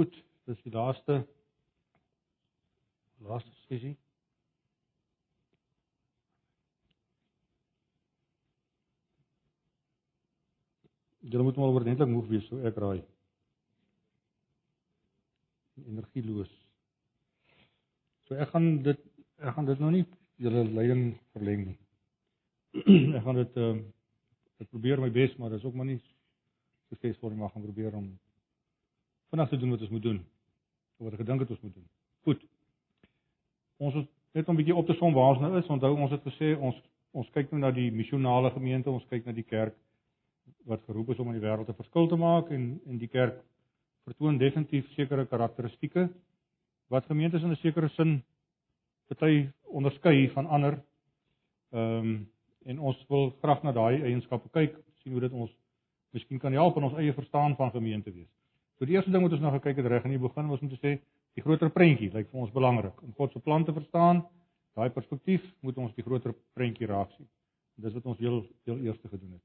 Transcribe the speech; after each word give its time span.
Goed, 0.00 0.14
dis 0.48 0.60
die 0.64 0.70
laaste 0.72 1.14
laaste 3.20 3.50
sessie. 3.66 3.90
Julle 11.20 11.44
moet 11.44 11.60
maar 11.60 11.74
oordentlik 11.74 12.08
moeg 12.08 12.30
wees, 12.30 12.46
so 12.48 12.62
ek 12.70 12.80
raai. 12.80 13.02
Energieloos. 15.84 16.56
So 18.24 18.40
ek 18.40 18.54
gaan 18.54 18.70
dit 18.88 19.04
ek 19.36 19.52
gaan 19.58 19.68
dit 19.68 19.84
nou 19.84 19.92
nie 19.98 20.06
julle 20.46 20.64
leiding 20.78 21.04
verleng 21.36 21.66
nie. 21.66 21.78
ek 23.20 23.28
gaan 23.28 23.42
dit 23.42 23.62
ehm 23.66 23.84
uh, 23.84 23.92
ek 24.64 24.72
probeer 24.72 25.04
my 25.04 25.12
bes, 25.12 25.36
maar 25.36 25.52
dit 25.52 25.60
is 25.60 25.68
ook 25.68 25.76
maar 25.76 25.92
nie 25.92 26.00
suksesvol 26.88 27.34
nie, 27.36 27.42
maar 27.44 27.52
gaan 27.52 27.68
probeer 27.68 28.00
om 28.00 28.10
vanaand 29.30 29.50
te 29.50 29.58
doen 29.58 29.70
wat 29.70 29.80
ons 29.80 29.90
moet 29.90 30.02
doen. 30.02 30.20
Of 30.98 31.04
wat 31.06 31.12
ek 31.12 31.22
gedink 31.24 31.40
het 31.40 31.50
ons 31.50 31.60
moet 31.60 31.74
doen. 31.74 31.86
Goed. 32.28 32.46
Ons 33.78 33.94
het 33.94 34.08
net 34.32 34.48
om 34.48 34.54
'n 34.54 34.60
bietjie 34.62 34.76
op 34.76 34.86
te 34.86 34.94
som 34.94 35.14
waar 35.14 35.34
ons 35.34 35.40
nou 35.40 35.58
is. 35.58 35.66
Onthou 35.66 35.96
ons 35.96 36.10
het 36.10 36.22
gesê 36.22 36.56
ons 36.58 36.76
ons 37.12 37.30
kyk 37.30 37.50
nou 37.50 37.60
na 37.60 37.70
die 37.70 37.90
missionale 37.90 38.50
gemeente, 38.50 38.90
ons 38.90 39.06
kyk 39.10 39.24
na 39.26 39.32
die 39.32 39.42
kerk 39.42 39.74
wat 40.64 40.82
geroep 40.86 41.08
is 41.10 41.18
om 41.18 41.26
in 41.32 41.40
die 41.40 41.46
wêreld 41.46 41.68
'n 41.68 41.74
verskil 41.82 42.08
te 42.08 42.16
maak 42.16 42.50
en 42.50 42.80
en 42.86 42.98
die 42.98 43.08
kerk 43.08 43.42
vertoon 44.04 44.38
definitief 44.38 44.86
sekere 44.94 45.26
karakteristikke 45.26 46.08
wat 46.88 47.06
gemeentes 47.06 47.42
in 47.42 47.50
'n 47.50 47.56
sekere 47.56 47.88
sin 47.88 48.22
party 49.08 49.48
onderskei 49.64 50.30
van 50.30 50.46
ander. 50.46 50.82
Ehm 51.72 51.98
um, 51.98 52.28
en 52.64 52.78
ons 52.78 53.06
wil 53.08 53.30
graag 53.42 53.62
na 53.62 53.72
daai 53.72 54.02
eienskappe 54.02 54.48
kyk, 54.52 54.76
sien 55.02 55.12
hoe 55.12 55.20
dit 55.20 55.32
ons 55.32 55.50
miskien 56.12 56.38
kan 56.38 56.52
help 56.52 56.76
in 56.76 56.82
ons 56.82 56.98
eie 57.00 57.12
verstaan 57.12 57.56
van 57.56 57.70
gemeente 57.70 58.12
wees. 58.12 58.28
So 58.80 58.86
die 58.88 58.94
eerste 58.96 59.12
ding 59.12 59.20
wat 59.20 59.34
ons 59.36 59.42
nou 59.44 59.50
gekyk 59.58 59.76
het 59.76 59.86
reg 59.92 60.04
in 60.08 60.14
die 60.14 60.18
begin 60.22 60.46
was 60.48 60.62
om 60.64 60.68
te 60.72 60.78
sê 60.80 60.94
die 61.36 61.42
groter 61.44 61.68
prentjie 61.68 62.06
lyk 62.14 62.30
vir 62.30 62.44
ons 62.46 62.52
belangrik 62.54 63.02
om 63.04 63.10
God 63.18 63.34
se 63.34 63.40
plan 63.44 63.64
te 63.68 63.74
verstaan. 63.76 64.22
Daai 64.72 64.88
perspektief 64.94 65.42
moet 65.60 65.76
ons 65.76 65.92
die 65.98 66.04
groter 66.06 66.32
prentjie 66.56 66.88
raak 66.88 67.10
sien. 67.12 67.28
Dis 67.76 67.92
wat 67.92 68.08
ons 68.08 68.22
heel 68.24 68.38
heel 68.64 68.78
eerste 68.86 69.10
gedoen 69.10 69.34
het. 69.34 69.42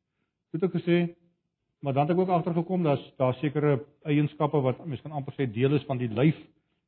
Toe 0.54 0.62
het 0.62 0.68
ek 0.70 0.78
gesê, 0.78 1.00
maar 1.84 1.98
dan 1.98 2.08
het 2.08 2.14
ek 2.16 2.22
ook 2.22 2.32
agtergekom 2.38 2.88
dat 2.88 3.04
daar 3.20 3.36
sekere 3.42 3.74
eienskappe 4.08 4.62
wat 4.70 4.80
mens 4.86 5.04
kan 5.04 5.18
amper 5.20 5.36
sê 5.36 5.50
deel 5.52 5.76
is 5.76 5.84
van 5.90 6.00
die 6.00 6.08
lyf 6.08 6.40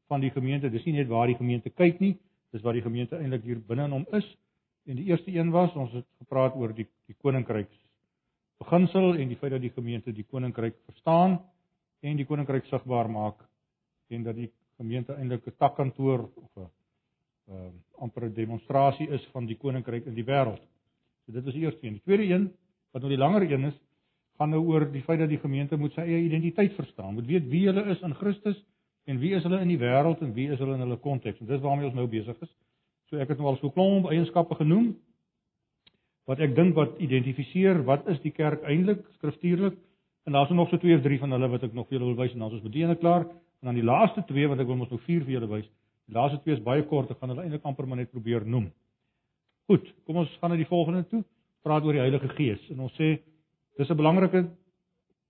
van 0.07 0.23
die 0.23 0.31
gemeente. 0.31 0.71
Dis 0.71 0.87
nie 0.87 0.95
net 1.01 1.11
waar 1.11 1.27
die 1.27 1.35
gemeente 1.35 1.75
kyk 1.75 1.99
nie, 1.99 2.13
dis 2.55 2.63
waar 2.63 2.79
die 2.79 2.85
gemeente 2.87 3.19
eintlik 3.19 3.43
hier 3.43 3.59
binne 3.59 3.89
in 3.91 3.97
hom 3.97 4.07
is. 4.15 4.31
En 4.87 4.95
die 4.95 5.09
eerste 5.11 5.35
een 5.35 5.51
was, 5.51 5.75
ons 5.75 5.91
het 5.99 6.07
gepraat 6.23 6.55
oor 6.55 6.71
die 6.71 6.87
die 7.11 7.19
koninkryk 7.19 7.75
beginsel 8.63 9.17
en 9.19 9.27
die 9.27 9.35
feit 9.35 9.51
dat 9.51 9.67
die 9.67 9.75
gemeente 9.75 10.15
die 10.15 10.23
koninkryk 10.31 10.79
verstaan 10.87 11.41
en 12.07 12.17
die 12.19 12.25
koninkryk 12.25 12.65
sigbaar 12.71 13.09
maak 13.11 13.43
en 14.13 14.23
dat 14.23 14.35
die 14.35 14.49
gemeente 14.77 15.13
eintlik 15.13 15.47
'n 15.47 15.57
takkantoor 15.57 16.29
of 16.35 16.51
'n 16.55 16.69
uh, 17.51 17.71
amper 17.99 18.25
'n 18.25 18.33
demonstrasie 18.33 19.09
is 19.09 19.25
van 19.33 19.45
die 19.45 19.57
koninkryk 19.57 20.05
in 20.05 20.13
die 20.13 20.25
wêreld. 20.25 20.63
So 21.25 21.31
dit 21.31 21.43
was 21.43 21.53
die 21.53 21.63
eerste 21.63 21.85
een. 21.85 21.93
Die 21.93 22.01
tweede 22.01 22.23
een 22.23 22.53
wat 22.91 23.01
nou 23.01 23.09
die 23.09 23.23
langer 23.23 23.51
een 23.51 23.63
is, 23.63 23.77
gaan 24.37 24.49
nou 24.49 24.61
oor 24.65 24.91
die 24.91 25.01
feit 25.01 25.19
dat 25.19 25.29
die 25.29 25.41
gemeente 25.41 25.77
moet 25.77 25.93
sy 25.93 26.01
eie 26.01 26.23
identiteit 26.23 26.73
verstaan, 26.73 27.13
moet 27.13 27.25
weet 27.25 27.47
wie 27.49 27.65
hulle 27.65 27.83
is 27.91 28.01
in 28.01 28.13
Christus 28.13 28.65
en 29.05 29.19
wie 29.19 29.33
is 29.35 29.43
hulle 29.43 29.59
in 29.59 29.67
die 29.67 29.79
wêreld 29.79 30.21
en 30.21 30.33
wie 30.33 30.49
is 30.51 30.59
hulle 30.59 30.73
in 30.73 30.85
hulle 30.85 30.97
konteks. 30.97 31.39
En 31.39 31.45
dis 31.45 31.61
waarmee 31.61 31.85
ons 31.85 31.95
nou 31.95 32.07
besig 32.07 32.41
is. 32.41 32.53
So 33.09 33.17
ek 33.17 33.29
het 33.29 33.37
nou 33.37 33.47
al 33.47 33.57
so 33.57 33.71
klomp 33.71 34.09
eienskappe 34.11 34.55
genoem 34.55 34.95
wat 36.27 36.39
ek 36.43 36.55
dink 36.55 36.75
wat 36.75 36.97
identifiseer 36.99 37.83
wat 37.87 38.07
is 38.11 38.19
die 38.21 38.33
kerk 38.35 38.63
eintlik 38.67 39.05
skriftuurlik 39.15 39.77
en 40.27 40.33
daar's 40.33 40.49
nog 40.49 40.69
so 40.69 40.77
twee 40.77 40.95
of 40.95 41.01
drie 41.01 41.19
van 41.19 41.31
hulle 41.31 41.47
wat 41.47 41.63
ek 41.63 41.73
nog 41.73 41.87
vir 41.87 41.95
julle 41.97 42.09
wil 42.09 42.17
wys 42.19 42.33
en 42.35 42.41
dan 42.43 42.49
is 42.51 42.57
ons 42.57 42.67
bedeene 42.67 42.95
klaar 42.99 43.23
en 43.23 43.69
dan 43.69 43.77
die 43.79 43.85
laaste 43.87 44.25
twee 44.27 44.47
wat 44.51 44.59
ek 44.59 44.67
wil 44.67 44.75
mos 44.75 44.89
nou 44.91 44.99
vier 45.05 45.23
vir 45.23 45.37
julle 45.37 45.47
wys. 45.47 45.69
Die 46.07 46.15
laaste 46.17 46.41
twee 46.43 46.57
is 46.57 46.63
baie 46.63 46.83
kort, 46.89 47.13
ek 47.13 47.21
gaan 47.21 47.31
hulle 47.31 47.45
eintlik 47.45 47.63
amper 47.63 47.87
maar 47.87 48.01
net 48.01 48.11
probeer 48.11 48.43
noem. 48.43 48.65
Goed, 49.71 49.87
kom 50.03 50.19
ons 50.19 50.33
gaan 50.41 50.51
na 50.51 50.57
die 50.59 50.67
volgende 50.67 51.05
toe 51.07 51.21
praat 51.63 51.87
oor 51.87 51.95
die 51.95 52.03
Heilige 52.03 52.27
Gees 52.35 52.65
en 52.73 52.83
ons 52.83 52.97
sê 52.99 53.13
dis 53.79 53.89
'n 53.89 53.95
belangrike 53.95 54.43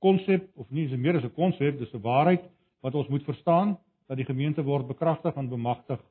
konsep 0.02 0.50
of 0.58 0.66
nie 0.72 0.86
is 0.86 0.98
meer 0.98 1.18
as 1.18 1.24
'n 1.24 1.34
konsep, 1.38 1.78
dis 1.78 1.94
'n 1.94 2.02
waarheid 2.02 2.50
wat 2.82 2.96
ons 2.96 3.08
moet 3.08 3.24
verstaan 3.24 3.78
dat 4.08 4.18
die 4.18 4.26
gemeente 4.26 4.64
word 4.64 4.88
bekragtig 4.88 5.36
en 5.38 5.50
bemagtig 5.50 6.02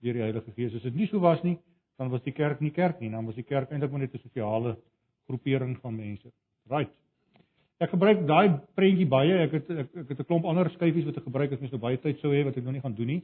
deur 0.00 0.12
die 0.12 0.24
Heilige 0.24 0.52
Gees. 0.56 0.74
As 0.74 0.82
dit 0.82 0.94
nie 0.94 1.06
so 1.06 1.20
was 1.20 1.42
nie, 1.42 1.58
dan 1.98 2.08
was 2.08 2.22
die 2.22 2.32
kerk 2.32 2.60
nie 2.60 2.70
kerk 2.70 3.00
nie, 3.00 3.10
dan 3.10 3.26
was 3.26 3.34
die 3.34 3.44
kerk 3.44 3.70
eintlik 3.70 3.92
net 3.92 4.14
'n 4.14 4.18
sosiale 4.18 4.76
groepering 5.28 5.78
van 5.80 5.96
mense. 5.96 6.32
Right. 6.70 7.01
Ek 7.82 7.90
gebruik 7.90 8.26
daai 8.26 8.60
prentjie 8.78 9.08
baie. 9.10 9.38
Ek 9.44 9.52
het 9.58 9.70
ek, 9.70 9.88
ek 10.04 10.08
het 10.08 10.18
'n 10.20 10.28
klomp 10.28 10.44
ander 10.46 10.70
skyfies 10.70 11.04
wat 11.04 11.16
ek 11.16 11.24
gebruik 11.24 11.52
as 11.52 11.60
mens 11.60 11.72
nou 11.72 11.80
baie 11.80 11.98
tyd 11.98 12.20
sou 12.20 12.30
hê 12.30 12.44
wat 12.44 12.56
ek 12.56 12.64
nou 12.64 12.72
nie 12.72 12.84
gaan 12.84 12.94
doen 12.94 13.06
nie. 13.06 13.22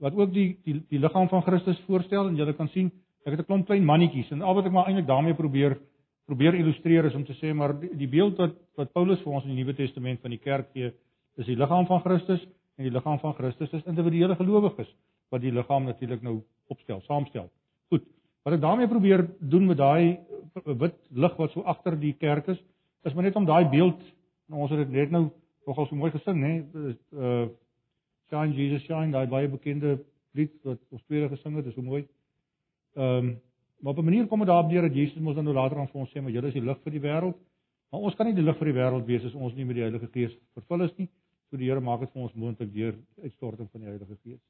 Wat 0.00 0.14
ook 0.14 0.32
die 0.32 0.56
die 0.64 0.82
die 0.88 0.98
liggaam 0.98 1.28
van 1.28 1.42
Christus 1.42 1.80
voorstel 1.86 2.28
en 2.28 2.36
jy 2.36 2.52
kan 2.52 2.68
sien 2.68 2.92
Ek 3.22 3.36
het 3.36 3.40
'n 3.40 3.46
klomp 3.46 3.66
klein 3.66 3.84
mannetjies 3.84 4.30
en 4.32 4.42
al 4.42 4.54
wat 4.54 4.66
ek 4.66 4.72
maar 4.72 4.86
eintlik 4.86 5.06
daarmee 5.06 5.34
probeer 5.34 5.78
probeer 6.26 6.54
illustreer 6.54 7.04
is 7.04 7.14
om 7.14 7.24
te 7.24 7.34
sê 7.34 7.54
maar 7.54 7.72
die, 7.80 7.90
die 7.96 8.08
beeld 8.08 8.36
wat 8.36 8.54
wat 8.76 8.92
Paulus 8.92 9.20
vir 9.22 9.32
ons 9.32 9.44
in 9.44 9.54
die 9.54 9.62
Nuwe 9.62 9.74
Testament 9.74 10.20
van 10.20 10.30
die 10.30 10.38
kerk 10.38 10.72
gee, 10.72 10.92
is 11.36 11.46
die 11.46 11.56
liggaam 11.56 11.86
van 11.86 12.00
Christus 12.00 12.42
en 12.78 12.84
die 12.84 12.90
liggaam 12.90 13.18
van 13.20 13.34
Christus 13.34 13.72
is 13.72 13.86
individuele 13.86 14.34
gelowiges 14.34 14.90
wat 15.30 15.40
die 15.40 15.52
liggaam 15.52 15.84
natuurlik 15.84 16.22
nou 16.22 16.42
opstel, 16.68 17.00
saamstel. 17.06 17.48
Goed. 17.90 18.02
Wat 18.44 18.54
ek 18.54 18.60
daarmee 18.60 18.88
probeer 18.88 19.26
doen 19.38 19.66
met 19.66 19.78
daai 19.78 20.18
wit 20.64 20.98
lig 21.10 21.36
wat 21.36 21.52
so 21.52 21.62
agter 21.62 21.96
die 21.96 22.12
kerk 22.12 22.48
is, 22.48 22.58
is 23.04 23.14
maar 23.14 23.24
net 23.24 23.36
om 23.36 23.44
daai 23.44 23.68
beeld 23.68 24.00
nou 24.46 24.62
ons 24.64 24.70
het 24.70 24.78
dit 24.84 24.90
net 24.90 25.10
nou 25.10 25.30
nogal 25.66 25.86
so 25.86 25.96
mooi 25.96 26.10
gesing, 26.10 26.42
hè, 26.42 26.54
uh 27.18 27.48
Shine 28.32 28.56
Jesus 28.56 28.82
Shine, 28.86 29.12
daai 29.12 29.28
baie 29.28 29.48
bekende 29.48 29.98
lied 30.32 30.52
wat 30.64 30.80
ons 30.88 31.02
tweede 31.04 31.28
gesing 31.34 31.58
het, 31.58 31.66
is 31.68 31.74
so 31.76 31.84
mooi. 31.84 32.06
Ehm 32.96 33.18
um, 33.28 33.32
maar 33.82 33.92
op 33.92 33.98
'n 33.98 34.04
manier 34.04 34.26
kom 34.26 34.38
dit 34.38 34.48
daarop 34.48 34.70
neer 34.70 34.82
dat 34.82 34.94
Jesus 34.94 35.18
mos 35.18 35.34
dan 35.34 35.44
nou 35.44 35.54
later 35.54 35.78
aan 35.78 35.88
vir 35.88 36.00
ons 36.00 36.10
sê 36.10 36.22
maar 36.22 36.30
julle 36.30 36.46
is 36.46 36.54
die 36.54 36.62
lig 36.62 36.78
vir 36.82 36.92
die 36.92 37.00
wêreld. 37.00 37.36
Maar 37.90 38.00
ons 38.00 38.14
kan 38.14 38.26
nie 38.26 38.34
die 38.34 38.42
lig 38.42 38.56
vir 38.56 38.66
die 38.66 38.74
wêreld 38.74 39.06
wees 39.06 39.24
as 39.24 39.34
ons 39.34 39.54
nie 39.54 39.64
met 39.64 39.74
die 39.74 39.82
Heilige 39.82 40.08
Gees 40.12 40.38
vervul 40.54 40.84
is 40.84 40.96
nie. 40.96 41.08
So 41.50 41.56
die 41.56 41.66
Here 41.66 41.80
maak 41.80 42.00
dit 42.00 42.12
vir 42.12 42.22
ons 42.22 42.34
moontlik 42.34 42.72
deur 42.72 42.94
uitstorting 43.22 43.68
van 43.70 43.80
die 43.80 43.88
Heilige 43.88 44.16
Gees. 44.22 44.40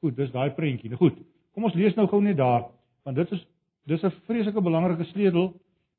Goed, 0.00 0.16
dis 0.16 0.30
daai 0.30 0.50
prentjie. 0.50 0.90
Nou 0.90 0.98
goed. 0.98 1.16
Kom 1.54 1.64
ons 1.64 1.74
lees 1.74 1.94
nou 1.94 2.06
gou 2.06 2.20
net 2.20 2.36
daar 2.36 2.68
want 3.04 3.16
dit 3.16 3.32
is 3.32 3.46
dis 3.86 4.02
'n 4.04 4.10
vreeslike 4.10 4.60
belangrike 4.60 5.04
sleutel 5.04 5.54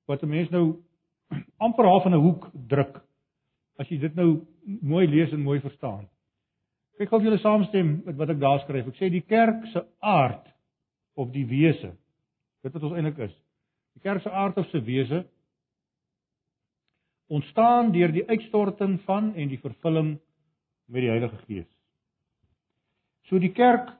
wat 0.06 0.22
'n 0.23 0.29
mens 0.29 0.50
nou 0.50 0.75
amper 1.66 1.85
half 1.85 2.06
in 2.06 2.13
'n 2.13 2.23
hoek 2.23 2.50
druk 2.67 3.01
as 3.79 3.88
jy 3.90 3.97
dit 3.97 4.16
nou 4.16 4.45
mooi 4.66 5.07
lees 5.07 5.31
en 5.34 5.41
mooi 5.41 5.59
verstaan. 5.63 6.07
Kyk 7.00 7.13
of 7.16 7.23
julle 7.23 7.40
saamstem 7.40 8.01
met 8.06 8.17
wat 8.19 8.29
ek 8.34 8.40
daar 8.40 8.59
skryf. 8.59 8.88
Ek 8.91 8.97
sê 9.00 9.09
die 9.09 9.23
kerk 9.23 9.66
se 9.72 9.85
aard 10.03 10.50
of 11.16 11.31
die 11.31 11.45
wese. 11.47 11.94
Dit 12.63 12.73
wat 12.75 12.84
ons 12.84 12.97
eintlik 13.00 13.22
is. 13.29 13.35
Die 13.95 14.03
kerk 14.03 14.22
se 14.22 14.31
aard 14.31 14.57
of 14.57 14.68
se 14.68 14.81
wese 14.84 15.23
ontstaan 17.29 17.91
deur 17.94 18.12
die 18.12 18.25
uitstorting 18.28 18.97
van 19.06 19.34
en 19.35 19.51
die 19.51 19.62
vervulling 19.62 20.16
met 20.89 21.06
die 21.06 21.12
Heilige 21.12 21.38
Gees. 21.45 21.69
So 23.29 23.38
die 23.39 23.53
kerk 23.53 23.91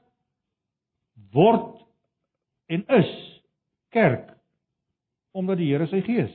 word 1.32 1.78
en 2.68 2.84
is 2.98 3.12
kerk 3.94 4.34
omdat 5.32 5.60
die 5.62 5.70
Here 5.70 5.86
sy 5.86 6.02
Gees 6.02 6.32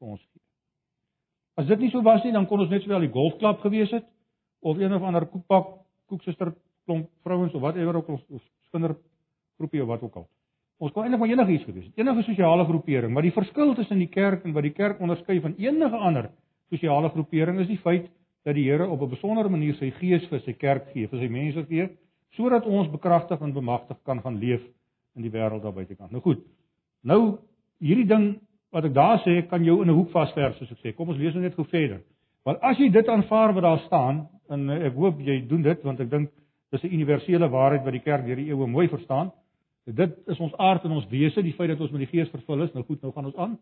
vir 0.00 0.14
ons 0.14 0.22
gee. 0.24 0.37
As 1.58 1.66
dit 1.66 1.80
nie 1.82 1.90
so 1.90 2.02
was 2.06 2.22
nie, 2.22 2.32
dan 2.32 2.46
kon 2.46 2.62
ons 2.62 2.70
net 2.70 2.84
sowel 2.84 3.02
die 3.02 3.12
golfklub 3.12 3.62
gewees 3.64 3.90
het 3.90 4.06
of 4.62 4.78
een 4.78 4.94
of 4.94 5.02
ander 5.02 5.26
koekpak 5.26 5.72
koeksuster 6.08 6.52
klomp 6.86 7.08
vrouens 7.26 7.54
of 7.54 7.62
whatever 7.62 7.98
ook 7.98 8.08
ons 8.14 8.44
kinder 8.72 8.94
groepie 9.58 9.82
of 9.82 9.88
wat 9.90 10.04
ook 10.06 10.20
al. 10.22 10.28
Ons 10.78 10.94
kon 10.94 11.02
eintlik 11.02 11.20
maar 11.20 11.32
enigiets 11.32 11.66
gewees 11.66 11.88
het, 11.88 11.98
enige 11.98 12.22
sosiale 12.28 12.64
groepering, 12.68 13.10
maar 13.12 13.26
die 13.26 13.34
verskil 13.34 13.74
tussen 13.74 13.98
die 13.98 14.10
kerk 14.10 14.44
en 14.46 14.54
wat 14.54 14.68
die 14.68 14.74
kerk 14.76 15.00
onderskei 15.02 15.40
van 15.42 15.56
enige 15.58 15.98
ander 15.98 16.30
sosiale 16.70 17.10
groepering 17.10 17.58
is 17.64 17.70
die 17.70 17.80
feit 17.82 18.06
dat 18.46 18.54
die 18.54 18.68
Here 18.68 18.86
op 18.86 19.02
'n 19.02 19.10
besondere 19.10 19.48
manier 19.48 19.74
sy 19.74 19.90
gees 19.90 20.28
vir 20.28 20.40
sy 20.40 20.52
kerk 20.52 20.92
gee, 20.92 21.08
vir 21.08 21.18
sy 21.18 21.28
mense 21.28 21.66
gee, 21.66 21.88
sodat 22.36 22.66
ons 22.66 22.88
bekragtig 22.90 23.40
en 23.40 23.52
bemagtig 23.52 23.96
kan 24.04 24.22
gaan 24.22 24.38
leef 24.38 24.62
in 25.16 25.22
die 25.22 25.30
wêreld 25.30 25.62
daar 25.62 25.72
buitekant. 25.72 26.10
Nou 26.10 26.22
goed. 26.22 26.44
Nou 27.02 27.38
hierdie 27.80 28.06
ding 28.06 28.40
wat 28.70 28.84
ek 28.84 28.94
daar 28.94 29.18
sê, 29.24 29.42
kan 29.48 29.64
jou 29.64 29.82
in 29.82 29.88
'n 29.88 29.94
hoek 29.94 30.10
vasverf 30.10 30.56
soos 30.56 30.70
ek 30.70 30.78
sê. 30.78 30.94
Kom 30.96 31.08
ons 31.08 31.18
lees 31.18 31.34
nou 31.34 31.42
net 31.42 31.54
gou 31.54 31.64
verder. 31.64 32.00
Want 32.44 32.58
as 32.62 32.78
jy 32.78 32.90
dit 32.90 33.08
aanvaar 33.08 33.52
wat 33.54 33.62
daar 33.62 33.78
staan, 33.86 34.28
en 34.48 34.70
ek 34.70 34.94
hoop 34.94 35.20
jy 35.20 35.46
doen 35.48 35.62
dit 35.62 35.82
want 35.84 36.00
ek 36.00 36.10
dink 36.10 36.30
dis 36.72 36.84
'n 36.84 36.94
universele 36.94 37.48
waarheid 37.48 37.84
wat 37.84 37.92
die 37.92 38.04
kerk 38.04 38.26
deur 38.26 38.36
die 38.36 38.48
eeue 38.48 38.66
mooi 38.66 38.88
verstaan. 38.88 39.32
Dit 39.84 40.18
is 40.26 40.38
ons 40.38 40.56
aard 40.56 40.84
en 40.84 40.90
ons 40.90 41.08
wese, 41.08 41.42
die 41.42 41.52
feit 41.52 41.68
dat 41.68 41.80
ons 41.80 41.90
met 41.90 42.00
die 42.00 42.06
Gees 42.12 42.28
vervul 42.30 42.62
is. 42.62 42.72
Nou 42.74 42.84
goed, 42.84 43.02
nou 43.02 43.12
gaan 43.12 43.24
ons 43.24 43.36
aan. 43.36 43.58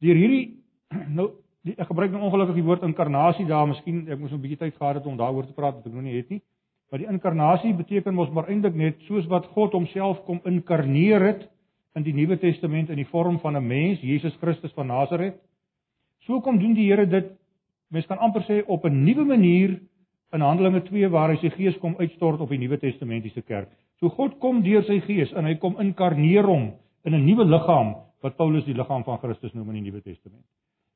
Deur 0.00 0.16
hierdie 0.16 0.64
nou 1.16 1.30
die, 1.62 1.74
ek 1.76 1.86
gebruik 1.86 2.10
nou 2.10 2.22
ongelukkig 2.22 2.54
die 2.54 2.64
woord 2.64 2.82
inkarnasie 2.82 3.46
daar, 3.46 3.68
miskien 3.68 4.08
ek 4.08 4.18
moes 4.18 4.32
'n 4.32 4.40
bietjie 4.40 4.58
tyd 4.58 4.76
gehad 4.76 4.94
het 4.94 5.06
om 5.06 5.16
daaroor 5.16 5.46
te 5.46 5.52
praat 5.52 5.74
wat 5.74 5.86
ek 5.86 5.92
nog 5.92 6.02
nie 6.02 6.16
het 6.16 6.30
nie. 6.30 6.42
Maar 6.90 6.98
die 6.98 7.08
inkarnasie 7.08 7.74
beteken 7.74 8.14
mos 8.14 8.30
maar 8.34 8.48
eintlik 8.50 8.74
net 8.74 9.02
soos 9.06 9.26
wat 9.30 9.46
God 9.54 9.72
homself 9.72 10.24
kom 10.26 10.40
inkarneer 10.44 11.22
het 11.22 11.44
in 11.94 12.02
die 12.02 12.14
Nuwe 12.14 12.38
Testament 12.38 12.90
in 12.90 12.98
die 12.98 13.06
vorm 13.10 13.38
van 13.38 13.56
'n 13.56 13.66
mens, 13.66 14.00
Jesus 14.00 14.36
Christus 14.40 14.72
van 14.72 14.86
Nasaret. 14.86 15.36
So 16.26 16.40
kom 16.40 16.58
doen 16.58 16.74
die 16.74 16.90
Here 16.90 17.06
dit 17.06 17.30
mens 17.88 18.06
kan 18.06 18.18
amper 18.18 18.42
sê 18.42 18.62
op 18.66 18.84
'n 18.84 19.04
nuwe 19.04 19.24
manier 19.24 19.80
in 20.32 20.40
Handelinge 20.40 20.82
2 20.82 21.08
waar 21.08 21.30
hy 21.30 21.36
sy 21.36 21.50
gees 21.50 21.78
kom 21.78 21.94
uitstort 21.98 22.40
op 22.40 22.48
die 22.48 22.58
Nuwe 22.58 22.78
Testamentiese 22.78 23.42
kerk. 23.42 23.68
So 24.00 24.08
God 24.08 24.38
kom 24.38 24.62
deur 24.62 24.82
sy 24.82 25.00
gees 25.00 25.32
en 25.32 25.44
hy 25.44 25.54
kom 25.54 25.80
inkarneer 25.80 26.44
hom 26.44 26.72
in 27.04 27.14
'n 27.14 27.24
nuwe 27.24 27.44
liggaam 27.44 27.94
wat 28.22 28.36
Paulus 28.36 28.64
die 28.64 28.74
liggaam 28.74 29.04
van 29.04 29.18
Christus 29.18 29.52
noem 29.54 29.68
in 29.70 29.82
die 29.82 29.90
Nuwe 29.90 30.02
Testament. 30.02 30.44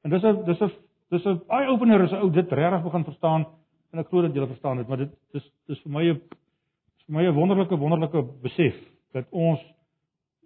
En 0.05 0.11
dis 0.11 0.25
'n 0.25 0.45
dis 0.45 0.61
'n 0.61 0.71
dis 1.11 1.27
'n 1.27 1.41
eye 1.49 1.69
opener 1.69 2.03
as 2.03 2.13
ou 2.13 2.31
dit 2.31 2.53
regtig 2.53 2.83
begin 2.83 3.05
verstaan 3.05 3.47
en 3.95 4.03
ek 4.03 4.11
glo 4.11 4.25
dat 4.25 4.35
julle 4.35 4.51
verstaan 4.51 4.81
dit, 4.81 4.89
maar 4.91 5.05
dit 5.05 5.13
dis 5.37 5.47
dis 5.71 5.81
vir 5.85 5.93
my 5.95 6.03
'n 6.11 6.19
vir 7.07 7.15
my 7.15 7.25
'n 7.25 7.35
wonderlike 7.35 7.79
wonderlike 7.79 8.23
besef 8.43 8.75
dat 9.13 9.27
ons 9.31 9.61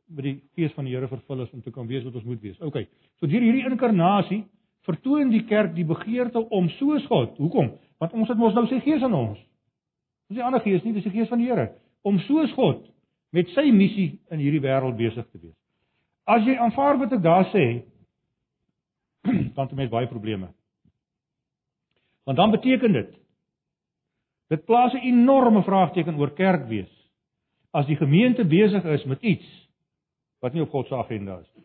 met 0.08 0.24
die 0.24 0.42
gees 0.56 0.72
van 0.72 0.84
die 0.84 0.94
Here 0.94 1.08
vervul 1.08 1.42
is 1.42 1.52
om 1.52 1.62
te 1.62 1.70
kan 1.70 1.86
wees 1.86 2.04
wat 2.04 2.14
ons 2.14 2.24
moet 2.24 2.40
wees. 2.40 2.60
OK. 2.60 2.86
So 3.20 3.26
deur 3.26 3.40
hierdie 3.40 3.64
inkarnasie 3.68 4.44
vertoon 4.84 5.30
die 5.30 5.44
kerk 5.44 5.74
die 5.74 5.84
begeerte 5.84 6.40
om 6.48 6.68
soos 6.68 7.06
God. 7.06 7.36
Hoekom? 7.36 7.72
Want 7.98 8.12
ons 8.12 8.28
het 8.28 8.38
mos 8.38 8.54
nou 8.54 8.66
sy 8.66 8.80
gees 8.80 9.02
in 9.02 9.14
ons. 9.14 9.38
Dis 10.28 10.36
nie 10.36 10.44
ander 10.44 10.60
gees 10.60 10.84
nie, 10.84 10.92
dis 10.92 11.04
die 11.04 11.12
gees 11.12 11.28
van 11.28 11.38
die 11.38 11.48
Here 11.48 11.72
om 12.02 12.18
soos 12.18 12.52
God 12.52 12.86
met 13.32 13.48
sy 13.48 13.70
missie 13.72 14.18
in 14.30 14.40
hierdie 14.40 14.62
wêreld 14.64 14.96
besig 14.96 15.26
te 15.28 15.38
wees. 15.38 15.56
As 16.26 16.44
jy 16.44 16.56
aanvaar 16.56 16.98
wat 16.98 17.12
ek 17.12 17.22
daar 17.22 17.48
sê, 17.52 17.84
dan 19.56 19.68
het 19.68 19.78
jy 19.78 19.88
baie 19.88 20.08
probleme. 20.08 20.52
Want 22.24 22.36
dan 22.36 22.50
beteken 22.50 22.92
dit 22.92 23.16
dit 24.48 24.64
plaas 24.64 24.92
'n 24.92 25.04
enorme 25.04 25.62
vraagteken 25.62 26.18
oor 26.18 26.30
kerk 26.30 26.68
wees. 26.68 27.10
As 27.70 27.86
die 27.86 27.96
gemeente 27.96 28.44
besig 28.44 28.84
is 28.84 29.04
met 29.04 29.22
iets 29.22 29.68
wat 30.40 30.52
nie 30.52 30.62
op 30.62 30.70
God 30.70 30.86
se 30.86 30.96
agenda 30.96 31.38
is 31.38 31.50
nie. 31.54 31.64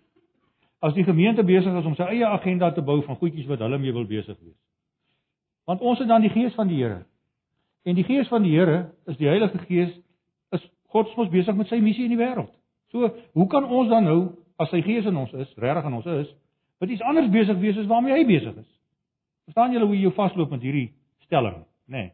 As 0.79 0.93
die 0.93 1.03
gemeente 1.03 1.43
besig 1.43 1.73
is 1.79 1.85
om 1.85 1.95
sy 1.95 2.03
eie 2.03 2.25
agenda 2.25 2.71
te 2.71 2.81
bou 2.81 3.01
van 3.05 3.15
goedjies 3.15 3.47
wat 3.47 3.59
hulle 3.59 3.77
mee 3.77 3.93
wil 3.93 4.05
besig 4.05 4.37
wees. 4.39 4.59
Want 5.65 5.81
ons 5.81 5.99
het 5.99 6.07
dan 6.07 6.21
die 6.21 6.29
gees 6.29 6.53
van 6.53 6.67
die 6.67 6.83
Here. 6.83 7.05
En 7.83 7.95
die 7.95 8.03
gees 8.03 8.27
van 8.27 8.43
die 8.43 8.51
Here 8.51 8.91
is 9.05 9.17
die 9.17 9.27
Heilige 9.27 9.57
Gees 9.57 9.99
is 10.51 10.71
God 10.87 11.07
is 11.07 11.15
mos 11.15 11.29
besig 11.29 11.55
met 11.55 11.67
sy 11.67 11.79
missie 11.79 12.03
in 12.03 12.09
die 12.09 12.19
wêreld. 12.19 12.51
So, 12.91 13.09
hoe 13.33 13.47
kan 13.47 13.65
ons 13.65 13.89
dan 13.89 14.03
nou 14.03 14.19
as 14.61 14.69
sy 14.69 14.81
gees 14.81 15.05
in 15.05 15.17
ons 15.17 15.31
is, 15.33 15.53
regtig 15.57 15.85
in 15.85 15.93
ons 15.93 16.05
is, 16.05 16.35
wat 16.79 16.89
iets 16.89 17.01
anders 17.01 17.31
besig 17.31 17.57
wees 17.57 17.77
as 17.77 17.87
waarmee 17.89 18.13
hy 18.13 18.25
besig 18.27 18.57
is? 18.59 18.69
Verstaan 19.47 19.73
julle 19.73 19.85
hoe 19.85 19.95
jy 19.95 20.03
jou 20.03 20.13
vasloop 20.15 20.51
met 20.53 20.61
hierdie 20.61 20.91
stelling, 21.25 21.63
nê? 21.87 21.97
Nee. 21.97 22.11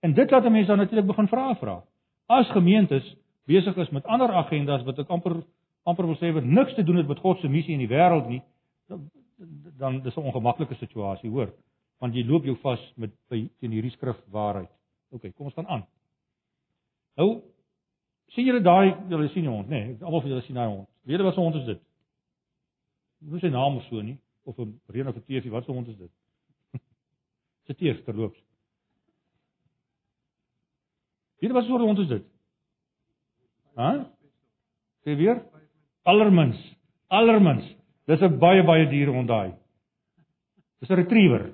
En 0.00 0.14
dit 0.14 0.30
laat 0.30 0.50
mense 0.50 0.66
dan 0.66 0.78
natuurlik 0.78 1.06
begin 1.06 1.28
vra 1.28 1.54
vra. 1.54 1.84
As 2.26 2.50
gemeentes 2.50 3.16
besig 3.46 3.76
is 3.76 3.90
met 3.90 4.04
ander 4.04 4.32
agendas 4.32 4.84
wat 4.84 4.98
ek 4.98 5.08
amper 5.08 5.42
amper 5.86 6.06
wil 6.06 6.18
sê 6.18 6.32
wat 6.34 6.44
niks 6.44 6.74
te 6.74 6.82
doen 6.82 6.96
het 6.96 7.08
met 7.08 7.18
God 7.22 7.38
se 7.40 7.48
missie 7.48 7.74
in 7.74 7.82
die 7.84 7.90
wêreld 7.90 8.26
nie, 8.28 8.40
dan, 8.90 9.10
dan 9.78 10.00
dis 10.02 10.16
'n 10.16 10.26
ongemaklike 10.26 10.74
situasie, 10.74 11.30
hoor, 11.30 11.52
want 11.98 12.14
jy 12.14 12.24
loop 12.26 12.44
jou 12.44 12.56
vas 12.62 12.92
met 12.96 13.12
teen 13.28 13.70
hierdie 13.70 13.90
skrif 13.90 14.16
waarheid. 14.30 14.70
OK, 15.10 15.34
kom 15.36 15.46
ons 15.46 15.54
gaan 15.54 15.66
aan. 15.66 15.86
Nou 17.16 17.42
sien 18.34 18.44
julle 18.46 18.60
daai 18.60 18.96
julle 19.08 19.28
sien 19.28 19.46
die 19.46 19.50
hond, 19.50 19.68
nê? 19.68 19.84
Nee, 19.86 19.96
almal 20.02 20.20
van 20.20 20.30
julle 20.30 20.42
sien 20.42 20.54
daai 20.58 20.68
hond. 20.68 20.88
Weet 21.02 21.18
jy 21.18 21.24
wat 21.24 21.36
'n 21.36 21.40
hond 21.40 21.56
is 21.56 21.64
dit? 21.64 21.80
Hoe 23.30 23.38
sy 23.38 23.48
naam 23.48 23.76
of 23.76 23.84
so 23.84 24.02
nie 24.02 24.18
of 24.44 24.58
'n 24.58 24.80
reën 24.88 25.08
of 25.08 25.16
'n 25.16 25.24
teefie, 25.26 25.50
wat 25.50 25.68
'n 25.68 25.72
hond 25.72 25.88
is 25.88 25.96
dit? 25.96 26.10
Dis 27.66 27.76
'n 27.76 27.78
teef 27.78 28.04
terloops. 28.04 28.45
Weet 31.40 31.50
jy 31.50 31.56
wat 31.56 31.64
so 31.64 31.76
'n 31.76 31.86
hond 31.86 31.98
is 31.98 32.08
dit? 32.08 32.24
Hæ? 33.76 34.06
Sê 35.04 35.16
weer? 35.16 35.42
Allermins. 36.04 36.56
Allermins. 37.08 37.66
Dis 38.06 38.22
'n 38.22 38.38
baie 38.38 38.62
baie 38.62 38.88
diere 38.88 39.10
hond 39.10 39.28
daai. 39.28 39.54
Dis 40.80 40.90
'n 40.90 40.94
retriever. 40.94 41.52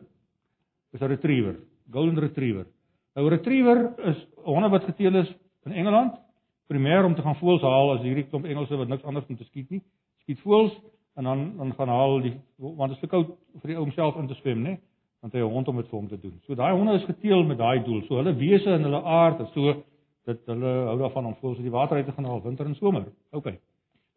Dis 0.93 1.01
'n 1.01 1.09
retriever, 1.09 1.57
golden 1.91 2.19
retriever. 2.19 2.67
Nou 3.15 3.29
retriever 3.29 3.93
is 4.09 4.27
honde 4.45 4.69
wat 4.69 4.85
geteel 4.85 5.15
is 5.15 5.35
in 5.65 5.73
Engeland, 5.73 6.19
primêr 6.67 7.05
om 7.05 7.15
te 7.15 7.23
gaan 7.23 7.37
voëls 7.37 7.63
haal 7.63 7.93
as 7.97 8.05
hierdie 8.05 8.27
klomp 8.29 8.45
Engelse 8.45 8.77
wat 8.77 8.89
niks 8.89 9.05
anders 9.05 9.27
om 9.29 9.37
te 9.37 9.45
skiet 9.45 9.71
nie. 9.71 9.83
Skiet 10.25 10.41
voëls 10.41 10.73
en 11.17 11.25
dan 11.25 11.57
dan 11.57 11.75
gaan 11.75 11.89
haal 11.89 12.21
die 12.21 12.35
want 12.57 12.91
dit 12.91 12.97
is 12.97 13.01
te 13.01 13.07
koud 13.07 13.35
vir 13.61 13.73
die 13.73 13.77
ou 13.77 13.85
homself 13.85 14.17
in 14.17 14.29
te 14.29 14.35
swem, 14.35 14.63
né? 14.63 14.79
Want 15.23 15.35
hy 15.35 15.41
'n 15.41 15.55
hond 15.55 15.69
om 15.69 15.77
dit 15.77 15.89
vir 15.89 15.99
hom 15.99 16.09
te 16.09 16.21
doen. 16.21 16.37
So 16.47 16.55
daai 16.55 16.73
honde 16.75 16.95
is 16.99 17.05
geteel 17.05 17.45
met 17.45 17.59
daai 17.59 17.85
doel. 17.85 18.03
So 18.03 18.17
hulle 18.17 18.35
wese 18.35 18.71
en 18.75 18.83
hulle 18.83 19.03
aard 19.03 19.41
is 19.41 19.53
so 19.55 19.83
dat 20.27 20.39
hulle 20.47 20.73
hou 20.89 20.99
daarvan 20.99 21.27
om 21.27 21.37
voëls 21.41 21.57
uit 21.57 21.69
die 21.69 21.79
water 21.79 21.97
uit 21.97 22.07
te 22.07 22.13
gaan 22.13 22.25
haal 22.25 22.43
winter 22.43 22.67
en 22.67 22.75
somer. 22.75 23.07
OK. 23.31 23.47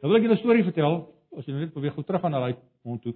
Nou 0.01 0.11
wil 0.11 0.15
ek 0.15 0.25
julle 0.25 0.35
'n 0.35 0.43
storie 0.43 0.63
vertel 0.63 1.07
as 1.37 1.45
jy 1.45 1.53
net 1.53 1.71
probeer 1.71 1.91
gou 1.91 2.03
terug 2.03 2.21
gaan 2.21 2.31
na 2.31 2.39
daai 2.39 2.55
hond 2.83 3.01
toe. 3.01 3.13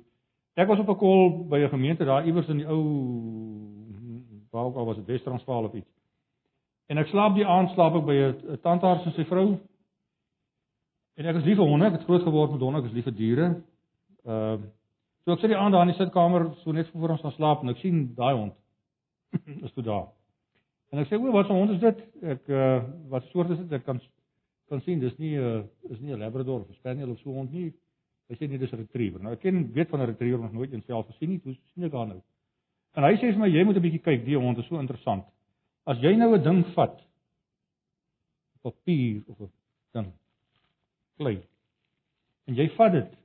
Ek 0.56 0.68
was 0.68 0.80
op 0.80 0.90
'n 0.90 0.98
kol 0.98 1.48
by 1.50 1.58
'n 1.58 1.70
gemeente 1.70 2.06
daar 2.06 2.26
iewers 2.26 2.50
in 2.50 2.58
die 2.58 2.68
ou 2.68 2.84
waar 4.52 4.66
ook 4.66 4.76
al 4.76 4.86
was 4.86 4.96
dit 4.98 5.06
Wes-Transvaal 5.06 5.64
of 5.64 5.74
iets. 5.74 5.90
En 6.88 6.98
ek 6.98 7.08
slaap 7.08 7.36
die 7.36 7.46
aand 7.46 7.70
slaap 7.70 7.96
ek 7.96 8.06
by 8.06 8.14
'n 8.14 8.60
tandarts 8.62 9.06
en 9.06 9.12
sy 9.12 9.26
vrou. 9.26 9.58
En 11.16 11.26
ek 11.26 11.36
is 11.36 11.44
lief 11.44 11.58
vir 11.58 11.66
honde, 11.66 11.86
ek 11.86 11.92
het 11.92 12.04
groot 12.04 12.24
geword 12.24 12.52
met 12.52 12.62
honde, 12.62 12.80
ek 12.80 12.86
is 12.86 12.92
lief 12.92 13.04
vir 13.04 13.14
diere. 13.16 13.62
Ehm 14.26 14.54
uh, 14.54 14.58
so 15.26 15.34
ek 15.34 15.40
sit 15.40 15.50
die 15.50 15.58
aand 15.58 15.74
daar 15.74 15.86
in 15.88 15.94
die 15.94 15.98
sitkamer 15.98 16.56
so 16.64 16.72
net 16.72 16.88
voor 16.94 17.10
ons 17.16 17.22
gaan 17.22 17.36
slaap 17.38 17.64
en 17.64 17.70
ek 17.70 17.82
sien 17.84 18.14
daai 18.16 18.36
hond. 18.36 18.54
is 19.66 19.74
toe 19.74 19.84
daar. 19.84 20.08
En 20.90 21.00
ek 21.00 21.10
sê, 21.10 21.18
"O, 21.20 21.32
wat 21.32 21.50
'n 21.50 21.54
hond 21.54 21.72
is 21.72 21.80
dit?" 21.80 22.00
Ek 22.24 22.48
uh 22.48 22.82
wat 23.10 23.24
soort 23.32 23.50
is 23.50 23.58
dit? 23.58 23.72
Ek 23.72 23.86
kan 23.86 24.02
kan 24.70 24.82
sien 24.82 25.00
dis 25.00 25.18
nie 25.18 25.38
'n 25.38 25.44
uh, 25.44 25.92
is 25.92 26.00
nie 26.00 26.14
'n 26.14 26.20
labrador 26.20 26.62
of 26.62 26.70
'n 26.70 26.80
spaniel 26.82 27.12
of 27.12 27.20
so 27.20 27.32
hond 27.32 27.52
nie. 27.52 27.74
Hy 28.30 28.36
sê 28.36 28.50
nie 28.50 28.58
dis 28.58 28.72
'n 28.72 28.78
retriever. 28.78 29.22
Nou 29.22 29.34
ek 29.34 29.42
ken 29.42 29.72
weet 29.74 29.90
van 29.90 30.02
'n 30.02 30.06
retriever 30.06 30.40
nog 30.40 30.54
nooit 30.54 30.74
in 30.74 30.84
self 30.88 31.06
gesien 31.08 31.30
nie. 31.30 31.42
Hoe 31.44 31.56
sien 31.74 31.84
ek 31.84 31.94
haar 31.94 32.08
nou? 32.08 32.22
En 32.96 33.04
hy 33.04 33.16
sê 33.16 33.32
vir 33.32 33.40
my, 33.40 33.48
"Jy 33.48 33.64
moet 33.64 33.76
'n 33.76 33.82
bietjie 33.82 34.04
kyk, 34.04 34.26
die 34.26 34.38
hond 34.38 34.58
is 34.58 34.66
so 34.68 34.80
interessant." 34.80 35.26
As 35.86 35.98
jy 35.98 36.16
nou 36.16 36.36
'n 36.36 36.44
ding 36.44 36.66
vat, 36.74 37.02
papier 38.62 39.22
of 39.28 39.40
'n 39.40 39.52
ding, 39.94 40.14
klei, 41.18 41.42
en 42.48 42.56
jy 42.56 42.68
vat 42.70 42.92
dit 42.92 43.19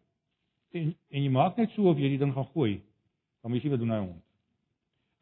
en 0.74 0.92
en 0.92 1.22
jy 1.22 1.30
maak 1.32 1.58
net 1.60 1.72
so 1.74 1.90
of 1.90 2.00
jy 2.00 2.10
die 2.14 2.20
ding 2.20 2.32
gaan 2.34 2.48
gooi, 2.52 2.78
dan 3.42 3.52
moet 3.52 3.64
jy 3.64 3.72
wat 3.72 3.82
doen 3.82 3.94
hy 3.94 4.00
hond. 4.02 4.22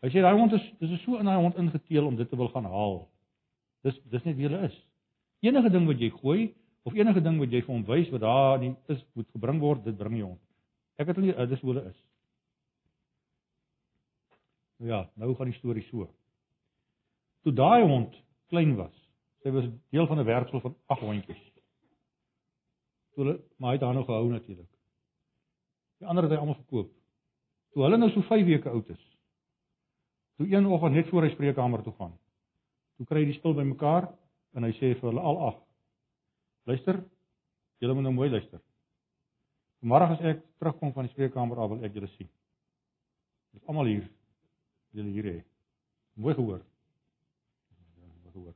Hy 0.02 0.10
sê 0.10 0.22
daai 0.24 0.38
hond 0.38 0.54
is 0.56 0.64
dis 0.80 0.94
is 0.96 1.04
so 1.04 1.18
in 1.20 1.28
daai 1.28 1.38
hond 1.38 1.58
ingeteel 1.60 2.08
om 2.08 2.16
dit 2.18 2.28
te 2.28 2.38
wil 2.38 2.50
gaan 2.54 2.66
haal. 2.66 2.96
Dis 3.86 3.98
dis 4.10 4.24
net 4.26 4.38
wie 4.38 4.48
hulle 4.48 4.64
is. 4.68 4.78
Enige 5.46 5.70
ding 5.74 5.86
wat 5.90 6.00
jy 6.02 6.10
gooi 6.16 6.40
of 6.88 6.96
enige 6.98 7.22
ding 7.22 7.38
wat 7.42 7.52
jy 7.52 7.60
vir 7.62 7.74
hom 7.74 7.84
wys 7.86 8.10
wat 8.14 8.24
daar 8.24 8.58
nie 8.62 8.72
is 8.90 9.04
moet 9.14 9.28
gebring 9.36 9.60
word, 9.62 9.84
dit 9.84 9.98
bring 9.98 10.16
jy 10.18 10.26
hond. 10.26 10.42
Ek 10.98 11.12
het 11.12 11.22
nie 11.22 11.34
dis 11.50 11.62
hoe 11.62 11.72
hulle 11.72 11.84
is. 11.90 12.00
Ja, 14.82 15.04
nou 15.14 15.34
gaan 15.38 15.50
die 15.52 15.58
storie 15.60 15.86
so 15.90 16.08
toe 17.42 17.52
daai 17.52 17.82
hond 17.82 18.14
klein 18.50 18.76
was. 18.78 18.94
Sy 19.42 19.50
was 19.54 19.66
deel 19.90 20.06
van 20.06 20.18
'n 20.18 20.24
werksel 20.24 20.60
van 20.60 20.76
ag 20.86 21.00
hondjies. 21.00 21.42
Toe 23.14 23.24
hulle 23.24 23.40
maar 23.58 23.70
hy 23.70 23.76
het 23.76 23.82
haar 23.82 23.94
nog 23.94 24.06
gehou 24.06 24.28
natuurlik. 24.30 24.71
Die 26.02 26.08
ander 26.10 26.26
het 26.26 26.34
hy 26.34 26.40
almal 26.42 26.58
verkoop. 26.58 26.90
Toe 27.72 27.84
hulle 27.86 27.98
nou 28.00 28.10
so 28.12 28.24
5 28.26 28.46
weke 28.48 28.72
oud 28.72 28.90
is. 28.92 29.04
Toe 30.40 30.48
een 30.50 30.66
oggend 30.66 30.98
net 30.98 31.08
voor 31.12 31.28
hy 31.28 31.30
spreekkamer 31.32 31.84
toe 31.86 31.94
gaan. 32.00 32.16
Toe 32.98 33.06
kry 33.08 33.22
hy 33.22 33.30
die 33.30 33.38
spul 33.38 33.54
bymekaar 33.56 34.10
en 34.58 34.66
hy 34.66 34.72
sê 34.80 34.92
vir 34.98 35.08
hulle 35.12 35.22
al 35.22 35.40
ag. 35.52 35.62
Luister, 36.68 36.98
julle 37.82 37.96
moet 37.96 38.08
nou 38.08 38.14
mooi 38.16 38.28
luister. 38.32 38.60
Môre 39.82 40.10
as 40.14 40.26
ek 40.32 40.42
terugkom 40.62 40.92
van 40.94 41.06
die 41.06 41.14
spreekkamer 41.14 41.62
af 41.62 41.72
wil 41.72 41.86
ek 41.86 41.94
julle 41.96 42.10
sien. 42.16 42.28
Dis 43.54 43.64
almal 43.70 43.90
hier. 43.90 44.04
Julle 44.92 45.14
hier 45.14 45.30
hê. 45.32 45.38
Mooi 46.20 46.36
gehoor 46.36 46.60
gehoor. 48.32 48.54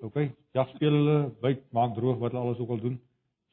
OK, 0.00 0.16
jag 0.52 0.68
speel 0.68 0.94
hulle, 0.94 1.16
byt, 1.42 1.64
maak 1.74 1.94
droog 1.96 2.18
wat 2.22 2.32
hulle 2.32 2.44
alles 2.44 2.58
ook 2.62 2.70
al 2.70 2.80
doen. 2.80 2.98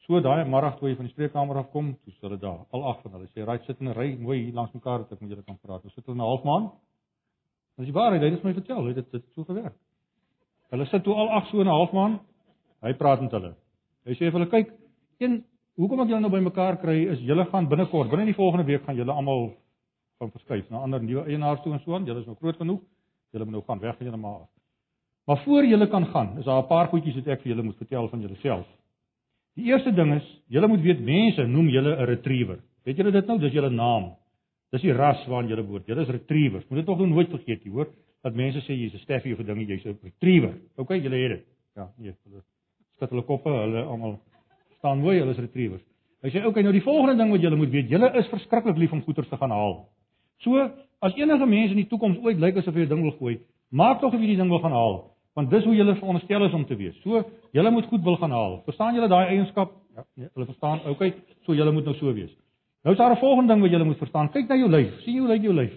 So 0.06 0.20
daai 0.22 0.44
middag 0.46 0.76
toe 0.78 0.88
jy 0.88 0.96
van 0.96 1.08
die 1.08 1.12
spreekkamer 1.12 1.58
af 1.58 1.72
kom, 1.72 1.94
toe 2.04 2.12
hulle 2.20 2.38
daar, 2.38 2.60
al 2.74 2.84
ag 2.92 3.00
van 3.02 3.16
hulle 3.16 3.26
sê, 3.26 3.44
"Right, 3.44 3.64
sit 3.66 3.80
in 3.80 3.88
'n 3.88 3.94
ry 3.94 4.16
mooi 4.16 4.44
hier 4.44 4.54
langs 4.54 4.72
mekaar 4.72 4.98
dat 4.98 5.12
ek 5.12 5.20
met 5.20 5.30
julle 5.30 5.42
kan 5.42 5.58
praat." 5.58 5.84
Ons 5.84 5.94
sit 5.94 6.06
hulle 6.06 6.16
'n 6.16 6.20
half 6.20 6.44
maand. 6.44 6.70
As 7.78 7.86
jy 7.86 7.92
waarheid, 7.92 8.22
hy 8.22 8.30
het 8.30 8.44
my 8.44 8.52
vertel, 8.54 8.84
hy 8.84 8.94
het 8.94 9.10
dit 9.12 9.24
so 9.34 9.44
gewerk. 9.44 9.74
Hulle 10.70 10.86
sit 10.86 11.04
toe 11.04 11.14
al 11.14 11.28
ag 11.28 11.46
so 11.48 11.60
'n 11.60 11.66
half 11.66 11.92
maand. 11.92 12.20
Hy 12.82 12.92
praat 12.92 13.20
met 13.20 13.32
hulle. 13.32 13.54
Hy 14.06 14.12
sê 14.12 14.30
vir 14.30 14.32
hulle, 14.32 14.50
"Kyk, 14.50 14.72
een 15.18 15.44
hoekom 15.76 16.00
ek 16.00 16.08
julle 16.08 16.20
nou 16.20 16.30
bymekaar 16.30 16.80
kry 16.80 17.08
is 17.10 17.20
julle 17.20 17.44
gaan 17.44 17.68
binnekort, 17.68 18.10
binne 18.10 18.26
die 18.26 18.34
volgende 18.34 18.64
week 18.64 18.84
gaan 18.84 18.96
julle 18.96 19.12
almal 19.12 19.54
van 20.18 20.30
verskuif 20.30 20.70
na 20.70 20.78
ander 20.78 21.02
nuwe 21.02 21.24
eienaars 21.26 21.62
toe 21.62 21.72
en 21.72 21.80
so 21.80 21.94
aan. 21.94 22.06
Julle 22.06 22.20
is 22.20 22.26
nou 22.26 22.36
groot 22.36 22.56
genoeg. 22.56 22.80
Julle 23.32 23.44
moet 23.44 23.52
nou 23.52 23.64
gaan 23.66 23.80
weg 23.80 23.96
van 23.96 24.06
julle 24.06 24.16
maar 24.16 24.46
Maar 25.26 25.42
voor 25.42 25.64
julle 25.66 25.88
kan 25.88 26.06
gaan, 26.06 26.38
is 26.38 26.44
daar 26.44 26.62
'n 26.62 26.66
paar 26.66 26.88
goedjies 26.88 27.14
wat 27.14 27.26
ek 27.26 27.40
vir 27.40 27.48
julle 27.52 27.62
moet 27.62 27.76
vertel 27.76 28.08
van 28.08 28.20
julleself. 28.20 28.66
Die 29.56 29.70
eerste 29.70 29.92
ding 29.96 30.12
is, 30.14 30.26
julle 30.52 30.68
moet 30.68 30.82
weet 30.84 31.00
mense 31.00 31.46
noem 31.48 31.68
julle 31.72 31.96
'n 31.96 32.06
retriever. 32.06 32.58
Weet 32.84 32.96
julle 32.96 33.10
dit 33.10 33.26
nou? 33.26 33.38
Dis 33.38 33.52
julle 33.52 33.70
naam. 33.70 34.12
Dis 34.70 34.82
die 34.82 34.92
ras 34.92 35.26
waarna 35.26 35.48
julle 35.48 35.62
behoort. 35.62 35.86
Julle 35.86 36.02
is 36.02 36.08
retrievers. 36.08 36.64
Moet 36.68 36.78
dit 36.78 36.86
tog 36.86 36.98
nooit 36.98 37.30
vergeet 37.30 37.64
nie, 37.64 37.72
hoor? 37.72 37.88
Dat 38.22 38.34
mense 38.34 38.60
sê 38.60 38.74
jy's 38.74 38.94
'n 38.94 38.98
Steffie 38.98 39.32
of 39.32 39.40
'n 39.40 39.46
dingie, 39.46 39.66
jy's 39.66 39.86
'n 39.86 39.98
retriever. 40.02 40.54
OK, 40.76 40.90
julle 40.90 41.16
het 41.16 41.30
dit. 41.30 41.44
Ja, 41.76 41.88
nee, 41.98 42.14
hulle 42.24 42.42
skat 42.96 43.10
hulle 43.10 43.22
koppe, 43.22 43.48
hulle 43.48 43.82
almal 43.82 44.18
staan 44.78 45.00
mooi, 45.00 45.18
hulle 45.18 45.30
is 45.30 45.38
retrievers. 45.38 45.82
Hy 46.22 46.30
sê, 46.30 46.38
"Oké, 46.38 46.46
okay, 46.46 46.62
nou 46.62 46.72
die 46.72 46.82
volgende 46.82 47.22
ding 47.22 47.30
wat 47.30 47.40
julle 47.40 47.56
moet 47.56 47.70
weet, 47.70 47.88
julle 47.88 48.12
is 48.16 48.28
verskriklik 48.28 48.76
lief 48.76 48.92
om 48.92 49.02
goeder 49.02 49.28
te 49.28 49.36
gaan 49.36 49.50
haal. 49.50 49.88
So, 50.38 50.70
as 51.00 51.14
enige 51.14 51.46
mens 51.46 51.70
in 51.70 51.76
die 51.76 51.86
toekoms 51.86 52.18
ooit 52.18 52.38
lyk 52.38 52.56
asof 52.56 52.74
hy 52.74 52.80
'n 52.80 52.88
ding 52.88 53.02
wil 53.02 53.16
gooi, 53.18 53.40
maak 53.70 54.00
tog 54.00 54.14
of 54.14 54.20
jy 54.20 54.26
die 54.26 54.36
ding 54.36 54.48
wil 54.48 54.60
gaan 54.60 54.72
haal, 54.72 55.15
want 55.36 55.50
dis 55.52 55.64
hoe 55.68 55.74
jy 55.76 55.84
veronderstel 55.98 56.46
is 56.46 56.54
om 56.56 56.64
te 56.66 56.76
wees. 56.76 56.96
So, 57.04 57.22
jy 57.52 57.70
moet 57.70 57.86
goed 57.90 58.02
wil 58.04 58.16
gaan 58.16 58.32
haal. 58.32 58.60
Verstaan 58.64 58.96
julle 58.96 59.08
daai 59.08 59.26
eienskap? 59.34 59.72
Ja, 59.96 60.04
nee, 60.16 60.28
hulle 60.32 60.46
verstaan. 60.48 60.80
Okay, 60.92 61.12
so 61.44 61.54
jy 61.54 61.66
moet 61.70 61.84
nou 61.84 61.94
so 61.98 62.12
wees. 62.16 62.32
Nou 62.84 62.94
is 62.94 62.98
daar 62.98 63.12
'n 63.12 63.20
volgende 63.20 63.52
ding 63.52 63.62
wat 63.62 63.70
jy 63.70 63.84
moet 63.84 63.98
verstaan. 63.98 64.30
Kyk 64.30 64.48
na 64.48 64.56
jou 64.56 64.68
lyf. 64.68 65.00
sien 65.02 65.14
jy 65.14 65.20
hoe 65.20 65.28
lyk 65.28 65.42
jou 65.42 65.52
lyf? 65.52 65.72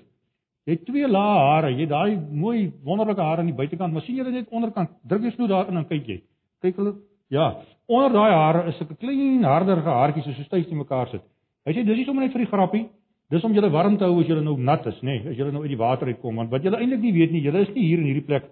Jy 0.65 0.73
het 0.73 0.85
twee 0.85 1.07
lae 1.07 1.37
hare. 1.39 1.71
Jy 1.71 1.79
het 1.79 1.89
daai 1.89 2.19
mooi 2.31 2.71
wonderlike 2.83 3.21
hare 3.21 3.39
aan 3.39 3.45
die 3.45 3.55
buitekant, 3.55 3.93
maar 3.93 4.01
sien 4.01 4.15
jy 4.15 4.23
net 4.31 4.49
onderkant? 4.49 4.89
Druk 5.07 5.23
jy 5.23 5.31
snoet 5.31 5.49
daar 5.49 5.67
in 5.67 5.77
en 5.77 5.87
kyk 5.87 6.07
jy. 6.07 6.21
Kyk 6.61 6.75
hulle. 6.75 6.93
Ja, 7.29 7.57
onder 7.87 8.13
daai 8.13 8.31
hare 8.31 8.67
is 8.67 8.79
'n 8.81 8.95
klein 8.95 9.43
harder 9.43 9.81
haartjies 9.81 10.23
so 10.25 10.43
styf 10.43 10.67
te 10.67 10.75
mekaar 10.75 11.09
sit. 11.09 11.21
Hy 11.65 11.73
sê 11.73 11.85
dis 11.85 11.97
nie 11.97 12.05
sommer 12.05 12.23
net 12.23 12.31
vir 12.31 12.45
die 12.45 12.51
grappie. 12.51 12.89
Dis 13.29 13.43
om 13.43 13.53
julle 13.53 13.69
warm 13.69 13.97
te 13.97 14.05
hou 14.05 14.19
as 14.21 14.27
julle 14.27 14.41
nou 14.41 14.57
nat 14.57 14.85
is, 14.87 15.01
nê, 15.01 15.21
nee, 15.21 15.29
as 15.29 15.37
julle 15.37 15.51
nou 15.51 15.61
uit 15.61 15.69
die 15.69 15.77
water 15.77 16.07
uitkom, 16.07 16.35
want 16.35 16.49
wat 16.49 16.63
julle 16.63 16.77
eintlik 16.77 16.99
nie 16.99 17.13
weet 17.13 17.31
nie, 17.31 17.41
julle 17.41 17.61
is 17.61 17.69
nie 17.75 17.83
hier 17.85 17.99
in 17.99 18.05
hierdie 18.05 18.25
plek 18.25 18.43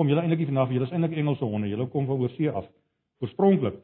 kom 0.00 0.08
julle 0.08 0.24
eintlik 0.24 0.46
vanaf, 0.48 0.72
julle 0.72 0.88
is 0.88 0.92
eintlik 0.96 1.18
Engelse 1.20 1.44
honde, 1.44 1.68
julle 1.68 1.86
kom 1.92 2.06
van 2.08 2.22
oorsee 2.24 2.50
af. 2.50 2.68
Oorspronklik. 3.20 3.76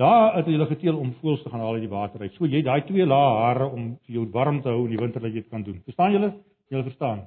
Daar 0.00 0.34
het 0.34 0.48
julle 0.50 0.66
geteel 0.66 0.96
om 0.98 1.12
voëls 1.20 1.44
te 1.44 1.50
gaan 1.52 1.62
haal 1.62 1.76
uit 1.76 1.84
die 1.84 1.92
water 1.92 2.24
uit. 2.24 2.34
So 2.34 2.48
jy 2.50 2.64
daai 2.66 2.80
twee 2.88 3.06
lae 3.06 3.28
hare 3.44 3.68
om 3.68 3.92
vir 4.06 4.16
jou 4.16 4.24
warm 4.34 4.58
te 4.64 4.72
hou 4.72 4.86
in 4.86 4.96
die 4.96 4.98
winter 4.98 5.22
dat 5.22 5.30
jy 5.30 5.44
dit 5.44 5.52
kan 5.52 5.62
doen. 5.62 5.78
Verstaan 5.86 6.16
julle? 6.16 6.32
Julle 6.72 6.88
verstaan. 6.88 7.22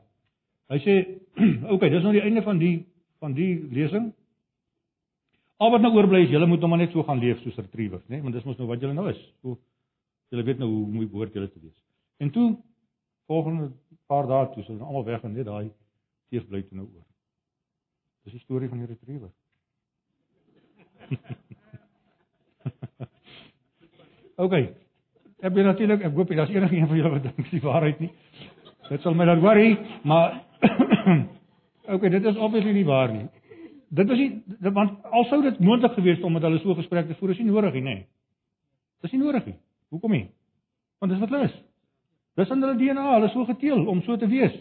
Hy 0.74 0.80
sê, 0.82 0.96
"Oké, 1.46 1.74
okay, 1.78 1.90
dis 1.94 2.04
nou 2.04 2.12
die 2.12 2.26
einde 2.26 2.44
van 2.44 2.60
die 2.60 2.76
van 3.24 3.38
die 3.38 3.54
lesing. 3.72 4.12
Al 5.64 5.72
wat 5.72 5.86
nou 5.86 5.94
oorbly 5.96 6.26
is 6.26 6.34
julle 6.34 6.50
moet 6.50 6.60
nou 6.60 6.70
maar 6.74 6.84
net 6.84 6.92
so 6.92 7.04
gaan 7.08 7.22
leef 7.24 7.40
soos 7.46 7.56
retrievers, 7.62 8.04
né? 8.10 8.18
Nee? 8.18 8.26
Want 8.26 8.36
dis 8.36 8.44
mos 8.44 8.58
nou 8.60 8.68
wat 8.68 8.82
julle 8.84 8.98
nou 8.98 9.08
is. 9.10 9.22
So 9.42 9.56
julle 10.34 10.44
weet 10.44 10.60
nou 10.60 10.70
hoe 10.74 10.86
mooi 10.98 11.08
behoort 11.08 11.34
julle 11.34 11.48
te 11.52 11.62
wees. 11.62 11.78
En 12.20 12.32
toe 12.36 12.58
volgende 13.32 13.72
paar 14.12 14.28
dae 14.28 14.52
toe, 14.54 14.64
so 14.64 14.74
hulle 14.74 14.84
almal 14.84 15.08
weg 15.08 15.24
en 15.24 15.34
net 15.38 15.48
daai 15.48 15.72
teef 16.30 16.48
bly 16.50 16.66
toe 16.66 16.82
nou 16.82 16.90
oor. 16.90 17.06
Dis 18.26 18.34
die 18.34 18.42
storie 18.42 18.70
van 18.70 18.80
die 18.82 18.88
retriever. 18.90 19.30
OK. 24.46 24.56
Ek 25.46 25.54
ben 25.54 25.68
natuurlik, 25.68 26.02
ek 26.08 26.16
hoop 26.18 26.30
daar's 26.34 26.50
enige 26.50 26.76
een 26.76 26.88
van 26.90 26.98
julle 26.98 27.14
wat 27.14 27.24
dink 27.28 27.50
die 27.52 27.62
waarheid 27.62 28.00
nie. 28.02 28.10
Dit 28.90 29.02
sal 29.06 29.14
my 29.18 29.26
dan 29.30 29.44
worry, 29.44 29.78
maar 30.10 30.42
OK, 31.94 32.02
dit 32.10 32.26
is 32.26 32.38
obviously 32.38 32.74
nie 32.74 32.86
waar 32.88 33.14
nie. 33.14 33.28
Dit 33.94 34.10
was 34.10 34.18
nie 34.18 34.42
want 34.74 35.06
al 35.06 35.30
sou 35.30 35.42
dit 35.46 35.60
moontlik 35.62 35.94
gewees 35.94 36.24
om 36.26 36.34
met 36.34 36.44
hulle 36.46 36.60
so 36.64 36.74
gesprek 36.82 37.08
te 37.08 37.18
voer, 37.20 37.36
is 37.36 37.42
nie 37.44 37.52
nodig 37.52 37.78
nie, 37.78 37.86
nê. 37.86 37.96
Dis 39.06 39.14
nie 39.14 39.22
nodig 39.22 39.46
nie. 39.52 39.58
Hoekom 39.94 40.12
nie? 40.18 40.26
Want 41.00 41.14
dis 41.14 41.22
wat 41.22 41.30
hulle 41.36 41.50
is. 41.52 41.58
Dis 42.42 42.50
in 42.52 42.66
hulle 42.66 42.78
DNA, 42.80 43.06
hulle 43.14 43.30
is 43.30 43.38
so 43.38 43.46
geteel 43.46 43.86
om 43.92 44.02
so 44.08 44.18
te 44.18 44.28
wees. 44.32 44.56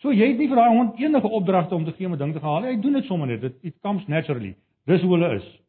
So 0.00 0.12
jy 0.12 0.30
het 0.32 0.38
nie 0.38 0.48
vir 0.48 0.56
daai 0.56 0.76
hond 0.76 1.00
enige 1.00 1.28
opdragte 1.28 1.74
om 1.74 1.84
te 1.84 1.92
gee 1.92 2.06
om 2.06 2.14
'n 2.14 2.18
ding 2.18 2.32
te 2.32 2.40
haal 2.40 2.60
nie. 2.60 2.74
Hy 2.74 2.80
doen 2.80 2.92
dit 2.92 3.04
sommer 3.04 3.26
net. 3.26 3.40
Dit 3.40 3.56
it 3.62 3.74
comes 3.80 4.06
naturally. 4.06 4.56
Dis 4.86 5.02
hoe 5.02 5.12
hulle 5.12 5.34
is. 5.36 5.60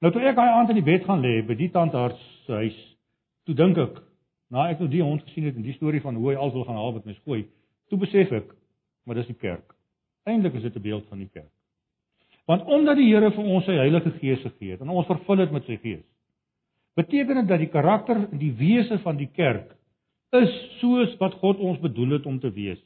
Nou 0.00 0.12
toe 0.12 0.22
ek 0.22 0.36
daai 0.36 0.50
aand 0.52 0.68
in 0.68 0.76
die 0.76 0.84
bed 0.84 1.04
gaan 1.04 1.22
lê 1.24 1.40
by 1.46 1.54
die 1.54 1.70
tandarts 1.72 2.20
se 2.46 2.52
huis, 2.52 2.76
toe 3.48 3.54
dink 3.54 3.78
ek, 3.78 4.02
na 4.52 4.68
ek 4.70 4.82
nou 4.82 4.88
die 4.92 5.02
hond 5.02 5.22
gesien 5.22 5.44
het 5.48 5.56
en 5.56 5.64
die 5.64 5.72
storie 5.72 6.02
van 6.04 6.18
hoe 6.20 6.30
hy 6.30 6.36
al 6.36 6.52
wil 6.52 6.64
gaan 6.64 6.76
haal 6.76 6.92
wat 6.98 7.06
my 7.08 7.14
skooi, 7.14 7.46
toe 7.88 7.98
besef 7.98 8.32
ek, 8.32 8.52
maar 9.06 9.16
dis 9.16 9.30
die 9.30 9.38
kerk. 9.40 9.72
Eindelik 10.26 10.58
is 10.60 10.62
dit 10.62 10.76
'n 10.76 10.82
beeld 10.82 11.06
van 11.08 11.18
die 11.18 11.30
kerk. 11.32 11.52
Want 12.46 12.66
omdat 12.66 12.96
die 12.96 13.08
Here 13.08 13.30
vir 13.30 13.44
ons 13.44 13.64
sy 13.64 13.72
Heilige 13.72 14.10
Gees 14.20 14.42
gegee 14.42 14.70
het 14.70 14.80
en 14.80 14.88
ons 14.88 15.06
vervul 15.06 15.36
dit 15.36 15.52
met 15.52 15.64
sy 15.64 15.76
Gees, 15.76 16.04
beteken 16.94 17.34
dit 17.34 17.48
dat 17.48 17.58
die 17.58 17.72
karakter 17.72 18.16
en 18.16 18.38
die 18.38 18.52
wese 18.52 18.98
van 18.98 19.16
die 19.16 19.30
kerk 19.34 19.74
is 20.32 20.52
soos 20.80 21.16
wat 21.18 21.34
God 21.34 21.58
ons 21.58 21.80
bedoel 21.80 22.18
het 22.18 22.26
om 22.26 22.38
te 22.40 22.50
wees. 22.50 22.78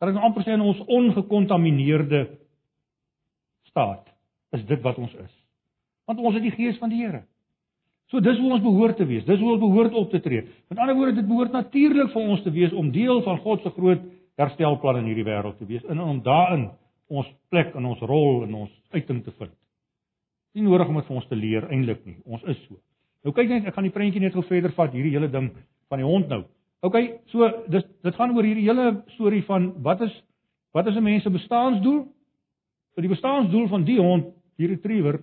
Dat 0.00 0.10
ons 0.10 0.26
amper 0.26 0.44
sê 0.44 0.56
in 0.56 0.64
ons 0.64 0.80
ongekontamineerde 0.86 2.26
staat 3.70 4.10
is 4.54 4.64
dit 4.66 4.82
wat 4.82 4.98
ons 4.98 5.14
is. 5.14 5.32
Want 6.06 6.20
ons 6.20 6.36
het 6.36 6.44
die 6.44 6.54
Gees 6.54 6.78
van 6.78 6.92
die 6.92 7.00
Here. 7.02 7.24
So 8.12 8.20
dis 8.20 8.38
hoe 8.38 8.52
ons 8.52 8.62
behoort 8.62 8.98
te 9.00 9.06
wees. 9.08 9.24
Dis 9.26 9.40
hoe 9.40 9.54
ons 9.54 9.62
behoort 9.62 9.94
op 9.96 10.10
te 10.12 10.20
tree. 10.22 10.44
Met 10.68 10.78
ander 10.78 10.94
woorde, 10.94 11.16
dit 11.18 11.26
behoort 11.28 11.54
natuurlik 11.54 12.12
vir 12.12 12.30
ons 12.34 12.42
te 12.44 12.52
wees 12.52 12.72
om 12.76 12.92
deel 12.92 13.22
van 13.24 13.40
God 13.42 13.64
se 13.64 13.72
groot 13.74 14.02
herstelplan 14.38 15.00
in 15.00 15.10
hierdie 15.10 15.26
wêreld 15.26 15.58
te 15.58 15.66
wees 15.68 15.84
en 15.90 16.00
om 16.02 16.20
daarin 16.22 16.68
ons 17.08 17.28
plek 17.52 17.74
en 17.78 17.86
ons 17.90 18.02
rol 18.02 18.42
en 18.46 18.54
ons 18.64 18.72
uiting 18.94 19.22
te 19.24 19.32
vind. 19.38 19.52
Nie 20.54 20.66
nodig 20.66 20.90
om 20.90 20.98
dit 20.98 21.08
vir 21.08 21.16
ons 21.20 21.30
te 21.30 21.38
leer 21.38 21.68
eintlik 21.70 22.04
nie. 22.06 22.16
Ons 22.26 22.44
is 22.50 22.58
so. 22.66 22.78
Nou 23.24 23.32
kyk 23.34 23.50
net, 23.50 23.68
ek 23.70 23.76
gaan 23.76 23.86
die 23.88 23.94
prentjie 23.94 24.22
net 24.22 24.34
gou 24.36 24.44
verder 24.46 24.74
vat 24.76 24.92
hierdie 24.94 25.14
hele 25.14 25.30
ding 25.32 25.50
van 25.90 26.02
die 26.02 26.06
hond 26.06 26.30
nou. 26.30 26.42
OK, 26.84 26.96
so 27.32 27.46
dis 27.72 27.84
dit 28.04 28.16
gaan 28.18 28.34
oor 28.36 28.44
hierdie 28.44 28.66
hele 28.66 28.90
storie 29.14 29.42
van 29.48 29.70
wat 29.84 30.02
is 30.04 30.14
wat 30.76 30.86
is 30.90 30.96
'n 30.96 31.02
mens 31.02 31.22
se 31.22 31.30
bestaansdoel? 31.30 32.00
So 32.94 33.00
die 33.00 33.08
bestaansdoel 33.08 33.68
van 33.68 33.84
die 33.84 34.00
hond, 34.00 34.34
die 34.56 34.66
retriever 34.66 35.20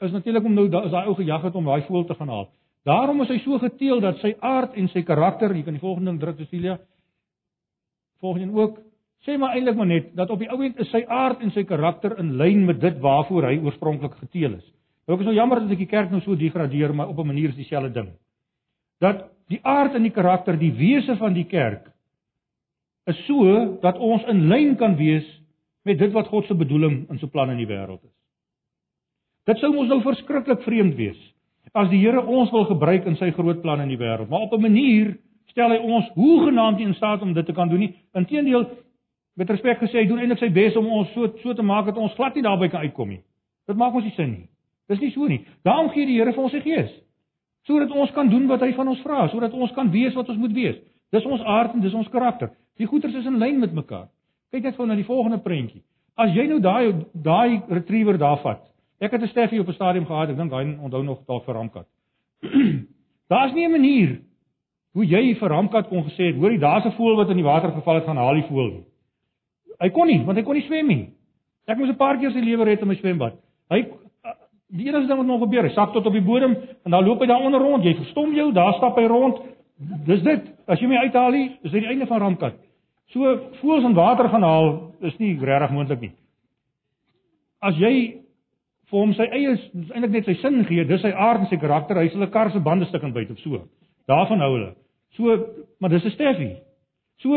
is 0.00 0.12
natuurlik 0.12 0.44
om 0.44 0.54
nou 0.54 0.66
as 0.76 0.90
daai 0.90 1.06
ou 1.06 1.14
gejag 1.14 1.42
het 1.42 1.54
om 1.54 1.64
daai 1.64 1.82
voël 1.82 2.04
te 2.04 2.14
gaan 2.14 2.28
haal. 2.28 2.48
Daarom 2.84 3.20
is 3.22 3.28
hy 3.28 3.38
so 3.38 3.58
geteel 3.58 4.00
dat 4.00 4.18
sy 4.18 4.34
aard 4.40 4.74
en 4.74 4.88
sy 4.88 5.02
karakter, 5.02 5.54
jy 5.54 5.62
kan 5.62 5.74
die 5.74 5.80
volgende 5.80 6.10
ding 6.10 6.20
druk 6.20 6.36
Cecilia. 6.36 6.78
Volgende 8.20 8.60
ook 8.60 8.78
sê 9.26 9.38
maar 9.38 9.54
eintlik 9.54 9.76
maar 9.76 9.86
net 9.86 10.14
dat 10.16 10.30
op 10.30 10.38
die 10.38 10.50
ou 10.50 10.62
end 10.62 10.78
is 10.78 10.90
sy 10.90 11.04
aard 11.08 11.40
en 11.40 11.50
sy 11.50 11.64
karakter 11.64 12.18
in 12.18 12.36
lyn 12.36 12.64
met 12.66 12.80
dit 12.80 12.98
waarvoor 12.98 13.48
hy 13.48 13.58
oorspronklik 13.58 14.14
geteel 14.14 14.54
is. 14.54 14.72
Nou 15.06 15.16
ek 15.16 15.24
is 15.24 15.26
nou 15.26 15.34
jammer 15.34 15.60
dat 15.60 15.70
ek 15.70 15.78
die 15.78 15.86
kerk 15.90 16.10
nou 16.10 16.20
so 16.20 16.36
degradeer, 16.36 16.94
maar 16.94 17.08
op 17.08 17.18
'n 17.18 17.26
manier 17.26 17.48
is 17.48 17.56
dieselfde 17.56 17.92
ding. 17.92 18.12
Dat 19.00 19.35
die 19.52 19.60
aard 19.62 19.94
en 19.94 20.02
die 20.02 20.14
karakter, 20.14 20.56
die 20.58 20.72
wese 20.74 21.16
van 21.16 21.34
die 21.34 21.46
kerk 21.46 21.92
is 23.06 23.18
so 23.26 23.78
dat 23.82 23.98
ons 24.02 24.24
in 24.30 24.48
lyn 24.50 24.74
kan 24.76 24.96
wees 24.98 25.26
met 25.86 25.98
dit 25.98 26.12
wat 26.12 26.26
God 26.26 26.48
se 26.48 26.54
bedoeling 26.58 27.04
en 27.10 27.18
sy 27.18 27.28
plan 27.30 27.52
in 27.52 27.60
die 27.60 27.68
wêreld 27.70 28.02
is. 28.02 28.14
Dit 29.46 29.62
sou 29.62 29.70
ons 29.78 29.88
nou 29.88 30.00
verskriklik 30.02 30.64
vreemd 30.66 30.96
wees 30.98 31.20
as 31.76 31.90
die 31.90 32.00
Here 32.00 32.22
ons 32.22 32.50
wil 32.54 32.64
gebruik 32.70 33.06
in 33.06 33.18
sy 33.20 33.30
groot 33.36 33.60
plan 33.60 33.82
in 33.82 33.90
die 33.92 34.00
wêreld, 34.00 34.30
maar 34.30 34.46
op 34.46 34.52
'n 34.54 34.62
manier 34.62 35.16
stel 35.50 35.70
hy 35.70 35.78
ons 35.78 36.08
hoegenaamd 36.14 36.78
nie 36.78 36.86
in 36.86 36.94
staat 36.94 37.22
om 37.22 37.32
dit 37.32 37.46
te 37.46 37.52
kan 37.52 37.68
doen 37.68 37.78
nie. 37.78 37.94
Inteendeel, 38.14 38.66
met 39.36 39.50
respek 39.50 39.78
gesê, 39.78 40.00
hy 40.00 40.06
doen 40.06 40.18
eintlik 40.18 40.38
sy 40.38 40.48
bes 40.48 40.76
om 40.76 40.86
ons 40.86 41.12
so 41.12 41.28
so 41.42 41.54
te 41.54 41.62
maak 41.62 41.86
dat 41.86 41.96
ons 41.96 42.14
glad 42.14 42.34
nie 42.34 42.42
daarby 42.42 42.68
kan 42.68 42.80
uitkom 42.80 43.08
nie. 43.08 43.22
Dit 43.66 43.76
maak 43.76 43.94
ons 43.94 44.04
nie 44.04 44.14
sin 44.16 44.30
nie. 44.30 44.48
Dis 44.88 45.00
nie 45.00 45.10
so 45.10 45.26
nie. 45.26 45.44
Daarom 45.64 45.90
gee 45.90 46.06
die 46.06 46.18
Here 46.18 46.32
vir 46.32 46.42
ons 46.42 46.52
sy 46.52 46.60
gees. 46.60 46.90
Sodat 47.66 47.90
ons 47.90 48.10
kan 48.12 48.28
doen 48.28 48.46
wat 48.46 48.60
hy 48.60 48.72
van 48.74 48.88
ons 48.88 49.02
vra, 49.02 49.28
sodat 49.28 49.52
ons 49.52 49.72
kan 49.72 49.90
wees 49.90 50.14
wat 50.14 50.28
ons 50.28 50.38
moet 50.38 50.52
wees. 50.52 50.76
Dis 51.12 51.24
ons 51.24 51.42
aard 51.42 51.74
en 51.74 51.80
dis 51.80 51.94
ons 51.94 52.08
karakter. 52.08 52.50
Die 52.78 52.86
goeters 52.86 53.14
is 53.14 53.26
in 53.26 53.38
lyn 53.38 53.58
met 53.58 53.72
mekaar. 53.72 54.08
Kyk 54.50 54.62
net 54.62 54.76
gou 54.76 54.86
na 54.86 54.94
die 54.94 55.04
volgende 55.04 55.38
prentjie. 55.38 55.82
As 56.16 56.30
jy 56.34 56.46
nou 56.46 56.60
daai 56.60 57.04
daai 57.12 57.62
retriever 57.68 58.18
daar 58.18 58.38
vat 58.42 58.66
Ek 58.98 59.12
het 59.12 59.22
'n 59.22 59.28
Steffie 59.28 59.60
op 59.60 59.68
'n 59.68 59.72
stadium 59.72 60.06
gehad, 60.06 60.30
ek 60.30 60.36
dink 60.36 60.52
hy 60.52 60.76
onthou 60.80 61.02
nog 61.02 61.24
dalk 61.26 61.44
vir 61.44 61.54
Ramkat. 61.54 61.86
Daar's 63.28 63.52
nie 63.52 63.66
'n 63.66 63.70
manier 63.70 64.20
hoe 64.92 65.04
jy 65.04 65.34
vir 65.34 65.48
Ramkat 65.48 65.88
kon 65.88 66.04
gesê 66.04 66.32
het, 66.32 66.36
hoorie, 66.36 66.58
daar's 66.58 66.86
'n 66.86 66.96
voël 66.96 67.16
wat 67.16 67.28
in 67.28 67.36
die 67.36 67.44
water 67.44 67.72
geval 67.72 67.94
het, 67.94 68.04
gaan 68.04 68.16
haal 68.16 68.34
die 68.34 68.48
voël 68.48 68.70
nie. 68.70 68.84
Hy 69.78 69.88
kon 69.90 70.06
nie, 70.06 70.24
want 70.24 70.38
hy 70.38 70.44
kon 70.44 70.54
nie 70.54 70.62
swem 70.62 70.86
nie. 70.86 71.10
Ek 71.66 71.76
moes 71.76 71.88
'n 71.88 71.96
paar 71.96 72.18
keer 72.18 72.30
sy 72.30 72.40
lewe 72.40 72.64
red 72.64 72.80
in 72.80 72.88
my 72.88 72.94
swembad. 72.94 73.34
Hy 73.70 73.84
die 74.68 74.88
enigste 74.88 75.08
ding 75.08 75.20
wat 75.20 75.26
nog 75.26 75.40
gebeur, 75.44 75.62
hy 75.68 75.74
sak 75.74 75.92
tot 75.94 76.06
op 76.06 76.12
die 76.12 76.24
bodem 76.24 76.56
en 76.56 76.90
dan 76.90 77.04
loop 77.04 77.20
hy 77.22 77.28
daar 77.30 77.44
onder 77.44 77.60
rond. 77.62 77.84
Jy 77.84 77.94
verstom 78.00 78.34
jou, 78.34 78.52
daar 78.52 78.74
stap 78.80 78.98
hy 78.98 79.06
rond. 79.10 79.38
Dis 80.06 80.22
dit. 80.24 80.46
As 80.66 80.80
jy 80.80 80.88
my 80.90 81.02
uithaal 81.06 81.34
nie, 81.34 81.48
is 81.62 81.70
dit 81.70 81.82
die 81.84 81.90
einde 81.92 82.08
van 82.10 82.22
Ramkat. 82.22 82.56
So 83.14 83.36
voëls 83.60 83.86
in 83.86 83.94
water 83.94 84.28
gaan 84.32 84.42
haal 84.42 84.70
is 85.06 85.18
nie 85.22 85.36
regtig 85.38 85.74
moontlik 85.74 86.00
nie. 86.02 86.14
As 87.62 87.76
jy 87.78 87.92
vir 88.90 88.98
hom 88.98 89.12
sy 89.14 89.26
eie 89.30 89.54
eintlik 89.54 90.12
net 90.14 90.30
sy 90.30 90.36
sin 90.40 90.64
gee, 90.66 90.84
dis 90.88 91.02
sy 91.02 91.12
aard 91.12 91.44
en 91.44 91.50
sy 91.50 91.58
karakter, 91.62 91.98
hy 92.00 92.08
sal 92.10 92.22
'n 92.22 92.30
kar 92.30 92.50
se 92.50 92.58
bande 92.58 92.86
stuk 92.86 93.02
en 93.02 93.12
byt 93.12 93.30
op 93.30 93.38
so. 93.38 93.62
Daarvan 94.08 94.40
hou 94.40 94.52
hulle. 94.54 94.74
So, 95.16 95.46
maar 95.80 95.90
dis 95.90 96.04
'n 96.04 96.10
Steffie. 96.10 96.56
So 97.18 97.34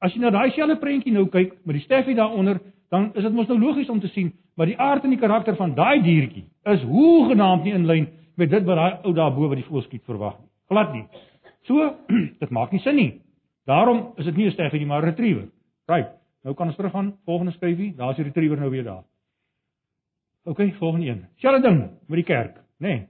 as 0.00 0.14
jy 0.14 0.20
na 0.20 0.30
daai 0.30 0.50
selfe 0.50 0.80
prentjie 0.80 1.12
nou 1.12 1.26
kyk 1.26 1.64
met 1.64 1.76
die 1.76 1.84
Steffie 1.84 2.14
daaronder, 2.14 2.60
dan 2.90 3.10
is 3.14 3.22
dit 3.22 3.32
mos 3.32 3.48
nou 3.48 3.58
logies 3.60 3.90
om 3.90 4.00
te 4.00 4.08
sien, 4.08 4.32
maar 4.54 4.66
die 4.66 4.78
aard 4.78 5.04
en 5.04 5.10
die 5.10 5.20
karakter 5.20 5.56
van 5.56 5.74
daai 5.74 6.02
diertjie 6.02 6.44
is 6.72 6.82
hoegenaamd 6.82 7.64
nie 7.64 7.74
in 7.74 7.86
lyn 7.86 8.08
met 8.36 8.50
dit 8.50 8.64
wat 8.64 8.76
daai 8.76 8.98
ou 9.04 9.14
daarbo 9.14 9.48
wat 9.48 9.60
die 9.60 9.66
voël 9.68 9.82
skiet 9.82 10.04
verwag 10.04 10.38
nie. 10.38 10.48
Glad 10.68 10.92
nie. 10.92 11.04
So, 11.66 11.94
dit 12.42 12.50
maak 12.50 12.72
nie 12.72 12.80
sin 12.80 12.96
nie. 12.96 13.10
Daarom 13.66 14.12
is 14.16 14.24
dit 14.24 14.36
nie 14.36 14.46
'n 14.46 14.52
Steffie 14.52 14.78
nie, 14.78 14.86
maar 14.86 15.02
'n 15.02 15.10
retriever. 15.10 15.48
Right. 15.86 16.10
Nou 16.42 16.54
kan 16.54 16.66
ons 16.66 16.76
teruggaan, 16.76 17.16
volgende 17.24 17.52
skyfie, 17.52 17.94
daar's 17.96 18.16
die 18.16 18.24
retriever 18.24 18.56
nou 18.56 18.70
weer 18.70 18.84
daar. 18.84 19.04
OK, 20.44 20.60
volgende 20.78 21.06
een. 21.06 21.24
Selfde 21.36 21.68
ding 21.68 21.78
met 22.06 22.16
die 22.16 22.24
kerk, 22.24 22.56
nê? 22.78 22.88
Nee. 22.88 23.08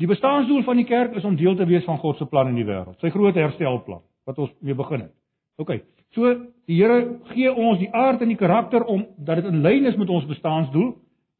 Die 0.00 0.06
bestaansdoel 0.06 0.62
van 0.62 0.76
die 0.76 0.84
kerk 0.84 1.14
is 1.14 1.24
om 1.24 1.36
deel 1.36 1.54
te 1.54 1.66
wees 1.66 1.84
van 1.84 1.98
God 1.98 2.16
se 2.16 2.26
plan 2.26 2.48
in 2.48 2.54
die 2.54 2.64
wêreld. 2.64 2.98
Sy 2.98 3.10
groot 3.10 3.34
herstelplan 3.34 4.00
wat 4.24 4.38
ons 4.38 4.50
mee 4.60 4.74
begin 4.74 5.00
het. 5.00 5.12
OK. 5.56 5.76
So 6.14 6.32
die 6.68 6.78
Here 6.78 7.18
gee 7.32 7.50
ons 7.50 7.80
die 7.80 7.90
aard 7.92 8.22
en 8.22 8.30
die 8.30 8.38
karakter 8.38 8.84
om 8.84 9.06
dat 9.18 9.40
dit 9.40 9.48
in 9.50 9.62
lyn 9.64 9.88
is 9.90 9.98
met 9.98 10.10
ons 10.10 10.28
bestaansdoel 10.28 10.92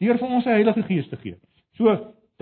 deur 0.03 0.19
vir 0.19 0.29
ons 0.29 0.45
sy 0.45 0.57
Heilige 0.57 0.83
Gees 0.89 1.09
te 1.11 1.19
gee. 1.21 1.37
So 1.79 1.93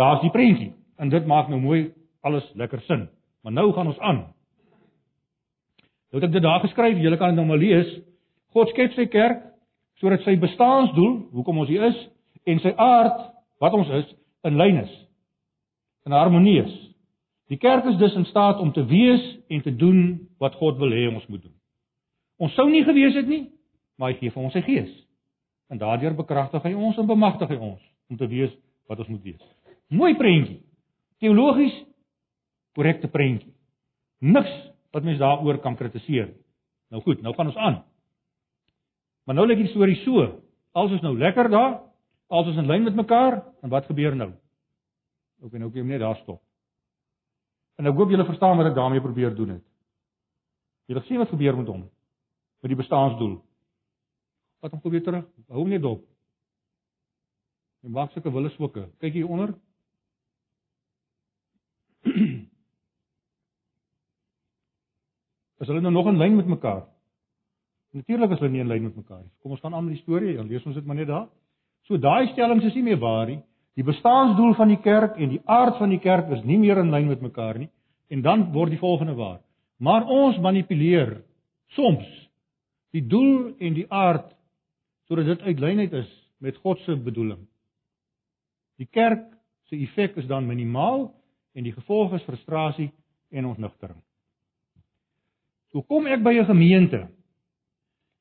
daar's 0.01 0.23
die 0.25 0.33
prentjie 0.35 0.73
en 1.01 1.13
dit 1.13 1.27
maak 1.27 1.51
nou 1.51 1.61
mooi 1.61 1.91
alles 2.27 2.47
lekker 2.55 2.81
sin. 2.87 3.09
Maar 3.43 3.53
nou 3.53 3.73
gaan 3.73 3.87
ons 3.87 3.99
aan. 3.99 4.25
Nou 6.11 6.21
het 6.21 6.29
ek 6.29 6.35
dit 6.35 6.43
daar 6.43 6.61
geskryf, 6.65 6.99
julle 6.99 7.19
kan 7.21 7.33
dit 7.33 7.39
nou 7.39 7.47
maar 7.49 7.61
lees. 7.61 7.89
God 8.55 8.73
skep 8.73 8.97
sy 8.97 9.07
kerk 9.11 9.47
sodat 10.01 10.25
sy 10.25 10.39
bestaansdoel, 10.41 11.17
hoekom 11.37 11.61
ons 11.61 11.69
hier 11.69 11.83
is, 11.91 11.97
en 12.49 12.61
sy 12.63 12.71
aard, 12.81 13.19
wat 13.61 13.75
ons 13.77 13.91
is, 13.99 14.07
in 14.49 14.57
lyn 14.57 14.81
is. 14.81 14.93
In 16.09 16.17
harmonie 16.17 16.57
is. 16.63 16.73
Die 17.53 17.59
kerk 17.61 17.85
is 17.91 17.99
dus 18.01 18.17
in 18.17 18.25
staat 18.31 18.63
om 18.65 18.73
te 18.73 18.87
wees 18.89 19.21
en 19.53 19.61
te 19.61 19.75
doen 19.77 20.01
wat 20.41 20.57
God 20.57 20.81
wil 20.81 20.95
hê 20.97 21.05
ons 21.11 21.27
moet 21.29 21.43
doen. 21.43 21.60
Ons 22.41 22.57
sou 22.57 22.67
nie 22.71 22.85
gewees 22.87 23.17
het 23.19 23.29
nie, 23.29 23.45
maar 24.01 24.15
hy 24.15 24.21
gee 24.23 24.33
vir 24.33 24.43
ons 24.43 24.55
sy 24.57 24.63
gees. 24.65 24.91
En 25.71 25.79
daardeur 25.79 26.17
bekragtig 26.17 26.65
hy 26.65 26.73
ons 26.73 26.99
en 26.99 27.09
bemagtig 27.09 27.53
hy 27.53 27.59
ons 27.61 27.83
om 28.11 28.19
te 28.19 28.29
wees 28.31 28.55
wat 28.89 29.03
ons 29.05 29.11
moet 29.13 29.27
wees. 29.29 29.43
Mooi 29.93 30.15
prentjie. 30.19 30.63
Teologies 31.21 31.77
korrekte 32.79 33.11
prentjie. 33.13 33.53
Niks 34.25 34.51
wat 34.95 35.05
mens 35.05 35.21
daaroor 35.21 35.61
kan 35.61 35.77
kritiseer. 35.77 36.33
Nou 36.91 37.03
goed, 37.05 37.21
nou 37.23 37.35
gaan 37.37 37.53
ons 37.53 37.61
aan. 37.61 37.79
Maar 39.29 39.37
nou 39.37 39.47
lê 39.47 39.59
die 39.61 39.71
storie 39.75 40.01
so. 40.01 40.25
Als 40.73 40.97
is 40.97 41.05
nou 41.05 41.13
lekker 41.19 41.51
daar, 41.53 41.81
als 42.31 42.49
is 42.51 42.59
in 42.59 42.67
lyn 42.71 42.87
met 42.87 42.97
mekaar, 42.97 43.43
en 43.63 43.71
wat 43.71 43.87
gebeur 43.91 44.17
nou? 44.17 44.33
Ook 45.45 45.55
en 45.55 45.65
ook 45.67 45.77
jy 45.77 45.85
net 45.87 46.01
daar 46.01 46.19
stop. 46.23 46.41
En 47.79 47.87
ek 47.87 47.97
hoop 47.97 48.11
julle 48.11 48.27
verstaan 48.27 48.59
wat 48.59 48.71
ek 48.71 48.79
daarmee 48.79 49.03
probeer 49.03 49.35
doen 49.35 49.57
het. 49.59 49.65
Julle 50.91 51.03
sien 51.07 51.21
wat 51.21 51.31
gebeur 51.31 51.59
met 51.59 51.69
hom 51.69 51.89
met 52.61 52.73
die 52.73 52.79
bestaansdoel. 52.79 53.39
Wat 54.61 54.71
hom 54.75 54.81
probeer 54.81 55.03
terug, 55.05 55.27
hou 55.49 55.59
hom 55.63 55.73
net 55.73 55.83
dop. 55.83 56.05
En 57.85 57.91
maak 57.97 58.13
sulke 58.13 58.33
wille 58.33 58.51
swokke. 58.57 58.89
Kyk 59.01 59.13
hier 59.17 59.29
onder. 59.29 59.55
Is 65.61 65.69
hulle 65.69 65.81
nou 65.85 65.93
nog 65.93 66.09
in 66.09 66.17
lyn 66.21 66.37
met 66.37 66.49
mekaar? 66.49 66.87
Natuurlik 67.93 68.31
is 68.33 68.39
hulle 68.41 68.53
nie 68.55 68.63
in 68.63 68.71
lyn 68.71 68.87
met 68.87 68.97
mekaar 68.97 69.21
nie. 69.21 69.33
Kom 69.43 69.53
ons 69.53 69.61
gaan 69.61 69.75
aan 69.75 69.85
met 69.85 69.99
die 69.99 70.03
storie. 70.03 70.37
Dan 70.37 70.49
lees 70.49 70.65
ons 70.65 70.77
dit 70.79 70.87
maar 70.87 70.97
net 70.97 71.09
daar. 71.11 71.27
So 71.89 71.99
daai 72.01 72.31
stellings 72.31 72.65
is 72.65 72.77
nie 72.79 72.87
meer 72.87 73.01
waar 73.03 73.27
nie. 73.29 73.41
Die 73.77 73.85
bestaansdoel 73.85 74.55
van 74.57 74.69
die 74.73 74.81
kerk 74.85 75.19
en 75.21 75.29
die 75.35 75.43
aard 75.45 75.77
van 75.81 75.93
die 75.93 76.01
kerk 76.01 76.31
is 76.37 76.45
nie 76.49 76.59
meer 76.61 76.81
in 76.81 76.93
lyn 76.93 77.09
met 77.11 77.21
mekaar 77.25 77.59
nie. 77.59 77.69
En 78.09 78.23
dan 78.23 78.53
word 78.55 78.71
die 78.73 78.81
volgende 78.81 79.15
waar. 79.19 79.41
Maar 79.79 80.07
ons 80.09 80.39
manipuleer 80.41 81.21
soms 81.77 82.09
die 82.95 83.07
doel 83.07 83.55
en 83.59 83.75
die 83.75 83.87
aard 83.89 84.33
sodat 85.11 85.27
dit 85.27 85.47
uitlynheid 85.51 85.93
is 85.93 86.11
met 86.41 86.57
God 86.63 86.79
se 86.85 86.97
bedoeling. 86.97 87.43
Die 88.81 88.89
kerk 88.91 89.27
se 89.69 89.77
effek 89.77 90.17
is 90.17 90.29
dan 90.31 90.47
minimaal 90.47 91.11
en 91.55 91.67
die 91.67 91.75
gevolg 91.75 92.15
is 92.19 92.27
frustrasie 92.27 92.91
en 93.31 93.51
ontnigtering. 93.51 93.99
So 95.71 95.83
kom 95.83 96.07
ek 96.07 96.23
by 96.23 96.35
'n 96.39 96.47
gemeente 96.47 97.09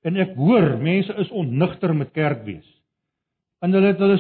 en 0.03 0.17
ek 0.17 0.35
hoor 0.35 0.77
mense 0.77 1.13
is 1.13 1.31
ontnigter 1.31 1.95
met 1.95 2.13
kerk 2.13 2.43
wees. 2.45 2.67
En 3.61 3.73
hulle 3.73 3.87
het 3.87 3.99
hulle 3.99 4.19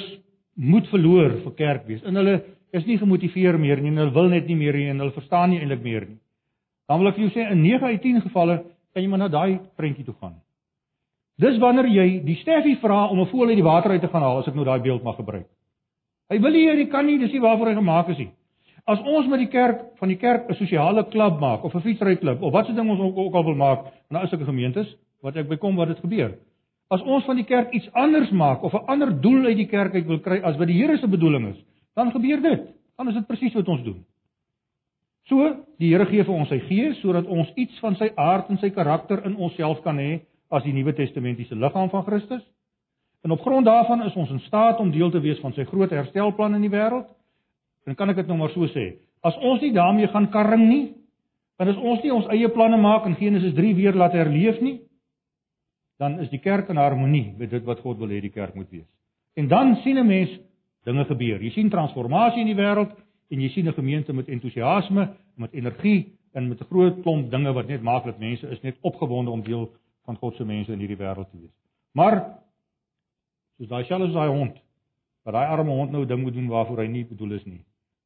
moed 0.55 0.87
verloor 0.87 1.37
vir 1.43 1.53
kerk 1.55 1.85
wees. 1.87 2.03
En 2.03 2.15
hulle 2.15 2.43
is 2.75 2.85
nie 2.85 2.97
gemotiveer 2.97 3.59
meer 3.59 3.81
nie 3.81 3.89
en 3.89 3.97
hulle 3.97 4.13
wil 4.13 4.29
net 4.29 4.47
nie 4.47 4.55
meer 4.55 4.73
nie 4.73 4.89
en 4.89 4.99
hulle 4.99 5.15
verstaan 5.15 5.49
nie 5.49 5.59
eintlik 5.59 5.83
meer 5.83 6.07
nie. 6.07 6.19
Dan 6.87 6.99
wil 6.99 7.07
ek 7.07 7.15
vir 7.15 7.27
jou 7.27 7.33
sê 7.35 7.51
in 7.51 7.61
9 7.61 7.83
uit 7.83 8.01
10 8.01 8.21
gevalle 8.21 8.63
kan 8.93 9.03
jy 9.03 9.09
maar 9.09 9.19
na 9.19 9.27
daai 9.27 9.59
prentjie 9.75 10.05
toe 10.05 10.15
gaan. 10.21 10.39
Dis 11.39 11.57
wanneer 11.57 11.87
jy 11.87 12.07
die 12.25 12.35
Steffie 12.41 12.77
vra 12.81 13.07
om 13.07 13.19
'n 13.19 13.29
voël 13.31 13.49
uit 13.49 13.61
die 13.61 13.63
water 13.63 13.91
uit 13.91 14.01
te 14.01 14.07
gaan 14.07 14.21
haal 14.21 14.39
as 14.39 14.47
ek 14.47 14.55
nou 14.55 14.65
daai 14.65 14.81
beeld 14.81 15.03
mag 15.03 15.15
gebruik. 15.15 15.47
Hy 16.29 16.39
wil 16.39 16.51
nie, 16.51 16.67
hy 16.69 16.85
kan 16.85 17.05
nie, 17.05 17.17
dis 17.17 17.31
nie 17.31 17.41
waarvoor 17.41 17.67
hy 17.67 17.75
gemaak 17.75 18.09
is 18.09 18.17
nie. 18.17 18.31
As 18.85 18.99
ons 18.99 19.27
met 19.27 19.39
die 19.39 19.47
kerk 19.47 19.97
van 19.99 20.07
die 20.07 20.17
kerk 20.17 20.49
'n 20.49 20.55
sosiale 20.55 21.03
klub 21.03 21.39
maak 21.39 21.63
of 21.63 21.75
'n 21.75 21.81
fietsryklub 21.81 22.41
of 22.41 22.53
wat 22.53 22.65
se 22.65 22.73
ding 22.73 22.89
ons 22.89 22.99
ook, 22.99 23.17
ook 23.17 23.33
al 23.33 23.43
wil 23.43 23.55
maak, 23.55 23.79
nou 24.09 24.23
is 24.23 24.29
sulke 24.29 24.45
gemeentes 24.45 24.95
wat 25.21 25.35
ek 25.35 25.47
bykom 25.47 25.75
wat 25.75 25.87
dit 25.87 25.99
gebeur. 25.99 26.37
As 26.89 27.01
ons 27.01 27.25
van 27.25 27.35
die 27.35 27.45
kerk 27.45 27.71
iets 27.71 27.89
anders 27.93 28.31
maak 28.31 28.63
of 28.63 28.73
'n 28.73 28.85
ander 28.87 29.21
doel 29.21 29.45
uit 29.45 29.57
die 29.57 29.67
kerk 29.67 29.93
uit 29.93 30.05
wil 30.05 30.19
kry 30.19 30.41
as 30.43 30.57
wat 30.57 30.67
die 30.67 30.81
Here 30.81 30.97
se 30.97 31.07
bedoeling 31.07 31.47
is, 31.47 31.65
dan 31.95 32.11
gebeur 32.11 32.41
dit. 32.41 32.61
Dan 32.97 33.07
is 33.07 33.13
dit 33.13 33.27
presies 33.27 33.53
wat 33.53 33.67
ons 33.67 33.83
doen. 33.83 34.05
So, 35.29 35.45
die 35.77 35.91
Here 35.93 36.07
gee 36.09 36.23
vir 36.25 36.33
ons 36.33 36.49
sy 36.49 36.57
gees 36.65 36.97
sodat 37.03 37.27
ons 37.29 37.49
iets 37.59 37.77
van 37.83 37.95
sy 37.99 38.09
aard 38.17 38.49
en 38.49 38.57
sy 38.57 38.71
karakter 38.73 39.21
in 39.29 39.37
onsself 39.37 39.83
kan 39.85 39.99
hê 40.01 40.23
as 40.49 40.63
die 40.65 40.73
Nuwe 40.73 40.95
Testamentiese 40.97 41.55
liggaam 41.55 41.91
van 41.93 42.05
Christus. 42.07 42.41
En 43.21 43.35
op 43.35 43.43
grond 43.45 43.67
daarvan 43.67 44.01
is 44.07 44.15
ons 44.17 44.31
in 44.33 44.41
staat 44.47 44.79
om 44.81 44.91
deel 44.91 45.11
te 45.11 45.21
wees 45.21 45.39
van 45.43 45.53
sy 45.53 45.67
groot 45.69 45.91
herstelplan 45.93 46.55
in 46.57 46.65
die 46.65 46.73
wêreld. 46.73 47.05
En 47.85 47.95
kan 47.95 48.09
ek 48.09 48.23
dit 48.23 48.31
nou 48.31 48.39
maar 48.39 48.53
so 48.55 48.65
sê? 48.73 48.95
As 49.21 49.37
ons 49.37 49.61
nie 49.61 49.73
daarmee 49.75 50.09
gaan 50.09 50.29
karring 50.33 50.65
nie, 50.69 50.83
dan 51.59 51.69
as 51.69 51.77
ons 51.77 52.01
nie 52.03 52.13
ons 52.15 52.29
eie 52.33 52.49
planne 52.49 52.79
maak 52.81 53.05
en 53.05 53.17
Genesis 53.19 53.53
3 53.53 53.73
weer 53.77 53.97
laat 53.99 54.15
herleef 54.17 54.61
nie, 54.63 54.79
dan 55.99 56.17
is 56.23 56.31
die 56.31 56.39
kerk 56.39 56.71
in 56.71 56.79
harmonie 56.79 57.35
met 57.37 57.51
dit 57.51 57.65
wat 57.67 57.83
God 57.83 57.99
wil 57.99 58.09
hê 58.09 58.21
die 58.23 58.33
kerk 58.33 58.55
moet 58.55 58.71
wees. 58.71 58.87
En 59.35 59.47
dan 59.51 59.75
sien 59.83 59.99
'n 59.99 60.07
mens 60.07 60.31
dinge 60.85 61.05
gebeur. 61.05 61.43
Jy 61.43 61.51
sien 61.51 61.69
transformasie 61.69 62.41
in 62.41 62.55
die 62.55 62.55
wêreld 62.55 62.95
en 63.29 63.41
jy 63.41 63.49
sien 63.49 63.67
'n 63.67 63.73
gemeente 63.73 64.13
met 64.13 64.27
entoesiasme, 64.27 65.13
met 65.35 65.53
energie 65.53 66.17
en 66.33 66.47
met 66.47 66.61
'n 66.61 66.69
groot 66.69 67.01
klomp 67.01 67.31
dinge 67.31 67.53
wat 67.53 67.67
net 67.67 67.81
maak 67.81 68.05
dat 68.05 68.19
mense 68.19 68.47
is 68.47 68.61
net 68.61 68.77
opgewonde 68.81 69.31
om 69.31 69.43
deel 69.43 69.71
van 70.05 70.15
God 70.15 70.35
se 70.35 70.45
mense 70.45 70.71
in 70.71 70.79
hierdie 70.79 70.97
wêreld 70.97 71.29
te 71.29 71.37
wees. 71.37 71.55
Maar 71.91 72.39
soos 73.57 73.67
daai 73.67 73.83
selfs 73.83 74.13
daai 74.13 74.29
hond, 74.29 74.57
wat 75.23 75.33
daai 75.33 75.47
arme 75.47 75.71
hond 75.71 75.91
nou 75.91 76.05
ding 76.05 76.21
moet 76.21 76.33
doen 76.33 76.47
waarvoor 76.47 76.77
hy 76.77 76.87
nie 76.87 77.05
bedoel 77.05 77.31
is 77.31 77.45
nie, 77.45 77.63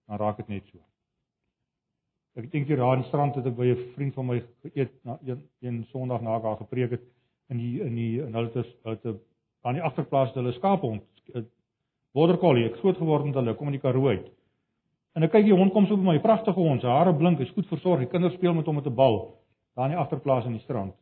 dan 0.07 0.17
raak 0.17 0.37
dit 0.37 0.47
net 0.47 0.63
so. 0.71 0.77
Ek 2.35 2.51
dink 2.51 2.67
hier 2.67 2.81
aan 2.81 3.01
die 3.01 3.07
strand 3.07 3.35
het 3.35 3.45
ek 3.45 3.55
by 3.55 3.65
'n 3.65 3.93
vriend 3.95 4.13
van 4.13 4.25
my 4.25 4.43
geëet 4.63 4.93
na 5.03 5.19
een, 5.25 5.43
een 5.61 5.85
Sondag 5.91 6.21
na 6.21 6.35
ek 6.37 6.43
daar 6.43 6.57
gepreek 6.57 6.91
het 6.91 7.01
in 7.49 7.57
die 7.57 7.81
in 7.81 7.95
die 7.95 8.21
in 8.21 8.33
hulle 8.33 8.51
het 8.53 9.03
het 9.03 9.21
aan 9.61 9.73
die 9.73 9.83
agterplaas 9.83 10.33
hulle 10.33 10.51
skaaphond 10.51 11.03
border 12.13 12.37
collie 12.37 12.65
ek 12.65 12.79
groot 12.81 12.97
geword 12.97 13.25
met 13.25 13.35
hulle 13.35 13.55
kom 13.55 13.67
in 13.67 13.77
die 13.77 13.83
Karoo 13.83 14.07
uit 14.07 14.31
en 15.15 15.23
ek 15.23 15.31
kyk 15.31 15.45
die 15.45 15.57
hond 15.57 15.73
kom 15.73 15.87
so 15.87 15.95
by 15.97 16.03
my 16.03 16.19
pragtige 16.19 16.57
hond 16.57 16.81
sy 16.81 16.87
hare 16.87 17.13
blink 17.13 17.39
hy's 17.39 17.53
goed 17.53 17.67
versorg 17.67 17.99
die 17.99 18.11
kinders 18.11 18.33
speel 18.33 18.53
met 18.53 18.65
hom 18.65 18.75
met 18.75 18.87
'n 18.87 18.95
bal 18.95 19.37
daar 19.75 19.85
in 19.85 19.95
die 19.95 20.01
agterplaas 20.01 20.45
in 20.45 20.53
die 20.53 20.65
strand 20.65 20.93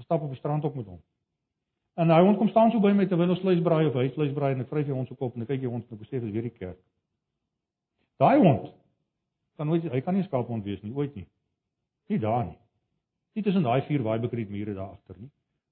gestap 0.00 0.22
op 0.22 0.32
die 0.32 0.38
strand 0.38 0.64
op 0.64 0.74
met 0.74 0.86
hom. 0.86 1.00
En 1.94 2.10
hy 2.10 2.20
hond 2.24 2.38
kom 2.38 2.48
staan 2.48 2.70
so 2.70 2.80
by 2.80 2.92
my 2.96 3.06
terwyl 3.08 3.34
ons 3.34 3.42
vleisbraai 3.44 3.90
of 3.90 3.96
hy 3.98 4.06
vleisbraai 4.14 4.54
en 4.54 4.64
ek 4.64 4.70
vryf 4.70 4.86
die 4.88 4.96
hond 4.96 5.10
se 5.10 5.16
kop 5.18 5.36
en 5.36 5.44
ek 5.44 5.52
kyk 5.52 5.64
die 5.64 5.70
hond 5.70 5.84
en 5.84 5.96
ek 5.96 6.04
besef 6.04 6.22
dis 6.24 6.32
weer 6.32 6.46
die 6.46 6.54
kerk. 6.54 6.78
Daai 8.20 8.38
hond 8.40 8.70
kan 9.60 9.68
nooit 9.68 9.84
hy 9.92 10.00
kan 10.04 10.16
nie 10.16 10.24
skaaphond 10.24 10.64
wees 10.64 10.80
nie, 10.84 10.94
ooit 10.96 11.16
nie. 11.18 11.26
Nie 12.08 12.20
daar 12.22 12.46
nie. 12.46 12.56
Nie 13.36 13.44
tussen 13.44 13.66
daai 13.66 13.82
vier 13.88 14.04
waaibekriet 14.06 14.50
mure 14.50 14.74
daar 14.76 14.94
agter 14.94 15.18
nie. 15.20 15.28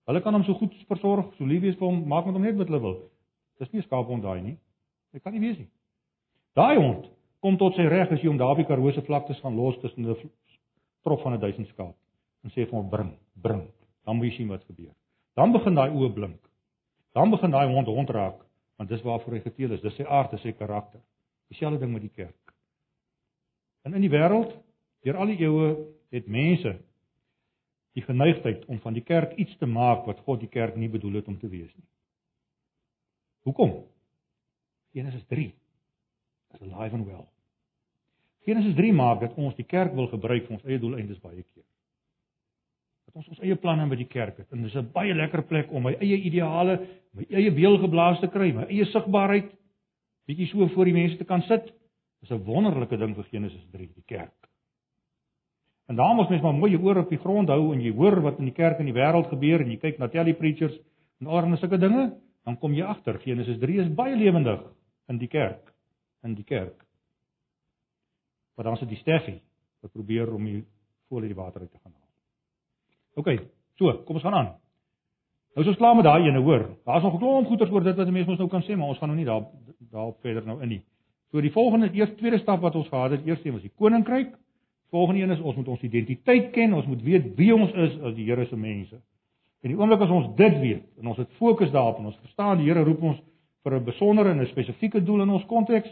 Hulle 0.09 0.20
kan 0.24 0.37
hom 0.37 0.44
so 0.44 0.57
goed 0.61 0.74
versorg, 0.88 1.33
so 1.37 1.48
lief 1.48 1.62
wees 1.64 1.76
vir 1.81 1.88
hom, 1.88 2.02
maak 2.09 2.28
met 2.28 2.37
hom 2.37 2.44
net 2.44 2.57
wat 2.61 2.68
hulle 2.70 2.83
wil. 2.85 2.98
Dis 3.61 3.72
nie 3.72 3.81
'n 3.81 3.88
skaaphond 3.88 4.22
daai 4.22 4.42
nie. 4.42 4.57
Hy 5.12 5.20
kan 5.20 5.33
nie 5.33 5.40
wees 5.40 5.59
nie. 5.59 5.70
Daai 6.54 6.76
hond 6.76 7.09
kom 7.40 7.59
tot 7.59 7.77
sy 7.77 7.87
reg 7.87 8.12
as 8.12 8.22
jy 8.22 8.29
hom 8.29 8.38
daar 8.38 8.57
by 8.57 8.64
Karoo 8.66 8.92
se 8.92 9.05
vlaktes 9.07 9.40
gaan 9.40 9.57
los 9.57 9.79
tussen 9.83 10.07
'n 10.07 10.31
trop 11.05 11.20
van 11.22 11.35
'n 11.35 11.40
duisend 11.40 11.68
skaap 11.68 11.96
en 12.44 12.51
sê 12.51 12.66
vir 12.66 12.79
hom 12.79 12.90
bring, 12.90 13.12
bring 13.35 13.68
dan 14.05 14.16
moet 14.16 14.31
jy 14.31 14.37
sien 14.37 14.48
wat 14.48 14.64
gebeur. 14.64 14.94
Dan 15.37 15.53
begin 15.53 15.74
daai 15.74 15.90
oë 15.90 16.12
blink. 16.14 16.40
Dan 17.12 17.31
begin 17.31 17.51
daai 17.51 17.68
hond 17.68 17.87
hond 17.87 18.11
raak, 18.11 18.40
want 18.77 18.88
dis 18.88 19.03
waarvoor 19.03 19.35
hy 19.35 19.40
geteel 19.40 19.72
is, 19.72 19.83
dis 19.83 19.96
sy 19.96 20.05
aard, 20.05 20.31
dis 20.31 20.40
sy 20.40 20.53
karakter. 20.53 21.01
Dieselfde 21.48 21.79
ding 21.79 21.92
met 21.92 22.03
die 22.03 22.14
kerk. 22.14 22.55
En 23.85 23.94
in 23.94 24.01
die 24.01 24.11
wêreld, 24.11 24.55
deur 25.05 25.16
al 25.16 25.27
die 25.27 25.38
eeue, 25.44 25.77
het 26.11 26.27
mense 26.27 26.79
die 27.92 28.03
geneigtheid 28.03 28.64
om 28.66 28.81
van 28.81 28.96
die 28.96 29.05
kerk 29.05 29.37
iets 29.37 29.57
te 29.61 29.66
maak 29.66 30.07
wat 30.07 30.24
God 30.24 30.40
die 30.40 30.48
kerk 30.48 30.77
nie 30.77 30.88
bedoel 30.88 31.20
het 31.20 31.29
om 31.29 31.38
te 31.38 31.48
wees 31.48 31.70
nie. 31.77 31.88
Hoekom? 33.44 33.74
Genesis 34.96 35.24
3 35.29 35.53
is 36.59 36.73
alive 36.73 36.94
and 36.94 37.07
well. 37.07 37.29
Genesis 38.44 38.75
3 38.75 38.92
maak 38.92 39.21
dat 39.21 39.35
ons 39.37 39.57
die 39.57 39.66
kerk 39.66 39.94
wil 39.94 40.09
gebruik 40.09 40.47
vir 40.47 40.57
ons 40.57 40.64
eie 40.64 40.79
doeleindes 40.79 41.21
baie 41.21 41.42
keer 41.42 41.64
dat 43.09 43.23
ons 43.23 43.29
ons 43.33 43.40
eie 43.40 43.57
planne 43.57 43.87
met 43.88 44.01
die 44.03 44.09
kerk 44.09 44.37
het. 44.42 44.49
En 44.53 44.62
dis 44.62 44.75
'n 44.77 44.90
baie 44.92 45.14
lekker 45.14 45.42
plek 45.49 45.73
om 45.73 45.83
my 45.83 45.94
eie 46.01 46.16
ideale, 46.29 46.87
my 47.12 47.25
eie 47.31 47.51
beeld 47.51 47.81
geblaas 47.81 48.21
te 48.21 48.29
kry, 48.29 48.53
my 48.53 48.66
eie 48.68 48.85
sigbaarheid 48.85 49.51
bietjie 50.27 50.47
so 50.47 50.66
voor 50.68 50.85
die 50.85 50.92
mense 50.92 51.16
te 51.16 51.25
kan 51.25 51.42
sit. 51.42 51.73
Dis 52.21 52.31
'n 52.31 52.44
wonderlike 52.44 52.97
ding 52.97 53.14
vir 53.14 53.25
Genesis 53.25 53.64
3, 53.73 53.88
die 53.94 54.05
kerk. 54.07 54.35
En 55.88 55.97
daarom 55.97 56.16
moet 56.16 56.29
mens 56.29 56.42
maar 56.42 56.55
mooi 56.55 56.73
jou 56.73 56.83
oor 56.83 56.99
op 56.99 57.09
die 57.09 57.18
grond 57.18 57.49
hou 57.49 57.73
en 57.73 57.81
jy 57.81 57.92
hoor 57.92 58.21
wat 58.21 58.38
in 58.38 58.44
die 58.44 58.55
kerk 58.55 58.79
en 58.79 58.85
die 58.85 58.92
wêreld 58.92 59.29
gebeur 59.29 59.61
en 59.61 59.71
jy 59.71 59.77
kyk 59.77 59.99
na 59.99 60.09
telly 60.09 60.35
preachers 60.35 60.79
en 61.21 61.27
allerlei 61.27 61.57
sulke 61.57 61.79
dinge, 61.79 62.12
dan 62.44 62.59
kom 62.59 62.75
jy 62.75 62.85
agter 62.85 63.18
Genesis 63.18 63.59
3 63.59 63.79
is 63.79 63.94
baie 63.94 64.16
lewendig 64.16 64.61
in 65.09 65.18
die 65.18 65.29
kerk, 65.29 65.73
in 66.22 66.35
die 66.35 66.44
kerk. 66.44 66.85
Maar 68.57 68.64
dan 68.64 68.76
sit 68.76 68.88
die 68.88 68.98
Steffie 68.98 69.40
wat 69.81 69.92
probeer 69.92 70.33
om 70.35 70.44
die 70.44 70.64
voel 71.09 71.20
uit 71.20 71.33
die 71.33 71.38
water 71.38 71.61
uit 71.61 71.70
te 71.70 71.78
gaan. 71.83 71.94
OK, 73.14 73.28
so, 73.78 73.92
kom 74.07 74.18
ons 74.18 74.24
gaan 74.24 74.35
aan. 74.35 74.50
Nou 75.54 75.64
is 75.64 75.72
ons 75.72 75.78
klaar 75.81 75.96
met 75.96 76.04
daai 76.04 76.28
ene, 76.28 76.42
hoor. 76.42 76.68
Daar's 76.85 77.02
nog 77.02 77.14
'n 77.14 77.18
klomp 77.18 77.46
goeters 77.46 77.70
oor 77.70 77.83
dit 77.83 77.96
wat 77.96 78.11
mense 78.11 78.31
mos 78.31 78.38
nou 78.38 78.48
kan 78.48 78.62
sê, 78.62 78.76
maar 78.76 78.88
ons 78.88 78.98
gaan 78.98 79.09
nou 79.09 79.18
nie 79.18 79.26
daar 79.26 79.46
daarop 79.90 80.20
verder 80.20 80.46
nou 80.46 80.62
in 80.62 80.68
nie. 80.68 80.83
So 81.31 81.40
die 81.40 81.52
volgende 81.52 81.92
eers 81.92 82.16
tweede 82.16 82.38
stap 82.38 82.61
wat 82.61 82.74
ons 82.74 82.88
gehad 82.88 83.11
het, 83.11 83.26
eers 83.26 83.44
een 83.44 83.52
was 83.52 83.62
die 83.62 83.72
koninkryk, 83.76 84.37
Volgende 84.88 85.22
een 85.22 85.31
is 85.31 85.40
ons 85.40 85.57
moet 85.57 85.68
ons 85.68 85.81
identiteit 85.81 86.50
ken, 86.50 86.72
ons 86.72 86.87
moet 86.87 87.02
weet 87.02 87.35
wie 87.37 87.54
ons 87.54 87.72
is 87.72 87.98
as 88.00 88.14
die 88.16 88.24
Here 88.24 88.46
se 88.46 88.57
mense. 88.57 88.96
En 89.61 89.72
die 89.72 89.76
oomblik 89.76 90.00
as 90.00 90.12
ons 90.14 90.31
dit 90.37 90.54
weet 90.62 90.85
en 91.00 91.11
ons 91.12 91.18
het 91.20 91.33
fokus 91.37 91.70
daarop 91.74 91.98
en 91.98 92.09
ons 92.09 92.20
verstaan 92.22 92.57
die 92.62 92.70
Here 92.70 92.85
roep 92.87 93.02
ons 93.02 93.18
vir 93.62 93.75
'n 93.75 93.85
besondere 93.85 94.31
en 94.31 94.40
'n 94.40 94.47
spesifieke 94.47 95.05
doel 95.05 95.23
in 95.23 95.31
ons 95.31 95.47
konteks, 95.47 95.88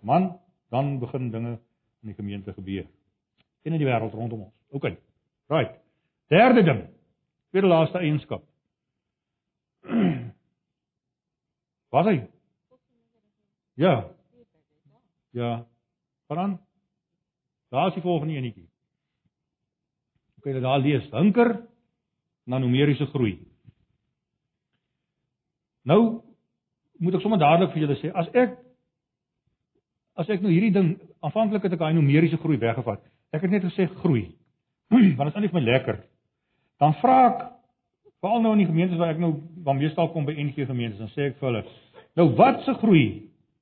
man, 0.00 0.38
dan 0.70 0.98
begin 0.98 1.30
dinge 1.30 1.58
in 2.02 2.08
die 2.08 2.14
gemeente 2.14 2.52
gebeur. 2.52 2.86
En 3.62 3.72
in 3.72 3.78
die 3.78 3.86
wêreld 3.86 4.12
rondom 4.12 4.40
ons. 4.40 4.54
OK. 4.70 4.96
Right. 5.48 5.80
Derde 6.28 6.62
ding. 6.62 6.88
Tweede 7.50 7.66
laaste 7.66 7.98
eienskap. 7.98 8.44
Wat 11.94 12.04
hy? 12.04 12.28
Ja. 13.74 14.10
Ja. 15.30 15.66
Van 16.26 16.60
Daar 17.68 17.88
is 17.88 17.94
die 17.94 18.02
volgende 18.02 18.34
enetjie. 18.34 18.68
Kan 20.40 20.52
dit 20.52 20.62
daar 20.62 20.78
lees. 20.78 21.10
Hinker 21.10 21.66
na 22.44 22.58
numeriese 22.58 23.06
groei. 23.06 23.46
Nou 25.82 26.22
moet 26.98 27.14
ek 27.18 27.24
sommer 27.24 27.40
dadelik 27.40 27.74
vir 27.74 27.84
julle 27.84 27.98
sê, 28.00 28.10
as 28.14 28.30
ek 28.34 28.56
as 30.18 30.30
ek 30.34 30.42
nou 30.42 30.50
hierdie 30.50 30.74
ding 30.74 30.96
aanvanklik 31.22 31.62
het 31.66 31.76
ek 31.76 31.82
daai 31.82 31.94
numeriese 31.94 32.40
groei 32.42 32.58
weggevat. 32.58 33.04
Ek 33.34 33.44
het 33.44 33.52
net 33.52 33.66
gesê 33.68 33.86
groei. 34.00 34.24
Want 35.18 35.28
dit 35.30 35.36
is 35.36 35.44
nie 35.44 35.52
vir 35.52 35.60
my 35.60 35.64
lekker. 35.68 36.00
Dan 36.82 36.96
vra 37.02 37.18
ek 37.28 37.44
veral 38.22 38.42
nou 38.42 38.54
in 38.56 38.64
die 38.64 38.70
gemeentes 38.70 38.98
waar 38.98 39.12
ek 39.14 39.20
nou 39.22 39.36
van 39.66 39.78
meestal 39.78 40.10
kom 40.10 40.26
by 40.26 40.34
NG 40.34 40.66
gemeentes, 40.66 40.98
dan 40.98 41.12
sê 41.14 41.30
ek 41.30 41.38
vir 41.38 41.48
hulle, 41.52 41.62
nou 42.18 42.26
wat 42.38 42.64
se 42.66 42.74
groei 42.80 43.04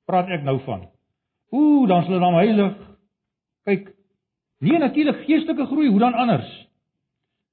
praat 0.09 0.31
ek 0.33 0.45
nou 0.47 0.57
van? 0.65 0.87
Ooh, 1.53 1.85
dan 1.89 2.05
sal 2.05 2.15
hulle 2.15 2.25
dan 2.25 2.39
heilig 2.41 2.81
kyk 3.67 3.93
Nee, 4.57 4.79
natuurlik 4.81 5.19
geestelike 5.25 5.65
groei, 5.69 5.89
hoe 5.89 5.99
dan 5.99 6.13
anders? 6.13 6.47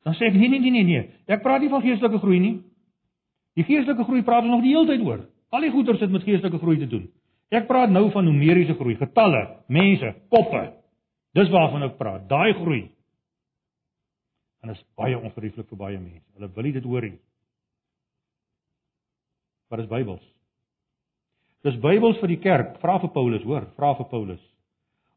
Dan 0.02 0.14
sê 0.16 0.30
ek 0.30 0.36
nee 0.36 0.48
nee 0.48 0.60
nee 0.60 0.70
nee 0.70 0.84
nee. 0.84 1.02
Ek 1.28 1.42
praat 1.44 1.60
nie 1.60 1.68
van 1.68 1.82
geestelike 1.84 2.20
groei 2.20 2.38
nie. 2.40 2.54
Die 3.56 3.64
geestelike 3.64 4.04
groei 4.04 4.22
praat 4.24 4.44
ons 4.44 4.54
nog 4.54 4.62
die 4.64 4.72
hele 4.72 4.88
tyd 4.88 5.04
oor. 5.04 5.20
Al 5.54 5.66
die 5.66 5.72
goeters 5.74 6.02
het 6.02 6.10
met 6.10 6.24
geestelike 6.26 6.58
groei 6.58 6.80
te 6.80 6.88
doen. 6.90 7.04
Ek 7.54 7.68
praat 7.68 7.92
nou 7.92 8.08
van 8.10 8.26
numeriese 8.26 8.74
groei, 8.78 8.96
getalle, 8.98 9.42
mense, 9.70 10.10
koppe. 10.32 10.64
Dis 11.38 11.50
waarvan 11.52 11.86
ek 11.86 11.98
praat, 11.98 12.24
daai 12.30 12.54
groei. 12.58 12.82
En 14.64 14.72
dit 14.72 14.78
is 14.78 14.86
baie 14.98 15.18
ongerieflik 15.18 15.68
vir 15.70 15.78
baie 15.78 16.00
mense. 16.00 16.24
Hulle 16.38 16.50
wil 16.56 16.66
nie 16.66 16.74
dit 16.74 16.88
hoor 16.88 17.06
nie. 17.06 17.20
Wat 19.70 19.84
is 19.84 19.90
Bybels? 19.90 20.24
Dis 21.64 21.78
Bybels 21.82 22.18
vir 22.22 22.34
die 22.34 22.40
kerk. 22.42 22.74
Vra 22.82 22.98
vir 23.02 23.12
Paulus, 23.14 23.46
hoor, 23.46 23.68
vra 23.78 23.94
vir 24.00 24.10
Paulus 24.10 24.42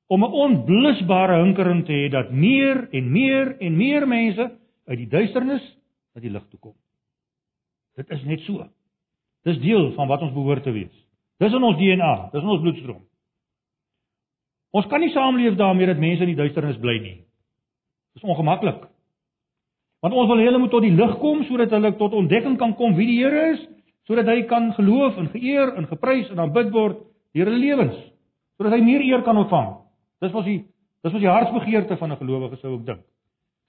om 0.08 0.24
'n 0.24 0.32
onblusbare 0.32 1.44
hinkering 1.44 1.86
te 1.86 1.92
hê 1.92 2.10
dat 2.10 2.32
meer 2.32 2.88
en 2.92 3.12
meer 3.12 3.58
en 3.60 3.78
meer 3.78 4.08
mense 4.08 4.58
uit 4.86 4.98
die 4.98 5.08
duisternis 5.08 5.78
na 6.14 6.22
die 6.22 6.30
lig 6.30 6.48
toe 6.50 6.60
kom. 6.60 6.76
Dit 7.96 8.10
is 8.10 8.24
net 8.24 8.40
so. 8.40 8.70
Dis 9.46 9.60
deel 9.60 9.92
van 9.96 10.08
wat 10.08 10.22
ons 10.22 10.34
behoort 10.34 10.64
te 10.64 10.72
wees. 10.72 10.94
Dis 11.38 11.54
in 11.54 11.64
ons 11.64 11.78
DNA, 11.78 12.30
dis 12.34 12.42
in 12.42 12.50
ons 12.50 12.62
bloedstroom. 12.62 13.04
Ons 14.76 14.88
kan 14.92 15.02
nie 15.02 15.14
saamleef 15.14 15.56
daarmee 15.56 15.88
dat 15.88 16.02
mense 16.02 16.26
in 16.26 16.34
die 16.34 16.40
duisternis 16.40 16.80
bly 16.82 16.98
nie. 17.02 17.18
Dis 18.18 18.26
ongemaklik. 18.26 18.88
Want 20.02 20.14
ons 20.14 20.30
wil 20.30 20.42
hê 20.42 20.50
hulle 20.50 20.62
moet 20.62 20.74
tot 20.74 20.86
die 20.86 20.94
lig 20.94 21.14
kom 21.22 21.44
sodat 21.48 21.74
hulle 21.74 21.94
tot 21.98 22.16
ontdekking 22.18 22.58
kan 22.60 22.76
kom 22.78 22.96
wie 22.98 23.08
die 23.10 23.20
Here 23.22 23.52
is, 23.54 23.62
sodat 24.10 24.30
hy 24.30 24.44
kan 24.50 24.72
geloof 24.78 25.18
en 25.18 25.30
geëer 25.34 25.74
en 25.80 25.90
geprys 25.90 26.30
en 26.34 26.42
aanbid 26.44 26.70
word 26.74 27.00
deur 27.36 27.50
hulle 27.50 27.62
lewens, 27.62 27.98
sodat 28.58 28.78
hy 28.78 28.82
meer 28.86 29.06
eer 29.06 29.24
kan 29.26 29.38
ontvang. 29.38 29.74
Dis 30.24 30.34
was 30.34 30.46
die 30.48 30.60
dis 31.06 31.14
was 31.14 31.22
die 31.24 31.32
hartsbegeerte 31.32 31.98
van 31.98 32.12
'n 32.12 32.18
gelowige 32.18 32.58
sou 32.58 32.76
ek 32.76 32.86
dink. 32.86 33.04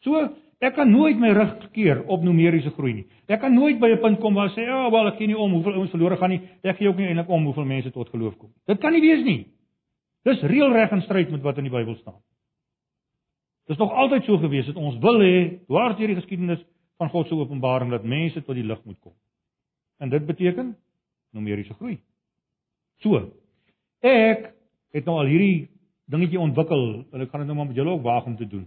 So, 0.02 0.28
ek 0.60 0.74
kan 0.74 0.90
nooit 0.90 1.18
my 1.18 1.30
rug 1.36 1.70
keer 1.72 2.02
op 2.10 2.22
numeriese 2.22 2.70
groei 2.76 2.92
nie. 2.94 3.06
Ek 3.28 3.40
kan 3.40 3.54
nooit 3.54 3.78
by 3.80 3.92
'n 3.92 4.00
punt 4.00 4.20
kom 4.20 4.34
waar 4.34 4.50
sê, 4.50 4.66
"Ja, 4.66 4.86
oh, 4.86 4.92
wel 4.92 5.08
ek 5.08 5.18
gee 5.18 5.26
nie 5.26 5.38
om 5.38 5.52
hoeveel 5.52 5.74
ouens 5.74 5.90
verlore 5.90 6.16
gaan 6.16 6.30
nie. 6.30 6.40
Ek 6.62 6.76
gee 6.76 6.88
ook 6.88 6.96
nie 6.96 7.06
eintlik 7.06 7.28
om 7.28 7.44
hoeveel 7.44 7.64
mense 7.64 7.90
tot 7.90 8.08
geloof 8.08 8.36
kom." 8.38 8.50
Dit 8.66 8.80
kan 8.80 8.92
nie 8.92 9.00
wees 9.00 9.24
nie. 9.24 9.46
Dis 10.24 10.42
reël 10.42 10.72
reg 10.72 10.90
en 10.90 11.02
stryd 11.02 11.30
met 11.30 11.42
wat 11.42 11.58
in 11.58 11.64
die 11.64 11.72
Bybel 11.72 11.94
staan. 11.94 12.20
Dis 13.68 13.76
nog 13.76 13.92
altyd 13.92 14.24
so 14.24 14.38
gewees 14.38 14.66
dat 14.66 14.76
ons 14.76 14.98
wil 14.98 15.20
hê 15.20 15.58
dwars 15.66 15.96
deur 15.98 16.06
die 16.06 16.16
geskiedenis 16.16 16.64
van 16.98 17.10
God 17.10 17.28
se 17.28 17.34
openbaring 17.34 17.90
dat 17.90 18.04
mense 18.04 18.42
tot 18.42 18.54
die 18.54 18.64
lig 18.64 18.84
moet 18.84 18.98
kom. 19.00 19.12
En 19.98 20.08
dit 20.08 20.26
beteken 20.26 20.76
numeriese 21.36 21.74
groei. 21.74 21.98
So, 23.04 23.20
ek 24.00 24.54
het 24.94 25.04
nou 25.04 25.18
al 25.20 25.30
hierdie 25.30 25.68
dingetjie 26.10 26.40
ontwikkel 26.40 26.84
en 27.12 27.20
ek 27.20 27.30
gaan 27.30 27.44
dit 27.44 27.50
nou 27.50 27.58
maar 27.58 27.70
met 27.70 27.76
julle 27.76 27.90
ook 27.90 28.06
waag 28.06 28.26
om 28.26 28.36
te 28.36 28.48
doen. 28.48 28.66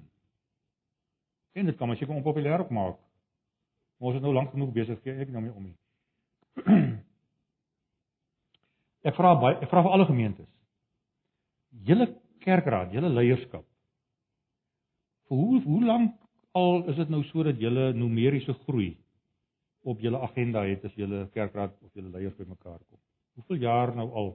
En 1.53 1.65
dit 1.65 1.77
kan 1.77 1.87
maar 1.87 1.97
seker 1.99 2.15
onpopulêr 2.15 2.59
ook 2.59 2.69
maak. 2.69 2.99
Ons 4.01 4.15
is 4.17 4.23
nou 4.23 4.33
lank 4.33 4.51
genoeg 4.53 4.71
besig 4.73 5.01
gee 5.03 5.19
ek 5.21 5.31
nou 5.33 5.43
mee 5.43 5.53
om 5.53 5.63
nie. 5.67 5.77
Ek 9.09 9.15
vra 9.17 9.33
baie 9.41 9.55
ek 9.57 9.69
vra 9.71 9.81
vir 9.81 9.93
alle 9.95 10.05
gemeentes. 10.05 10.49
Julle 11.87 12.05
kerkraad, 12.45 12.91
julle 12.93 13.09
leierskap. 13.09 13.63
Vir 15.25 15.39
hoe 15.39 15.61
hoe 15.65 15.79
lank 15.87 16.11
al 16.57 16.83
is 16.91 16.99
dit 16.99 17.09
nou 17.09 17.23
sodat 17.31 17.57
julle 17.57 17.87
numeriese 17.97 18.53
groei 18.67 18.91
op 19.81 20.03
julle 20.05 20.21
agenda 20.21 20.61
het 20.67 20.85
as 20.85 20.93
julle 20.99 21.23
kerkraad 21.33 21.73
of 21.81 21.89
julle 21.97 22.13
leiers 22.13 22.37
bymekaar 22.37 22.77
kom? 22.83 22.99
Hoeveel 23.39 23.63
jaar 23.65 23.95
nou 23.97 24.07
al 24.21 24.29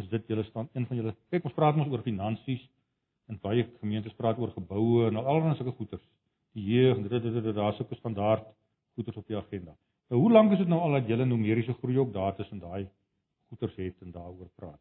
is 0.00 0.08
dit 0.08 0.32
julle 0.32 0.46
stand 0.48 0.72
een 0.72 0.86
van 0.88 0.96
julle 1.02 1.14
kyk 1.34 1.50
ons 1.50 1.56
praat 1.58 1.76
mos 1.76 1.90
oor 1.92 2.06
finansies 2.06 2.62
en 3.28 3.40
baie 3.42 3.66
gemeentes 3.82 4.16
praat 4.16 4.40
oor 4.40 4.54
geboue 4.56 5.10
en 5.10 5.20
allerlei 5.20 5.58
sulke 5.58 5.76
goeders 5.76 6.06
die 6.52 6.64
jeug 6.64 6.96
en 6.96 7.54
daar's 7.54 7.76
sulke 7.76 7.94
standaard 7.94 8.46
goeders 8.94 9.16
op 9.16 9.26
die 9.26 9.36
agenda. 9.36 9.76
Nou 10.10 10.20
hoe 10.20 10.32
lank 10.32 10.52
is 10.52 10.58
dit 10.58 10.68
nou 10.68 10.80
al 10.80 10.98
dat 10.98 11.08
julle 11.08 11.24
numeriese 11.24 11.72
groei 11.72 11.98
ook 11.98 12.12
daar 12.12 12.34
tussen 12.36 12.58
daai 12.58 12.88
goeders 13.48 13.76
het 13.76 14.00
en 14.00 14.10
daaroor 14.10 14.48
praat? 14.54 14.80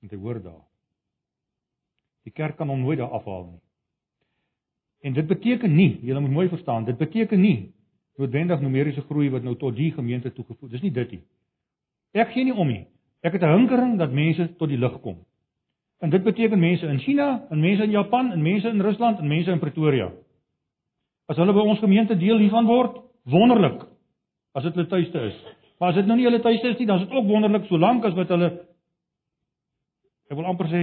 En 0.00 0.08
dit 0.08 0.20
hoor 0.20 0.42
daar. 0.42 0.64
Die 2.22 2.32
kerk 2.32 2.56
kan 2.56 2.68
hom 2.68 2.80
nooit 2.80 2.98
daar 2.98 3.10
afhaal 3.10 3.44
nie. 3.44 3.60
En 5.00 5.12
dit 5.12 5.26
beteken 5.26 5.74
nie 5.74 5.98
julle 6.00 6.20
moet 6.20 6.30
mooi 6.30 6.48
verstaan 6.48 6.84
dit 6.84 6.96
beteken 6.96 7.40
nie 7.40 7.72
noodwendig 8.16 8.60
numeriese 8.60 9.02
groei 9.08 9.30
wat 9.30 9.42
nou 9.42 9.56
tot 9.56 9.76
die 9.76 9.92
gemeente 9.92 10.32
toegevoeg 10.32 10.70
dis 10.70 10.82
nie 10.82 10.92
dit 10.92 11.10
nie. 11.10 11.22
Ek 12.12 12.32
gee 12.32 12.44
nie 12.44 12.54
om 12.54 12.68
nie. 12.68 12.86
Ek 13.22 13.32
het 13.32 13.42
'n 13.42 13.56
hinkering 13.56 13.98
dat 13.98 14.12
mense 14.12 14.54
tot 14.56 14.68
die 14.68 14.78
lig 14.78 15.00
kom. 15.00 15.24
En 16.02 16.10
dit 16.10 16.22
beteken 16.22 16.58
mense 16.58 16.86
in 16.86 16.98
China, 16.98 17.46
en 17.50 17.60
mense 17.60 17.82
in 17.82 17.90
Japan, 17.94 18.32
en 18.32 18.42
mense 18.42 18.68
in 18.68 18.80
Rusland, 18.82 19.18
en 19.18 19.28
mense 19.30 19.50
in 19.50 19.60
Pretoria. 19.62 20.08
As 21.30 21.38
hulle 21.38 21.54
by 21.54 21.62
ons 21.62 21.78
gemeente 21.78 22.16
deel 22.18 22.42
hiervan 22.42 22.66
word, 22.66 22.98
wonderlik. 23.30 23.84
As 24.58 24.66
dit 24.66 24.74
hulle 24.74 24.90
tuiste 24.90 25.22
is. 25.30 25.38
Maar 25.78 25.92
as 25.92 26.00
dit 26.00 26.10
nou 26.10 26.16
nie 26.18 26.26
hulle 26.26 26.42
tuiste 26.42 26.72
is 26.72 26.80
nie, 26.80 26.88
dan 26.90 26.98
is 26.98 27.06
dit 27.06 27.14
ook 27.14 27.30
wonderlik 27.30 27.70
solank 27.70 28.04
as 28.08 28.18
wat 28.18 28.34
hulle 28.34 28.50
ek 30.32 30.38
wil 30.38 30.48
amper 30.48 30.70
sê 30.72 30.82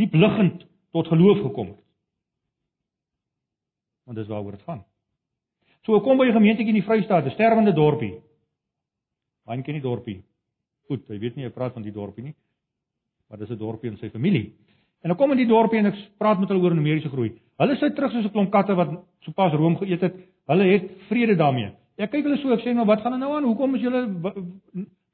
diep 0.00 0.14
liggend 0.16 0.64
tot 0.96 1.08
geloof 1.12 1.42
gekom 1.44 1.72
het. 1.74 1.80
Want 4.08 4.18
dis 4.18 4.30
waaroor 4.30 4.56
dit 4.56 4.66
gaan. 4.66 4.82
So 5.86 6.00
kom 6.00 6.18
by 6.18 6.26
'n 6.26 6.38
gemeentetjie 6.38 6.74
in 6.74 6.80
die 6.80 6.88
Vrystaat, 6.88 7.26
'n 7.26 7.36
sterwende 7.38 7.72
dorpie. 7.72 8.18
Hy 9.46 9.62
ken 9.62 9.74
nie 9.74 9.82
dorpie. 9.82 10.22
Goed, 10.88 11.08
hy 11.08 11.18
weet 11.18 11.36
nie 11.36 11.44
hy 11.44 11.50
praat 11.50 11.72
van 11.72 11.82
die 11.82 11.92
dorpie 11.92 12.24
nie. 12.24 12.34
Maar 13.30 13.38
dis 13.38 13.50
'n 13.50 13.58
dorpie 13.58 13.90
in 13.90 13.96
sy 13.96 14.10
familie. 14.10 14.52
En 15.02 15.08
dan 15.08 15.16
kom 15.16 15.30
in 15.30 15.36
die 15.36 15.46
dorpie 15.46 15.78
en 15.78 15.86
ek 15.86 15.96
praat 16.18 16.38
met 16.38 16.48
hulle 16.48 16.62
oor 16.62 16.74
numeriese 16.74 17.08
groei. 17.08 17.32
Hulle 17.56 17.76
sit 17.76 17.94
terug 17.94 18.12
soos 18.12 18.24
'n 18.24 18.30
klomp 18.30 18.50
katte 18.50 18.74
wat 18.74 18.90
sopas 19.20 19.52
room 19.52 19.76
geëet 19.76 20.00
het. 20.00 20.14
Hulle 20.46 20.64
het 20.64 20.90
vrede 21.08 21.36
daarmee. 21.36 21.72
Ek 21.96 22.10
kyk 22.10 22.24
hulle 22.24 22.36
so, 22.36 22.52
ek 22.52 22.60
sê 22.60 22.74
nou 22.74 22.86
wat 22.86 23.00
gaan 23.00 23.18
nou 23.18 23.32
aan? 23.36 23.44
Hoekom 23.44 23.74
is 23.74 23.80
julle 23.80 24.08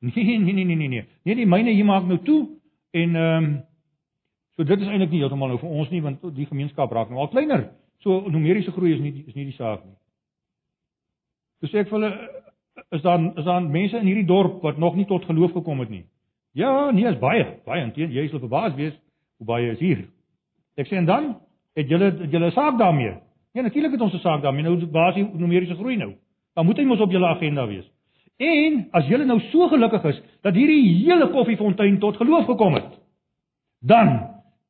Nee, 0.00 0.38
nee, 0.38 0.52
nee, 0.52 0.64
nee, 0.64 0.76
nee, 0.76 0.88
nee. 0.88 1.04
Nee, 1.22 1.34
die 1.34 1.46
myne 1.46 1.72
hier 1.72 1.84
maak 1.84 2.04
nou 2.06 2.18
toe 2.24 2.40
en 2.90 3.16
ehm 3.16 3.44
um, 3.44 3.62
so 4.56 4.64
dit 4.64 4.80
is 4.80 4.88
eintlik 4.88 5.10
nie 5.10 5.20
heeltemal 5.20 5.48
nou 5.48 5.58
vir 5.60 5.68
ons 5.68 5.90
nie 5.92 6.02
want 6.04 6.22
die 6.36 6.46
gemeenskap 6.48 6.92
raak 6.92 7.10
nou 7.10 7.20
al 7.20 7.32
kleiner. 7.32 7.70
So 8.04 8.20
numeriese 8.30 8.72
groei 8.72 8.92
is 8.94 9.00
nie 9.00 9.24
is 9.26 9.34
nie 9.34 9.48
die 9.48 9.56
saak 9.56 9.84
nie. 9.84 9.96
So 11.64 11.78
ek 11.78 11.88
vir 11.88 11.98
hulle 11.98 12.12
is 12.92 13.02
daar 13.02 13.24
is 13.24 13.44
daar 13.44 13.64
mense 13.64 13.98
in 13.98 14.08
hierdie 14.08 14.28
dorp 14.28 14.62
wat 14.62 14.78
nog 14.78 14.96
nie 14.96 15.08
tot 15.08 15.24
geloof 15.24 15.52
gekom 15.56 15.80
het 15.80 15.90
nie. 15.90 16.04
Ja, 16.56 16.90
nee, 16.90 17.04
is 17.04 17.18
baie, 17.20 17.44
baie 17.68 17.82
intien 17.84 18.14
jy 18.14 18.30
sal 18.30 18.40
verbaas 18.40 18.76
wees 18.78 18.94
hoe 19.36 19.46
baie 19.48 19.74
is 19.74 19.80
hier. 19.82 20.06
Ek 20.80 20.88
sê 20.88 20.96
en 20.96 21.08
dan 21.08 21.34
het 21.76 21.90
julle 21.92 22.08
julle 22.32 22.48
saak 22.54 22.78
daarmee. 22.80 23.18
Ja, 23.56 23.64
natuurlik 23.64 23.92
het 23.92 24.00
ons 24.00 24.14
'n 24.14 24.24
saak 24.24 24.42
daarmee. 24.42 24.62
Nou 24.62 24.86
basie 24.86 25.24
numeriese 25.24 25.74
groei 25.74 25.96
nou. 25.96 26.14
Dan 26.54 26.66
moet 26.66 26.78
hy 26.78 26.84
mos 26.84 27.00
op 27.00 27.10
julle 27.10 27.26
agenda 27.26 27.66
wees. 27.66 27.84
En 28.36 28.88
as 28.92 29.06
julle 29.06 29.24
nou 29.24 29.40
so 29.40 29.68
gelukkig 29.68 30.04
is 30.04 30.22
dat 30.42 30.54
hierdie 30.54 31.04
hele 31.04 31.28
koffiefontein 31.28 31.98
tot 31.98 32.16
geloof 32.16 32.44
gekom 32.44 32.74
het, 32.74 33.00
dan 33.80 34.08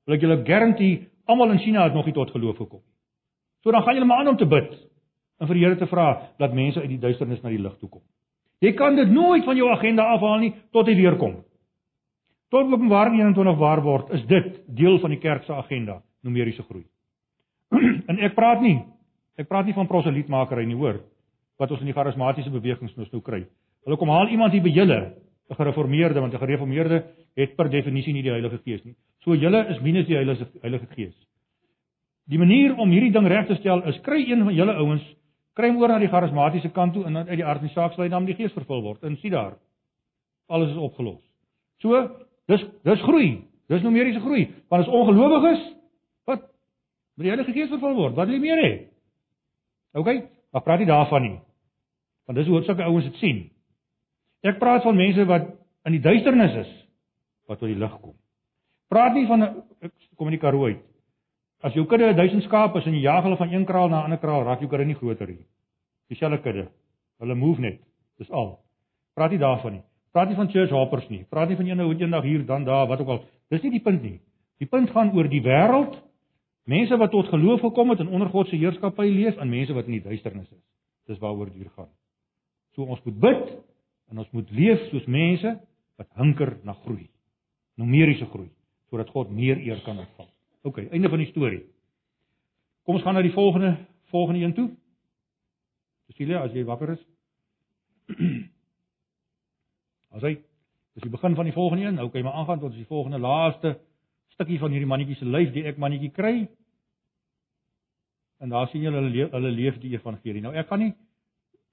wil 0.05 0.15
ek 0.15 0.21
julle 0.21 0.43
garandeer 0.45 1.07
almal 1.27 1.51
in 1.51 1.59
China 1.59 1.85
het 1.85 1.95
nog 1.95 2.05
nie 2.05 2.15
tot 2.15 2.31
geloof 2.31 2.57
gekom 2.57 2.81
nie. 2.81 2.95
So 3.63 3.71
dan 3.71 3.83
gaan 3.83 3.95
julle 3.95 4.07
maar 4.07 4.19
aan 4.19 4.29
om 4.29 4.37
te 4.37 4.47
bid 4.47 4.71
en 5.41 5.47
vir 5.47 5.55
die 5.55 5.65
Here 5.65 5.77
te 5.77 5.87
vra 5.87 6.31
dat 6.39 6.55
mense 6.55 6.81
uit 6.81 6.89
die 6.89 6.99
duisternis 6.99 7.43
na 7.43 7.49
die 7.49 7.63
lig 7.63 7.79
toe 7.79 7.89
kom. 7.89 8.03
Jy 8.59 8.73
kan 8.73 8.97
dit 8.97 9.11
nooit 9.11 9.45
van 9.45 9.57
jou 9.57 9.71
agenda 9.71 10.03
afhaal 10.03 10.39
nie 10.39 10.55
tot 10.73 10.87
hy 10.87 10.95
weer 10.95 11.17
kom. 11.17 11.45
Tot 12.49 12.69
Openbaring 12.71 13.19
21 13.19 13.59
waar 13.59 13.83
word, 13.83 14.11
is 14.15 14.23
dit 14.31 14.61
deel 14.79 15.01
van 15.03 15.11
die 15.11 15.19
kerk 15.19 15.45
se 15.45 15.55
agenda, 15.55 15.99
numeriese 16.23 16.63
groei. 16.63 16.85
en 18.11 18.21
ek 18.23 18.37
praat 18.39 18.63
nie 18.63 18.79
ek 19.37 19.51
praat 19.51 19.67
nie 19.69 19.75
van 19.77 19.89
proselietmakery 19.91 20.63
nie, 20.65 20.79
hoor, 20.79 21.03
wat 21.61 21.73
ons 21.75 21.83
in 21.85 21.91
die 21.91 21.97
charismatiese 21.97 22.49
bewegings 22.55 22.95
nou 22.97 23.05
nou 23.11 23.21
kry. 23.25 23.43
Hulle 23.85 23.99
kom 24.01 24.09
haal 24.09 24.31
iemand 24.33 24.55
hier 24.57 24.65
by 24.65 24.73
julle, 24.73 25.01
'n 25.51 25.55
gereformeerde, 25.55 26.21
want 26.21 26.33
'n 26.35 26.41
gereformeerde 26.41 27.05
het 27.37 27.57
per 27.57 27.69
definisie 27.69 28.13
nie 28.13 28.23
die 28.23 28.33
Heilige 28.33 28.59
Gees 28.65 28.85
nie. 28.85 28.95
So 29.21 29.35
julle 29.35 29.67
is 29.69 29.81
minus 29.81 30.07
die 30.07 30.17
Heilige 30.17 30.47
Heilige 30.63 30.87
Gees. 30.95 31.15
Die 32.27 32.39
manier 32.39 32.75
om 32.79 32.91
hierdie 32.91 33.13
ding 33.13 33.27
reg 33.27 33.47
te 33.47 33.55
stel 33.55 33.83
is 33.87 34.01
kry 34.01 34.25
een 34.25 34.43
van 34.45 34.55
julle 34.55 34.75
ouens, 34.75 35.03
kry 35.55 35.69
hom 35.69 35.77
oor 35.77 35.89
na 35.89 35.99
die 35.99 36.09
charismatiese 36.09 36.73
kant 36.73 36.95
toe 36.95 37.05
en 37.05 37.13
dan 37.13 37.29
uit 37.29 37.37
die 37.37 37.45
aard 37.45 37.61
van 37.61 37.69
die 37.69 37.75
saak 37.75 37.93
sal 37.93 38.05
hy 38.05 38.11
dan 38.11 38.25
met 38.25 38.37
die 38.37 38.43
Gees 38.43 38.53
vervul 38.53 38.83
word. 38.83 39.03
En 39.03 39.17
sien 39.17 39.31
daar, 39.31 39.55
alles 40.49 40.71
is 40.71 40.77
opgelos. 40.77 41.23
So, 41.79 42.26
dis 42.51 42.65
dis 42.87 43.03
groei. 43.03 43.31
Dis 43.67 43.83
numeriese 43.83 44.23
groei. 44.23 44.47
Want 44.71 44.85
as 44.87 44.93
ongelowiges 44.93 45.63
wat 46.29 46.47
met 47.17 47.27
die 47.27 47.33
Heilige 47.33 47.53
Gees 47.53 47.73
vervul 47.73 47.95
word, 47.95 48.15
wat 48.15 48.29
wil 48.29 48.37
jy 48.37 48.43
meer 48.43 48.63
hê? 48.63 48.73
OK, 49.97 50.11
maar 50.53 50.63
praat 50.63 50.83
nie 50.83 50.91
daarvan 50.91 51.23
nie. 51.23 51.37
Want 52.27 52.39
dis 52.39 52.51
hoe 52.51 52.63
sulke 52.67 52.85
ouens 52.85 53.07
dit 53.09 53.23
sien. 53.23 53.41
Ek 54.47 54.61
praat 54.61 54.85
van 54.85 54.99
mense 54.99 55.25
wat 55.27 55.49
in 55.87 55.97
die 55.97 56.03
duisternis 56.03 56.55
is 56.67 56.73
wat 57.47 57.61
tot 57.63 57.71
die 57.71 57.79
lig 57.79 57.95
kom. 58.03 58.15
Praat 58.91 59.15
nie 59.15 59.27
van 59.27 59.47
ek 59.47 59.93
kom 60.19 60.31
in 60.31 60.37
die 60.37 60.43
Karoo 60.43 60.71
uit. 60.71 60.83
As 61.65 61.75
jou 61.75 61.87
kudde 61.89 62.13
1000 62.15 62.45
skape 62.45 62.79
is 62.79 62.87
en 62.87 62.95
jy 62.95 63.07
jag 63.07 63.25
hulle 63.25 63.39
van 63.41 63.53
een 63.53 63.65
kraal 63.67 63.89
na 63.89 64.01
'n 64.01 64.05
ander 64.05 64.19
kraal, 64.19 64.45
raak 64.45 64.61
jou 64.61 64.69
kudde 64.69 64.85
nie 64.85 64.95
groter 64.95 65.27
nie. 65.27 65.47
Dieselfde 66.09 66.43
kudde. 66.43 66.69
Hulle 67.19 67.35
move 67.35 67.61
net. 67.61 67.81
Dis 68.19 68.31
al. 68.31 68.61
Praat 69.15 69.31
nie 69.31 69.39
daarvan 69.39 69.73
nie. 69.73 69.83
Praat 70.17 70.31
nie 70.33 70.39
van 70.39 70.49
church 70.49 70.73
hoppers 70.73 71.11
nie. 71.13 71.27
Praat 71.29 71.51
nie 71.51 71.59
van 71.59 71.67
ene 71.69 71.85
hoe 71.85 71.97
eendag 71.99 72.25
hier 72.25 72.45
dan 72.49 72.65
daar 72.65 72.87
wat 72.89 73.03
ook 73.03 73.11
al. 73.13 73.19
Dis 73.53 73.61
nie 73.67 73.75
die 73.75 73.83
punt 73.85 74.01
nie. 74.01 74.17
Die 74.57 74.69
punt 74.69 74.89
gaan 74.95 75.11
oor 75.13 75.29
die 75.29 75.43
wêreld. 75.45 75.99
Mense 76.65 76.97
wat 76.97 77.13
tot 77.13 77.29
geloof 77.29 77.61
gekom 77.61 77.93
het 77.93 78.01
en 78.01 78.09
onder 78.09 78.31
God 78.33 78.49
se 78.49 78.57
heerskappy 78.57 79.11
leef 79.13 79.37
en 79.37 79.53
mense 79.53 79.77
wat 79.77 79.91
in 79.91 79.99
die 79.99 80.07
duisternis 80.07 80.49
is. 80.49 80.63
Dis 81.13 81.21
waaroor 81.21 81.53
dit 81.53 81.61
hier 81.61 81.69
gaan. 81.77 81.93
So 82.73 82.89
ons 82.89 83.05
moet 83.05 83.21
bid 83.27 83.45
en 84.09 84.25
ons 84.25 84.33
moet 84.33 84.57
leef 84.57 84.89
soos 84.89 85.05
mense 85.05 85.53
wat 86.01 86.09
hunker 86.17 86.57
na 86.65 86.73
groei. 86.87 87.11
Numeriese 87.77 88.33
groei 88.33 88.49
sodat 88.89 89.13
God 89.13 89.31
meer 89.35 89.61
eer 89.61 89.85
kan 89.85 89.99
ontvang. 90.01 90.33
OK, 90.65 90.81
einde 90.95 91.13
van 91.13 91.21
die 91.21 91.29
storie. 91.29 91.65
Kom 92.89 92.97
ons 92.97 93.05
gaan 93.05 93.19
na 93.19 93.23
die 93.27 93.37
volgende 93.37 93.77
volgende 94.09 94.47
een 94.47 94.55
toe. 94.55 94.69
Cecilia, 96.09 96.47
as 96.47 96.55
jy 96.57 96.65
wakker 96.65 96.97
is. 96.97 97.09
As 100.17 100.25
hy 100.25 100.37
dis 100.97 101.05
die 101.05 101.13
begin 101.13 101.37
van 101.37 101.45
die 101.45 101.55
volgende 101.55 101.85
een. 101.85 101.99
Nou 101.99 102.09
kan 102.09 102.23
jy 102.23 102.27
maar 102.27 102.41
aangaan 102.41 102.63
tot 102.63 102.75
die 102.75 102.89
volgende 102.89 103.21
laaste 103.21 103.77
stukkie 104.37 104.59
van 104.61 104.73
hierdie 104.73 104.89
mannetjie 104.89 105.17
se 105.21 105.29
lyf, 105.29 105.53
die 105.55 105.65
ek 105.69 105.79
mannetjie 105.81 106.13
kry. 106.17 106.35
En 108.41 108.53
daar 108.53 108.69
sien 108.73 108.85
julle 108.85 109.01
hulle 109.01 109.29
hulle 109.33 109.53
leef 109.53 109.79
die 109.81 109.95
evangelie. 109.97 110.43
Nou 110.45 110.55
ek 110.57 110.69
gaan 110.71 110.85
nie 110.85 110.93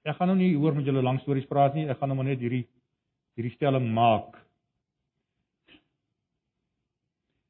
ek 0.04 0.18
gaan 0.18 0.28
nou 0.28 0.36
nie 0.36 0.52
hoor 0.56 0.76
met 0.76 0.84
julle 0.84 1.02
lang 1.04 1.20
stories 1.24 1.48
praat 1.48 1.76
nie. 1.76 1.88
Ek 1.88 2.00
gaan 2.00 2.12
nou 2.12 2.18
maar 2.20 2.28
net 2.28 2.42
hierdie 2.44 2.66
hierdie 3.34 3.54
stelling 3.56 3.88
maak. 3.96 4.36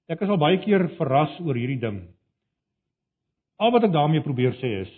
Ek 0.08 0.20
is 0.22 0.30
al 0.30 0.40
baie 0.40 0.60
keer 0.62 0.86
verras 0.98 1.32
oor 1.42 1.56
hierdie 1.56 1.80
ding. 1.80 2.02
Al 3.58 3.72
wat 3.74 3.86
ek 3.86 3.94
daarmee 3.94 4.24
probeer 4.24 4.54
sê 4.60 4.76
is 4.84 4.94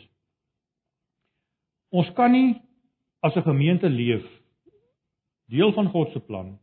ons 1.96 2.08
kan 2.16 2.32
nie 2.32 2.56
as 3.22 3.36
'n 3.36 3.46
gemeente 3.46 3.88
leef 3.88 4.26
deel 5.50 5.72
van 5.72 5.90
God 5.90 6.12
se 6.12 6.20
plan 6.20 6.54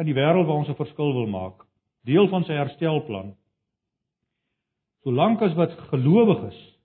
in 0.00 0.08
die 0.08 0.16
wêreld 0.16 0.46
waar 0.48 0.62
ons 0.62 0.68
'n 0.68 0.78
verskil 0.78 1.12
wil 1.12 1.26
maak, 1.26 1.66
deel 2.04 2.28
van 2.28 2.44
sy 2.44 2.52
herstelplan. 2.52 3.36
Solank 5.02 5.42
as 5.42 5.54
wat 5.54 5.72
gelowiges 5.90 6.78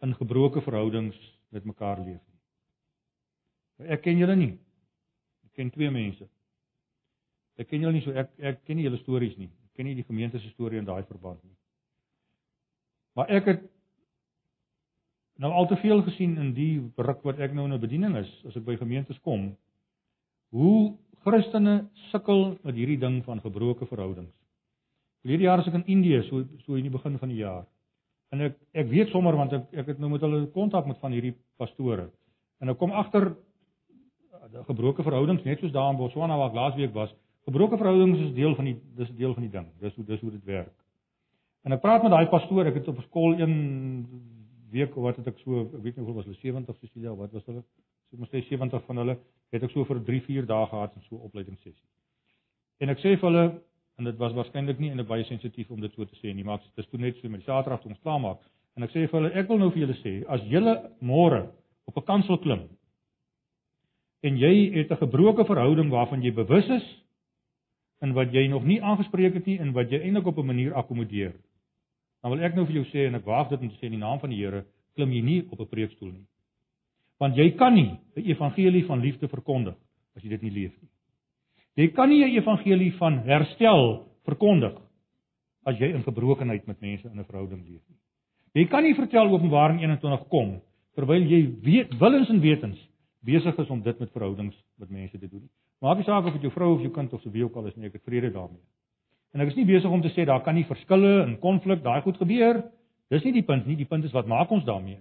in 0.00 0.14
gebroke 0.14 0.60
verhoudings 0.60 1.16
met 1.48 1.64
mekaar 1.64 1.98
leef 1.98 2.20
nie. 2.26 3.88
Ek 3.92 4.02
ken 4.02 4.18
julle 4.18 4.36
nie. 4.36 4.58
Ek 5.44 5.52
ken 5.52 5.70
twee 5.70 5.90
mense. 5.90 6.28
Ek 7.56 7.68
ken 7.68 7.80
julle 7.80 7.92
nie 7.92 8.04
so 8.04 8.12
ek 8.12 8.32
ek 8.38 8.64
ken 8.64 8.76
nie 8.76 8.84
julle 8.84 9.00
stories 9.00 9.36
nie. 9.36 9.48
Ek 9.48 9.78
ken 9.78 9.88
nie 9.88 9.94
die 9.94 10.08
gemeente 10.08 10.38
se 10.38 10.48
storie 10.48 10.78
in 10.78 10.88
daai 10.88 11.04
verband 11.04 11.42
nie. 11.44 11.56
Maar 13.16 13.30
ek 13.38 13.44
het 13.44 13.62
nou 15.42 15.52
al 15.52 15.66
te 15.66 15.76
veel 15.76 16.02
gesien 16.02 16.36
in 16.40 16.52
die 16.56 16.80
ruk 16.96 17.22
wat 17.26 17.40
ek 17.42 17.54
nou 17.54 17.66
in 17.66 17.74
'n 17.74 17.80
bediening 17.80 18.16
is, 18.16 18.30
as 18.46 18.56
ek 18.56 18.64
by 18.64 18.76
gemeentes 18.76 19.18
kom, 19.24 19.56
hoe 20.50 20.94
Christene 21.24 21.88
sukkel 22.10 22.58
met 22.62 22.74
hierdie 22.74 22.98
ding 22.98 23.24
van 23.24 23.40
gebroke 23.40 23.86
verhoudings. 23.86 24.32
Hierdie 25.22 25.46
jaar 25.46 25.58
as 25.58 25.66
ek 25.66 25.74
in 25.74 25.86
Indië 25.86 26.22
so 26.28 26.44
so 26.64 26.74
in 26.74 26.82
die 26.82 26.90
begin 26.98 27.18
van 27.18 27.28
die 27.28 27.42
jaar. 27.42 27.66
En 28.30 28.40
ek 28.40 28.54
ek 28.72 28.88
weet 28.88 29.08
sommer 29.08 29.36
want 29.36 29.52
ek 29.52 29.72
ek 29.72 29.86
het 29.86 29.98
nou 29.98 30.10
met 30.10 30.20
hulle 30.20 30.46
kontak 30.46 30.86
met 30.86 30.98
van 30.98 31.12
hierdie 31.12 31.34
pastore. 31.56 32.10
En 32.60 32.68
ek 32.68 32.78
kom 32.78 32.90
agter 32.90 33.36
die 34.52 34.64
gebroke 34.64 35.02
verhoudings 35.02 35.44
net 35.44 35.58
soos 35.60 35.72
daar 35.72 35.90
in 35.90 35.98
Botswana 35.98 36.36
waar 36.36 36.48
ek 36.48 36.54
laasweek 36.54 36.94
was, 36.94 37.10
Gebroke 37.46 37.76
verhoudings 37.78 38.18
is 38.24 38.32
deel 38.34 38.56
van 38.58 38.66
die 38.66 38.74
dis 38.98 39.10
deel 39.14 39.34
van 39.34 39.44
die 39.46 39.52
ding. 39.52 39.66
Dis 39.78 39.94
hoe 39.94 40.04
dis 40.04 40.20
hoe 40.20 40.32
dit 40.34 40.48
werk. 40.50 40.72
En 41.62 41.74
ek 41.76 41.82
praat 41.82 42.02
met 42.02 42.10
daai 42.10 42.26
pastoor, 42.30 42.66
ek 42.66 42.80
het 42.80 42.88
op 42.90 42.98
skool 43.04 43.36
een 43.38 43.52
week 44.76 44.96
wat 45.06 45.20
het 45.20 45.30
ek 45.32 45.38
so, 45.42 45.66
ek 45.66 45.82
weet 45.84 45.96
nie 45.96 46.04
hoeveel 46.04 46.20
was 46.20 46.28
hulle 46.28 46.40
70 46.42 46.80
Cecilia 46.80 47.14
wat 47.18 47.32
was 47.36 47.46
hulle? 47.50 47.62
So 48.10 48.20
moet 48.20 48.32
sê 48.32 48.42
70 48.48 48.84
van 48.88 49.02
hulle 49.02 49.16
het 49.54 49.62
ek 49.62 49.72
so 49.74 49.84
vir 49.88 50.02
3, 50.08 50.20
4 50.26 50.48
dae 50.50 50.66
gehad 50.72 50.96
in 50.96 51.06
so 51.08 51.16
'n 51.16 51.26
opleidingssessie. 51.28 51.88
En 52.80 52.92
ek 52.92 52.98
sê 52.98 53.16
vir 53.16 53.28
hulle 53.30 53.46
en 53.98 54.04
dit 54.04 54.16
was 54.20 54.32
waarskynlik 54.36 54.78
nie 54.78 54.90
en 54.90 55.00
ek 55.00 55.08
baie 55.08 55.24
sensitief 55.24 55.70
om 55.70 55.80
dit 55.80 55.92
so 55.94 56.04
te 56.04 56.16
sê 56.20 56.34
nie, 56.34 56.44
maar 56.44 56.58
dit 56.58 56.84
is 56.84 56.90
toe 56.90 57.00
net 57.00 57.16
so 57.16 57.28
met 57.28 57.40
die 57.40 57.46
Saterdag 57.46 57.80
toe 57.82 57.90
ons 57.90 58.02
klaar 58.02 58.20
maak. 58.20 58.40
En 58.76 58.82
ek 58.82 58.90
sê 58.90 59.06
vir 59.08 59.20
hulle, 59.20 59.32
ek 59.32 59.48
wil 59.48 59.58
nou 59.58 59.70
vir 59.70 59.86
julle 59.86 59.96
sê, 60.02 60.24
as 60.28 60.42
julle 60.50 60.74
môre 61.00 61.48
op 61.86 61.96
'n 61.96 62.04
kansel 62.04 62.38
klim 62.38 62.68
en 64.22 64.36
jy 64.36 64.72
het 64.74 64.90
'n 64.90 65.02
gebroke 65.04 65.44
verhouding 65.44 65.90
waarvan 65.90 66.22
jy 66.22 66.32
bewus 66.32 66.68
is 66.68 66.86
in 68.02 68.12
wat 68.12 68.32
jy 68.32 68.46
nog 68.48 68.64
nie 68.64 68.82
aangespreek 68.82 69.34
het 69.34 69.46
nie 69.46 69.58
en 69.58 69.72
wat 69.72 69.90
jy 69.90 70.00
eintlik 70.00 70.26
op 70.26 70.38
'n 70.38 70.46
manier 70.46 70.74
akkommodeer. 70.74 71.34
Dan 72.22 72.32
wil 72.32 72.44
ek 72.44 72.54
nou 72.54 72.66
vir 72.66 72.80
jou 72.80 72.86
sê 72.92 73.06
en 73.06 73.14
ek 73.14 73.24
waag 73.24 73.48
dit 73.48 73.60
om 73.60 73.68
te 73.68 73.76
sê 73.76 73.86
in 73.86 73.96
die 73.98 74.02
naam 74.02 74.20
van 74.20 74.30
die 74.30 74.40
Here, 74.40 74.64
klim 74.94 75.12
jy 75.12 75.22
nie 75.22 75.40
op 75.50 75.60
'n 75.60 75.68
preekstoel 75.68 76.12
nie. 76.12 76.26
Want 77.18 77.36
jy 77.36 77.50
kan 77.56 77.74
nie 77.74 77.98
'n 78.16 78.22
evangelie 78.22 78.84
van 78.86 79.00
liefde 79.00 79.28
verkondig 79.28 79.76
as 80.16 80.22
jy 80.22 80.28
dit 80.28 80.42
nie 80.42 80.50
leef 80.50 80.72
nie. 80.82 80.90
Jy 81.76 81.92
kan 81.94 82.08
nie 82.08 82.24
'n 82.24 82.36
evangelie 82.36 82.92
van 82.98 83.18
herstel 83.18 84.06
verkondig 84.24 84.80
as 85.66 85.78
jy 85.78 85.94
in 85.94 86.02
gebrokenheid 86.02 86.66
met 86.66 86.80
mense 86.80 87.08
in 87.08 87.18
'n 87.18 87.24
verhouding 87.24 87.62
leef 87.68 87.82
nie. 87.88 87.98
Jy 88.54 88.68
kan 88.68 88.82
nie 88.82 88.94
vertel 88.94 89.28
Openbaring 89.28 89.80
21 89.80 90.28
kom 90.28 90.60
terwyl 90.94 91.22
jy 91.22 91.42
weet 91.62 91.98
willens 92.00 92.30
en 92.30 92.40
wetens 92.40 92.78
besig 93.20 93.58
is 93.58 93.70
om 93.70 93.82
dit 93.82 93.98
met 93.98 94.12
verhoudings 94.12 94.56
met 94.78 94.90
mense 94.90 95.18
te 95.18 95.28
doen. 95.28 95.48
Maak 95.80 95.96
nie 95.96 96.04
saak 96.04 96.24
of 96.24 96.32
dit 96.32 96.42
jou 96.42 96.52
vrou 96.52 96.74
of 96.74 96.80
jou 96.80 96.92
kind 96.94 97.12
of 97.12 97.20
so 97.22 97.30
wie 97.30 97.44
ook 97.44 97.56
al 97.56 97.66
is 97.66 97.76
nie, 97.76 97.86
ek 97.86 97.98
het 97.98 98.06
vrede 98.06 98.30
daarmee. 98.32 98.62
En 99.34 99.40
ek 99.40 99.48
is 99.48 99.56
nie 99.56 99.66
besig 99.68 99.90
om 99.90 100.02
te 100.02 100.12
sê 100.14 100.24
daar 100.24 100.42
kan 100.42 100.54
nie 100.54 100.64
verskille 100.64 101.22
en 101.24 101.38
konflik 101.38 101.82
daai 101.82 102.00
goed 102.02 102.16
gebeur. 102.16 102.62
Dis 103.10 103.24
nie 103.24 103.32
die 103.32 103.46
punt 103.46 103.66
nie, 103.66 103.76
die 103.76 103.88
punt 103.88 104.04
is 104.04 104.12
wat 104.12 104.26
maak 104.26 104.50
ons 104.50 104.64
daarmee? 104.64 104.98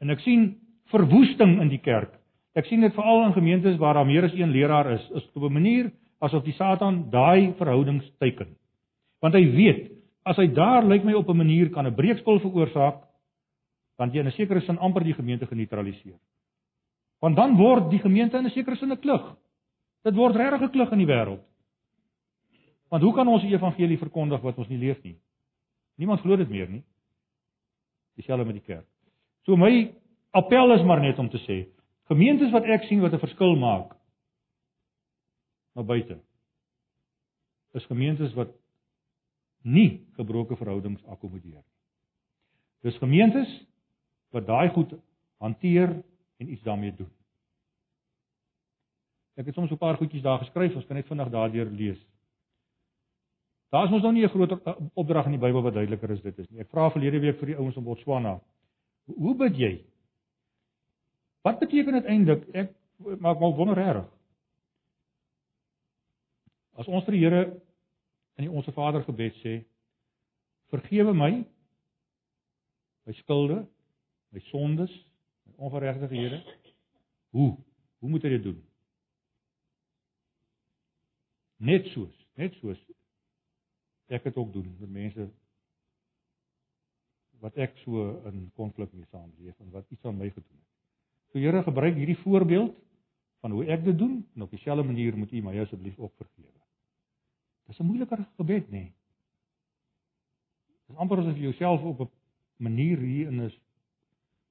En 0.00 0.10
ek 0.10 0.20
sien 0.20 0.54
verwoesting 0.92 1.60
in 1.60 1.68
die 1.68 1.82
kerk. 1.82 2.12
Ek 2.56 2.68
sien 2.70 2.80
dit 2.80 2.94
veral 2.94 3.26
in 3.26 3.34
gemeentes 3.36 3.76
waar 3.80 3.98
daar 3.98 4.08
meer 4.08 4.24
as 4.24 4.36
een 4.36 4.52
leraar 4.54 4.92
is, 4.94 5.04
is 5.10 5.24
op 5.34 5.42
'n 5.42 5.52
manier 5.52 5.92
asof 6.20 6.44
die 6.44 6.56
Satan 6.56 7.10
daai 7.10 7.52
verhoudings 7.58 8.06
teiken. 8.18 8.56
Want 9.20 9.34
hy 9.34 9.44
weet, 9.52 9.90
as 10.24 10.36
hy 10.36 10.46
daar 10.46 10.84
lyk 10.84 11.04
my 11.04 11.12
op 11.12 11.28
'n 11.28 11.36
manier 11.36 11.70
kan 11.70 11.86
'n 11.86 11.94
breekspil 11.94 12.40
veroorsaak, 12.40 13.02
want 13.98 14.12
jy 14.14 14.20
in 14.20 14.26
'n 14.26 14.32
sekere 14.32 14.60
sin 14.60 14.78
amper 14.78 15.04
die 15.04 15.14
gemeente 15.14 15.46
geneutraliseer. 15.46 16.18
Want 17.20 17.36
dan 17.36 17.56
word 17.56 17.90
die 17.90 17.98
gemeente 17.98 18.36
in 18.38 18.46
'n 18.46 18.50
sekere 18.50 18.76
sin 18.76 18.92
'n 18.92 19.00
klug. 19.00 19.36
Dit 20.04 20.14
word 20.14 20.36
regtig 20.36 20.62
'n 20.62 20.70
klug 20.70 20.92
in 20.92 20.98
die 20.98 21.06
wêreld. 21.06 21.42
Want 22.88 23.02
hoe 23.02 23.14
kan 23.14 23.28
ons 23.28 23.42
die 23.42 23.54
evangelie 23.54 23.98
verkondig 23.98 24.42
wat 24.42 24.58
ons 24.58 24.68
nie 24.68 24.78
leef 24.78 25.02
nie? 25.02 25.16
Niemand 25.96 26.20
glo 26.20 26.36
dit 26.36 26.48
meer 26.48 26.68
nie. 26.70 26.84
Dieselfde 28.16 28.46
met 28.46 28.58
die 28.60 28.66
kerk. 28.66 28.86
So 29.44 29.56
my 29.56 29.92
appel 30.36 30.74
is 30.74 30.84
maar 30.84 31.00
net 31.00 31.18
om 31.18 31.28
te 31.30 31.40
sê, 31.46 31.64
gemeentes 32.10 32.52
wat 32.54 32.64
ek 32.64 32.86
sien 32.88 33.00
wat 33.00 33.12
'n 33.12 33.22
verskil 33.22 33.56
maak 33.56 33.96
na 35.74 35.82
buite. 35.82 36.18
Is 37.74 37.86
gemeentes 37.86 38.32
wat 38.34 38.54
nie 39.62 40.06
gebroke 40.16 40.56
verhoudings 40.56 41.04
akkommodeer 41.04 41.60
nie. 41.60 41.72
Dis 42.82 42.98
gemeentes 42.98 43.48
wat 44.30 44.46
daai 44.46 44.68
goed 44.68 44.94
hanteer 45.38 46.02
en 46.38 46.48
iets 46.48 46.62
daarmee 46.62 46.94
doen. 46.94 47.10
Ek 49.36 49.46
het 49.46 49.54
soms 49.54 49.70
'n 49.70 49.76
paar 49.76 49.96
goedjies 49.96 50.22
daar 50.22 50.38
geskryf, 50.38 50.74
ons 50.74 50.86
kan 50.86 50.96
net 50.96 51.06
vinnig 51.06 51.30
daardeur 51.30 51.66
lees. 51.66 51.98
Daar 53.68 53.84
is 53.84 53.90
mos 53.90 54.02
nou 54.02 54.12
nie 54.12 54.24
'n 54.24 54.28
groot 54.28 54.50
eh, 54.50 54.76
opdrag 54.94 55.24
in 55.24 55.32
die 55.32 55.40
Bybel 55.40 55.62
wat 55.62 55.74
duideliker 55.74 56.10
is 56.10 56.22
dit 56.22 56.38
is 56.38 56.48
nie. 56.50 56.60
Ek 56.60 56.70
vra 56.70 56.90
verlede 56.90 57.20
week 57.20 57.38
vir 57.38 57.46
die 57.46 57.56
ouens 57.56 57.76
in 57.76 57.84
Botswana. 57.84 58.40
Hoe 59.06 59.34
bid 59.34 59.56
jy? 59.56 59.84
Wat 61.42 61.58
beteken 61.58 61.92
dit 61.92 62.04
eintlik? 62.04 62.48
Ek 62.54 62.72
maak 63.18 63.38
mal 63.40 63.54
wonder 63.54 63.74
reg. 63.74 64.04
As 66.76 66.86
ons 66.86 67.04
vir 67.04 67.12
die 67.12 67.20
Here 67.20 67.42
in 68.36 68.44
die 68.44 68.50
Onse 68.50 68.72
Vader 68.72 69.02
gebed 69.02 69.34
sê, 69.42 69.64
vergewe 70.68 71.14
my 71.14 71.44
my 73.06 73.12
skulde, 73.12 73.66
my 74.30 74.40
sondes, 74.40 74.90
my 75.46 75.52
ongeregtighede, 75.56 76.42
hoe? 77.30 77.56
Hoe 77.98 78.10
moet 78.10 78.22
hy 78.22 78.28
dit 78.28 78.42
doen? 78.42 78.58
Net 81.56 81.86
soos, 81.94 82.26
net 82.34 82.54
soos 82.60 82.80
ek 84.06 84.22
dit 84.22 84.36
ook 84.36 84.52
doen 84.52 84.76
met 84.78 84.90
mense 84.90 85.28
wat 87.40 87.56
ek 87.56 87.76
so 87.84 88.08
in 88.30 88.50
konflik 88.54 88.92
mee 88.92 89.06
saamleef 89.10 89.58
en 89.60 89.70
wat 89.70 89.90
iets 89.90 90.04
aan 90.04 90.16
my 90.16 90.28
gedoen 90.30 90.56
het. 90.56 90.66
So 91.32 91.38
Here 91.38 91.62
gebruik 91.62 91.94
hierdie 91.94 92.18
voorbeeld 92.22 92.76
van 93.40 93.50
hoe 93.50 93.64
ek 93.66 93.84
dit 93.84 93.98
doen 93.98 94.20
en 94.34 94.42
op 94.42 94.50
dieselfde 94.50 94.86
manier 94.86 95.16
moet 95.18 95.32
U 95.32 95.42
my 95.42 95.58
asseblief 95.60 95.98
ook 95.98 96.14
vergewe. 96.16 96.62
Dis 97.66 97.78
'n 97.78 97.86
moeiliker 97.86 98.26
gebed, 98.36 98.66
nê? 98.66 98.70
Nee. 98.70 98.92
Dis 100.86 100.96
amper 100.96 101.18
asof 101.18 101.36
jy 101.36 101.42
jouself 101.42 101.82
op 101.82 102.00
'n 102.00 102.10
manier 102.56 102.98
hier 102.98 103.26
in 103.26 103.42
'n 103.42 103.52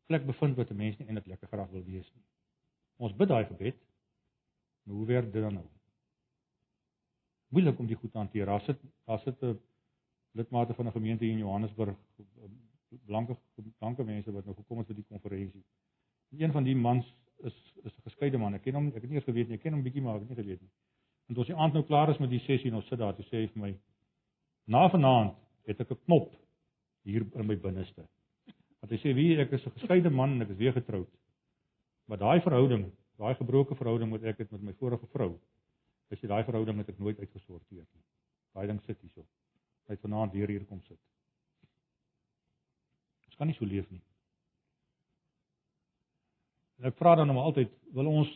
plek 0.05 0.25
bevind 0.25 0.55
wat 0.55 0.69
'n 0.69 0.75
mens 0.75 0.97
nie 0.97 1.07
eintlik 1.07 1.25
lekker 1.25 1.47
graag 1.47 1.69
wil 1.69 1.83
wees 1.83 2.11
nie. 2.13 2.23
Ons 2.97 3.15
bid 3.15 3.27
daai 3.27 3.45
gebed. 3.45 3.75
Maar 4.83 4.95
hoe 4.95 5.05
werk 5.05 5.31
dit 5.33 5.41
dan 5.41 5.53
nou? 5.53 5.65
Moeilik 7.55 7.79
om 7.79 7.87
dit 7.87 7.97
goed 7.97 8.11
te 8.11 8.17
hanteer. 8.17 8.45
Daar 8.51 8.61
sit 8.61 8.79
daar 9.07 9.19
sit 9.23 9.41
'n 9.41 9.59
lidmate 10.35 10.73
van 10.73 10.87
'n 10.87 10.91
gemeente 10.91 11.23
hier 11.23 11.33
in 11.33 11.39
Johannesburg, 11.39 11.95
blanke 13.05 13.37
blanke 13.79 14.03
mense 14.03 14.31
wat 14.31 14.45
nou 14.45 14.55
gekom 14.55 14.77
het 14.77 14.87
vir 14.87 14.95
die 14.95 15.05
konferensie. 15.07 15.63
Een 16.37 16.51
van 16.51 16.63
die 16.63 16.75
mans 16.75 17.05
is 17.37 17.55
is 17.83 17.97
'n 17.97 18.01
geskeide 18.09 18.37
man. 18.37 18.53
Ek 18.53 18.61
ken 18.61 18.73
hom, 18.73 18.87
ek 18.87 19.01
het 19.01 19.09
nie 19.09 19.15
eens 19.15 19.23
geweet 19.23 19.47
nie. 19.47 19.55
Ek 19.55 19.61
ken 19.61 19.73
hom 19.73 19.83
bietjie 19.83 20.01
maar 20.01 20.15
ek 20.15 20.21
het 20.21 20.29
nie 20.29 20.43
geweet 20.43 20.61
nie. 20.61 20.71
En 21.27 21.33
toe 21.33 21.43
ons 21.43 21.47
die 21.47 21.55
aand 21.55 21.73
nou 21.73 21.83
klaar 21.83 22.09
is 22.09 22.17
met 22.17 22.29
die 22.29 22.39
sessie 22.39 22.69
en 22.69 22.75
ons 22.75 22.87
sit 22.87 22.99
daar, 22.99 23.15
toe 23.15 23.25
sê 23.25 23.37
hy 23.41 23.47
vir 23.47 23.61
my: 23.61 23.77
"Na 24.65 24.89
vanaand 24.89 25.35
het 25.65 25.79
ek 25.79 25.91
'n 25.91 26.03
knop 26.05 26.35
hier 27.03 27.25
in 27.33 27.47
my 27.47 27.55
binneste." 27.55 28.07
Want 28.79 28.91
hy 28.91 28.97
sê: 28.97 29.13
"Wie 29.13 29.37
ek 29.37 29.51
is 29.51 29.65
'n 29.65 29.71
geskeide 29.71 30.09
man 30.09 30.31
en 30.31 30.41
ek 30.41 30.49
is 30.49 30.57
weer 30.57 30.73
getroud." 30.73 31.09
Maar 32.05 32.17
daai 32.17 32.41
verhouding, 32.41 32.91
daai 33.17 33.35
gebroke 33.35 33.75
verhouding 33.75 34.11
wat 34.11 34.23
ek 34.23 34.37
het 34.37 34.51
met 34.51 34.61
my 34.61 34.73
vorige 34.73 35.07
vrou, 35.07 35.39
is 36.13 36.21
dit 36.21 36.29
daai 36.29 36.43
verhouding 36.45 36.77
wat 36.77 36.89
ek 36.91 36.99
nooit 37.01 37.19
uitgesorteer 37.19 37.83
nie. 37.83 38.03
Daai 38.55 38.67
ding 38.69 38.81
sit 38.85 38.99
hierso. 39.01 39.25
Hy 39.85 39.97
het 39.97 40.03
vanaand 40.05 40.33
weer 40.33 40.49
hier 40.49 40.65
kom 40.69 40.81
sit. 40.85 40.99
Ons 43.25 43.37
kan 43.39 43.49
nie 43.49 43.57
so 43.57 43.67
leef 43.67 43.87
nie. 43.91 44.01
En 46.79 46.89
ek 46.89 46.97
vra 46.99 47.15
dan 47.19 47.31
hom 47.31 47.39
altyd, 47.41 47.71
wil 47.95 48.09
ons 48.11 48.31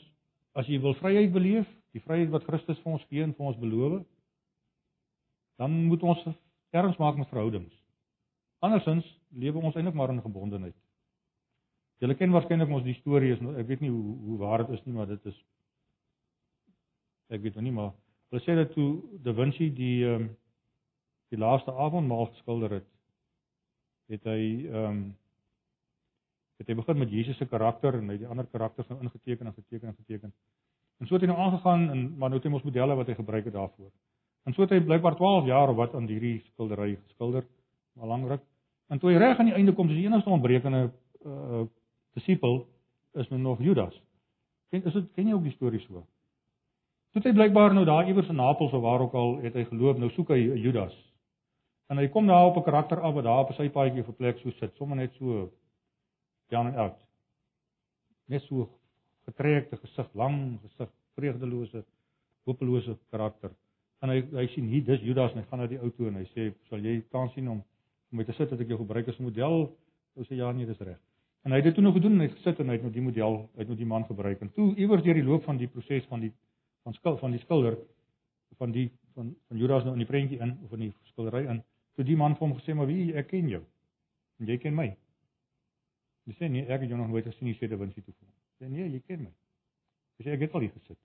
as 0.60 0.68
jy 0.68 0.80
wil 0.82 0.96
vryheid 1.00 1.32
beleef, 1.34 1.68
die 1.96 2.04
vryheid 2.04 2.32
wat 2.34 2.46
Christus 2.48 2.80
vir 2.84 2.96
ons 2.96 3.06
gee 3.10 3.24
en 3.24 3.34
vir 3.36 3.52
ons 3.52 3.60
beloof, 3.60 4.04
dan 5.60 5.76
moet 5.90 6.04
ons 6.04 6.26
erns 6.76 7.00
maak 7.02 7.18
met 7.20 7.30
verhoudings. 7.32 7.74
Andersins 8.64 9.08
lewe 9.32 9.62
ons 9.64 9.76
eintlik 9.76 9.96
maar 9.96 10.12
in 10.14 10.22
gebondenheid. 10.24 10.76
Julle 12.00 12.16
ken 12.16 12.32
waarskynlik 12.32 12.72
ons 12.72 12.86
die 12.86 12.96
storie 13.00 13.34
is, 13.36 13.42
ek 13.60 13.68
weet 13.68 13.82
nie 13.84 13.92
hoe 13.92 14.16
hoe 14.26 14.38
waar 14.40 14.64
dit 14.64 14.78
is 14.78 14.86
nie, 14.86 14.96
maar 14.96 15.10
dit 15.10 15.26
is 15.32 15.40
ek 17.30 17.42
weet 17.42 17.60
nie 17.62 17.72
maar 17.72 17.94
hulle 18.30 18.44
sê 18.46 18.56
dat 18.58 18.74
toe 18.74 19.02
Da 19.24 19.34
Vinci 19.34 19.72
die 19.74 20.04
ehm 20.06 20.22
um, 20.22 20.30
die 21.30 21.38
laaste 21.38 21.70
avondmaal 21.72 22.26
geskilder 22.32 22.72
het, 22.80 22.86
het 24.10 24.24
hy 24.26 24.44
ehm 24.70 24.86
um, 24.86 25.02
het 26.60 26.68
hy 26.68 26.76
begin 26.76 26.98
met 27.00 27.12
Jesus 27.12 27.38
se 27.38 27.46
karakter 27.48 27.96
en 27.96 28.10
hy 28.12 28.18
die 28.20 28.28
ander 28.28 28.48
karakters 28.52 28.90
nou 28.90 29.00
ingeteken 29.00 29.48
en 29.48 29.54
geteken 29.54 29.88
en 29.88 29.96
geteken. 29.96 30.34
En 31.00 31.08
so 31.08 31.16
het 31.16 31.24
hy 31.24 31.30
nou 31.32 31.38
aangegaan 31.40 31.86
en 31.94 32.02
maar 32.18 32.34
nou 32.34 32.40
het 32.42 32.48
hy 32.50 32.52
mos 32.52 32.66
modelle 32.68 32.98
wat 33.00 33.08
hy 33.08 33.16
gebruik 33.16 33.46
het 33.48 33.56
daarvoor. 33.56 33.92
En 34.44 34.54
so 34.54 34.66
het 34.66 34.74
hy 34.76 34.82
blykbaar 34.84 35.16
12 35.16 35.48
jaar 35.48 35.72
of 35.72 35.78
wat 35.80 35.96
aan 35.96 36.10
hierdie 36.10 36.42
skildery 36.50 36.98
geskilder, 37.06 37.48
maar 37.96 38.12
lankryk. 38.12 38.44
En 38.90 39.00
toe 39.00 39.14
hy 39.14 39.22
reg 39.22 39.40
aan 39.40 39.52
die 39.52 39.56
einde 39.56 39.74
kom, 39.78 39.88
is 39.88 40.02
die 40.02 40.08
enigste 40.10 40.34
ontbrekende 40.36 40.90
uh 41.26 41.66
disipel 42.18 42.64
is 43.22 43.28
nou 43.30 43.40
nog 43.40 43.60
Judas. 43.64 43.96
Ken 44.74 44.84
is 44.84 44.94
dit 44.94 45.12
ken 45.16 45.28
jy 45.28 45.34
ook 45.38 45.46
die 45.46 45.54
storie 45.56 45.80
so? 45.86 46.04
Het 47.20 47.26
hy 47.28 47.34
blykbaar 47.36 47.74
nou 47.76 47.82
daar 47.84 48.08
iewers 48.08 48.30
in 48.32 48.38
Napels 48.40 48.72
of 48.72 48.82
waar 48.82 49.02
ook 49.04 49.14
al 49.14 49.34
het 49.44 49.54
hy 49.60 49.66
geloop, 49.68 49.98
nou 50.00 50.08
soek 50.16 50.30
hy 50.32 50.38
Judas. 50.64 50.94
En 51.92 52.00
hy 52.00 52.06
kom 52.08 52.30
daar 52.32 52.46
op 52.48 52.56
'n 52.58 52.64
karakter 52.64 53.02
af 53.02 53.14
wat 53.14 53.24
daar 53.24 53.42
op 53.44 53.52
sy 53.58 53.68
paadjie 53.70 54.04
vir 54.08 54.14
plek 54.14 54.38
so 54.40 54.52
sit, 54.52 54.72
sommer 54.76 54.96
net 54.96 55.14
so 55.14 55.52
down 56.48 56.68
and 56.68 56.78
out. 56.78 56.96
Net 58.26 58.42
so 58.42 58.70
getrekte 59.26 59.78
gesig, 59.78 60.08
lang 60.14 60.60
gesig, 60.62 60.90
vreugdelose, 61.16 61.84
hopelose 62.46 62.98
karakter. 63.12 63.52
En 64.02 64.10
hy 64.10 64.22
hy 64.32 64.48
sien 64.48 64.68
hier 64.68 64.86
dis 64.86 65.02
Judas 65.02 65.32
en 65.32 65.40
hy 65.40 65.46
gaan 65.50 65.60
na 65.60 65.68
die 65.68 65.82
ou 65.82 65.90
toe 65.90 66.08
en 66.08 66.16
hy 66.16 66.26
sê, 66.26 66.54
"Sal 66.70 66.80
jy 66.80 67.04
kans 67.12 67.34
sien 67.34 67.50
om 67.50 67.64
om 68.12 68.18
my 68.18 68.24
te 68.24 68.34
sit 68.34 68.50
dat 68.50 68.60
ek 68.60 68.68
jou 68.68 68.78
gebruik 68.78 69.08
as 69.08 69.18
model?" 69.18 69.76
Hy 70.16 70.24
sê, 70.24 70.36
"Ja, 70.36 70.52
nee, 70.52 70.66
dis 70.66 70.80
reg." 70.80 71.00
En 71.44 71.52
hy 71.52 71.58
het 71.58 71.66
dit 71.66 71.74
toe 71.74 71.84
nog 71.84 71.94
gedoen 71.94 72.12
en 72.12 72.20
hy 72.20 72.28
het 72.28 72.38
gesit 72.38 72.60
en 72.60 72.68
hy 72.68 72.74
het 72.74 72.82
nou 72.82 72.94
die 72.94 73.02
model, 73.02 73.50
hy 73.56 73.60
het 73.60 73.68
nou 73.68 73.78
die 73.78 73.86
man 73.86 74.06
gebruik. 74.06 74.42
En 74.42 74.52
toe 74.52 74.76
iewers 74.76 75.04
deur 75.04 75.14
die 75.14 75.24
loop 75.24 75.44
van 75.44 75.58
die 75.58 75.68
proses 75.68 76.06
van 76.06 76.20
die 76.20 76.34
van 76.84 76.94
skil 76.94 77.18
van 77.18 77.32
die 77.32 77.42
skilder 77.44 77.78
van 78.58 78.72
die 78.72 78.88
van 79.14 79.36
van 79.48 79.58
Judas 79.58 79.84
nou 79.84 79.94
in 79.94 80.04
die 80.04 80.10
prentjie 80.10 80.40
in 80.40 80.56
of 80.64 80.74
in 80.78 80.88
die 80.88 80.94
skildery 81.12 81.46
in, 81.52 81.62
toe 81.96 82.06
die 82.06 82.18
man 82.18 82.36
vir 82.36 82.48
hom 82.48 82.58
gesê, 82.58 82.74
"Maar 82.76 82.88
wie 82.88 83.14
ek 83.14 83.28
ken 83.28 83.50
jou. 83.50 83.64
En 84.40 84.48
jy 84.48 84.58
ken 84.58 84.76
my." 84.76 84.98
Hy 86.26 86.34
sê, 86.34 86.50
"Nee, 86.50 86.66
ek 86.66 86.82
het 86.82 86.90
jou 86.90 86.98
nog 86.98 87.10
nooit 87.10 87.26
gesien 87.26 87.48
nie," 87.48 87.56
sê 87.56 87.68
Dawid 87.68 87.94
toe 87.94 88.04
vir 88.04 88.14
hom. 88.20 88.34
Sê, 88.60 88.70
"Nee, 88.70 88.90
jy 88.90 89.00
ken 89.00 89.24
my." 89.24 89.32
Hy 90.18 90.24
sê, 90.24 90.34
"Ek 90.34 90.40
het 90.40 90.54
al 90.54 90.62
hier 90.62 90.72
gesit." 90.72 90.98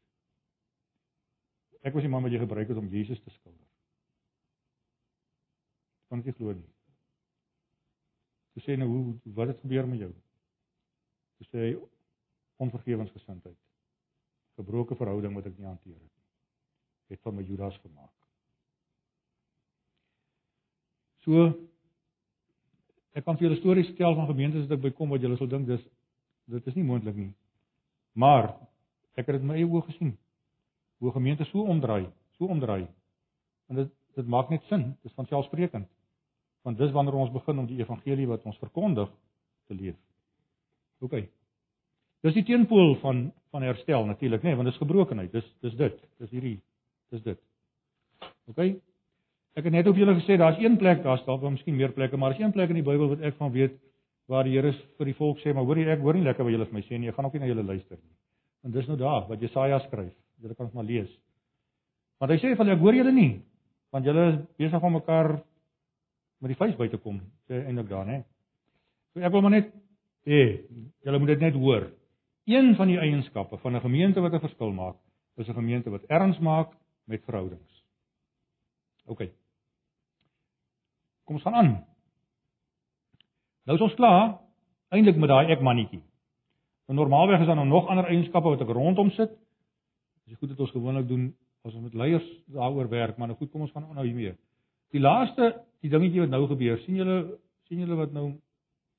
Ek 1.82 1.92
was 1.92 2.02
die 2.02 2.08
man 2.08 2.22
wat 2.22 2.32
jy 2.32 2.38
gebruik 2.38 2.68
het 2.68 2.76
om 2.76 2.88
Jesus 2.88 3.20
te 3.20 3.30
skilder. 3.30 3.66
Kan 6.08 6.22
jy 6.24 6.32
glo 6.32 6.52
nie? 6.52 6.70
Jy 8.54 8.62
sê 8.62 8.76
nou 8.78 8.88
hoe 8.88 9.02
wat 9.24 9.48
het 9.48 9.60
gebeur 9.60 9.86
met 9.86 9.98
jou? 9.98 10.12
Jy 11.38 11.46
sê 11.50 11.88
onvergewensgesindheid. 12.56 13.63
Gebroke 14.58 14.96
verhouding 14.98 15.34
wat 15.34 15.46
ek 15.50 15.56
nie 15.58 15.66
hanteer 15.66 15.96
het 15.96 16.10
nie. 16.10 17.14
Het 17.14 17.20
van 17.26 17.36
my 17.36 17.44
Judas 17.46 17.76
gemaak. 17.82 18.12
So 21.24 21.48
ek 23.14 23.24
kan 23.24 23.38
vir 23.38 23.48
julle 23.48 23.60
stories 23.60 23.90
vertel 23.92 24.16
van 24.18 24.28
gemeentes 24.30 24.66
wat 24.66 24.76
ek 24.76 24.84
bykom 24.88 25.14
wat 25.14 25.22
julle 25.24 25.38
sal 25.38 25.50
dink 25.50 25.68
dis 25.70 25.82
dit 26.52 26.66
is 26.68 26.76
nie 26.76 26.84
moontlik 26.84 27.16
nie. 27.16 27.32
Maar 28.12 28.52
ek 29.16 29.26
het 29.26 29.36
dit 29.38 29.44
met 29.44 29.54
my 29.54 29.58
eie 29.60 29.68
oë 29.68 29.86
gesien. 29.88 30.12
Hoe 31.00 31.12
gemeente 31.14 31.46
so 31.48 31.64
omdraai, 31.70 32.06
so 32.38 32.50
omdraai. 32.50 32.86
En 33.70 33.82
dit 33.82 33.92
dit 34.14 34.28
maak 34.30 34.50
net 34.52 34.62
sin, 34.70 34.92
dit 35.02 35.10
is 35.10 35.16
van 35.18 35.26
selfsprekend. 35.26 35.88
Want 36.62 36.78
dis 36.78 36.92
wanneer 36.94 37.16
ons 37.18 37.32
begin 37.34 37.58
om 37.58 37.66
die 37.66 37.80
evangelie 37.80 38.28
wat 38.30 38.44
ons 38.46 38.60
verkondig 38.62 39.10
te 39.66 39.74
leef. 39.74 39.96
OK. 41.02 41.24
Dis 42.24 42.36
die 42.38 42.46
teenpool 42.48 42.96
van 43.02 43.26
van 43.54 43.62
herstel 43.62 44.06
natuurlik, 44.08 44.42
nê, 44.42 44.50
nee, 44.50 44.56
want 44.58 44.66
dit 44.66 44.74
is 44.74 44.80
gebrokenheid. 44.82 45.30
Dis 45.30 45.46
dis 45.62 45.74
dit. 45.78 45.98
Dis 46.18 46.30
hierdie 46.34 46.56
dis 47.14 47.22
dit. 47.22 47.38
OK. 48.50 48.58
Ek 49.54 49.68
het 49.68 49.74
net 49.74 49.86
op 49.86 49.98
julle 50.00 50.16
gesê 50.18 50.34
daar's 50.40 50.58
een 50.58 50.74
plek, 50.80 51.04
daar's 51.04 51.22
dalk 51.28 51.44
wel 51.44 51.54
miskien 51.54 51.76
meer 51.78 51.92
plekke, 51.94 52.18
maar 52.18 52.32
daar's 52.32 52.42
een 52.42 52.54
plek 52.56 52.72
in 52.72 52.80
die 52.80 52.86
Bybel 52.86 53.12
wat 53.12 53.22
ek 53.22 53.36
van 53.38 53.52
weet 53.54 53.76
waar 54.26 54.48
die 54.48 54.56
Here 54.56 54.72
vir 54.72 55.10
die 55.10 55.14
volk 55.14 55.38
sê, 55.44 55.52
maar 55.54 55.68
hoor 55.68 55.78
jy 55.78 55.86
ek 55.92 56.02
hoor 56.02 56.18
nie 56.18 56.24
lekker 56.24 56.46
wat 56.46 56.56
julle 56.56 56.66
vir 56.66 56.78
my 56.80 56.82
sê 56.88 56.98
nie. 56.98 57.12
Ek 57.12 57.18
gaan 57.18 57.28
ook 57.28 57.36
nie 57.36 57.44
na 57.44 57.52
julle 57.52 57.66
luister 57.68 58.00
nie. 58.00 58.14
En 58.64 58.74
dis 58.74 58.88
nou 58.90 58.96
daar 58.98 59.28
wat 59.28 59.44
Jesaja 59.44 59.78
skryf. 59.84 60.12
Julle 60.42 60.56
kan 60.56 60.66
dit 60.66 60.74
maar 60.74 60.88
lees. 60.88 61.10
Want 62.18 62.32
hy 62.32 62.38
sê 62.40 62.54
van 62.56 62.72
ek 62.72 62.82
hoor 62.82 62.96
julle 62.96 63.12
nie, 63.14 63.32
want 63.94 64.08
julle 64.08 64.24
is 64.32 64.38
besig 64.58 64.82
om 64.88 64.96
mekaar 64.96 65.36
met 66.42 66.50
die 66.50 66.58
vuis 66.58 66.74
by 66.80 66.88
te 66.90 66.98
kom, 66.98 67.20
sê 67.46 67.60
eintlik 67.62 67.90
daar, 67.92 68.08
né? 68.08 68.22
So 69.12 69.22
ek 69.22 69.32
wil 69.32 69.44
maar 69.44 69.54
net 69.54 69.70
hê, 70.26 70.40
julle 71.04 71.20
moet 71.20 71.36
dit 71.36 71.44
net 71.46 71.60
hoor. 71.60 71.92
Een 72.44 72.74
van 72.76 72.86
die 72.86 72.98
eienskappe 72.98 73.58
van 73.58 73.76
'n 73.76 73.80
gemeente 73.80 74.20
wat 74.20 74.32
'n 74.32 74.40
verskil 74.40 74.72
maak, 74.72 74.96
is 75.36 75.48
'n 75.48 75.52
gemeente 75.52 75.90
wat 75.90 76.02
erns 76.02 76.38
maak 76.38 76.72
met 77.04 77.24
verhoudings. 77.24 77.84
OK. 79.06 79.28
Kom 81.24 81.34
ons 81.34 81.42
gaan 81.42 81.54
aan. 81.54 81.84
Nou 83.64 83.78
is 83.78 83.84
ons 83.84 83.94
klaar 83.94 84.38
eintlik 84.88 85.16
met 85.16 85.28
daai 85.28 85.52
ek 85.52 85.60
mannetjie. 85.60 86.02
En 86.86 86.94
normaalweg 86.94 87.40
is 87.40 87.46
daar 87.46 87.56
nou 87.56 87.68
nog 87.68 87.86
ander 87.88 88.04
eienskappe 88.04 88.48
wat 88.48 88.60
ek 88.60 88.68
rondom 88.68 89.10
sit. 89.10 89.30
Dis 90.24 90.38
goed 90.38 90.48
dat 90.48 90.60
ons 90.60 90.70
gewoonlik 90.70 91.08
doen 91.08 91.34
as 91.64 91.74
ons 91.74 91.82
met 91.82 91.94
leiers 91.94 92.26
daaroor 92.52 92.88
werk, 92.88 93.16
maar 93.16 93.28
nou 93.28 93.38
goed, 93.38 93.50
kom 93.50 93.60
ons 93.64 93.72
gaan 93.72 93.88
nou 93.94 94.04
hiermee. 94.04 94.34
Die 94.92 95.00
laaste, 95.00 95.64
die 95.80 95.90
dingetjie 95.90 96.20
wat 96.20 96.28
nou 96.28 96.46
gebeur, 96.46 96.78
sien 96.84 97.00
julle 97.00 97.38
sien 97.68 97.80
julle 97.80 97.96
wat 97.96 98.12
nou 98.12 98.34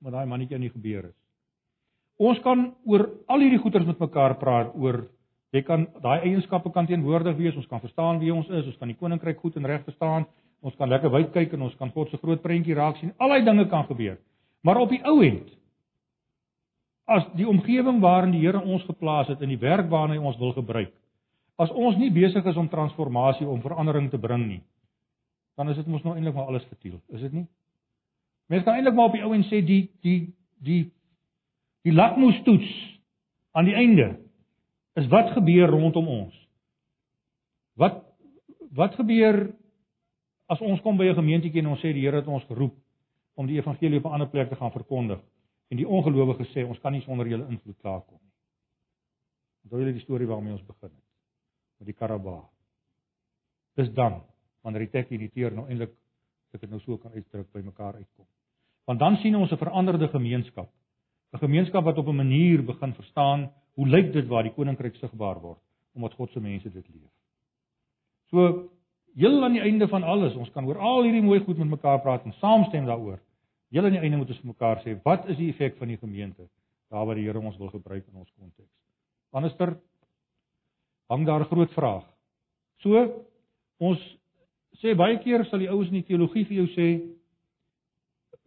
met 0.02 0.14
daai 0.14 0.26
mannetjie 0.26 0.58
aan 0.58 0.66
die 0.66 0.74
gebeur 0.74 1.06
is. 1.12 1.25
Ons 2.18 2.40
kan 2.44 2.70
oor 2.88 3.10
al 3.28 3.44
hierdie 3.44 3.60
goeters 3.60 3.86
met 3.88 4.00
mekaar 4.00 4.38
praat 4.40 4.72
oor 4.76 5.04
jy 5.56 5.62
kan 5.64 5.86
daai 6.04 6.26
eienskappe 6.28 6.72
kan 6.76 6.88
teenwoordig 6.88 7.38
wees, 7.38 7.56
ons 7.56 7.68
kan 7.68 7.80
verstaan 7.80 8.20
wie 8.20 8.34
ons 8.34 8.48
is, 8.50 8.66
ons 8.68 8.80
kan 8.80 8.92
die 8.92 8.98
koninkryk 9.00 9.40
goed 9.40 9.56
en 9.56 9.68
reg 9.68 9.86
verstaan, 9.88 10.26
ons 10.62 10.76
kan 10.76 10.90
lekker 10.90 11.12
wyd 11.12 11.32
kyk 11.32 11.54
en 11.56 11.68
ons 11.68 11.76
kan 11.80 11.92
God 11.96 12.12
se 12.12 12.20
groot 12.20 12.42
prentjie 12.44 12.76
raak 12.76 13.00
sien. 13.00 13.14
Al 13.20 13.32
daai 13.32 13.46
dinge 13.46 13.68
kan 13.72 13.86
gebeur. 13.88 14.18
Maar 14.64 14.82
op 14.84 14.92
die 14.92 15.02
ou 15.08 15.22
end 15.24 15.54
as 17.06 17.24
die 17.38 17.46
omgewing 17.46 18.00
waarin 18.02 18.32
die 18.34 18.42
Here 18.42 18.58
ons 18.58 18.84
geplaas 18.88 19.28
het 19.30 19.42
in 19.46 19.52
die 19.54 19.62
werk 19.62 19.92
waarna 19.92 20.16
hy 20.16 20.24
ons 20.26 20.40
wil 20.42 20.56
gebruik, 20.58 20.90
As 21.56 21.72
ons 21.72 21.96
nie 21.96 22.12
besig 22.12 22.44
is 22.44 22.58
om 22.60 22.68
transformasie 22.68 23.48
om 23.48 23.62
verandering 23.64 24.10
te 24.12 24.20
bring 24.20 24.44
nie, 24.44 24.62
dan 25.56 25.72
is 25.72 25.78
dit 25.80 25.88
mos 25.88 26.04
nou 26.04 26.18
eintlik 26.18 26.36
maar 26.36 26.50
alles 26.52 26.66
vertiel, 26.68 26.98
is 27.16 27.24
dit 27.24 27.32
nie? 27.32 27.46
Mense 28.52 28.68
kan 28.68 28.76
eintlik 28.76 28.98
maar 28.98 29.08
op 29.08 29.16
die 29.16 29.24
ou 29.24 29.32
en 29.34 29.46
sê 29.48 29.62
die 29.64 29.86
die 30.04 30.18
die 30.66 30.82
die 31.86 31.94
lakmoestoets 31.94 32.72
aan 33.56 33.68
die 33.70 33.76
einde 33.78 34.08
is 35.00 35.08
wat 35.12 35.34
gebeur 35.36 35.70
rondom 35.70 36.08
ons. 36.08 36.36
Wat 37.78 38.02
wat 38.76 38.96
gebeur 39.00 39.54
as 40.52 40.60
ons 40.60 40.82
kom 40.82 40.98
by 40.98 41.06
'n 41.06 41.16
gemeentetjie 41.16 41.62
en 41.62 41.74
ons 41.74 41.80
sê 41.80 41.94
die 41.94 42.02
Here 42.02 42.18
het 42.18 42.28
ons 42.28 42.44
geroep 42.44 42.76
om 43.36 43.48
die 43.48 43.58
evangelie 43.58 43.98
op 43.98 44.06
'n 44.06 44.14
ander 44.14 44.30
plek 44.30 44.50
te 44.50 44.56
gaan 44.56 44.72
verkondig 44.72 45.22
en 45.70 45.78
die 45.78 45.88
ongelowige 45.88 46.46
sê 46.54 46.68
ons 46.68 46.80
kan 46.80 46.92
nie 46.92 47.02
sonder 47.02 47.28
julle 47.28 47.48
invloed 47.48 47.78
klaarkom 47.78 48.20
nie. 48.22 48.34
Onthou 49.64 49.80
julle 49.80 49.94
die 49.94 50.04
storie 50.04 50.28
waarmee 50.28 50.52
ons 50.52 50.66
begin 50.66 50.90
het 50.90 51.06
met 51.80 51.88
die 51.88 51.94
Karaba. 51.94 52.50
Dis 53.76 53.94
dan 53.94 54.24
wanneer 54.62 54.80
die 54.80 54.92
tek 54.92 55.12
en 55.12 55.20
die 55.20 55.30
teer 55.30 55.52
nou 55.52 55.68
eintlik 55.68 55.92
ek 56.54 56.62
dit 56.62 56.70
nou 56.70 56.80
so 56.80 56.98
kan 56.98 57.12
uitdruk 57.12 57.52
by 57.52 57.62
mekaar 57.62 57.96
uitkom. 57.96 58.26
Want 58.86 59.00
dan 59.00 59.18
sien 59.18 59.36
ons 59.36 59.52
'n 59.52 59.58
veranderde 59.58 60.08
gemeenskap. 60.08 60.70
'n 61.36 61.44
Gemeenskap 61.44 61.84
wat 61.84 61.98
op 61.98 62.08
'n 62.08 62.16
manier 62.16 62.64
begin 62.64 62.94
verstaan 62.94 63.52
hoe 63.76 63.88
lyk 63.88 64.14
dit 64.14 64.28
waar 64.28 64.44
die 64.44 64.54
koninkryk 64.54 64.96
sigbaar 64.96 65.40
word 65.42 65.60
omdat 65.96 66.14
God 66.14 66.32
se 66.32 66.40
mense 66.40 66.72
dit 66.72 66.88
leef. 66.94 67.12
So 68.30 68.70
heel 69.16 69.44
aan 69.44 69.56
die 69.56 69.62
einde 69.62 69.88
van 69.88 70.04
alles, 70.04 70.36
ons 70.36 70.52
kan 70.52 70.66
oor 70.66 70.78
al 70.78 71.04
hierdie 71.04 71.24
mooi 71.24 71.40
goed 71.40 71.58
met 71.58 71.70
mekaar 71.70 72.02
praat 72.02 72.26
en 72.26 72.34
saamstem 72.34 72.86
daaroor. 72.86 73.20
Heel 73.72 73.86
aan 73.86 73.96
die 73.96 74.00
einde 74.00 74.18
moet 74.18 74.30
ons 74.30 74.40
vir 74.40 74.52
mekaar 74.52 74.82
sê, 74.84 74.98
wat 75.04 75.30
is 75.30 75.38
die 75.38 75.50
effek 75.54 75.78
van 75.78 75.88
die 75.88 75.98
gemeente 75.98 76.50
daar 76.90 77.06
waar 77.06 77.16
die 77.16 77.26
Here 77.26 77.40
ons 77.40 77.58
wil 77.58 77.70
gebruik 77.70 78.06
in 78.08 78.20
ons 78.20 78.32
konteks? 78.40 78.72
Anderster 79.32 79.78
hang 81.08 81.26
daar 81.26 81.40
'n 81.42 81.52
groot 81.52 81.72
vraag. 81.74 82.04
So 82.78 83.24
ons 83.78 84.00
sê 84.82 84.96
baie 84.96 85.18
keer 85.20 85.46
sal 85.46 85.60
die 85.60 85.70
ouens 85.70 85.88
in 85.88 86.02
die 86.02 86.08
teologie 86.08 86.46
vir 86.46 86.58
jou 86.58 86.68
sê 86.68 86.88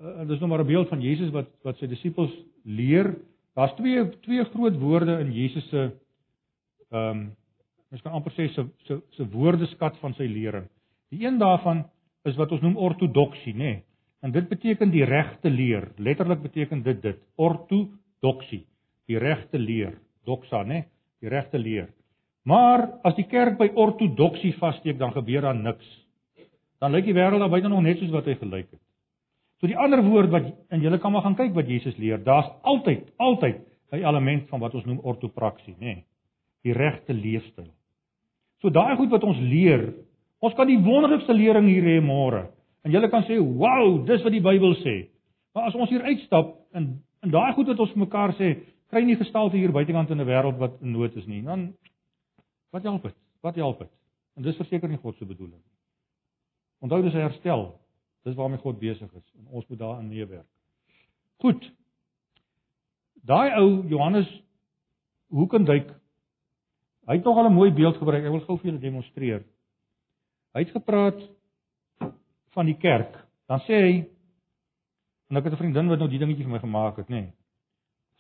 uh, 0.01 0.25
dis 0.29 0.41
nou 0.41 0.49
maar 0.49 0.61
'n 0.61 0.67
beeld 0.67 0.89
van 0.89 1.01
Jesus 1.01 1.31
wat 1.31 1.49
wat 1.63 1.77
sy 1.79 1.87
disippels 1.87 2.33
leer. 2.69 3.15
Daar's 3.57 3.75
twee 3.81 4.05
twee 4.25 4.45
groot 4.53 4.79
woorde 4.79 5.19
in 5.25 5.33
Jesus 5.33 5.69
se 5.73 5.91
ehm 6.91 7.11
um, 7.11 7.27
mens 7.89 8.03
kan 8.05 8.13
amper 8.13 8.33
sê 8.37 8.49
se 8.53 8.67
se 8.85 9.01
se 9.17 9.25
woordeskat 9.33 9.97
van 10.03 10.15
sy 10.15 10.29
lering. 10.29 10.67
Die 11.09 11.25
een 11.25 11.39
daarvan 11.41 11.87
is 12.29 12.37
wat 12.37 12.53
ons 12.53 12.61
noem 12.61 12.77
ortodoksie, 12.77 13.55
nê? 13.55 13.73
Nee. 13.73 13.85
En 14.21 14.33
dit 14.35 14.49
beteken 14.49 14.91
die 14.91 15.05
regte 15.05 15.51
leer. 15.51 15.89
Letterlik 15.97 16.43
beteken 16.43 16.83
dit 16.83 17.03
dit, 17.03 17.21
ortodoksie, 17.37 18.65
die 19.07 19.19
regte 19.19 19.59
leer, 19.59 19.95
doxa, 20.27 20.65
nê? 20.65 20.69
Nee, 20.69 20.85
die 21.23 21.31
regte 21.33 21.59
leer. 21.59 21.89
Maar 22.49 22.87
as 23.05 23.15
die 23.19 23.27
kerk 23.29 23.59
by 23.59 23.71
ortodoksie 23.75 24.55
vassteek, 24.59 24.99
dan 24.99 25.13
gebeur 25.13 25.47
daar 25.47 25.57
niks. 25.57 25.87
Dan 26.79 26.95
lyk 26.95 27.09
die 27.09 27.15
wêreld 27.17 27.43
daar 27.43 27.53
buite 27.53 27.69
nog 27.69 27.83
net 27.83 27.99
soos 28.01 28.15
wat 28.15 28.29
hy 28.31 28.37
gelyk 28.39 28.71
het. 28.71 28.83
So 29.59 29.67
die 29.67 29.79
ander 29.79 30.03
woord 30.07 30.31
wat 30.31 30.53
en 30.71 30.83
julle 30.85 31.01
kan 31.03 31.13
maar 31.13 31.25
gaan 31.27 31.37
kyk 31.39 31.55
wat 31.57 31.69
Jesus 31.71 31.97
leer, 31.99 32.21
daar's 32.25 32.49
altyd, 32.63 33.09
altyd 33.19 33.59
'n 33.93 34.05
element 34.05 34.49
van 34.49 34.61
wat 34.61 34.75
ons 34.75 34.85
noem 34.85 35.01
ortopraksie, 35.01 35.75
nê? 35.75 35.79
Nee, 35.81 36.05
die 36.63 36.73
regte 36.73 37.13
leefstyl. 37.13 37.71
So 38.61 38.71
daai 38.71 38.97
goed 38.97 39.11
wat 39.11 39.25
ons 39.25 39.39
leer, 39.39 39.95
ons 40.41 40.55
kan 40.55 40.67
die 40.67 40.79
wonderlikste 40.79 41.33
lering 41.33 41.67
hier 41.67 41.83
hê 41.83 42.01
môre. 42.01 42.51
En 42.85 42.93
julle 42.93 43.09
kan 43.09 43.23
sê, 43.23 43.39
"Wow, 43.39 44.07
dis 44.07 44.23
wat 44.23 44.33
die 44.33 44.41
Bybel 44.41 44.75
sê." 44.75 45.09
Maar 45.55 45.65
as 45.65 45.75
ons 45.75 45.91
hier 45.91 46.03
uitstap 46.03 46.57
en 46.73 47.03
en 47.23 47.31
daai 47.31 47.53
goed 47.53 47.67
wat 47.67 47.81
ons 47.81 47.95
mekaar 47.95 48.33
sê, 48.35 48.59
kry 48.91 49.05
nie 49.05 49.17
gestalte 49.17 49.57
hier 49.57 49.73
buitekant 49.73 50.11
in 50.11 50.21
'n 50.21 50.27
wêreld 50.27 50.59
wat 50.59 50.73
in 50.83 50.93
nood 50.93 51.17
is 51.17 51.27
nie, 51.27 51.43
dan 51.43 51.75
Wat 52.71 52.83
help 52.83 53.03
dit? 53.03 53.15
Wat 53.41 53.55
help 53.55 53.79
dit? 53.79 53.91
En 54.37 54.43
dis 54.43 54.57
verseker 54.57 54.89
nie 54.89 55.01
God 55.01 55.17
se 55.17 55.27
bedoeling 55.27 55.59
nie. 55.59 55.77
Onthou 56.85 57.01
dis 57.03 57.17
herstel. 57.17 57.71
Dis 58.29 58.37
waarmee 58.37 58.61
God 58.61 58.79
besig 58.81 59.13
is 59.17 59.29
en 59.39 59.47
ons 59.57 59.67
moet 59.69 59.79
daarin 59.79 60.09
meewerk. 60.09 60.47
Goed. 61.41 61.65
Daai 63.25 63.55
ou 63.57 63.69
Johannes 63.89 64.29
Hoekendijk 65.33 65.91
hy 67.09 67.17
het 67.17 67.25
nog 67.25 67.37
al 67.37 67.49
'n 67.49 67.55
mooi 67.55 67.71
beeld 67.73 67.97
gebruik. 67.97 68.25
Ek 68.25 68.31
wil 68.31 68.41
gou 68.41 68.59
vir 68.59 68.67
julle 68.71 68.81
demonstreer. 68.81 69.45
Hy 70.53 70.61
het 70.61 70.71
gepraat 70.71 71.21
van 72.53 72.67
die 72.67 72.77
kerk. 72.77 73.17
Dan 73.47 73.61
sê 73.61 73.81
hy 73.81 74.07
en 75.31 75.37
ek 75.37 75.45
het 75.45 75.53
'n 75.53 75.57
vriendin 75.57 75.89
wat 75.89 75.99
nou 75.99 76.09
die 76.09 76.19
dingetjie 76.19 76.45
vir 76.45 76.53
my 76.53 76.59
gemaak 76.59 76.97
het, 76.97 77.09
nê. 77.09 77.21
Nee. 77.21 77.33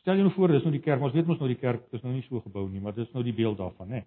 Stel 0.00 0.14
jou 0.14 0.24
nou 0.24 0.34
voor, 0.34 0.48
dis 0.48 0.62
nou 0.62 0.72
die 0.72 0.80
kerk. 0.80 1.02
Ons 1.02 1.12
weet 1.12 1.26
mos 1.26 1.38
nou 1.38 1.48
die 1.48 1.60
kerk 1.60 1.92
is 1.92 2.02
nou 2.02 2.12
nie 2.12 2.22
so 2.22 2.40
gebou 2.40 2.68
nie, 2.68 2.80
maar 2.80 2.94
dis 2.94 3.12
nou 3.12 3.24
die 3.24 3.32
beeld 3.32 3.58
daarvan, 3.58 3.88
nê. 3.88 3.90
Nee. 3.90 4.04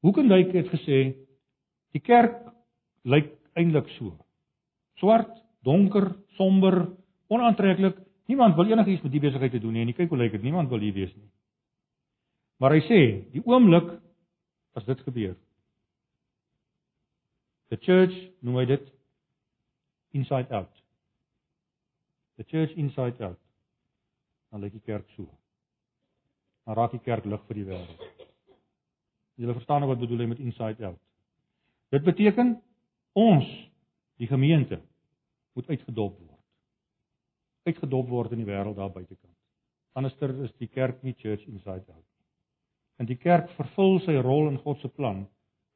Hoekendijk 0.00 0.52
het 0.52 0.68
gesê 0.68 1.14
die 1.92 2.00
kerk 2.00 2.52
lyk 3.04 3.32
eintlik 3.54 3.88
so. 3.88 4.12
Swart, 4.98 5.30
donker, 5.66 6.10
somber, 6.36 6.82
onaantreklik. 7.30 7.98
Niemand 8.28 8.56
wil 8.56 8.70
enigiets 8.72 9.02
met 9.02 9.12
die 9.12 9.22
besigheid 9.22 9.52
te 9.54 9.62
doen 9.62 9.72
nie. 9.72 9.86
En 9.86 9.94
kyk 9.96 10.10
hoe 10.12 10.18
lyk 10.18 10.34
dit. 10.36 10.42
Niemand 10.42 10.68
wil 10.68 10.82
hier 10.84 10.96
wees 10.96 11.14
nie. 11.16 11.28
Maar 12.58 12.74
hy 12.74 12.82
sê, 12.88 13.00
die 13.32 13.42
oomblik 13.46 13.92
as 14.76 14.86
dit 14.86 15.00
gebeur. 15.06 15.36
The 17.68 17.78
church 17.84 18.16
noem 18.42 18.62
hy 18.62 18.66
dit 18.70 18.86
inside 20.16 20.50
out. 20.54 20.72
The 22.40 22.46
church 22.48 22.74
inside 22.80 23.20
out. 23.24 23.40
Dan 24.50 24.64
lyk 24.64 24.74
die 24.78 24.84
kerk 24.86 25.08
so. 25.16 25.28
Dan 26.64 26.78
raak 26.78 26.94
die 26.96 27.04
kerk 27.04 27.26
lig 27.28 27.44
vir 27.48 27.60
die 27.60 27.66
wêreld. 27.68 28.06
Julle 29.38 29.54
verstaan 29.54 29.86
wat 29.86 30.00
bedoel 30.00 30.24
hy 30.24 30.30
met 30.32 30.42
inside 30.42 30.84
out. 30.86 31.00
Dit 31.94 32.04
beteken 32.04 32.56
ons, 33.16 33.46
die 34.18 34.28
gemeente, 34.28 34.80
moet 35.58 35.70
uitgedop 35.74 36.16
word. 36.18 36.44
Uitgedop 37.68 38.08
word 38.08 38.34
in 38.34 38.42
die 38.44 38.48
wêreld 38.48 38.78
daar 38.78 38.92
buitekant. 38.94 39.34
Anderster 39.98 40.34
is 40.46 40.52
die 40.62 40.70
kerk 40.70 41.02
nie 41.02 41.16
church 41.18 41.44
inside 41.50 41.84
out 41.90 42.04
nie. 42.04 42.26
En 43.02 43.08
die 43.10 43.18
kerk 43.18 43.50
vervul 43.56 43.98
sy 44.04 44.14
rol 44.22 44.50
in 44.52 44.60
God 44.62 44.78
se 44.82 44.90
plan 44.90 45.24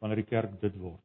wanneer 0.02 0.22
die 0.22 0.30
kerk 0.30 0.54
dit 0.62 0.76
word. 0.78 1.02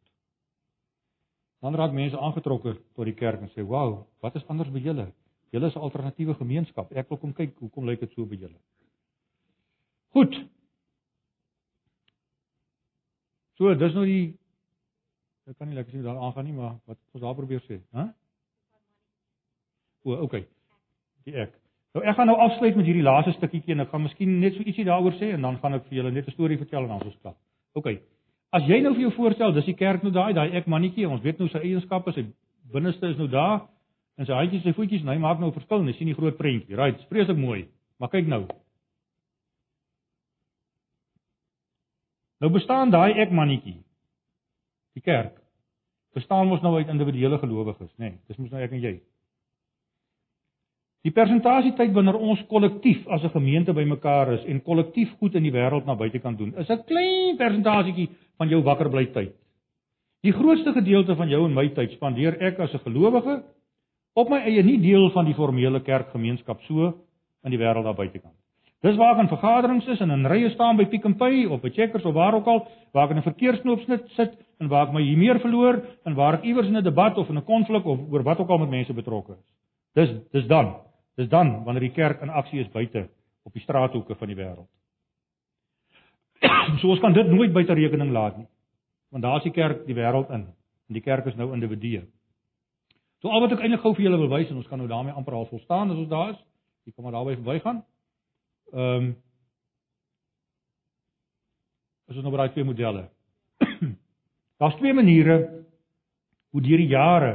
Dan 1.62 1.76
raak 1.78 1.94
mense 1.94 2.18
aangetrokke 2.18 2.76
tot 2.94 3.06
die 3.10 3.18
kerk 3.18 3.42
en 3.42 3.50
sê, 3.50 3.66
"Wow, 3.66 4.06
wat 4.22 4.36
is 4.36 4.46
anders 4.48 4.70
by 4.70 4.80
julle? 4.80 5.12
Julle 5.52 5.68
is 5.68 5.76
'n 5.76 5.82
alternatiewe 5.82 6.36
gemeenskap. 6.36 6.92
Ek 6.92 7.10
wil 7.10 7.18
kom 7.18 7.34
kyk, 7.34 7.58
hoekom 7.60 7.86
lyk 7.86 8.00
dit 8.00 8.14
so 8.14 8.26
by 8.26 8.36
julle?" 8.36 8.60
Goed, 10.14 10.48
So, 13.58 13.74
dis 13.74 13.96
nou 13.98 14.06
die 14.06 14.38
ek 15.50 15.56
kan 15.58 15.70
nie 15.70 15.78
lekker 15.78 15.96
sien 15.96 16.06
daar 16.06 16.20
aangaan 16.22 16.46
nie, 16.46 16.54
maar 16.54 16.76
wat 16.86 17.00
ons 17.16 17.24
daar 17.24 17.38
probeer 17.38 17.64
sê, 17.66 17.80
hè? 17.96 18.04
O, 20.08 20.16
okay. 20.24 20.46
Die 21.28 21.36
ek. 21.36 21.56
Nou 21.96 22.04
ek 22.08 22.16
gaan 22.16 22.30
nou 22.32 22.38
afsluit 22.40 22.76
met 22.78 22.88
hierdie 22.88 23.04
laaste 23.04 23.34
stukkietjie 23.36 23.76
en 23.76 23.84
ek 23.84 23.92
gaan 23.92 24.06
miskien 24.06 24.38
net 24.40 24.56
so 24.56 24.64
ietsie 24.64 24.86
daaroor 24.88 25.16
sê 25.20 25.34
en 25.36 25.44
dan 25.44 25.58
gaan 25.64 25.76
ek 25.80 25.88
vir 25.90 26.00
julle 26.00 26.12
net 26.16 26.28
'n 26.28 26.36
storie 26.36 26.60
vertel 26.60 26.86
en 26.86 26.94
dan 26.94 27.04
ons 27.04 27.18
stap. 27.20 27.38
Okay. 27.76 28.00
As 28.56 28.64
jy 28.64 28.80
nou 28.82 28.94
vir 28.94 29.02
jou 29.08 29.12
voorstel, 29.12 29.52
dis 29.54 29.66
die 29.66 29.76
kerk 29.76 30.04
nou 30.04 30.12
daai, 30.12 30.34
daai 30.34 30.56
ek 30.56 30.68
mannetjie, 30.68 31.08
ons 31.10 31.24
weet 31.24 31.40
nou 31.40 31.50
sy 31.50 31.60
eienskappe, 31.60 32.14
sy 32.14 32.24
binneste 32.72 33.10
is 33.12 33.18
nou 33.18 33.28
daar 33.28 33.68
en 34.18 34.26
sy 34.26 34.34
handjies, 34.34 34.64
sy 34.64 34.74
voetjies, 34.74 35.02
en 35.02 35.10
hy 35.10 35.18
maak 35.18 35.40
nou 35.40 35.50
'n 35.50 35.58
verskil, 35.60 35.84
jy 35.86 35.94
sien 35.94 36.08
die 36.08 36.16
groot 36.16 36.38
prentjie. 36.38 36.76
Right, 36.76 37.02
vreeslik 37.10 37.38
mooi. 37.38 37.68
Maar 38.00 38.10
kyk 38.10 38.28
nou. 38.28 38.48
Nou 42.40 42.52
bestaan 42.52 42.90
daai 42.90 43.20
ek 43.20 43.32
mannetjie. 43.32 43.84
Die 44.96 45.02
kerk 45.02 45.42
bestaan 46.14 46.48
mos 46.48 46.62
nou 46.62 46.76
uit 46.78 46.88
individuele 46.88 47.38
gelowiges, 47.38 47.92
nê? 47.98 48.10
Nee, 48.10 48.20
dis 48.28 48.38
mos 48.38 48.50
nou 48.50 48.62
ek 48.62 48.72
en 48.72 48.82
jy. 48.82 49.02
Die 51.08 51.14
persentasie 51.16 51.72
tyd 51.78 51.94
wanneer 51.96 52.18
ons 52.20 52.42
kollektief 52.52 53.06
as 53.08 53.24
'n 53.24 53.32
gemeente 53.32 53.74
bymekaar 53.74 54.34
is 54.34 54.44
en 54.44 54.60
kollektief 54.62 55.10
goed 55.20 55.36
in 55.36 55.44
die 55.44 55.52
wêreld 55.52 55.86
na 55.86 55.96
buite 55.96 56.20
kan 56.20 56.36
doen, 56.36 56.54
is 56.58 56.70
'n 56.70 56.84
klein 56.84 57.38
persentasietjie 57.38 58.10
van 58.38 58.50
jou 58.50 58.62
wakker 58.62 58.90
bly 58.90 59.06
tyd. 59.06 59.32
Die 60.24 60.34
grootste 60.34 60.74
gedeelte 60.74 61.16
van 61.16 61.30
jou 61.30 61.46
en 61.46 61.54
my 61.54 61.70
tyd 61.70 61.92
spandeer 61.92 62.36
ek 62.42 62.60
as 62.60 62.74
'n 62.74 62.80
gelowige 62.80 63.44
op 64.16 64.30
my 64.30 64.40
eie 64.40 64.64
nie 64.64 64.78
deel 64.78 65.10
van 65.12 65.26
die 65.26 65.34
formele 65.34 65.80
kerkgemeenskap 65.80 66.62
so 66.64 66.94
in 67.44 67.52
die 67.52 67.58
wêreld 67.58 67.84
daar 67.84 67.96
buitekant. 67.96 68.36
Dis 68.82 68.98
waar 68.98 69.16
ek 69.16 69.22
in 69.22 69.30
vergaderings 69.30 69.88
is 69.88 70.02
en 70.02 70.12
in 70.12 70.26
rye 70.26 70.50
staan 70.50 70.76
by 70.76 70.86
Pick 70.86 71.08
n 71.08 71.16
Pay 71.16 71.46
of 71.46 71.62
by 71.62 71.70
Checkers 71.70 72.06
of 72.06 72.14
waar 72.14 72.34
ook 72.34 72.48
al, 72.48 72.68
waar 72.92 73.06
ek 73.06 73.12
in 73.12 73.18
'n 73.18 73.32
verkeersknoop 73.32 73.80
sit 74.08 74.34
en 74.60 74.68
waar 74.68 74.88
ek 74.88 74.94
my 74.94 75.02
hier 75.02 75.18
meer 75.18 75.40
verloor 75.40 75.82
en 76.06 76.16
waar 76.16 76.34
ek 76.34 76.44
iewers 76.44 76.68
in 76.68 76.76
'n 76.76 76.84
debat 76.84 77.18
of 77.18 77.30
in 77.30 77.38
'n 77.38 77.46
konflik 77.46 77.86
of 77.86 78.00
oor 78.12 78.24
wat 78.24 78.40
ook 78.40 78.50
al 78.50 78.58
met 78.58 78.70
mense 78.70 78.94
betrokke 78.94 79.32
is. 79.32 79.46
Dis 79.94 80.10
dis 80.32 80.48
dan. 80.48 80.87
Dis 81.18 81.30
dan 81.30 81.64
wanneer 81.66 81.88
die 81.88 81.96
kerk 81.96 82.22
in 82.22 82.30
aksie 82.30 82.62
is 82.62 82.70
buite 82.74 83.08
op 83.48 83.54
die 83.54 83.64
straathoeke 83.64 84.16
van 84.16 84.30
die 84.30 84.38
wêreld. 84.38 84.68
so 86.82 86.92
ons 86.94 87.02
kan 87.02 87.16
dit 87.16 87.30
nooit 87.32 87.54
buite 87.54 87.74
rekening 87.74 88.12
laat 88.14 88.38
nie. 88.38 88.48
Want 89.10 89.24
daar 89.24 89.40
is 89.42 89.48
die 89.48 89.56
kerk 89.56 89.86
die 89.88 89.98
wêreld 89.98 90.30
in 90.30 90.46
en 90.88 90.96
die 90.96 91.04
kerk 91.04 91.26
is 91.28 91.36
nou 91.36 91.50
individue. 91.56 92.06
So 93.20 93.34
al 93.34 93.42
wat 93.44 93.56
ek 93.56 93.64
eintlik 93.66 93.82
gou 93.82 93.96
vir 93.98 94.06
julle 94.06 94.20
wil 94.22 94.30
wys 94.32 94.52
en 94.52 94.60
ons 94.62 94.68
kan 94.70 94.80
nou 94.80 94.88
daarmee 94.88 95.16
amper 95.18 95.36
al 95.36 95.50
volstaan 95.50 95.92
as 95.92 96.00
ons 96.00 96.12
daar 96.12 96.36
is. 96.36 96.44
Ek 96.88 96.96
kom 96.96 97.08
maar 97.08 97.18
daarby 97.18 97.40
verbygaan. 97.40 97.82
Ehm 98.74 99.08
um, 99.08 99.16
is 102.08 102.16
ons 102.16 102.24
nou 102.24 102.32
by 102.32 102.46
daai 102.46 102.54
twee 102.56 102.64
modelle. 102.64 103.08
Daar's 104.62 104.78
twee 104.80 104.94
maniere 104.96 105.34
hoe 106.56 106.62
deur 106.64 106.80
die 106.80 106.94
jare 106.94 107.34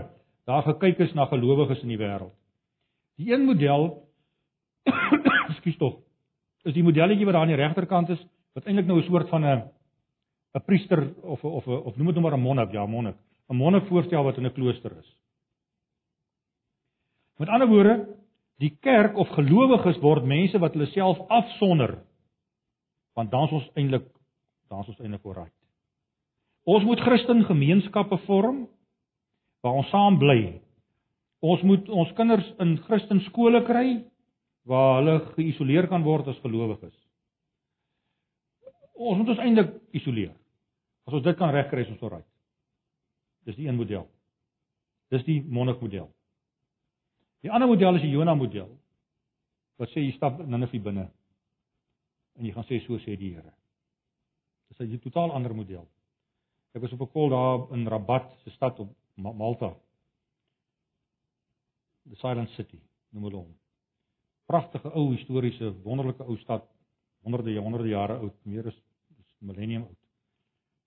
daar 0.49 0.63
gekyk 0.65 1.03
is 1.05 1.13
na 1.15 1.27
gelowiges 1.29 1.83
in 1.85 1.93
die 1.93 1.99
wêreld. 2.01 2.33
Die 3.23 3.33
een 3.33 3.45
model 3.47 4.09
Ekskuus 5.53 5.77
tog. 5.79 5.99
Is 6.67 6.75
die 6.75 6.83
modelletjie 6.83 7.27
wat 7.27 7.37
daar 7.37 7.47
aan 7.47 7.55
die 7.55 7.61
regterkant 7.61 8.11
is, 8.15 8.21
wat 8.55 8.67
eintlik 8.67 8.87
nou 8.87 8.99
'n 8.99 9.07
soort 9.07 9.29
van 9.29 9.45
'n 9.45 9.63
'n 10.55 10.65
priester 10.67 11.15
of 11.23 11.45
of 11.45 11.67
of 11.67 11.97
noem 11.97 12.07
dit 12.07 12.15
nou 12.15 12.23
maar 12.23 12.39
'n 12.39 12.43
monnik, 12.43 12.73
ja, 12.73 12.87
monnik. 12.87 13.17
'n 13.49 13.57
Monnik 13.57 13.87
voorstel 13.87 14.25
wat 14.25 14.37
in 14.37 14.47
'n 14.47 14.53
klooster 14.53 14.97
is. 14.99 15.17
Met 17.39 17.49
ander 17.49 17.69
woorde, 17.69 18.17
die 18.59 18.77
kerk 18.81 19.17
of 19.17 19.29
gelowiges 19.29 19.99
word 19.99 20.25
mense 20.25 20.59
wat 20.59 20.73
hulle 20.73 20.87
self 20.87 21.19
afsonder. 21.29 21.99
Want 23.15 23.31
dan 23.31 23.45
is 23.45 23.53
ons 23.53 23.71
eintlik 23.75 24.07
dan 24.69 24.81
is 24.81 24.89
ons 24.89 25.01
eintlik 25.01 25.25
oral. 25.25 25.49
Ons 26.65 26.85
moet 26.85 27.01
Christen 27.01 27.45
gemeenskappe 27.45 28.19
vorm 28.19 28.69
waar 29.61 29.73
ons 29.73 29.89
saam 29.89 30.19
bly. 30.19 30.62
Ons 31.43 31.63
moet 31.67 31.89
ons 31.91 32.13
kinders 32.15 32.47
in 32.63 32.77
Christen 32.87 33.21
skole 33.27 33.65
kry 33.67 33.87
waar 34.71 35.01
hulle 35.01 35.17
geïsoleer 35.35 35.89
kan 35.91 36.05
word 36.07 36.29
as 36.31 36.39
gelowiges. 36.45 36.95
Ons 38.95 39.19
moet 39.19 39.33
ons 39.35 39.43
eintlik 39.43 39.73
isoleer. 39.99 40.35
As 41.09 41.17
ons 41.19 41.25
dit 41.25 41.39
kan 41.39 41.51
regkry, 41.51 41.83
is 41.83 41.91
ons 41.91 42.05
oral. 42.07 42.23
Dis 43.49 43.59
die 43.59 43.67
een 43.67 43.79
model. 43.79 44.07
Dis 45.11 45.25
die 45.27 45.41
monnikmodel. 45.43 46.07
Die 47.43 47.51
ander 47.51 47.67
model 47.67 47.99
is 47.99 48.05
die 48.07 48.13
Jona 48.13 48.37
model. 48.39 48.71
Wat 49.83 49.91
sê 49.91 50.05
jy 50.05 50.13
stap 50.15 50.39
Ninive 50.47 50.79
binne 50.85 51.09
en 52.39 52.47
jy 52.47 52.53
gaan 52.55 52.65
sê 52.69 52.79
so 52.87 52.97
sê 53.03 53.17
die 53.19 53.35
Here. 53.35 53.53
Dis 54.71 54.81
'n 54.81 55.01
totaal 55.01 55.33
ander 55.33 55.53
model. 55.55 55.87
Ek 56.75 56.83
was 56.83 56.93
op 56.93 57.03
'n 57.03 57.13
kol 57.13 57.29
daar 57.29 57.73
in 57.75 57.89
Rabat, 57.89 58.31
se 58.45 58.51
stad 58.51 58.79
op 58.81 58.89
Malta. 59.17 59.75
The 62.11 62.17
Silent 62.17 62.51
City, 62.57 62.81
noem 63.13 63.25
hulle 63.29 63.37
hom. 63.37 63.53
Pragtige 64.51 64.91
ou 64.95 65.13
historiese 65.13 65.71
wonderlike 65.85 66.25
ou 66.27 66.37
stad, 66.43 66.65
honderde 67.23 67.55
honderde 67.61 67.89
jare 67.89 68.19
oud, 68.19 68.35
meer 68.45 68.67
as 68.67 68.79
millennium 69.41 69.85
oud. 69.87 70.01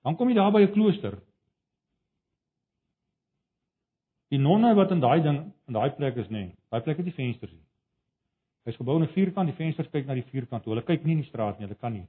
Dan 0.04 0.16
kom 0.16 0.30
jy 0.30 0.36
daar 0.36 0.52
by 0.52 0.62
'n 0.62 0.74
klooster 0.74 1.22
Die 4.34 4.42
nonne 4.42 4.74
wat 4.76 4.92
in 4.92 5.00
daai 5.00 5.22
ding 5.22 5.38
in 5.68 5.74
daai 5.78 5.92
plek 5.96 6.18
is. 6.18 6.30
Nee, 6.30 6.50
daai 6.74 6.82
plek 6.82 6.98
het 6.98 7.06
nie 7.06 7.14
vensters 7.14 7.52
nie. 7.52 7.64
Hy's 8.66 8.78
gebou 8.80 8.98
in 8.98 9.04
'n 9.04 9.14
vierkant, 9.14 9.48
die 9.48 9.56
vensters 9.56 9.90
kyk 9.94 10.08
na 10.08 10.16
die 10.16 10.26
vierkant. 10.32 10.66
Hulle 10.66 10.82
kyk 10.82 11.06
nie 11.06 11.14
in 11.14 11.22
die 11.22 11.30
straat 11.30 11.60
nie, 11.60 11.68
hulle 11.68 11.80
kan 11.80 11.94
nie. 11.94 12.08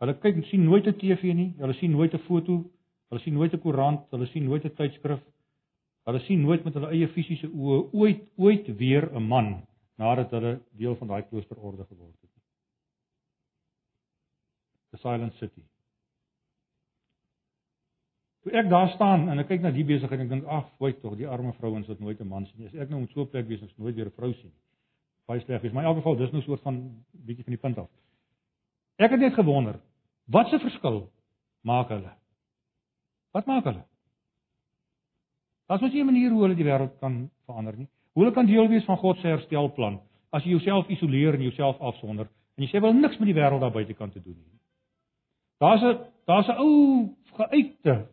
Hulle 0.00 0.14
kyk 0.14 0.44
sien 0.50 0.64
nooit 0.64 0.86
'n 0.86 0.98
TV 0.98 1.34
nie, 1.34 1.54
hulle 1.58 1.74
sien 1.74 1.92
nooit 1.92 2.14
'n 2.14 2.18
foto, 2.26 2.64
hulle 3.10 3.20
sien 3.20 3.34
nooit 3.34 3.54
'n 3.54 3.60
koerant, 3.60 4.10
hulle 4.10 4.26
sien 4.26 4.44
nooit 4.44 4.64
'n 4.64 4.74
tydskrif. 4.74 5.20
Hulle 6.08 6.20
sien 6.24 6.40
nooit 6.40 6.64
met 6.64 6.74
hulle 6.74 6.92
eie 6.94 7.08
fisiese 7.08 7.48
oë 7.48 7.80
ooit 7.92 8.22
ooit 8.36 8.70
weer 8.76 9.10
'n 9.12 9.22
man 9.22 9.66
nadat 10.00 10.30
hulle 10.30 10.60
deel 10.70 10.96
van 10.96 11.08
daai 11.08 11.22
kloosterorde 11.28 11.84
geword 11.84 12.16
het. 12.20 12.30
The 14.90 14.96
Silent 14.96 15.34
City. 15.34 15.62
Toe 18.42 18.52
ek 18.56 18.70
daar 18.72 18.88
staan 18.94 19.28
en 19.28 19.38
ek 19.42 19.50
kyk 19.52 19.60
na 19.60 19.70
die 19.70 19.84
besigheid 19.84 20.20
en 20.20 20.24
ek 20.24 20.32
dink 20.32 20.46
ag, 20.48 20.70
fooi 20.78 20.94
tog, 21.02 21.18
die 21.20 21.28
arme 21.28 21.52
vrouens 21.58 21.86
wat 21.92 22.00
nooit 22.00 22.20
'n 22.20 22.28
man 22.28 22.46
sien 22.46 22.58
nie. 22.58 22.66
As 22.66 22.74
ek 22.74 22.88
nou 22.88 23.00
met 23.00 23.10
so 23.10 23.20
'n 23.22 23.28
plek 23.28 23.46
wees, 23.46 23.62
ek 23.62 23.78
nooit 23.78 23.94
weer 23.94 24.06
'n 24.06 24.16
vrou 24.16 24.32
sien. 24.32 24.52
Baie 25.26 25.40
sleg 25.40 25.62
is. 25.62 25.72
Maar 25.72 25.82
in 25.82 25.88
elk 25.88 25.96
geval, 25.96 26.16
dis 26.16 26.32
nou 26.32 26.42
soort 26.42 26.62
van 26.62 27.04
bietjie 27.12 27.44
van 27.44 27.52
die 27.52 27.60
punt 27.60 27.78
af. 27.78 27.90
Ek 28.96 29.10
het 29.10 29.20
net 29.20 29.34
gewonder, 29.34 29.80
wat 30.26 30.48
se 30.48 30.58
verskil 30.58 31.10
maak 31.60 31.88
hulle? 31.88 32.12
Wat 33.32 33.46
maak 33.46 33.64
hulle? 33.64 33.84
Daar's 35.70 35.82
mos 35.82 35.92
nie 35.92 36.02
'n 36.02 36.06
manier 36.06 36.30
hoe 36.30 36.42
hulle 36.42 36.54
die 36.58 36.64
wêreld 36.64 36.98
kan 36.98 37.30
verander 37.46 37.76
nie. 37.76 37.86
Hoe 38.12 38.24
hulle 38.24 38.34
kan 38.34 38.46
deel 38.46 38.68
wees 38.68 38.84
van 38.84 38.96
God 38.96 39.18
se 39.18 39.26
herstelplan 39.26 40.00
as 40.32 40.42
jy 40.42 40.50
jouself 40.50 40.88
isoleer 40.88 41.34
en 41.34 41.42
jouself 41.42 41.78
afsonder 41.80 42.26
en 42.56 42.64
jy 42.64 42.68
sê 42.70 42.80
wel 42.82 42.92
niks 42.92 43.18
met 43.18 43.26
die 43.26 43.34
wêreld 43.34 43.60
daar 43.60 43.70
buitekant 43.70 44.12
te 44.12 44.22
doen 44.22 44.34
nie. 44.34 44.58
Daar's 45.60 45.82
'n 45.82 45.98
daar's 46.26 46.48
'n 46.48 46.58
ou 46.58 47.08
geuite 47.36 48.06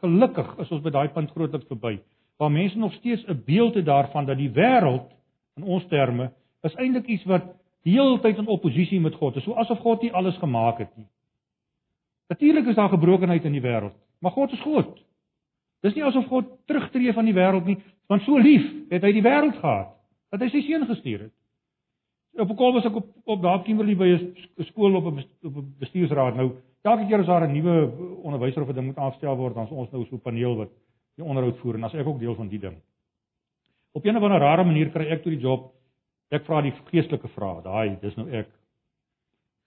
gelukkig 0.00 0.58
is 0.58 0.70
ons 0.70 0.82
by 0.82 0.90
daai 0.90 1.08
punt 1.08 1.30
grootliks 1.30 1.66
verby 1.66 2.00
waar 2.36 2.50
mense 2.50 2.78
nog 2.78 2.92
steeds 2.92 3.24
'n 3.26 3.42
beeld 3.46 3.74
het 3.74 3.84
daarvan 3.84 4.26
dat 4.26 4.36
die 4.36 4.50
wêreld 4.50 5.08
in 5.56 5.62
ons 5.62 5.86
terme 5.86 6.32
is 6.62 6.74
eintlik 6.74 7.06
iets 7.06 7.24
wat 7.24 7.42
die 7.82 7.92
hele 7.92 8.20
tyd 8.20 8.38
in 8.38 8.46
oppositie 8.46 9.00
met 9.00 9.14
God 9.14 9.36
is, 9.36 9.44
so 9.44 9.54
asof 9.54 9.78
God 9.78 10.02
nie 10.02 10.12
alles 10.12 10.36
gemaak 10.36 10.78
het 10.78 10.96
nie. 10.96 11.06
Natuurlik 12.28 12.66
is 12.66 12.74
daar 12.74 12.88
gebrokenheid 12.88 13.44
in 13.44 13.52
die 13.52 13.60
wêreld, 13.64 13.94
maar 14.18 14.32
God 14.32 14.52
is 14.52 14.60
God. 14.60 15.00
Dis 15.82 15.94
nie 15.94 16.04
asof 16.04 16.26
God 16.28 16.46
terugtreë 16.66 17.14
van 17.14 17.24
die 17.24 17.34
wêreld 17.34 17.66
nie, 17.66 17.78
want 18.08 18.22
so 18.22 18.38
lief 18.38 18.64
het 18.90 19.02
hy 19.02 19.12
die 19.12 19.24
wêreld 19.24 19.56
gehad 19.60 19.96
dat 20.30 20.40
hy 20.40 20.48
sy 20.48 20.60
seun 20.66 20.86
gestuur 20.86 21.20
het. 21.20 21.34
Op 22.38 22.50
'n 22.50 22.56
kol 22.56 22.72
was 22.72 22.84
ek 22.86 22.96
op 22.96 23.06
op 23.24 23.42
daar 23.42 23.62
Kimberley 23.64 23.96
by 23.96 24.06
'n 24.06 24.64
skool 24.64 24.96
op 24.96 25.04
'n 25.04 25.24
op 25.44 25.56
'n 25.56 25.74
bestuursraad 25.78 26.36
nou 26.36 26.52
Elke 26.80 27.06
keer 27.06 27.20
as 27.20 27.26
daar 27.26 27.44
'n 27.46 27.52
nuwe 27.52 27.92
onderwyser 28.22 28.62
of 28.62 28.68
'n 28.68 28.74
ding 28.74 28.86
moet 28.86 28.96
afstel 28.96 29.36
word, 29.36 29.54
dan 29.54 29.64
is 29.64 29.70
ons 29.70 29.90
nou 29.90 30.04
so 30.06 30.14
'n 30.14 30.20
paneel 30.20 30.56
wat 30.56 30.70
die 31.16 31.24
onderhoud 31.24 31.58
voer 31.58 31.74
en 31.74 31.84
as 31.84 31.94
ek 31.94 32.06
ook 32.06 32.18
deel 32.18 32.34
van 32.34 32.48
die 32.48 32.58
ding. 32.58 32.76
Op 33.92 34.04
'n 34.04 34.16
of 34.16 34.22
ander 34.22 34.38
rare 34.38 34.64
manier 34.64 34.90
kry 34.90 35.06
ek 35.06 35.22
toe 35.22 35.32
die 35.32 35.40
job. 35.40 35.72
Ek 36.30 36.44
vra 36.44 36.62
die 36.62 36.72
geestelike 36.90 37.28
vrae. 37.28 37.62
Daai, 37.62 37.98
dis 38.00 38.16
nou 38.16 38.30
ek. 38.30 38.48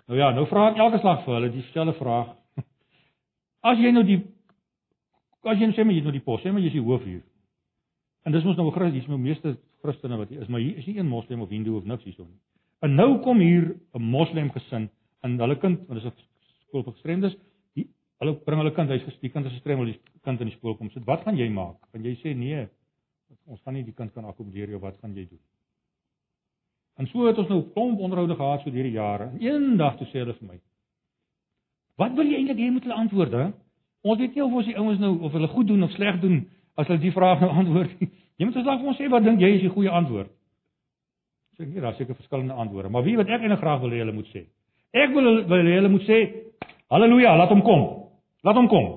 Nou 0.08 0.20
ja, 0.20 0.32
nou 0.32 0.46
vra 0.46 0.70
ek 0.72 0.78
elke 0.78 0.98
slag 0.98 1.24
vir 1.24 1.34
hulle 1.34 1.52
dieselfde 1.52 1.94
vraag. 1.94 2.36
As 3.70 3.78
jy 3.78 3.92
nou 3.92 4.04
die 4.04 4.26
as 5.52 5.60
jy 5.60 5.68
nou 5.68 5.76
sê 5.76 5.84
maar 5.84 5.94
jy 5.94 6.02
het 6.02 6.08
nou 6.08 6.16
die 6.16 6.24
pos, 6.24 6.42
sê 6.42 6.52
maar 6.52 6.62
jy 6.62 6.72
is 6.72 6.78
die 6.78 6.84
hoof 6.84 7.04
hier. 7.04 7.22
En 8.24 8.32
dis 8.32 8.44
mos 8.44 8.58
nou 8.58 8.68
'n 8.68 8.72
Christen, 8.72 9.00
dis 9.00 9.08
nou 9.08 9.18
meeste 9.18 9.58
Christene 9.82 10.18
wat 10.18 10.30
hier 10.30 10.42
is, 10.42 10.48
maar 10.48 10.60
hier 10.60 10.78
is 10.78 10.86
nie 10.86 10.98
een 10.98 11.08
moslim 11.08 11.42
of 11.42 11.50
hindoe 11.50 11.78
of 11.78 11.86
niks 11.86 12.04
hierso 12.04 12.24
nie. 12.24 12.40
En 12.82 12.96
nou 12.96 13.20
kom 13.22 13.40
hier 13.40 13.76
'n 13.94 14.02
moslim 14.02 14.52
gesin 14.52 14.90
en 15.24 15.40
hulle 15.40 15.56
kind, 15.56 15.88
want 15.88 16.02
dit 16.02 16.04
is 16.04 16.12
'n 16.12 16.68
skool 16.68 16.84
vir 16.84 16.94
gestremdes. 16.94 17.36
Die 17.76 17.88
hulle 18.20 18.34
bring 18.34 18.60
hulle 18.60 18.72
kind 18.72 18.90
huis 18.90 19.20
die 19.22 19.30
kind 19.30 19.46
is 19.46 19.52
gestremd, 19.52 19.86
die 19.86 20.00
kind 20.24 20.40
in 20.42 20.48
die 20.48 20.56
skool 20.56 20.76
kom. 20.76 20.90
So 20.90 21.00
wat 21.06 21.24
gaan 21.24 21.38
jy 21.38 21.50
maak? 21.50 21.76
Gaan 21.92 22.04
jy 22.04 22.16
sê 22.16 22.36
nee, 22.36 22.68
ons 23.48 23.62
gaan 23.62 23.74
nie 23.74 23.84
die 23.84 23.94
kind 23.94 24.14
kan 24.14 24.26
akkommodeer 24.26 24.68
nie, 24.68 24.80
wat 24.80 24.98
gaan 25.02 25.16
jy 25.16 25.28
doen? 25.30 25.40
En 26.98 27.08
so 27.08 27.26
het 27.26 27.38
ons 27.38 27.50
nou 27.50 27.62
klomp 27.74 28.00
onderhoude 28.00 28.36
gehad 28.36 28.62
so 28.62 28.72
deur 28.72 28.84
die 28.84 28.92
jare. 28.92 29.24
En 29.24 29.42
eendag 29.42 29.98
toe 29.98 30.08
sê 30.08 30.20
hulle 30.20 30.34
vir 30.34 30.48
my: 30.48 30.60
"Wat 31.98 32.14
wil 32.16 32.26
jy 32.26 32.36
eintlik 32.36 32.58
hê 32.58 32.72
moet 32.72 32.84
hulle 32.84 33.02
antwoord, 33.02 33.32
hè? 33.32 33.52
Ons 34.04 34.20
weet 34.20 34.36
nie 34.36 34.44
of 34.44 34.54
ons 34.54 34.68
die 34.68 34.78
ouens 34.78 35.00
nou 35.00 35.14
of 35.24 35.32
hulle 35.32 35.48
goed 35.48 35.68
doen 35.68 35.84
of 35.84 35.92
sleg 35.96 36.20
doen 36.22 36.42
as 36.76 36.88
hulle 36.88 37.00
die 37.00 37.14
vraag 37.16 37.44
nou 37.44 37.52
antwoord 37.62 38.00
nie. 38.00 38.10
Jy 38.38 38.48
moet 38.48 38.58
asseblief 38.58 38.82
vir 38.82 38.92
ons 38.92 39.00
sê 39.00 39.10
wat 39.14 39.24
dink 39.24 39.42
jy 39.42 39.52
is 39.58 39.66
die 39.68 39.74
goeie 39.74 39.92
antwoord?" 39.92 40.32
Sê 41.58 41.68
nee, 41.68 41.82
daar 41.82 41.94
seker 41.94 42.18
verskillende 42.18 42.54
antwoorde, 42.58 42.90
maar 42.90 43.06
wie 43.06 43.16
wat 43.18 43.30
ek 43.30 43.44
eintlik 43.46 43.62
graag 43.62 43.82
wil 43.84 43.94
hê 43.94 44.02
hulle 44.02 44.16
moet 44.16 44.30
sê. 44.34 44.48
Ek 44.94 45.14
wil 45.14 45.44
wil 45.50 45.70
hulle 45.70 45.92
moet 45.94 46.08
sê 46.10 46.20
Halleluja, 46.94 47.32
laat 47.38 47.50
hom 47.50 47.64
kom. 47.66 47.84
Laat 48.46 48.58
hom 48.60 48.68
kom. 48.70 48.90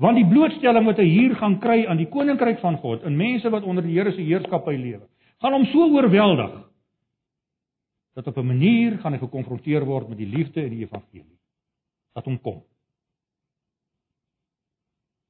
Want 0.00 0.16
die 0.16 0.26
blootstelling 0.28 0.86
wat 0.88 1.00
hy 1.02 1.08
hier 1.08 1.34
gaan 1.36 1.58
kry 1.60 1.82
aan 1.84 2.00
die 2.00 2.08
koninkryk 2.10 2.62
van 2.62 2.78
God 2.80 3.04
en 3.06 3.16
mense 3.18 3.50
wat 3.52 3.66
onder 3.68 3.84
die 3.84 3.92
Here 3.98 4.12
se 4.14 4.24
heerskappy 4.24 4.76
lewe, 4.78 5.04
gaan 5.42 5.56
hom 5.58 5.66
so 5.72 5.90
oorweldig 5.92 6.54
dat 8.16 8.26
op 8.26 8.36
'n 8.36 8.46
manier 8.46 8.98
gaan 8.98 9.12
hy 9.12 9.18
gekonfronteer 9.18 9.84
word 9.84 10.08
met 10.08 10.18
die 10.18 10.26
liefde 10.26 10.62
en 10.62 10.70
die 10.70 10.84
evangelie. 10.84 11.38
Laat 12.14 12.24
hom 12.24 12.40
kom. 12.40 12.62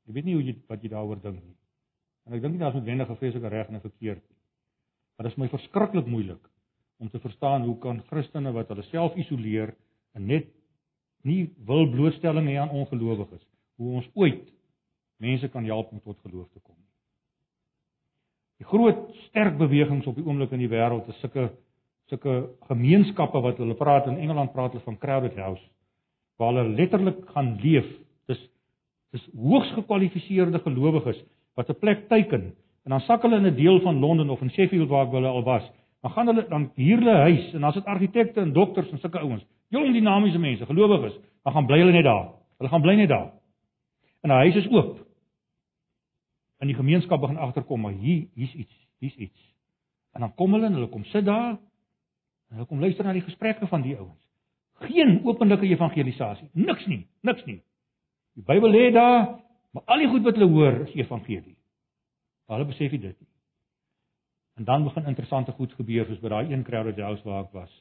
Ek 0.08 0.14
weet 0.14 0.24
nie 0.24 0.34
hoe 0.34 0.44
jy 0.44 0.56
wat 0.68 0.82
jy 0.82 0.90
daaroor 0.92 1.20
dink 1.22 1.42
nie. 1.42 1.56
En 2.26 2.36
ek 2.36 2.42
dink 2.42 2.54
nie 2.54 2.62
daar's 2.62 2.74
noodwendig 2.74 3.10
'n 3.10 3.16
vreeslike 3.16 3.48
reg 3.48 3.68
en 3.68 3.76
'n 3.76 3.80
verkeerd 3.80 4.22
nie. 4.28 4.38
Maar 5.16 5.28
dit 5.28 5.32
is 5.32 5.38
my 5.38 5.48
verskriklik 5.48 6.06
moeilik 6.06 6.48
om 6.98 7.10
te 7.10 7.18
verstaan 7.18 7.62
hoe 7.62 7.78
kan 7.78 8.02
Christene 8.10 8.52
wat 8.52 8.68
hulle 8.68 8.82
self 8.82 9.16
isoleer 9.16 9.74
en 10.14 10.26
net 10.26 10.46
nie 11.22 11.50
wil 11.66 11.90
blootstelling 11.90 12.46
hê 12.48 12.58
aan 12.60 12.70
ongelowiges 12.70 13.42
hoe 13.76 13.94
ons 13.94 14.08
ooit 14.14 14.48
mense 15.22 15.48
kan 15.48 15.64
help 15.64 15.92
om 15.92 16.00
tot 16.00 16.18
geloof 16.18 16.48
te 16.50 16.60
kom. 16.60 16.76
Die 18.58 18.66
groot 18.66 19.10
sterk 19.28 19.58
bewegings 19.58 20.06
op 20.06 20.18
die 20.18 20.24
oomblik 20.24 20.52
in 20.54 20.62
die 20.62 20.70
wêreld 20.70 21.08
is 21.08 21.18
sulke 21.20 21.50
sulke 22.10 22.34
gemeenskappe 22.68 23.40
wat 23.40 23.60
hulle 23.62 23.74
praat 23.78 24.06
in 24.10 24.18
Engeland 24.20 24.52
praat 24.52 24.74
hulle 24.74 24.84
van 24.84 24.98
crowded 24.98 25.38
house 25.38 25.64
waar 26.38 26.52
hulle 26.52 26.74
letterlik 26.74 27.20
gaan 27.34 27.54
leef. 27.62 27.86
Dis 29.12 29.28
hoogs 29.36 29.70
gekwalifiseerde 29.76 30.58
gelowiges 30.64 31.24
wat 31.54 31.68
'n 31.68 31.78
plek 31.78 32.08
teiken 32.08 32.54
en 32.84 32.90
dan 32.90 33.00
sak 33.00 33.22
hulle 33.22 33.36
in 33.36 33.46
'n 33.46 33.54
deel 33.54 33.80
van 33.80 33.98
Londen 33.98 34.30
of 34.30 34.40
in 34.40 34.50
Sheffield 34.50 34.88
waar 34.88 35.06
hulle 35.06 35.28
al 35.28 35.42
was. 35.42 35.70
Dan 36.00 36.10
gaan 36.10 36.26
hulle 36.26 36.46
dan 36.48 36.70
huur 36.74 36.98
hulle 36.98 37.16
huis 37.16 37.52
en 37.52 37.60
dan's 37.60 37.74
dit 37.74 37.84
argitekte 37.84 38.40
en 38.40 38.52
dokters 38.52 38.90
en 38.90 38.98
sulke 38.98 39.18
ouens 39.18 39.46
jong 39.72 39.92
dinamiese 39.92 40.38
mense, 40.38 40.66
gelowiges, 40.66 41.16
dan 41.42 41.52
gaan 41.52 41.66
bly 41.66 41.78
hulle 41.80 41.92
net 41.96 42.04
daar. 42.04 42.28
Hulle 42.60 42.70
gaan 42.70 42.84
bly 42.84 42.94
net 43.00 43.08
daar. 43.08 43.30
En 44.22 44.30
die 44.30 44.38
huis 44.44 44.58
is 44.60 44.68
oop. 44.70 44.98
En 46.60 46.70
die 46.70 46.76
gemeenskap 46.76 47.20
begin 47.20 47.40
agterkom, 47.42 47.80
maar 47.80 47.96
hier 47.96 48.26
hier's 48.34 48.54
iets, 48.54 48.74
hier's 49.02 49.16
iets. 49.16 49.48
En 50.12 50.20
dan 50.20 50.34
kom 50.34 50.52
hulle 50.52 50.68
en 50.68 50.76
hulle 50.76 50.90
kom 50.92 51.04
sit 51.10 51.24
daar 51.24 51.56
en 51.56 52.58
hulle 52.58 52.68
kom 52.68 52.80
luister 52.80 53.04
na 53.04 53.16
die 53.16 53.24
gesprekke 53.24 53.66
van 53.66 53.82
die 53.82 53.96
ouens. 53.96 54.20
Geen 54.84 55.20
openlike 55.24 55.66
evangelisasie, 55.66 56.50
niks 56.52 56.86
nie, 56.86 57.06
niks 57.22 57.44
nie. 57.48 57.62
Die 58.38 58.44
Bybel 58.46 58.70
lê 58.70 58.90
daar, 58.92 59.38
maar 59.72 59.84
al 59.84 60.04
die 60.04 60.08
goed 60.08 60.24
wat 60.24 60.38
hulle 60.38 60.50
hoor 60.52 60.80
is 60.86 60.94
evangelie. 60.96 61.56
Maar 62.46 62.58
hulle 62.58 62.70
besef 62.72 62.90
dit 62.90 63.04
nie. 63.04 63.30
En 64.60 64.64
dan 64.64 64.84
begin 64.84 65.08
interessante 65.08 65.52
goed 65.52 65.72
gebeur 65.72 66.06
soos 66.06 66.20
by 66.20 66.28
daai 66.32 66.52
een 66.52 66.64
crowded 66.64 67.00
house 67.00 67.24
waar 67.24 67.44
ek 67.44 67.54
was. 67.56 67.72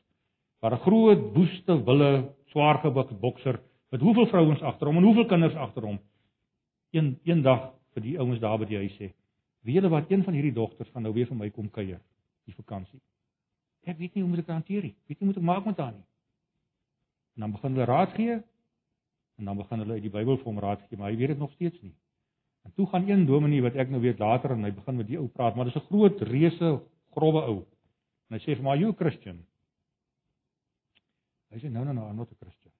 Waar 0.59 0.75
'n 0.75 0.83
groot 0.85 1.23
woeste 1.35 1.83
wille 1.83 2.33
swaargebuk 2.51 3.19
bokser 3.19 3.59
met 3.91 4.01
hoeveel 4.01 4.27
vrouens 4.27 4.61
agter 4.61 4.87
hom 4.87 4.97
en 4.97 5.03
hoeveel 5.03 5.25
kinders 5.25 5.55
agter 5.55 5.83
hom. 5.83 5.99
Een 6.91 7.19
eendag 7.23 7.73
vir 7.93 8.03
die 8.03 8.19
ouens 8.19 8.39
daar 8.39 8.57
by 8.59 8.65
die 8.65 8.77
huis 8.77 8.95
sê: 8.97 9.13
"Wie 9.63 9.73
julle 9.73 9.89
wat 9.89 10.11
een 10.11 10.23
van 10.23 10.33
hierdie 10.33 10.53
dogters 10.53 10.89
gaan 10.89 11.03
nou 11.03 11.13
weer 11.13 11.27
vir 11.27 11.37
my 11.37 11.49
kom 11.49 11.69
kuier 11.69 11.99
die 12.45 12.55
vakansie." 12.55 13.01
Ek 13.83 13.97
weet 13.97 14.13
nie 14.13 14.23
hoe 14.23 14.29
moet 14.29 14.39
ek 14.39 14.47
hanteer 14.47 14.81
nie. 14.81 14.95
Weet 15.07 15.19
nie 15.19 15.27
hoe 15.27 15.27
moet 15.27 15.37
ek 15.37 15.43
maak 15.43 15.65
met 15.65 15.77
haar 15.77 15.91
nie. 15.91 16.05
En 17.35 17.41
dan 17.41 17.51
begin 17.51 17.71
hulle 17.71 17.85
raad 17.85 18.13
gee 18.13 18.43
en 19.37 19.45
dan 19.45 19.57
begin 19.57 19.79
hulle 19.79 19.93
uit 19.93 20.05
die 20.05 20.13
Bybel 20.13 20.37
vir 20.37 20.45
hom 20.45 20.59
raad 20.59 20.81
gee, 20.87 20.97
maar 20.97 21.11
hy 21.11 21.17
weet 21.17 21.33
dit 21.33 21.37
nog 21.39 21.51
steeds 21.51 21.81
nie. 21.81 21.93
En 22.63 22.73
toe 22.73 22.87
gaan 22.87 23.07
een 23.09 23.25
dominee 23.25 23.61
wat 23.61 23.75
ek 23.75 23.89
nou 23.89 24.01
weet 24.01 24.19
later 24.19 24.51
en 24.51 24.63
hy 24.63 24.71
begin 24.71 24.95
met 24.95 25.07
die 25.07 25.17
ou 25.17 25.27
praat, 25.27 25.55
maar 25.55 25.65
dis 25.65 25.75
'n 25.75 25.87
groot 25.89 26.21
reuse 26.21 26.81
growwe 27.15 27.41
ou. 27.41 27.65
En 28.29 28.37
hy 28.37 28.41
sê 28.43 28.55
vir 28.55 28.63
my, 28.63 28.77
"You 28.77 28.93
Christian?" 28.93 29.45
Hy 31.51 31.59
sê, 31.59 31.69
"No, 31.71 31.83
no, 31.83 31.91
no, 31.91 32.07
I'm 32.09 32.15
not 32.15 32.31
a 32.31 32.35
Christian." 32.35 32.71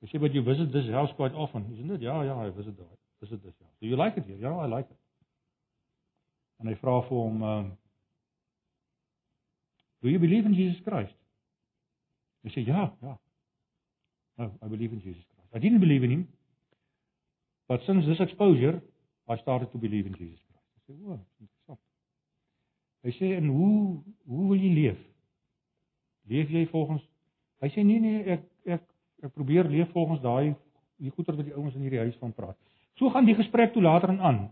Hy 0.00 0.06
sê, 0.06 0.20
"But 0.20 0.32
you 0.32 0.42
visit 0.42 0.72
this 0.72 0.88
house 0.90 1.14
quite 1.14 1.34
often." 1.34 1.72
Isn't 1.72 1.90
it? 1.90 2.00
Ja, 2.00 2.22
ja, 2.22 2.46
I 2.46 2.50
visit 2.50 2.76
there. 2.76 2.98
Visit 3.20 3.42
this 3.42 3.54
house. 3.60 3.76
Do 3.80 3.86
you 3.86 3.96
like 3.96 4.18
it 4.18 4.26
here? 4.26 4.38
Ja, 4.38 4.64
I 4.64 4.66
like 4.68 4.90
it. 4.90 4.98
En 6.60 6.66
hy 6.66 6.74
vra 6.74 7.00
vir 7.00 7.18
hom, 7.18 7.42
um, 7.42 7.78
"Do 10.00 10.08
you 10.08 10.18
believe 10.18 10.46
in 10.46 10.54
Jesus 10.54 10.82
Christ?" 10.82 11.16
Hy 12.42 12.50
sê, 12.50 12.66
"Ja, 12.66 12.96
ja. 13.02 13.18
No, 14.38 14.52
I 14.62 14.68
believe 14.68 14.92
in 14.92 15.00
Jesus 15.00 15.24
Christ. 15.34 15.50
I 15.54 15.58
didn't 15.58 15.80
believe 15.80 16.04
in 16.04 16.10
him, 16.10 16.28
but 17.68 17.80
since 17.86 18.04
this 18.06 18.20
exposure, 18.20 18.80
I 19.28 19.36
started 19.38 19.70
to 19.72 19.78
believe 19.78 20.06
in 20.06 20.14
Jesus 20.14 20.40
Christ." 20.48 20.68
Hy 20.74 20.92
sê, 20.92 20.98
"O, 21.06 21.18
interessant." 21.40 21.80
Hy 23.04 23.10
sê, 23.10 23.36
"En 23.36 23.48
hoe 23.48 24.02
hoe 24.26 24.48
wil 24.48 24.58
jy 24.58 24.74
leef? 24.74 24.98
Leef 26.26 26.50
jy 26.50 26.66
volgens 26.66 27.02
Hy 27.64 27.70
sê, 27.72 27.84
"Nee, 27.84 28.00
nee, 28.00 28.22
ek 28.24 28.42
ek 28.66 28.82
ek 29.22 29.32
probeer 29.32 29.64
leef 29.64 29.90
volgens 29.92 30.20
daai 30.20 30.54
die 31.00 31.10
goeie 31.10 31.36
wat 31.36 31.46
die 31.46 31.54
ouens 31.54 31.74
in 31.74 31.80
hierdie 31.80 32.02
huis 32.02 32.16
van 32.20 32.32
praat." 32.32 32.56
So 32.98 33.10
gaan 33.10 33.24
die 33.24 33.34
gesprek 33.34 33.72
toe 33.72 33.82
later 33.82 34.12
aan 34.18 34.50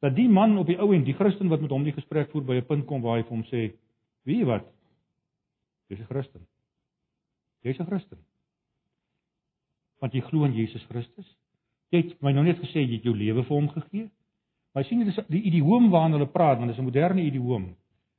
dat 0.00 0.14
die 0.14 0.28
man 0.28 0.58
op 0.58 0.66
die 0.66 0.78
ou 0.78 0.92
en 0.94 1.04
die 1.04 1.14
Christen 1.14 1.48
wat 1.48 1.60
met 1.60 1.70
hom 1.70 1.84
die 1.84 1.94
gesprek 1.94 2.30
voer 2.30 2.44
by 2.44 2.54
'n 2.54 2.66
punt 2.66 2.86
kom 2.86 3.02
waar 3.02 3.18
hy 3.18 3.22
vir 3.22 3.36
hom 3.36 3.44
sê, 3.44 3.72
"Wie 4.24 4.44
wat? 4.44 4.64
Jy's 5.88 6.00
'n 6.00 6.06
Christen." 6.06 6.46
Jy's 7.62 7.78
'n 7.78 7.86
Christen. 7.86 8.18
Want 10.00 10.14
jy 10.14 10.20
glo 10.20 10.44
in 10.44 10.54
Jesus 10.54 10.84
Christus. 10.88 11.26
Jy 11.90 12.02
het 12.02 12.22
my 12.22 12.32
nou 12.32 12.44
net 12.44 12.60
gesê 12.62 12.84
jy 12.84 12.98
het 12.98 13.04
jou 13.08 13.16
lewe 13.16 13.42
vir 13.42 13.56
hom 13.56 13.68
gegee. 13.72 14.08
Maar 14.74 14.84
sien 14.84 15.00
jy 15.00 15.08
dis 15.10 15.20
die 15.32 15.42
idioom 15.50 15.90
waarna 15.90 16.18
hulle 16.18 16.30
praat, 16.30 16.58
want 16.58 16.70
dit 16.70 16.76
is 16.76 16.80
'n 16.80 16.88
moderne 16.90 17.22
idioom. 17.22 17.74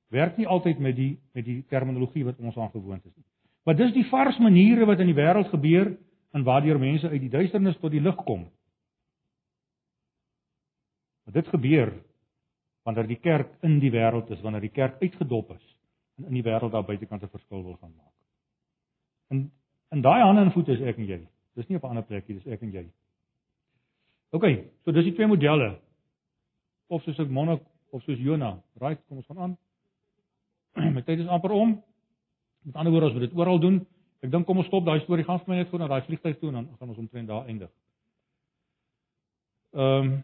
Werk 0.10 0.38
nie 0.38 0.48
altyd 0.48 0.80
met 0.80 0.96
die 0.96 1.20
met 1.34 1.46
die 1.46 1.64
terminologie 1.70 2.26
wat 2.26 2.40
ons 2.40 2.58
aangewoond 2.58 3.06
is 3.06 3.16
nie. 3.16 3.26
Maar 3.64 3.76
dis 3.76 3.94
die 3.94 4.06
vars 4.10 4.38
maniere 4.38 4.86
wat 4.86 5.00
in 5.00 5.12
die 5.12 5.16
wêreld 5.16 5.50
gebeur 5.50 5.98
en 6.34 6.44
waardeur 6.44 6.80
mense 6.80 7.10
uit 7.10 7.22
die 7.22 7.30
duisternis 7.30 7.78
tot 7.78 7.92
die 7.92 8.02
lig 8.02 8.16
kom. 8.16 8.48
Maar 11.26 11.34
dit 11.34 11.48
gebeur 11.48 11.94
wanneer 12.84 13.08
die 13.08 13.20
kerk 13.20 13.52
in 13.62 13.80
die 13.80 13.92
wêreld 13.92 14.32
is, 14.34 14.42
wanneer 14.42 14.62
die 14.62 14.74
kerk 14.74 15.02
uitgedop 15.02 15.52
is 15.52 15.66
en 16.18 16.26
in 16.26 16.40
die 16.40 16.44
wêreld 16.44 16.72
daar 16.72 16.86
buitekant 16.86 17.24
'n 17.24 17.30
verskil 17.30 17.64
wil 17.64 17.78
gaan 17.82 17.94
maak. 17.96 18.16
En 19.30 19.52
in 19.92 20.02
daai 20.02 20.22
hande 20.22 20.42
en 20.42 20.52
voete 20.52 20.72
is 20.72 20.82
ek 20.82 20.98
en 20.98 21.06
jy. 21.06 21.28
Dis 21.60 21.68
nie 21.68 21.78
op 21.78 21.84
'n 21.84 21.94
ander 21.94 22.06
plek 22.08 22.28
nie, 22.28 22.38
dis 22.40 22.48
ek 22.54 22.62
en 22.64 22.72
jy. 22.72 22.86
OK, 24.32 24.46
so 24.86 24.92
dis 24.96 25.04
die 25.10 25.14
twee 25.14 25.28
modelle. 25.28 25.80
Of 26.88 27.04
soos 27.04 27.20
'n 27.20 27.32
monnik 27.32 27.62
of 27.92 28.04
soos 28.04 28.20
Jona. 28.20 28.62
Right, 28.80 29.02
kom 29.08 29.18
ons 29.18 29.26
gaan 29.26 29.40
aan. 29.40 29.58
My 30.96 31.02
tyd 31.02 31.20
is 31.20 31.28
amper 31.28 31.52
om. 31.52 31.84
Met 32.64 32.76
ander 32.76 32.92
woorde, 32.92 33.08
ons 33.08 33.18
moet 33.18 33.30
dit 33.30 33.38
oral 33.38 33.60
doen. 33.60 33.86
Ek 34.22 34.32
dink 34.32 34.46
kom 34.46 34.58
ons 34.58 34.68
stop 34.68 34.86
daai 34.86 35.00
storie 35.02 35.24
gaan 35.24 35.40
vir 35.40 35.50
my 35.50 35.56
net 35.56 35.70
voor 35.70 35.80
na 35.80 35.88
daai 35.88 36.02
vliegtuig 36.02 36.40
toe 36.40 36.50
en 36.50 36.56
dan 36.60 36.76
gaan 36.80 36.90
ons 36.90 36.98
omtrent 36.98 37.28
daar 37.28 37.46
eindig. 37.46 37.72
Ehm 39.74 40.10
um, 40.10 40.24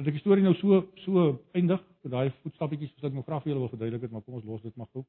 As 0.00 0.08
ek 0.08 0.16
die 0.16 0.22
storie 0.24 0.42
nou 0.42 0.54
so 0.58 0.80
so 1.04 1.24
eindig 1.54 1.82
met 2.02 2.10
daai 2.10 2.30
voetstappetjies 2.42 2.94
wat 2.96 3.10
ek 3.10 3.14
nog 3.14 3.26
graag 3.28 3.44
vir 3.44 3.52
julle 3.52 3.60
wil 3.62 3.70
verduidelik 3.70 4.02
het, 4.02 4.10
maar 4.10 4.24
kom 4.26 4.34
ons 4.34 4.48
los 4.48 4.62
dit 4.64 4.74
maar 4.80 4.88
gou. 4.90 5.04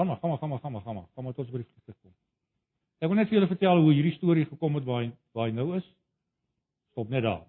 Gaan 0.00 0.08
maar, 0.08 0.16
gaan 0.16 0.30
maar, 0.30 0.38
gaan 0.38 0.48
maar, 0.48 0.58
gaan 0.58 0.72
maar, 0.72 0.80
gaan 0.80 0.94
maar. 0.94 1.04
Kom 1.14 1.24
maar 1.24 1.34
tot 1.34 1.50
by 1.50 1.58
die 1.60 1.66
vliegtuig 1.66 1.96
kom. 2.00 2.12
Ek 3.04 3.08
wil 3.10 3.18
net 3.18 3.28
vir 3.28 3.36
julle 3.36 3.48
vertel 3.50 3.80
hoe 3.84 3.90
hierdie 3.92 4.12
storie 4.14 4.44
gekom 4.48 4.78
het 4.78 4.86
waar 4.88 5.02
hy 5.02 5.08
waar 5.36 5.50
hy 5.50 5.52
nou 5.52 5.66
is. 5.76 5.88
Stop 6.94 7.10
net 7.12 7.22
daar. 7.26 7.42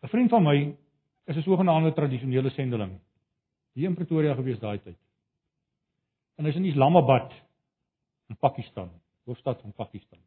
'n 0.00 0.08
Vriend 0.08 0.30
van 0.30 0.42
my 0.42 0.76
is 1.26 1.36
'n 1.36 1.42
sogenaamde 1.42 1.92
tradisionele 1.92 2.50
sendeling 2.50 2.94
hier 3.74 3.88
in 3.88 3.94
Pretoria 3.94 4.34
gewees 4.34 4.58
daai 4.58 4.78
tyd. 4.78 4.98
En 6.38 6.44
hy's 6.44 6.56
in 6.56 6.64
Islamabad 6.64 7.32
in 8.28 8.36
Pakistan, 8.36 8.90
hoofstad 9.24 9.60
van 9.60 9.72
Pakistan. 9.72 10.18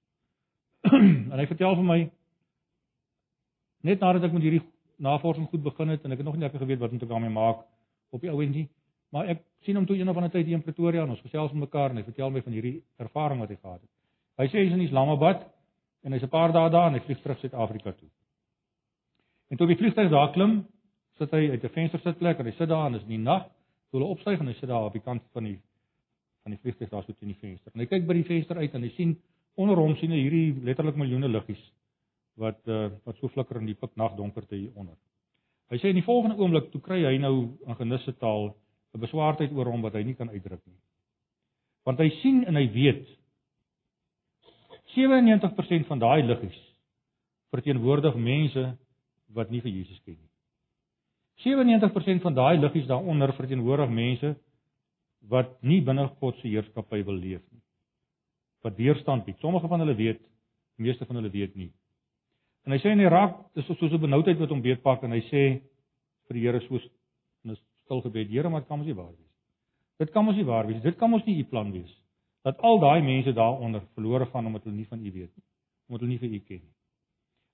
en 1.32 1.40
hy 1.40 1.48
vertel 1.48 1.76
vir 1.76 1.84
my 1.84 2.12
net 3.82 4.00
nadat 4.00 4.24
ek 4.24 4.32
met 4.32 4.42
hierdie 4.42 4.66
navorsing 4.98 5.50
goed 5.50 5.64
begin 5.64 5.90
het 5.90 6.06
en 6.06 6.12
ek 6.12 6.18
het 6.18 6.26
nog 6.26 6.36
nie 6.36 6.44
lekker 6.44 6.60
geweet 6.60 6.80
wat 6.80 6.92
om 6.92 7.00
te 7.00 7.06
daarmee 7.06 7.34
maak 7.34 7.66
op 8.10 8.22
die 8.22 8.32
ou 8.32 8.42
endjie, 8.44 8.68
maar 9.14 9.30
ek 9.34 9.44
sien 9.66 9.76
hom 9.76 9.86
toe 9.86 9.98
eendag 9.98 10.16
van 10.16 10.24
'n 10.24 10.32
tyd 10.32 10.46
hier 10.46 10.58
in 10.58 10.64
Pretoria 10.64 11.04
en 11.04 11.10
ons 11.10 11.22
gesels 11.22 11.52
met 11.52 11.62
mekaar 11.68 11.90
en 11.92 11.98
hy 11.98 12.04
vertel 12.04 12.30
my 12.30 12.42
van 12.42 12.54
hierdie 12.54 12.84
ervaring 12.98 13.40
wat 13.40 13.50
hy 13.50 13.56
gehad 13.56 13.82
het. 13.82 13.90
Hy 14.38 14.48
sê 14.48 14.64
hy's 14.64 14.74
in 14.74 14.82
Islamabad 14.82 15.46
en 16.04 16.12
hy's 16.12 16.24
'n 16.24 16.30
paar 16.30 16.52
dae 16.52 16.70
daar 16.70 16.88
en 16.88 16.94
hy 16.94 17.00
vlieg 17.00 17.22
terug 17.22 17.40
Suid-Afrika 17.40 17.92
toe. 17.92 18.10
En 19.50 19.58
toe 19.58 19.68
die 19.68 19.76
vliegtuig 19.76 20.10
daar 20.10 20.32
klim, 20.32 20.66
sit 21.18 21.32
hy 21.32 21.50
uit 21.50 21.64
'n 21.64 21.70
venstersitplek 21.70 22.40
en 22.40 22.46
hy 22.46 22.52
sit 22.52 22.70
daar 22.70 22.86
en 22.86 22.94
dis 22.94 23.02
in 23.04 23.10
die 23.10 23.18
nag, 23.18 23.44
toe 23.90 24.00
hulle 24.00 24.12
opstyg 24.12 24.40
en 24.40 24.48
hy 24.48 24.54
sit 24.54 24.70
daar 24.70 24.86
op 24.86 24.94
die 24.94 25.02
kant 25.02 25.24
van 25.34 25.44
die 25.44 25.60
van 26.44 26.52
die 26.52 26.62
vliegtuig 26.62 26.90
daar 26.90 27.04
so 27.04 27.14
teen 27.14 27.34
die 27.34 27.42
venster. 27.42 27.72
En 27.74 27.80
hy 27.80 27.86
kyk 27.86 28.08
by 28.08 28.14
die 28.14 28.24
venster 28.24 28.58
uit 28.58 28.74
en 28.74 28.82
hy 28.82 28.90
sien 28.90 29.18
onder 29.56 29.76
hom 29.76 29.96
sien 29.96 30.12
hy 30.12 30.22
hierdie 30.22 30.64
letterlik 30.64 30.96
miljoene 30.96 31.28
liggies 31.28 31.72
wat 32.40 32.62
uh, 32.68 32.88
wat 33.04 33.18
so 33.20 33.28
flikker 33.28 33.60
in 33.60 33.68
die 33.68 33.76
piknag 33.76 34.16
donkerte 34.16 34.56
hier 34.56 34.72
onder. 34.76 34.96
Hy 35.70 35.78
sê 35.78 35.92
in 35.92 36.00
die 36.00 36.06
volgende 36.06 36.40
oomblik 36.42 36.72
toe 36.74 36.82
kry 36.82 37.04
hy 37.06 37.18
nou 37.22 37.36
in 37.68 37.78
genisse 37.78 38.16
taal 38.18 38.56
'n 38.94 39.02
beswaardheid 39.02 39.52
oor 39.54 39.70
hom 39.70 39.82
wat 39.86 39.94
hy 39.94 40.04
nie 40.04 40.18
kan 40.18 40.30
uitdruk 40.30 40.66
nie. 40.66 40.80
Want 41.86 42.00
hy 42.00 42.10
sien 42.22 42.44
en 42.46 42.56
hy 42.56 42.66
weet 42.74 43.06
97% 44.96 45.88
van 45.88 46.00
daai 46.00 46.24
liggies 46.24 46.58
verteenwoordig 47.54 48.16
mense 48.16 48.78
wat 49.34 49.52
nie 49.52 49.62
vir 49.62 49.72
Jesus 49.72 50.02
ken 50.06 50.18
nie. 50.18 50.30
97% 51.46 52.22
van 52.22 52.34
daai 52.34 52.58
liggies 52.58 52.88
daaronder 52.88 53.34
verteenwoordig 53.34 53.90
mense 53.90 54.36
wat 55.30 55.56
nie 55.62 55.82
binne 55.82 56.08
God 56.20 56.38
se 56.42 56.48
heerskappy 56.48 57.04
wil 57.06 57.16
leef 57.16 57.44
nie. 57.52 57.62
Wat 58.64 58.76
weerstand 58.76 59.26
bied. 59.26 59.38
Sommige 59.40 59.68
van 59.68 59.80
hulle 59.80 59.96
weet, 59.96 60.20
meeste 60.76 61.06
van 61.06 61.16
hulle 61.20 61.32
weet 61.32 61.56
nie. 61.56 61.72
En 62.70 62.76
hy 62.76 62.84
sê 62.84 62.92
in 62.94 63.02
Irak, 63.02 63.34
dis 63.58 63.66
so 63.66 63.74
'n 63.74 63.98
benoudheid 63.98 64.38
wat 64.38 64.52
hom 64.54 64.62
beetpak 64.62 65.02
en 65.04 65.12
hy 65.12 65.22
sê 65.26 65.44
vir 66.28 66.34
die 66.38 66.44
Here 66.46 66.60
soos 66.68 66.84
in 67.44 67.52
'n 67.52 67.58
stil 67.82 68.02
gebed, 68.02 68.30
Here, 68.30 68.48
maar 68.50 68.62
kan 68.62 68.78
mos 68.78 68.86
nie 68.86 68.94
waar 68.94 69.10
wees. 69.10 69.34
Dit 69.98 70.12
kan 70.12 70.24
mos 70.26 70.36
nie 70.36 70.46
waar 70.46 70.68
wees. 70.68 70.82
Dit 70.84 70.96
kan 70.98 71.10
mos 71.10 71.26
nie 71.26 71.40
u 71.40 71.46
plan 71.46 71.72
wees 71.72 71.90
dat 72.44 72.58
al 72.62 72.80
daai 72.80 73.02
mense 73.02 73.34
daaronder 73.34 73.82
verlore 73.96 74.26
gaan 74.26 74.46
omdat 74.46 74.64
hulle 74.64 74.76
nie 74.76 74.88
van 74.88 75.00
u 75.00 75.12
weet 75.12 75.32
nie, 75.36 75.46
omdat 75.88 76.02
hulle 76.02 76.12
nie 76.12 76.20
vir 76.20 76.30
u 76.30 76.40
ken 76.40 76.62
nie. 76.62 76.76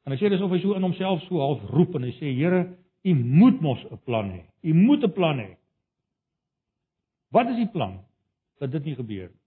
En 0.05 0.11
hy 0.11 0.17
sê 0.17 0.29
dis 0.29 0.41
of 0.41 0.51
hy 0.51 0.59
so 0.59 0.73
in 0.73 0.83
homself 0.83 1.21
so 1.23 1.39
half 1.39 1.63
roep 1.69 1.95
en 1.95 2.03
hy 2.03 2.11
sê, 2.11 2.35
Here, 2.35 2.77
u 3.03 3.13
moet 3.15 3.61
mos 3.61 3.85
'n 3.85 3.97
plan 4.03 4.29
hê. 4.29 4.43
U 4.63 4.73
moet 4.73 5.03
'n 5.03 5.13
plan 5.13 5.39
hê. 5.39 5.55
Wat 7.31 7.47
is 7.47 7.55
die 7.55 7.71
plan 7.71 8.03
dat 8.59 8.71
dit 8.71 8.83
nie 8.83 8.95
gebeur 8.95 9.29
nie? 9.29 9.43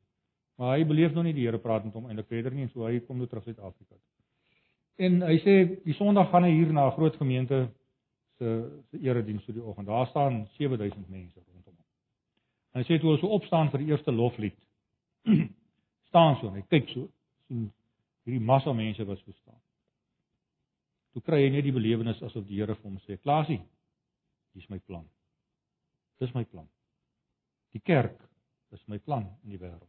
Maar 0.57 0.79
hy 0.79 0.85
beleef 0.85 1.13
nog 1.13 1.25
nie 1.25 1.35
die 1.35 1.45
Here 1.45 1.59
praat 1.59 1.85
met 1.85 1.95
hom 1.95 2.07
eintlik 2.07 2.27
verder 2.27 2.55
nie 2.55 2.63
en 2.63 2.71
so 2.71 2.87
hy 2.87 3.01
kom 3.01 3.19
nou 3.19 3.27
terug 3.27 3.45
Suid-Afrika 3.45 3.95
toe. 3.95 4.18
En 4.99 5.21
hy 5.23 5.37
sê 5.45 5.55
die 5.85 5.95
Sondag 5.95 6.31
gaan 6.33 6.45
hy 6.45 6.51
hier 6.57 6.73
na 6.73 6.89
'n 6.89 6.97
groot 6.97 7.17
gemeente 7.17 7.69
se 8.39 8.49
se 8.91 8.99
erediens 8.99 9.45
vir 9.45 9.55
die 9.55 9.63
oggend. 9.63 9.87
Daar 9.87 10.07
staan 10.07 10.47
7000 10.59 11.09
mense 11.09 11.41
rondom 11.41 11.75
hom. 11.77 11.87
En 12.73 12.83
hy 12.83 12.85
sê 12.87 12.99
toe 13.01 13.11
hulle 13.11 13.21
so 13.21 13.29
opstaan 13.29 13.71
vir 13.71 13.79
die 13.79 13.91
eerste 13.93 14.13
loflied. 14.13 14.59
staan 16.09 16.37
so 16.41 16.49
en 16.49 16.55
hy 16.55 16.65
kyk 16.69 16.89
so 16.89 17.09
sien 17.47 17.69
hierdie 18.25 18.45
massa 18.45 18.73
mense 18.73 19.05
wat 19.05 19.19
so 19.19 19.33
staan. 19.33 19.61
Toe 21.13 21.23
kry 21.23 21.43
hy 21.45 21.51
net 21.53 21.65
die 21.65 21.75
belewenis 21.75 22.23
asof 22.23 22.47
die 22.47 22.59
Here 22.61 22.75
vir 22.75 22.91
hom 22.91 22.99
sê: 23.07 23.17
"Klasie, 23.23 23.61
hier's 24.53 24.69
my 24.71 24.79
plan. 24.79 25.07
Dis 26.21 26.35
my 26.35 26.45
plan. 26.45 26.69
Die 27.73 27.81
kerk 27.81 28.19
is 28.73 28.83
my 28.89 28.99
plan 28.99 29.27
in 29.45 29.55
die 29.55 29.61
wêreld. 29.61 29.89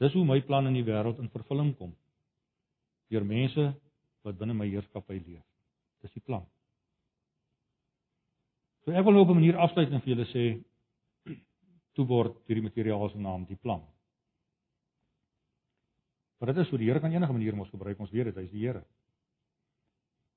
Dis 0.00 0.12
hoe 0.12 0.24
my 0.24 0.40
plan 0.40 0.66
in 0.66 0.74
die 0.74 0.84
wêreld 0.84 1.18
in 1.20 1.30
vervulling 1.30 1.74
kom. 1.76 1.92
Deur 3.10 3.24
mense 3.24 3.74
wat 4.26 4.38
binne 4.38 4.54
my 4.54 4.66
heerskappy 4.68 5.20
leef. 5.20 5.44
Dis 6.02 6.14
die 6.16 6.24
plan. 6.24 6.44
So 8.84 8.94
ek 8.94 9.04
wil 9.06 9.16
nou 9.16 9.24
op 9.24 9.30
'n 9.30 9.40
manier 9.40 9.58
afsluit 9.58 9.90
en 9.90 10.00
vir 10.00 10.14
julle 10.14 10.26
sê 10.30 10.44
toebord 11.96 12.42
hierdie 12.46 12.66
materiaal 12.66 13.10
se 13.10 13.18
naam 13.18 13.46
die 13.46 13.56
plan. 13.56 13.82
Maar 16.38 16.52
dit 16.52 16.62
is 16.62 16.68
so 16.68 16.76
die 16.76 16.86
Here 16.86 17.00
kan 17.00 17.12
enige 17.12 17.32
manier 17.32 17.56
mos 17.56 17.70
gebruik, 17.70 17.98
ons 17.98 18.10
weet 18.10 18.24
dit, 18.24 18.36
hy's 18.36 18.50
die 18.50 18.66
Here. 18.66 18.84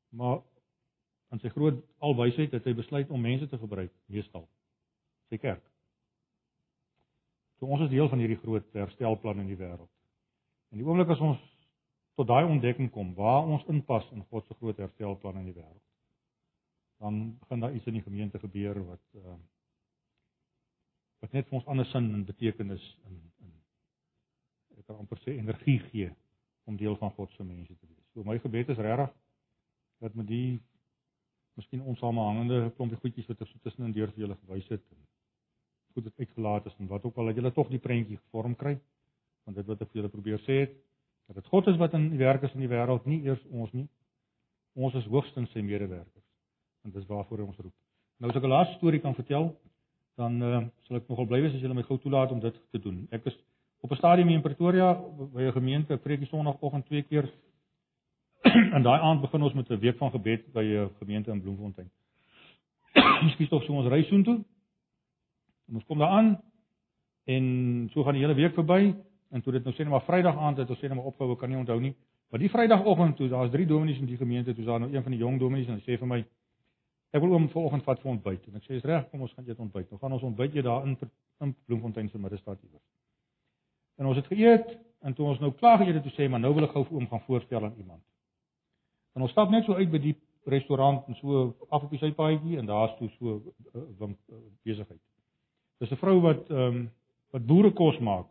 Maar 0.09 0.41
aan 1.29 1.39
sy 1.39 1.49
groot 1.49 1.83
alwysheid 1.99 2.51
het 2.51 2.65
hy 2.65 2.73
besluit 2.73 3.09
om 3.09 3.21
mense 3.21 3.47
te 3.47 3.57
gebruik, 3.57 3.91
meestal 4.07 4.47
sy 5.29 5.37
kerk. 5.37 5.65
So 7.59 7.67
ons 7.67 7.83
is 7.85 7.91
deel 7.91 8.09
van 8.09 8.19
hierdie 8.19 8.39
groot 8.39 8.73
herstelplan 8.73 9.43
in 9.43 9.51
die 9.51 9.59
wêreld. 9.59 9.89
En 10.71 10.79
die 10.79 10.85
oomblik 10.87 11.11
as 11.13 11.21
ons 11.21 11.41
tot 12.19 12.27
daai 12.27 12.49
ontdekking 12.51 12.89
kom 12.91 13.13
waar 13.15 13.47
ons 13.47 13.63
inpas 13.71 14.07
in 14.11 14.25
God 14.27 14.47
se 14.47 14.55
groot 14.59 14.79
herstelplan 14.83 15.37
in 15.39 15.45
die 15.47 15.55
wêreld, 15.55 15.85
dan 16.99 17.19
begin 17.39 17.61
daar 17.63 17.75
iets 17.75 17.87
in 17.87 17.95
die 17.95 18.03
gemeente 18.03 18.41
gebeur 18.43 18.81
wat 18.89 19.05
uh, 19.21 19.35
wat 21.23 21.35
net 21.35 21.47
vir 21.47 21.59
ons 21.61 21.69
ander 21.71 21.87
sin 21.87 22.09
en 22.17 22.25
betekenis 22.27 22.83
in 23.07 23.21
in 23.45 23.53
ek 24.81 24.89
kan 24.89 24.99
amper 24.99 25.21
sê 25.23 25.37
energie 25.37 25.77
gee 25.85 26.09
om 26.67 26.75
deel 26.79 26.99
van 26.99 27.15
God 27.15 27.31
se 27.37 27.43
mense 27.43 27.77
te 27.77 27.87
wees. 27.87 28.03
So 28.11 28.27
my 28.27 28.35
gebed 28.43 28.75
is 28.75 28.83
regtig 28.83 29.15
dat 30.03 30.19
met 30.19 30.27
die 30.27 30.59
miskien 31.59 31.87
onsamehangende 31.93 32.73
klompie 32.75 32.99
goedjies 32.99 33.31
wat 33.31 33.47
ek 33.47 33.51
so 33.53 33.63
tussenin 33.63 33.95
deur 33.95 34.11
vir 34.11 34.25
julle 34.25 34.39
gewys 34.43 34.67
het 34.75 34.83
en 34.91 35.07
goed 35.95 36.11
het 36.11 36.19
uitgelaat 36.25 36.67
is 36.67 36.75
en 36.83 36.91
wat 36.91 37.07
ook 37.07 37.17
al 37.17 37.31
dat 37.31 37.39
julle 37.39 37.55
tog 37.55 37.71
die 37.71 37.83
prentjie 37.87 38.19
gevorm 38.19 38.59
kry 38.59 38.75
want 39.47 39.55
dit 39.55 39.71
wat 39.71 39.87
ek 39.87 39.91
vir 39.93 40.01
julle 40.01 40.15
probeer 40.19 40.43
sê 40.43 40.61
het 40.65 40.77
dat 41.29 41.37
dit 41.37 41.47
God 41.53 41.67
is 41.71 41.77
wat 41.77 41.93
in 41.93 42.09
die 42.09 42.21
werk 42.21 42.43
is 42.43 42.53
in 42.57 42.65
die 42.65 42.71
wêreld 42.71 43.05
nie 43.05 43.21
eers 43.29 43.41
ons 43.51 43.71
nie 43.77 43.87
ons 44.75 44.95
is 44.97 45.07
hoogstens 45.13 45.51
sy 45.53 45.61
medewerkers 45.61 46.27
en 46.83 46.93
dis 46.95 47.07
waarvoor 47.07 47.43
hy 47.43 47.49
ons 47.51 47.63
roep 47.63 47.75
nou 48.19 48.31
as 48.31 48.37
ek 48.37 48.43
'n 48.43 48.55
laaste 48.55 48.77
storie 48.81 49.03
kan 49.05 49.15
vertel 49.15 49.53
dan 50.19 50.41
uh, 50.43 50.63
sal 50.87 50.99
ek 50.99 51.07
nogal 51.07 51.27
bly 51.29 51.39
wees 51.45 51.55
as 51.55 51.63
julle 51.63 51.77
my 51.77 51.85
gou 51.87 51.97
toelaat 52.03 52.33
om 52.35 52.41
dit 52.43 52.55
te 52.73 52.81
doen. 52.83 53.05
Ek 53.15 53.27
is 53.31 53.35
op 53.85 53.91
'n 53.91 53.99
stadium 54.01 54.29
in 54.33 54.43
Pretoria 54.43 54.91
by 55.33 55.47
'n 55.47 55.55
gemeente, 55.55 55.97
preek 55.97 56.19
die 56.19 56.27
Sondagoggend 56.27 56.85
twee 56.85 57.03
keer. 57.03 57.29
en 58.75 58.83
daai 58.83 58.99
aand 58.99 59.21
begin 59.21 59.43
ons 59.43 59.53
met 59.53 59.69
'n 59.69 59.79
week 59.79 59.97
van 59.97 60.11
gebed 60.11 60.51
by 60.51 60.63
'n 60.63 60.89
gemeente 60.99 61.31
in 61.31 61.41
Bloemfontein. 61.41 61.89
Kies 63.37 63.49
tog 63.49 63.63
so 63.63 63.73
ons 63.73 63.87
ry 63.87 64.03
soontoe. 64.03 64.43
Ons 65.73 65.85
kom 65.85 65.97
daar 65.97 66.11
aan 66.19 66.41
en 67.25 67.89
so 67.93 68.03
gaan 68.03 68.13
die 68.13 68.23
hele 68.25 68.35
week 68.35 68.53
verby 68.53 68.95
en 69.29 69.41
toe 69.41 69.53
dit 69.53 69.63
nou 69.63 69.73
sê 69.75 69.85
net 69.85 69.93
maar 69.93 70.05
Vrydag 70.07 70.37
aand 70.37 70.57
het 70.57 70.69
ons 70.69 70.79
sê 70.79 70.89
net 70.89 70.97
maar 70.97 71.11
opgehou, 71.11 71.35
kan 71.35 71.49
nie 71.49 71.57
onthou 71.57 71.79
nie. 71.79 71.95
Maar 72.29 72.39
die 72.39 72.49
Vrydagoggend 72.49 73.15
toe, 73.17 73.29
daar's 73.29 73.51
drie 73.51 73.65
dominees 73.65 73.99
in 73.99 74.05
die 74.05 74.17
gemeente, 74.17 74.53
toe 74.53 74.65
daar 74.65 74.79
nou 74.79 74.93
een 74.93 75.03
van 75.03 75.11
die 75.11 75.19
jong 75.19 75.39
dominees 75.39 75.67
en 75.67 75.79
hy 75.79 75.85
sê 75.85 75.97
vir 75.97 76.07
my 76.07 76.23
Ek 77.09 77.23
wil 77.23 77.31
oom 77.33 77.47
vanoggend 77.49 77.85
vat 77.87 78.01
vir 78.03 78.11
ontbyt 78.11 78.43
en 78.49 78.59
ek 78.59 78.67
sê 78.67 78.77
is 78.77 78.85
reg, 78.85 79.07
kom 79.09 79.23
ons 79.25 79.31
gaan 79.33 79.47
eet 79.49 79.61
ontbyt. 79.63 79.87
Nou 79.89 79.97
gaan 80.01 80.13
ons 80.13 80.25
ontbyt 80.27 80.53
jy 80.59 80.63
daar 80.65 80.85
in 80.85 80.93
in 81.39 81.55
Bloemfontein 81.65 82.09
se 82.11 82.19
middestad 82.19 82.59
iewers. 82.61 82.85
En 83.97 84.05
ons 84.05 84.17
het 84.19 84.27
geëet 84.27 84.75
en 85.07 85.15
toe 85.15 85.25
ons 85.25 85.39
nou 85.39 85.49
klaar 85.57 85.79
geëet 85.79 85.97
het, 85.97 86.03
toe 86.05 86.13
sê 86.13 86.27
maar 86.29 86.41
nou 86.43 86.51
wil 86.53 86.67
ek 86.67 86.75
gou 86.75 86.83
vir 86.85 86.97
oom 86.99 87.07
gaan 87.09 87.23
voorstel 87.25 87.65
aan 87.65 87.77
iemand. 87.81 88.03
En 89.15 89.25
ons 89.25 89.31
stap 89.31 89.49
net 89.49 89.65
so 89.65 89.73
uit 89.79 89.89
by 89.89 90.01
die 90.03 90.15
restaurant 90.51 91.07
en 91.07 91.17
so 91.17 91.47
af 91.69 91.87
op 91.87 91.89
die 91.89 92.01
sypaadjie 92.01 92.59
en 92.59 92.69
daar's 92.69 92.93
toe 92.99 93.09
so 93.17 93.39
uh, 93.73 93.81
uh, 93.81 94.11
besigheid. 94.67 95.01
Dis 95.79 95.91
'n 95.91 96.01
vrou 96.03 96.19
wat 96.21 96.49
ehm 96.49 96.75
um, 96.75 96.89
wat 97.31 97.45
boerekos 97.45 97.97
maak. 97.99 98.27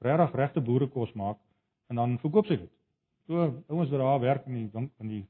Regtig 0.00 0.34
regte 0.34 0.60
boerekos 0.60 1.12
maak 1.12 1.38
en 1.88 1.96
dan 1.96 2.18
verkoop 2.18 2.46
sy 2.46 2.56
dit. 2.56 2.70
So 3.26 3.42
ouens 3.68 3.90
wat 3.90 4.00
daar 4.00 4.20
werk 4.20 4.46
in 4.46 4.54
die 4.54 4.88
in 5.00 5.08
die 5.08 5.24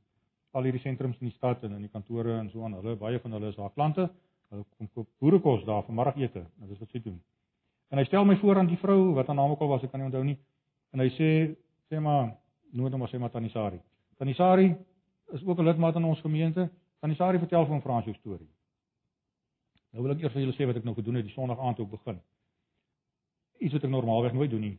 al 0.53 0.67
hierdie 0.67 0.83
sentrums 0.83 1.19
in 1.21 1.31
die 1.31 1.37
stad 1.37 1.63
en 1.67 1.77
in 1.77 1.83
die 1.87 1.93
kantore 1.93 2.39
en 2.39 2.51
so 2.51 2.65
aan. 2.65 2.75
Hulle 2.79 2.97
baie 2.99 3.19
van 3.23 3.33
hulle 3.33 3.51
is 3.51 3.59
daar 3.59 3.73
klante. 3.75 4.09
Hulle 4.51 4.65
kom 4.77 4.89
koop 4.95 5.09
boerekos 5.23 5.65
daar 5.67 5.83
vir 5.87 5.95
middagete. 5.95 6.45
Dit 6.63 6.71
is 6.75 6.81
wat 6.83 6.95
sy 6.95 7.03
doen. 7.05 7.19
En 7.91 7.99
hy 7.99 8.05
stel 8.07 8.27
my 8.27 8.37
voor 8.39 8.59
aan 8.59 8.71
die 8.71 8.79
vrou 8.79 9.15
wat 9.15 9.27
haar 9.27 9.39
naam 9.39 9.55
ook 9.55 9.63
al 9.67 9.73
was, 9.75 9.83
ek 9.83 9.91
kan 9.91 10.03
nie 10.03 10.07
onthou 10.07 10.23
nie. 10.27 10.37
En 10.95 11.03
hy 11.03 11.11
sê 11.15 11.31
sê 11.91 11.99
maar 12.03 12.33
noem 12.71 12.93
hom 12.93 13.03
maar 13.03 13.11
sê 13.11 13.19
maar 13.19 13.35
Tanisari. 13.35 13.81
Tanisari 14.19 14.71
is 15.35 15.43
ook 15.45 15.59
'n 15.59 15.67
lidmaat 15.67 15.97
in 15.97 16.05
ons 16.05 16.21
gemeente. 16.21 16.71
Tanisari 17.01 17.39
vertel 17.39 17.65
vir 17.65 17.75
hom 17.75 17.83
Frans 17.83 18.05
jou 18.05 18.15
storie. 18.15 18.49
Nou 19.93 20.03
wil 20.05 20.13
ek 20.13 20.23
eers 20.23 20.33
vir 20.33 20.43
julle 20.43 20.55
sê 20.55 20.67
wat 20.67 20.77
ek 20.77 20.85
nou 20.85 20.95
gedoen 20.95 21.15
het 21.15 21.25
die 21.25 21.35
Sondag 21.35 21.59
aand 21.59 21.81
ek 21.81 21.91
begin. 21.91 22.21
Iets 23.61 23.77
wat 23.77 23.85
ek 23.85 23.93
normaalweg 23.93 24.37
nooit 24.37 24.51
doen 24.51 24.67
nie 24.69 24.79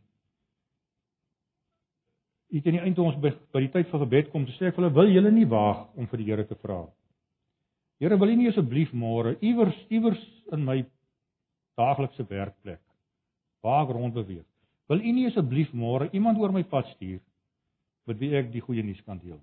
hier 2.52 2.60
teen 2.60 2.76
die 2.76 2.84
einde 2.84 3.00
ons 3.00 3.16
by, 3.20 3.32
by 3.54 3.62
die 3.64 3.70
tyd 3.72 3.88
van 3.88 4.02
gebed 4.04 4.28
kom 4.32 4.44
sê 4.58 4.68
ek 4.68 4.76
hulle 4.76 4.92
wil 4.92 5.08
julle 5.08 5.30
nie 5.32 5.48
waag 5.48 5.86
om 5.96 6.08
vir 6.10 6.20
die 6.20 6.26
Here 6.28 6.44
te 6.44 6.58
vra. 6.60 6.82
Here 8.02 8.18
wil 8.20 8.32
U 8.32 8.36
nie 8.36 8.50
asseblief 8.50 8.92
môre 8.92 9.38
iewers 9.40 9.78
iewers 9.88 10.20
in 10.52 10.66
my 10.66 10.82
daaglikse 11.80 12.26
werkplek 12.28 12.82
waar 13.64 13.86
ek 13.86 13.94
rond 13.96 14.12
beweeg. 14.18 14.44
Wil 14.90 15.00
U 15.00 15.14
nie 15.16 15.30
asseblief 15.30 15.72
môre 15.72 16.10
iemand 16.12 16.40
oor 16.42 16.52
my 16.52 16.64
pad 16.68 16.90
stuur 16.92 17.22
met 18.10 18.20
wie 18.20 18.34
ek 18.36 18.52
die 18.52 18.60
goeie 18.60 18.84
nuus 18.84 19.00
kan 19.06 19.22
deel? 19.22 19.40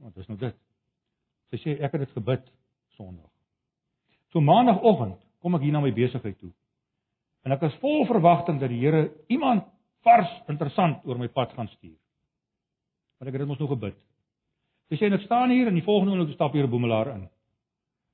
Want 0.00 0.16
dis 0.16 0.30
nou 0.30 0.38
dit. 0.40 0.56
Sy 1.52 1.60
sê 1.60 1.76
ek 1.84 1.98
het 1.98 2.06
dit 2.06 2.16
gebid 2.16 2.48
Sondag. 2.96 3.28
So 4.32 4.40
maandagooggend 4.40 5.20
kom 5.44 5.58
ek 5.58 5.66
hier 5.66 5.76
na 5.76 5.84
my 5.84 5.92
besigheid 5.92 6.38
toe. 6.40 6.54
En 7.42 7.52
ek 7.52 7.62
is 7.66 7.78
vol 7.82 8.06
verwagting 8.06 8.60
dat 8.60 8.70
die 8.70 8.80
Here 8.84 9.10
iemand 9.32 9.66
vars 10.06 10.30
interessant 10.50 11.02
oor 11.06 11.18
my 11.18 11.28
pad 11.28 11.52
gaan 11.56 11.68
stuur. 11.68 11.98
Want 13.18 13.30
ek 13.30 13.36
het 13.36 13.44
dit 13.44 13.50
mos 13.50 13.60
nou 13.62 13.70
gebid. 13.70 13.98
Sy 14.90 14.98
sê 15.00 15.10
ek 15.10 15.24
staan 15.26 15.50
hier 15.54 15.70
en 15.70 15.78
die 15.78 15.86
volgende 15.86 16.14
oomblik 16.14 16.34
stap 16.34 16.52
hier 16.52 16.66
'n 16.66 16.70
boemelaar 16.70 17.14
in. 17.14 17.28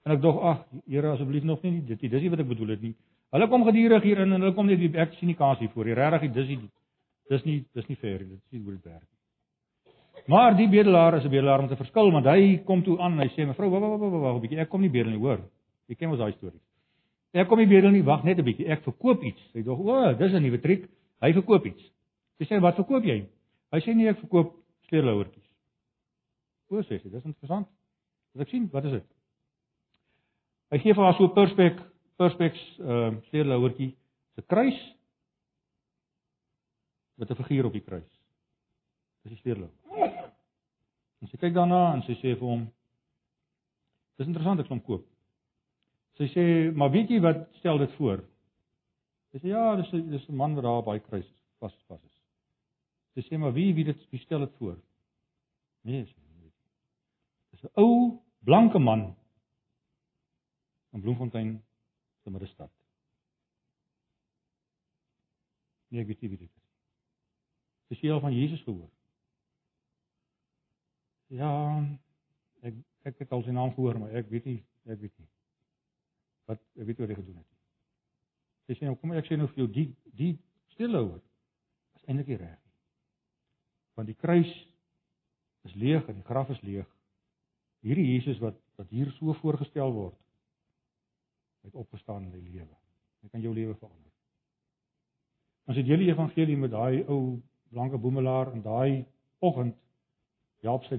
En 0.06 0.12
ek 0.12 0.22
dog 0.22 0.40
ag 0.42 0.64
Here 0.86 1.12
asseblief 1.12 1.44
nog 1.44 1.62
nie 1.62 1.80
dit 1.80 2.00
dis 2.00 2.22
nie 2.22 2.30
wat 2.30 2.40
ek 2.40 2.48
bedoel 2.48 2.68
het 2.68 2.82
nie. 2.82 2.94
Hulle 3.32 3.48
kom 3.48 3.64
gedurig 3.64 4.02
hier 4.02 4.20
in 4.20 4.32
en 4.32 4.40
hulle 4.40 4.54
kom 4.54 4.66
net 4.66 4.78
die 4.78 4.92
ek 4.96 5.12
sien 5.18 5.28
die 5.28 5.36
kans 5.36 5.58
hier 5.58 5.68
voor. 5.68 5.84
Die 5.84 5.94
regtig 5.94 6.32
dis 6.32 6.48
nie 6.48 6.70
dis 7.28 7.44
nie 7.44 7.64
dis 7.74 7.88
nie 7.88 7.96
fair 7.96 8.20
nie. 8.20 8.28
Dit 8.28 8.38
is 8.38 8.52
nie 8.52 8.62
hoe 8.64 8.72
dit 8.72 8.84
werk 8.84 9.02
nie. 9.02 9.18
Maar 10.26 10.56
die 10.56 10.68
bedelaar 10.68 11.16
is 11.16 11.24
'n 11.24 11.30
bedelaar 11.30 11.62
met 11.62 11.70
'n 11.70 11.76
verskil 11.84 12.10
want 12.12 12.26
hy 12.26 12.62
kom 12.64 12.82
toe 12.82 12.98
aan 13.00 13.12
en 13.12 13.28
hy 13.28 13.28
sê 13.34 13.46
mevrou 13.46 13.70
wag 13.70 13.80
wag 13.80 14.00
wag 14.00 14.20
wag 14.20 14.36
'n 14.36 14.40
bietjie 14.40 14.60
ek 14.60 14.68
kom 14.68 14.80
nie 14.80 14.90
bedel 14.90 15.12
nie 15.12 15.18
hoor. 15.18 15.40
Jy 15.88 15.94
ken 15.94 16.08
mos 16.08 16.18
daai 16.18 16.32
storie. 16.32 16.60
Ek 17.36 17.48
kom 17.48 17.60
nie 17.60 17.68
bedel 17.68 17.92
nie, 17.92 18.04
wag 18.04 18.24
net 18.24 18.38
'n 18.38 18.44
bietjie. 18.44 18.68
Ek 18.68 18.84
verkoop 18.84 19.22
iets. 19.22 19.42
Hy 19.52 19.62
dog 19.62 19.78
o, 19.78 20.14
dis 20.14 20.32
'n 20.32 20.42
nuwe 20.42 20.60
triek. 20.60 20.88
Hy 21.20 21.32
verkoop 21.32 21.66
iets. 21.66 21.82
Sy 22.38 22.44
sê 22.44 22.60
wat 22.60 22.76
verkoop 22.76 23.04
jy? 23.04 23.26
Hy 23.72 23.80
sê 23.80 23.94
nee, 23.94 24.08
ek 24.08 24.20
verkoop 24.20 24.54
sleerlouertjies. 24.88 25.44
O, 26.70 26.80
sê 26.82 27.00
sy, 27.02 27.10
dis 27.10 27.24
interessant. 27.24 27.68
Wat 28.32 28.46
ek 28.46 28.48
sien, 28.48 28.68
wat 28.72 28.84
is 28.84 28.92
dit? 28.92 29.06
Hy 30.70 30.78
gee 30.78 30.94
vir 30.94 31.04
haar 31.04 31.16
so 31.16 31.24
'n 31.24 31.34
perspek 31.34 31.76
perspeks 32.18 32.60
ehm 32.78 33.16
uh, 33.16 33.20
sleerlouertjie, 33.30 33.94
'n 34.36 34.46
kruis 34.46 34.78
met 37.18 37.30
'n 37.30 37.34
figuur 37.34 37.66
op 37.66 37.72
die 37.72 37.84
kruis. 37.84 38.10
Dis 39.22 39.32
die 39.32 39.40
sleerlou. 39.40 39.70
En 41.20 41.28
sy 41.28 41.36
kyk 41.36 41.54
daarna 41.54 41.94
en 41.94 42.02
sy 42.02 42.14
sê 42.14 42.34
vir 42.38 42.48
hom: 42.48 42.68
"Dis 44.16 44.26
interessant 44.26 44.60
ek 44.60 44.68
hom 44.68 44.80
koop." 44.80 45.06
Sy 46.18 46.26
sê: 46.34 46.44
"Maar 46.74 46.90
weet 46.90 47.10
jy 47.14 47.20
wat 47.22 47.46
stel 47.60 47.78
dit 47.78 47.92
voor?" 47.96 48.24
Hy 49.32 49.38
sê 49.38 49.52
ja, 49.52 49.76
dis 49.76 49.90
dis 49.90 50.28
'n 50.28 50.36
man 50.36 50.54
wat 50.54 50.64
daar 50.64 50.82
by 50.82 50.98
kruis 50.98 51.28
vas 51.60 51.74
vas 51.86 52.02
is. 52.02 52.16
Sy 53.14 53.22
sê 53.28 53.38
maar 53.38 53.52
wie 53.52 53.74
wie 53.74 53.84
dit 53.84 54.10
wie 54.10 54.20
stel 54.20 54.40
dit 54.40 54.54
voor? 54.58 54.78
Nee, 55.82 56.04
sê 56.04 56.20
nie. 56.40 56.52
Dis 57.50 57.62
'n 57.64 57.70
ou 57.74 58.22
blanke 58.44 58.78
man 58.78 59.14
in 60.92 61.00
Bloemfontein 61.00 61.62
se 62.22 62.30
middestad. 62.30 62.70
Nee, 65.88 66.00
ek 66.00 66.06
weet 66.06 66.20
nie 66.20 66.30
wie 66.30 66.38
dit 66.38 66.50
is. 66.56 66.68
Dis 67.88 68.00
jy 68.00 68.12
al 68.12 68.20
van 68.20 68.34
Jesus 68.34 68.62
gehoor? 68.62 68.90
Ja, 71.28 71.50
ek 72.62 72.74
ek 73.08 73.18
het 73.18 73.32
al 73.32 73.42
sy 73.42 73.50
naam 73.50 73.72
gehoor, 73.76 73.98
maar 73.98 74.10
ek 74.10 74.28
weet 74.30 74.44
nie, 74.44 74.64
ek 74.84 75.00
weet 75.00 75.18
nie. 75.18 75.28
Wat 76.48 76.60
ek 76.80 76.88
weet 76.88 77.02
wat 77.02 77.12
hy 77.12 77.18
gedoen 77.18 77.40
het. 77.40 77.48
Sy 78.68 78.78
sê 78.78 78.88
nou 78.88 78.96
kom 79.00 79.14
ek 79.16 79.28
sê 79.28 79.36
nou 79.38 79.48
vir 79.52 79.64
jou 79.64 79.68
die 79.72 79.88
die 80.18 80.34
stilhouer 80.74 81.20
is 81.98 82.06
eintlik 82.06 82.34
reg. 82.40 82.58
Want 83.98 84.10
die 84.10 84.18
kruis 84.18 84.50
is 85.68 85.74
leeg 85.76 86.08
en 86.08 86.20
die 86.20 86.28
graf 86.28 86.50
is 86.54 86.60
leeg. 86.66 86.88
Hierdie 87.84 88.08
Jesus 88.14 88.40
wat 88.44 88.58
wat 88.78 88.90
hier 88.94 89.10
so 89.18 89.34
voorgestel 89.40 89.92
word 89.92 90.16
het 91.66 91.74
opgestaan 91.74 92.28
in 92.28 92.36
die 92.36 92.58
lewe. 92.58 92.74
Hy 93.22 93.32
kan 93.32 93.42
jou 93.42 93.52
lewe 93.54 93.74
verander. 93.74 94.12
Ons 95.68 95.76
het 95.76 95.88
julle 95.88 96.06
evangelie 96.08 96.56
met 96.56 96.72
daai 96.72 97.02
ou 97.10 97.40
blanke 97.72 97.98
boemelaar 98.00 98.52
en 98.54 98.62
daai 98.64 99.04
oggend 99.44 99.76
help 100.64 100.86
sy 100.88 100.96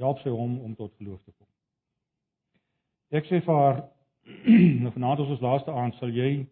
help 0.00 0.20
sy 0.22 0.30
hom 0.30 0.58
om 0.62 0.76
tot 0.76 0.94
geloof 0.98 1.22
te 1.24 1.32
kom. 1.32 1.48
Ek 3.12 3.26
sê 3.28 3.42
vir 3.44 3.58
haar 3.58 3.82
nou 4.82 4.92
vanaand 4.92 5.18
ons 5.24 5.40
laaste 5.40 5.70
aand 5.70 5.94
sal 5.94 6.10
jy 6.10 6.46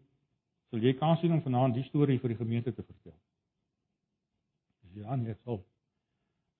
Sal 0.71 0.85
jy 0.87 0.93
kans 0.95 1.19
sien 1.19 1.33
om 1.35 1.43
vanaand 1.43 1.75
die 1.75 1.87
storie 1.89 2.21
vir 2.23 2.31
die 2.31 2.39
gemeente 2.39 2.71
te 2.71 2.85
vertel? 2.85 3.17
Ja, 4.95 5.17
nee, 5.19 5.35
sal. 5.43 5.59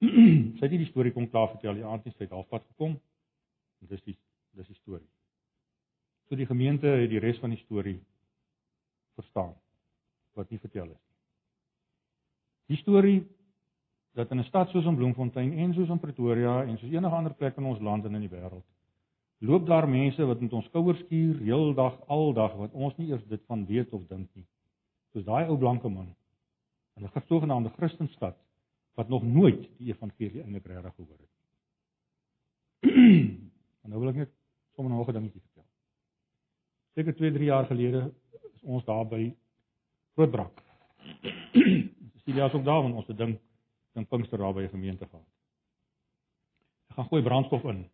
sy 0.59 0.65
het 0.65 0.75
die 0.75 0.89
storie 0.89 1.13
kom 1.15 1.29
klaar 1.31 1.53
vertel, 1.53 1.79
die 1.79 1.87
aand 1.87 2.07
het 2.09 2.17
sy 2.19 2.27
halfpad 2.31 2.67
gekom. 2.73 2.97
En 3.81 3.91
dis 3.91 4.03
die 4.09 4.17
dis 4.59 4.67
die 4.67 4.79
storie. 4.81 5.07
So 6.27 6.39
die 6.39 6.49
gemeente 6.49 6.91
het 6.91 7.11
die 7.13 7.23
res 7.23 7.39
van 7.39 7.55
die 7.55 7.61
storie 7.63 8.01
verstaan 9.19 9.55
wat 10.39 10.51
nie 10.51 10.59
vertel 10.59 10.89
is 10.91 10.99
nie. 10.99 11.17
Die 12.75 12.81
storie 12.83 13.21
dat 14.19 14.31
in 14.35 14.43
'n 14.43 14.49
stad 14.51 14.71
soos 14.71 14.87
in 14.91 14.99
Bloemfontein 14.99 15.53
en 15.53 15.75
soos 15.75 15.89
in 15.89 16.03
Pretoria 16.03 16.65
en 16.65 16.79
soos 16.79 16.91
enige 16.91 17.15
ander 17.15 17.35
plek 17.35 17.57
in 17.57 17.65
ons 17.65 17.81
land 17.81 18.05
en 18.05 18.15
in 18.15 18.27
die 18.27 18.35
wêreld 18.35 18.67
loop 19.41 19.67
daar 19.67 19.89
mense 19.89 20.25
wat 20.25 20.41
met 20.41 20.53
ons 20.53 20.67
skouers 20.69 20.99
skuur 20.99 21.39
heeldag 21.41 21.97
aldag 22.07 22.55
wat 22.61 22.73
ons 22.73 22.97
nie 22.97 23.09
eers 23.09 23.25
dit 23.29 23.43
van 23.49 23.65
weet 23.67 23.93
of 23.97 24.07
dink 24.07 24.29
nie. 24.37 24.47
Soos 25.13 25.25
daai 25.25 25.47
ou 25.49 25.57
blanke 25.59 25.89
man 25.89 26.15
in 26.97 27.05
'n 27.05 27.15
gesogenaamde 27.15 27.71
Christenstad 27.77 28.37
wat 28.95 29.09
nog 29.09 29.23
nooit 29.23 29.69
die 29.79 29.93
evangelie 29.93 30.43
eintlik 30.43 30.67
regtig 30.67 30.95
gehoor 30.95 31.19
het. 31.19 31.35
en 33.83 33.89
nou 33.91 34.01
wil 34.01 34.09
ek 34.09 34.17
net 34.17 34.33
sommer 34.75 34.93
nog 34.93 35.09
'n 35.09 35.13
dingetjie 35.13 35.41
vertel. 35.41 35.65
Seker 36.95 37.17
2, 37.17 37.33
3 37.33 37.45
jaar 37.45 37.67
gelede 37.67 38.13
is 38.55 38.63
ons 38.63 38.85
daar 38.85 39.07
by 39.07 39.35
Grootbrak. 40.15 40.63
Cecilia 42.13 42.47
is 42.47 42.53
ook 42.53 42.65
daar 42.65 42.83
want 42.83 42.95
ons 42.95 43.07
het 43.07 43.17
ding 43.17 43.39
ding 43.93 44.09
Pinkster 44.09 44.39
daar 44.39 44.55
by 44.55 44.61
die 44.61 44.75
gemeente 44.75 45.07
gehad. 45.07 45.27
Ek 46.89 46.97
gaan 46.97 47.09
gooi 47.09 47.23
brandstof 47.23 47.65
in 47.65 47.89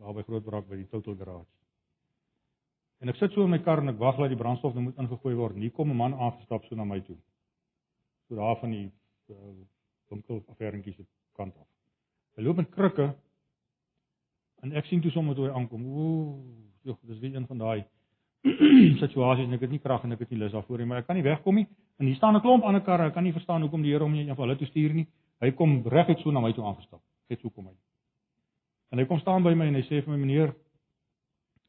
daar 0.00 0.14
by 0.16 0.24
Grootbrak 0.26 0.68
by 0.68 0.78
die 0.80 0.88
Total 0.88 1.16
Garage. 1.16 1.48
En 3.00 3.08
ek 3.08 3.16
sit 3.16 3.32
so 3.32 3.44
in 3.44 3.52
my 3.52 3.60
kar 3.64 3.80
en 3.80 3.92
ek 3.92 4.00
wag 4.00 4.18
dat 4.20 4.32
die 4.32 4.38
brandstof 4.40 4.74
nou 4.76 4.88
moet 4.88 4.98
ingegooi 5.00 5.34
word. 5.36 5.56
Nie 5.56 5.70
kom 5.70 5.90
'n 5.90 5.96
man 5.96 6.14
aangestap 6.14 6.64
so 6.64 6.76
na 6.76 6.84
my 6.84 7.00
toe. 7.00 7.16
So 8.28 8.36
daar 8.36 8.56
van 8.60 8.70
die 8.70 8.90
uh, 9.30 9.36
winkel 10.08 10.42
afherentjies 10.48 10.96
se 10.96 11.04
kant 11.36 11.56
af. 11.56 11.66
Hy 12.36 12.42
loop 12.42 12.56
met 12.56 12.70
krikke 12.70 13.14
en 14.62 14.72
ek 14.72 14.86
sien 14.86 15.00
toe 15.00 15.10
sommer 15.10 15.34
toe 15.34 15.48
hy 15.48 15.54
aankom. 15.56 15.84
Ooh, 15.86 16.44
jog, 16.82 16.98
dis 17.02 17.18
weer 17.18 17.36
een 17.36 17.46
van 17.46 17.58
daai 17.58 17.84
situasies 19.04 19.46
en 19.46 19.56
ek 19.56 19.60
het 19.60 19.70
nie 19.70 19.80
krag 19.80 20.04
en 20.04 20.12
ek 20.12 20.24
het 20.24 20.30
nie 20.30 20.38
lus 20.38 20.52
daarvoor 20.52 20.78
nie, 20.78 20.86
maar 20.86 20.98
ek 20.98 21.06
kan 21.06 21.16
nie 21.16 21.24
wegkom 21.24 21.54
nie. 21.54 21.66
En 21.98 22.06
hier 22.06 22.16
staan 22.16 22.36
'n 22.36 22.40
klomp 22.40 22.64
ander 22.64 22.80
karre. 22.82 23.06
Ek 23.08 23.14
kan 23.14 23.24
nie 23.24 23.32
verstaan 23.32 23.62
hoekom 23.62 23.82
die 23.82 23.92
Here 23.92 24.04
hom 24.04 24.12
nie 24.12 24.28
een 24.28 24.36
van 24.36 24.48
hulle 24.48 24.58
toe 24.58 24.66
stuur 24.66 24.94
nie. 24.94 25.06
Hy 25.40 25.50
kom 25.52 25.82
reguit 25.86 26.20
so 26.20 26.30
na 26.30 26.40
my 26.40 26.52
toe 26.52 26.64
aangestap. 26.64 27.00
Net 27.28 27.40
so 27.40 27.48
kom 27.48 27.66
hy. 27.66 27.74
En 28.90 28.98
hy 28.98 29.06
kom 29.06 29.20
staan 29.22 29.44
by 29.46 29.54
my 29.54 29.68
en 29.70 29.78
hy 29.78 29.84
sê 29.86 30.00
vir 30.02 30.10
my 30.10 30.18
meneer 30.18 30.54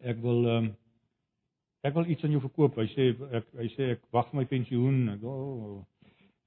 ek 0.01 0.21
wil 0.23 0.45
ehm 0.47 0.69
um, 0.69 0.71
ek 1.85 1.95
wil 1.97 2.09
iets 2.13 2.23
aan 2.25 2.33
jou 2.35 2.41
verkoop. 2.41 2.75
Hy 2.77 2.87
sê 2.93 3.07
ek 3.37 3.47
hy 3.57 3.67
sê 3.75 3.87
ek 3.95 4.03
wag 4.13 4.33
my 4.37 4.45
pensioen. 4.49 4.99
Ek 5.15 5.23
oh, 5.25 5.79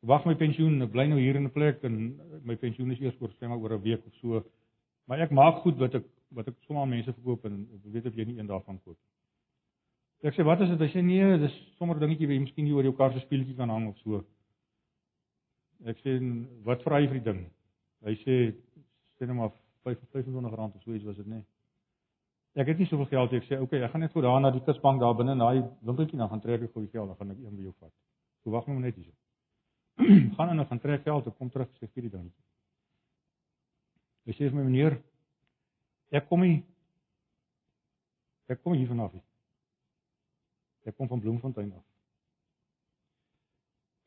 wag 0.07 0.27
my 0.29 0.35
pensioen. 0.39 0.83
Ek 0.85 0.93
bly 0.93 1.09
nou 1.11 1.18
hier 1.18 1.39
in 1.39 1.47
'n 1.47 1.55
plek 1.55 1.83
en 1.87 1.97
my 2.47 2.57
pensioen 2.57 2.93
is 2.95 3.01
eers 3.03 3.18
voorspel 3.18 3.57
oor 3.57 3.75
'n 3.75 3.83
week 3.83 4.07
of 4.07 4.14
so. 4.20 4.45
Maar 5.07 5.27
ek 5.27 5.31
maak 5.31 5.62
goed 5.62 5.79
wat 5.79 5.95
ek 5.95 6.07
wat 6.35 6.49
ek 6.49 6.55
sommer 6.66 6.87
mense 6.87 7.12
verkoop 7.12 7.45
en 7.47 7.66
ek 7.75 7.93
weet 7.95 8.07
of 8.07 8.14
jy 8.14 8.25
nie 8.25 8.39
een 8.39 8.47
daarvan 8.47 8.79
koop 8.85 8.97
nie. 8.97 10.29
Ek 10.29 10.35
sê 10.35 10.45
wat 10.45 10.61
is 10.61 10.70
dit? 10.70 10.81
Hy 10.81 10.89
sê 10.89 11.03
nee, 11.05 11.39
dis 11.39 11.57
sommer 11.79 11.99
dingetjie 12.01 12.27
wat 12.27 12.35
jy 12.35 12.45
miskien 12.47 12.66
hier 12.66 12.79
oor 12.79 12.87
jou 12.89 12.95
kar 12.97 13.12
se 13.12 13.20
speeltjie 13.20 13.57
kan 13.57 13.68
hang 13.68 13.89
of 13.89 13.99
so. 13.99 14.25
Ek 15.85 15.99
sê 16.01 16.16
wat 16.64 16.83
vra 16.83 17.01
jy 17.01 17.11
vir 17.11 17.20
die 17.20 17.33
ding? 17.33 17.43
Hy 18.09 18.14
sê 18.22 18.37
sê 19.18 19.27
net 19.27 19.37
maar 19.37 19.53
25 19.85 20.55
rand 20.55 20.74
of 20.74 20.82
so 20.82 20.95
iets 20.95 21.05
was 21.05 21.16
dit 21.16 21.26
nê. 21.26 21.41
Nee. 21.41 21.45
Ek 22.55 22.68
het 22.70 22.78
nie 22.78 22.87
soveel 22.87 23.11
geld 23.11 23.32
nie. 23.32 23.41
Ek 23.43 23.49
sê 23.49 23.59
okay, 23.61 23.82
ek 23.82 23.91
gaan 23.93 24.05
net 24.05 24.12
gou 24.14 24.22
daar 24.22 24.41
na 24.41 24.53
die 24.55 24.62
kusbank 24.62 25.01
daar 25.03 25.16
binne 25.18 25.35
in 25.35 25.43
daai 25.43 25.62
winkeltjie 25.82 26.18
dan 26.20 26.30
gaan 26.30 26.43
trek 26.43 26.62
ek 26.62 26.74
gou 26.74 26.85
die 26.85 26.93
geld, 26.93 27.11
dan 27.11 27.18
gaan 27.18 27.35
ek 27.35 27.41
een 27.43 27.57
by 27.57 27.66
jou 27.66 27.74
vat. 27.80 27.93
So 28.45 28.55
wag 28.55 28.68
nou 28.70 28.78
net 28.78 29.01
hier. 29.01 29.14
gaan 30.37 30.53
en 30.53 30.62
dan 30.62 30.68
gaan 30.70 30.82
trek 30.82 31.03
geld, 31.03 31.26
ek 31.26 31.39
kom 31.39 31.51
terug 31.51 31.72
sê 31.80 31.89
vir 31.91 32.07
die 32.07 32.12
ding. 32.14 32.28
Hy 34.24 34.37
sê 34.39 34.47
vir 34.47 34.57
my 34.57 34.68
meneer, 34.68 35.01
ek 36.14 36.28
kom 36.30 36.47
hier 36.47 36.62
ek 38.53 38.61
kom 38.62 38.76
hier 38.76 38.89
vanaf. 38.89 39.12
Hier. 39.16 39.24
Ek 40.85 40.97
kom 40.97 41.09
van 41.09 41.20
Bloemfontein 41.20 41.72
af. 41.72 41.85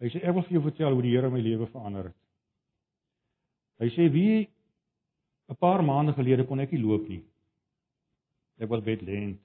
Hy 0.03 0.11
sê 0.13 0.21
ek 0.21 0.35
wil 0.37 0.45
vir 0.45 0.59
jou 0.59 0.63
vertel 0.67 0.93
hoe 0.93 1.03
die 1.03 1.15
Here 1.15 1.29
my 1.33 1.41
lewe 1.41 1.67
verander 1.73 2.11
het. 2.11 2.17
Hy 3.81 3.89
sê 3.95 4.07
wie 4.13 4.45
'n 5.49 5.55
paar 5.55 5.83
maande 5.83 6.13
gelede 6.13 6.45
kon 6.45 6.59
ek 6.59 6.71
nie 6.71 6.81
loop 6.81 7.07
nie. 7.07 7.23
Ek 8.59 8.69
was 8.69 8.83
bedlend. 8.83 9.39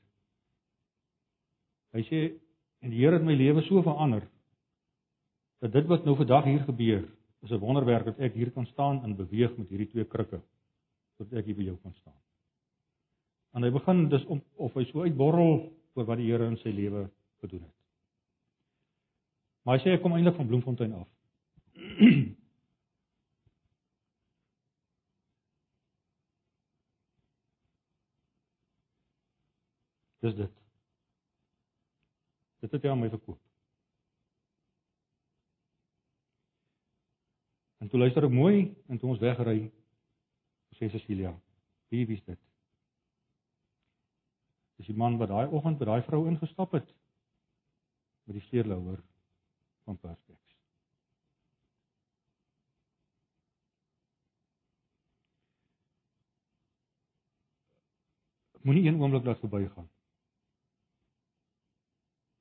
Hy 1.92 2.02
sê 2.08 2.20
en 2.82 2.90
die 2.90 2.98
Here 2.98 3.18
het 3.18 3.24
my 3.24 3.34
lewe 3.34 3.62
so 3.62 3.82
verander 3.82 4.26
dat 5.62 5.72
dit 5.72 5.86
wat 5.86 6.04
nou 6.04 6.16
vandag 6.16 6.44
hier 6.44 6.64
gebeur 6.66 7.04
is 7.42 7.50
'n 7.50 7.60
wonderwerk 7.60 8.04
dat 8.04 8.18
ek 8.18 8.34
hier 8.34 8.50
kan 8.50 8.66
staan 8.66 9.02
en 9.04 9.16
beweeg 9.16 9.56
met 9.56 9.68
hierdie 9.68 9.90
twee 9.90 10.04
krikke 10.04 10.40
sodat 11.16 11.38
ek 11.38 11.44
hier 11.44 11.56
by 11.56 11.62
jou 11.62 11.76
kan 11.82 11.94
staan. 11.94 12.18
En 13.54 13.62
hy 13.62 13.70
begin 13.70 14.08
dus 14.08 14.24
om 14.24 14.42
of 14.56 14.74
hy 14.74 14.84
so 14.84 15.02
uitborrel 15.02 15.72
oor 15.94 16.04
wat 16.04 16.18
die 16.18 16.30
Here 16.30 16.46
in 16.46 16.56
sy 16.56 16.68
lewe 16.68 17.10
gedoen 17.40 17.62
het. 17.62 17.74
Maar 19.62 19.78
hy 19.78 19.84
sê 19.84 19.94
ek 19.94 20.02
kom 20.02 20.12
eintlik 20.12 20.36
van 20.36 20.46
Bloemfontein 20.46 20.92
af. 20.92 21.08
Dis 30.22 30.34
dit. 30.38 30.58
Dit 32.62 32.70
het 32.70 32.84
hy 32.86 32.90
aan 32.92 33.00
my 33.02 33.08
verkoop. 33.10 33.40
En 37.82 37.88
toe 37.90 37.98
luister 37.98 38.28
ek 38.28 38.34
mooi 38.34 38.68
en 38.86 39.00
toe 39.02 39.08
ons 39.10 39.18
weggery 39.18 39.64
sê 40.78 40.86
Cecilia, 40.92 41.32
wie 41.90 42.04
is 42.14 42.22
dit? 42.28 42.38
Dis 44.78 44.92
die 44.92 44.98
man 44.98 45.18
wat 45.18 45.32
daai 45.32 45.50
oggend 45.50 45.80
by 45.80 45.88
daai 45.90 46.04
vrou 46.06 46.20
ingestap 46.30 46.76
het 46.78 46.86
met 48.28 48.38
die 48.38 48.44
vleerlouer 48.46 49.02
van 49.88 49.98
Perspex. 49.98 50.38
Moenie 58.62 58.86
een 58.86 59.02
oomblik 59.02 59.26
laat 59.26 59.42
verbygaan 59.42 59.90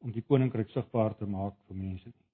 om 0.02 0.12
die 0.12 0.26
koninkryk 0.26 0.70
sigbaar 0.74 1.16
te 1.18 1.26
maak 1.26 1.58
vir 1.68 1.78
mense 1.78 2.10
nie. 2.10 2.28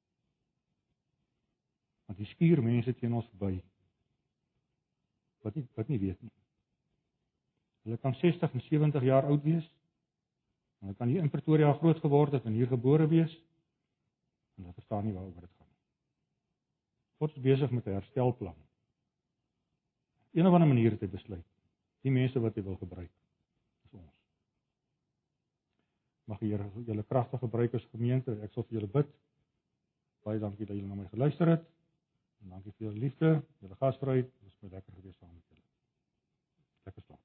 Want 2.07 2.19
die 2.19 2.29
skuur 2.33 2.61
mense 2.63 2.93
teen 2.99 3.13
ons 3.13 3.27
verby 3.33 3.57
wat 5.43 5.55
nie 5.55 5.67
wat 5.75 5.87
nie 5.87 5.99
weet 5.99 6.21
nie. 6.21 6.33
Hulle 7.87 7.97
kan 8.03 8.15
60 8.19 8.53
en 8.53 8.63
70 8.67 9.03
jaar 9.03 9.27
oud 9.31 9.43
wees 9.43 9.67
Hulle 10.81 10.93
kan 10.93 11.09
hier 11.09 11.23
in 11.25 11.33
Pretoria 11.33 11.73
groot 11.73 11.99
geword 12.03 12.35
het 12.37 12.45
en 12.45 12.53
hier 12.53 12.69
gebore 12.69 13.07
wees. 13.09 13.33
En 14.57 14.65
hulle 14.65 14.77
verstaan 14.77 15.05
nie 15.05 15.13
waaroor 15.15 15.41
dit 15.41 15.53
gaan 15.57 15.67
nie. 15.69 15.77
God 17.21 17.35
is 17.35 17.45
besig 17.45 17.71
met 17.71 17.87
'n 17.87 17.97
herstelplan. 17.97 18.57
Een 20.33 20.47
of 20.47 20.53
ander 20.53 20.67
manier 20.67 20.91
het 20.91 21.01
hy 21.01 21.07
besluit. 21.07 21.45
Die 22.01 22.11
mense 22.11 22.39
wat 22.39 22.55
hy 22.55 22.63
wil 22.63 22.75
gebruik 22.75 23.11
is 23.83 23.93
ons. 23.93 24.13
Mag 26.27 26.41
die 26.43 26.51
Here 26.51 26.67
julle 26.83 27.03
kragtig 27.07 27.39
gebruik 27.39 27.73
as 27.77 27.85
gemeente. 27.93 28.35
Ek 28.43 28.51
sal 28.53 28.65
vir 28.67 28.81
julle 28.81 28.91
bid. 28.91 29.11
Baie 30.27 30.41
dankie 30.43 30.67
dat 30.67 30.75
julle 30.75 30.89
na 30.89 30.99
my 30.99 31.07
geluister 31.13 31.47
het. 31.53 31.63
En 32.43 32.51
dankie 32.57 32.73
vir 32.75 32.89
julle 32.89 32.99
liefde, 33.05 33.29
julle 33.63 33.79
gasvryheid. 33.79 34.27
Dit 34.27 34.51
was 34.51 34.61
my 34.61 34.75
lekker 34.75 34.99
gewees 34.99 35.17
saam 35.21 35.31
met 35.31 35.45
julle. 35.47 35.65
Lekker 36.89 37.03
slaap. 37.07 37.23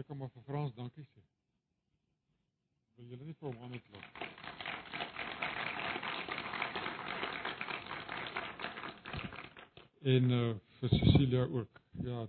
Ek 0.00 0.06
kan 0.08 0.16
maar 0.16 0.30
vir 0.32 0.44
Frans 0.46 0.72
dankie 0.72 1.04
sê. 1.04 1.20
Julle 3.10 3.24
nie 3.26 3.34
vir 3.34 3.48
hom 3.48 3.62
aan 3.64 3.72
uitklap? 3.74 4.04
En 10.12 10.30
uh 10.36 10.50
vir 10.80 10.92
Cecilia 10.92 11.40
ook. 11.42 11.80
Ja. 12.06 12.20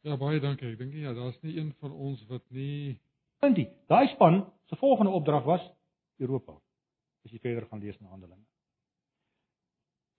Ja, 0.00 0.16
baie 0.16 0.40
dankie. 0.42 0.72
Ek 0.72 0.82
dink 0.82 0.98
ja, 0.98 1.14
daar's 1.14 1.38
nie 1.46 1.54
een 1.54 1.70
van 1.78 1.94
ons 1.94 2.26
wat 2.26 2.42
nie 2.50 2.98
Puntjie. 3.38 3.68
Daai 3.86 4.10
span 4.16 4.42
se 4.66 4.76
volgende 4.82 5.14
opdrag 5.14 5.46
was 5.46 5.62
Europa. 6.18 6.58
As 7.22 7.30
jy 7.30 7.38
verder 7.38 7.70
gaan 7.70 7.86
lees 7.86 8.02
in 8.02 8.10
Handelinge. 8.10 8.44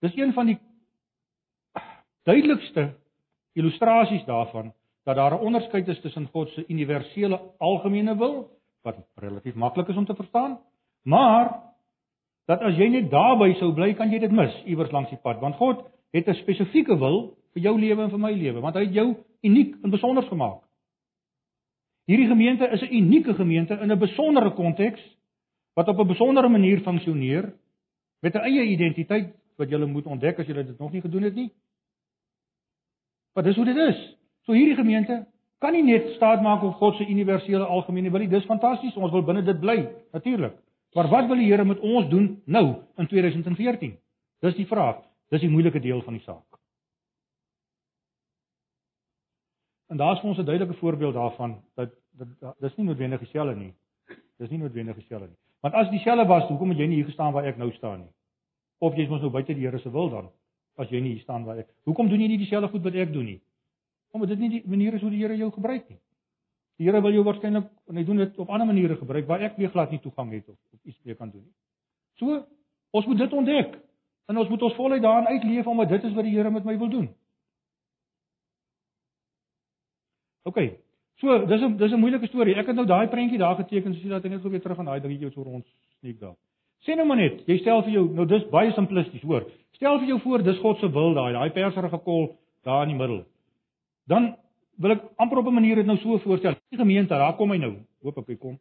Dis 0.00 0.16
een 0.16 0.32
van 0.32 0.54
die 0.54 0.58
duidelikste 2.24 3.01
illustrasies 3.54 4.24
daarvan 4.24 4.72
dat 5.04 5.16
daar 5.16 5.34
'n 5.34 5.44
onderskeid 5.44 5.88
is 5.88 6.00
tussen 6.00 6.28
God 6.32 6.48
se 6.48 6.64
universele 6.68 7.40
algemene 7.58 8.16
wil 8.16 8.50
wat 8.82 8.96
relatief 9.14 9.54
maklik 9.54 9.88
is 9.88 9.96
om 9.96 10.04
te 10.04 10.14
verstaan, 10.14 10.58
maar 11.02 11.62
dat 12.44 12.60
as 12.60 12.76
jy 12.76 12.88
net 12.88 13.10
daarby 13.10 13.54
sou 13.58 13.72
bly, 13.72 13.94
kan 13.94 14.10
jy 14.10 14.18
dit 14.18 14.30
mis 14.30 14.62
iewers 14.64 14.90
langs 14.90 15.10
die 15.10 15.18
pad, 15.22 15.40
want 15.40 15.56
God 15.56 15.84
het 16.12 16.28
'n 16.28 16.34
spesifieke 16.34 16.98
wil 16.98 17.36
vir 17.54 17.62
jou 17.62 17.78
lewe 17.78 18.02
en 18.02 18.10
vir 18.10 18.18
my 18.18 18.32
lewe, 18.32 18.60
want 18.60 18.74
hy 18.74 18.84
het 18.84 18.94
jou 18.94 19.16
uniek 19.42 19.76
en 19.82 19.90
besonder 19.90 20.22
gemaak. 20.22 20.62
Hierdie 22.06 22.28
gemeente 22.28 22.68
is 22.68 22.82
'n 22.82 22.94
unieke 22.94 23.34
gemeente 23.34 23.74
in 23.74 23.92
'n 23.92 23.98
besondere 23.98 24.50
konteks 24.50 25.00
wat 25.74 25.88
op 25.88 25.98
'n 25.98 26.06
besondere 26.06 26.48
manier 26.48 26.80
funksioneer 26.80 27.52
met 28.20 28.34
'n 28.34 28.44
eie 28.44 28.62
identiteit 28.62 29.34
wat 29.56 29.70
jy 29.70 29.84
moet 29.84 30.06
ontdek 30.06 30.38
as 30.38 30.46
jy 30.46 30.54
dit 30.54 30.78
nog 30.78 30.92
nie 30.92 31.00
gedoen 31.00 31.22
het 31.22 31.34
nie. 31.34 31.50
Maar 33.32 33.44
dis 33.44 33.56
hoe 33.56 33.64
dit 33.64 33.76
is. 33.76 34.00
So 34.46 34.52
hierdie 34.52 34.76
gemeente 34.76 35.26
kan 35.58 35.72
nie 35.72 35.84
net 35.86 36.14
staat 36.16 36.42
maak 36.42 36.62
op 36.62 36.74
God 36.74 36.96
se 36.96 37.06
universele 37.06 37.64
algemene 37.64 38.10
wil 38.10 38.24
nie. 38.24 38.28
Dis 38.28 38.44
fantasties. 38.44 38.96
Ons 38.96 39.12
wil 39.14 39.24
binne 39.24 39.44
dit 39.46 39.60
bly, 39.60 39.78
natuurlik. 40.12 40.56
Maar 40.92 41.08
wat 41.08 41.26
wil 41.26 41.40
die 41.40 41.48
Here 41.48 41.64
met 41.64 41.80
ons 41.80 42.08
doen 42.08 42.42
nou 42.44 42.64
in 42.96 43.06
2014? 43.06 43.94
Dis 44.40 44.56
die 44.58 44.66
vraag. 44.66 45.00
Dis 45.32 45.40
die 45.40 45.50
moeilike 45.50 45.80
deel 45.80 46.02
van 46.02 46.18
die 46.18 46.22
saak. 46.26 46.58
En 49.88 49.96
daar's 50.00 50.20
vir 50.20 50.28
ons 50.28 50.38
'n 50.38 50.44
duidelike 50.44 50.78
voorbeeld 50.80 51.14
daarvan 51.14 51.62
dat 51.74 51.90
dat 52.16 52.54
dis 52.60 52.76
nie 52.76 52.86
noodwendig 52.86 53.20
dieselfde 53.20 53.56
nie. 53.56 53.74
Dis 54.38 54.50
nie 54.50 54.58
noodwendig 54.58 54.96
dieselfde 54.96 55.26
nie. 55.26 55.36
Want 55.60 55.74
as 55.74 55.90
dieselfde 55.90 56.26
was, 56.26 56.48
hoekom 56.48 56.68
het 56.68 56.78
jy 56.78 56.86
nie 56.86 56.96
hier 56.96 57.04
gestaan 57.04 57.32
waar 57.32 57.44
ek 57.44 57.56
nou 57.56 57.72
staan 57.72 57.98
nie? 57.98 58.12
Of 58.78 58.96
jy's 58.96 59.08
mos 59.08 59.20
nou 59.20 59.30
buite 59.30 59.54
die 59.54 59.66
Here 59.66 59.78
se 59.78 59.90
wil 59.90 60.10
dan 60.10 60.30
as 60.76 60.90
jy 60.90 61.00
nie 61.00 61.16
hier 61.16 61.24
staan 61.24 61.44
waar 61.44 61.58
ek. 61.62 61.68
Hoekom 61.84 62.08
doen 62.08 62.20
jy 62.20 62.28
nie 62.32 62.40
dieselfde 62.40 62.70
goed 62.72 62.84
wat 62.86 62.94
ek 62.94 63.12
doen 63.12 63.24
nie? 63.24 63.40
Omdat 64.12 64.34
dit 64.34 64.38
nie 64.38 64.50
die 64.56 64.62
manier 64.68 64.94
is 64.94 65.04
hoe 65.04 65.10
die 65.10 65.20
Here 65.22 65.36
jou 65.36 65.50
gebruik 65.52 65.88
nie. 65.88 65.98
Die 66.80 66.88
Here 66.88 67.00
wil 67.04 67.12
jou 67.12 67.24
waarskynlik 67.24 67.68
en 67.88 67.96
hy 67.96 68.04
doen 68.04 68.22
dit 68.24 68.38
op 68.38 68.50
ander 68.50 68.66
maniere 68.66 68.96
gebruik 68.96 69.26
waar 69.28 69.44
ek 69.44 69.56
weer 69.60 69.72
glad 69.72 69.90
nie 69.90 70.00
toegang 70.00 70.32
het 70.32 70.48
of, 70.48 70.58
of 70.72 70.80
iets 70.84 70.98
mee 71.04 71.14
kan 71.14 71.30
doen 71.30 71.44
nie. 71.44 71.54
So, 72.20 72.42
ons 72.92 73.06
moet 73.06 73.18
dit 73.24 73.32
ontdek. 73.32 73.76
En 74.30 74.38
ons 74.38 74.48
moet 74.48 74.62
ons 74.62 74.78
voluit 74.78 75.02
daarin 75.02 75.28
uitleef 75.28 75.66
omdat 75.66 75.88
dit 75.96 76.08
is 76.08 76.14
wat 76.16 76.28
die 76.28 76.36
Here 76.36 76.50
met 76.50 76.64
my 76.64 76.78
wil 76.78 76.88
doen. 76.88 77.10
OK. 80.48 80.58
So, 81.22 81.44
dis 81.46 81.60
'n 81.62 81.76
dis 81.76 81.92
'n 81.92 82.00
moeilike 82.00 82.26
storie. 82.26 82.54
Ek 82.54 82.66
het 82.66 82.76
nou 82.76 82.86
daai 82.86 83.08
prentjie 83.08 83.38
daar 83.38 83.56
geteken, 83.56 83.94
so 83.94 84.08
dat 84.08 84.24
ek 84.24 84.30
net 84.30 84.40
gou 84.40 84.50
weer 84.50 84.60
terug 84.60 84.78
aan 84.78 84.84
daai 84.84 85.00
dingetjie 85.00 85.30
so 85.30 85.42
rond 85.42 85.66
sneek 86.00 86.18
daar. 86.20 86.36
Sê 86.86 86.96
nou 86.98 87.06
maar 87.06 87.20
net, 87.20 87.42
jy 87.46 87.58
stel 87.60 87.82
vir 87.86 87.92
jou, 87.92 88.04
nou 88.14 88.26
dis 88.26 88.44
baie 88.50 88.72
simplisties, 88.72 89.22
hoor. 89.22 89.46
Stel 89.78 89.98
vir 90.02 90.08
jou 90.08 90.18
voor 90.24 90.42
dis 90.42 90.58
God 90.58 90.78
se 90.78 90.90
wil 90.90 91.14
daai, 91.14 91.32
daai 91.32 91.50
perserige 91.54 91.98
kol 92.02 92.32
daar 92.66 92.82
in 92.86 92.94
die 92.94 92.98
middel. 92.98 93.22
Dan 94.10 94.34
wil 94.82 94.96
ek 94.96 95.02
amper 95.16 95.38
op 95.38 95.46
'n 95.46 95.54
manier 95.54 95.76
dit 95.76 95.86
nou 95.86 95.96
so 95.98 96.18
voorstel. 96.18 96.54
Die 96.70 96.78
gemeente, 96.78 97.14
daar 97.14 97.36
kom 97.36 97.50
hy 97.50 97.58
nou. 97.58 97.76
Hoop 98.02 98.18
ek 98.18 98.26
hy 98.26 98.36
kom. 98.36 98.58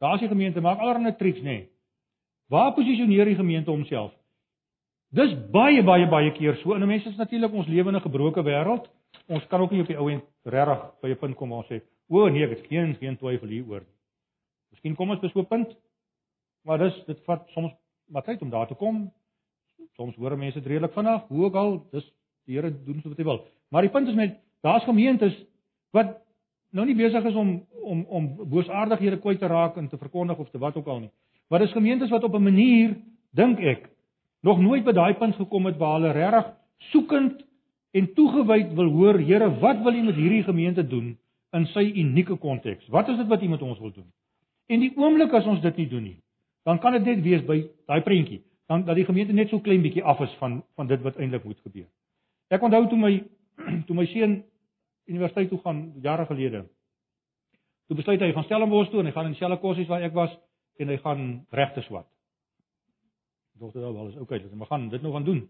Daar's 0.00 0.20
die 0.20 0.28
gemeente, 0.28 0.60
maak 0.60 0.78
allerlei 0.78 1.16
triks, 1.16 1.40
nê. 1.40 1.44
Nee. 1.44 1.68
Waar 2.48 2.72
posisioneer 2.72 3.24
die 3.24 3.34
gemeente 3.34 3.70
homself? 3.70 4.12
Dis 5.12 5.32
baie 5.52 5.82
baie 5.84 6.06
baie 6.08 6.32
keer 6.36 6.56
so. 6.62 6.74
En 6.74 6.86
mense 6.86 7.08
is 7.08 7.16
natuurlik 7.16 7.52
ons 7.52 7.68
lewende 7.68 8.00
gebroke 8.00 8.42
wêreld. 8.44 8.88
Ons 9.28 9.46
kan 9.48 9.60
ook 9.60 9.72
nie 9.72 9.80
op 9.80 9.86
die 9.86 9.96
ou 9.96 10.08
end 10.12 10.24
regtig 10.44 10.84
by 11.02 11.08
'n 11.08 11.18
punt 11.18 11.36
kom 11.36 11.48
waar 11.48 11.58
ons 11.58 11.68
sê, 11.68 11.80
"O 12.08 12.28
nee, 12.28 12.44
ek 12.44 12.50
het 12.50 12.66
geen 12.66 12.94
geen 12.96 13.16
twyfel 13.16 13.48
hieroor 13.48 13.80
nie." 13.80 13.96
Miskien 14.70 14.96
kom 14.96 15.10
ons 15.10 15.20
by 15.20 15.28
so 15.28 15.40
'n 15.40 15.46
punt. 15.46 15.76
Maar 16.68 16.82
dis 16.84 16.96
dit 17.06 17.20
vat 17.24 17.46
soms 17.56 17.72
maar 18.12 18.24
tyd 18.24 18.42
om 18.44 18.50
daar 18.52 18.66
te 18.68 18.76
kom. 18.76 19.06
Soms 19.96 20.16
hoor 20.16 20.36
mense 20.36 20.60
dit 20.60 20.68
redelik 20.68 20.92
vinnig. 20.92 21.22
Hoe 21.28 21.44
ook 21.44 21.54
al, 21.56 21.78
dis 21.92 22.04
die 22.44 22.56
Here 22.56 22.70
doen 22.84 23.00
so 23.00 23.08
wat 23.08 23.20
hy 23.20 23.24
wil. 23.24 23.40
Maar 23.72 23.86
die 23.86 23.92
punt 23.92 24.08
is 24.08 24.16
met 24.16 24.36
daar's 24.64 24.84
gemeentes 24.84 25.36
wat 25.96 26.18
nou 26.76 26.84
nie 26.86 26.96
besig 26.96 27.24
is 27.24 27.36
om 27.36 27.54
om 27.88 28.04
om 28.04 28.26
boosaardighede 28.52 29.20
kwyt 29.24 29.40
te 29.40 29.48
raak 29.48 29.76
en 29.80 29.88
te 29.88 29.96
verkondig 29.96 30.38
of 30.38 30.50
te 30.50 30.60
wat 30.60 30.76
ook 30.76 30.86
al 30.86 31.00
nie. 31.06 31.10
Maar 31.48 31.64
dis 31.64 31.72
gemeentes 31.72 32.10
wat 32.12 32.24
op 32.24 32.34
'n 32.34 32.42
manier 32.42 32.96
dink 33.32 33.58
ek 33.60 33.88
nog 34.40 34.60
nooit 34.60 34.84
by 34.84 34.92
daai 34.92 35.14
punt 35.14 35.36
gekom 35.36 35.66
het 35.66 35.76
waar 35.76 36.00
hulle 36.00 36.12
regtig 36.12 36.52
soekend 36.92 37.44
en 37.90 38.12
toegewyd 38.14 38.74
wil 38.74 38.90
hoor, 38.90 39.18
Here, 39.18 39.58
wat 39.58 39.82
wil 39.82 39.94
U 39.94 40.02
met 40.02 40.14
hierdie 40.14 40.42
gemeente 40.42 40.86
doen 40.86 41.18
in 41.52 41.66
sy 41.66 41.92
unieke 41.94 42.36
konteks? 42.36 42.88
Wat 42.88 43.08
is 43.08 43.16
dit 43.16 43.26
wat 43.26 43.42
U 43.42 43.48
met 43.48 43.62
ons 43.62 43.78
wil 43.78 43.92
doen? 43.92 44.12
En 44.66 44.80
die 44.80 44.92
oomblik 44.96 45.32
as 45.32 45.46
ons 45.46 45.60
dit 45.60 45.76
nie 45.76 45.88
doen 45.88 46.02
nie, 46.02 46.18
dan 46.64 46.78
kan 46.78 46.92
dit 46.92 47.04
net 47.04 47.22
wees 47.22 47.44
by 47.46 47.60
daai 47.86 48.00
prentjie, 48.02 48.42
dan 48.66 48.84
dat 48.84 48.96
die 48.96 49.04
gemeente 49.04 49.32
net 49.32 49.48
so 49.50 49.60
klein 49.60 49.82
bietjie 49.82 50.04
af 50.04 50.20
is 50.20 50.34
van 50.40 50.62
van 50.76 50.86
dit 50.86 51.02
wat 51.02 51.16
eintlik 51.16 51.44
moet 51.44 51.60
gebeur. 51.60 51.88
Ek 52.48 52.62
onthou 52.62 52.88
toe 52.88 52.98
my 52.98 53.14
toe 53.86 53.96
my 53.96 54.06
seun 54.06 54.42
universiteit 55.08 55.48
toe 55.48 55.60
gaan 55.64 55.92
jare 56.02 56.26
gelede. 56.26 56.66
Toe 57.88 57.96
besluit 57.96 58.20
hy 58.20 58.32
gaan 58.32 58.44
Stellenbosch 58.44 58.90
toe 58.90 59.00
en 59.00 59.06
hy 59.06 59.12
gaan 59.12 59.30
in 59.30 59.36
dieselfde 59.36 59.60
kursus 59.60 59.88
waar 59.88 60.04
ek 60.04 60.14
was 60.14 60.36
en 60.78 60.88
hy 60.88 60.96
gaan 61.02 61.26
regte 61.50 61.82
swat 61.88 62.08
dogter 63.58 63.80
daar 63.80 64.08
is 64.08 64.16
okay, 64.16 64.38
dit 64.38 64.52
ons 64.52 64.66
gaan 64.66 64.88
dit 64.88 65.02
nou 65.02 65.12
gaan 65.12 65.24
doen. 65.24 65.48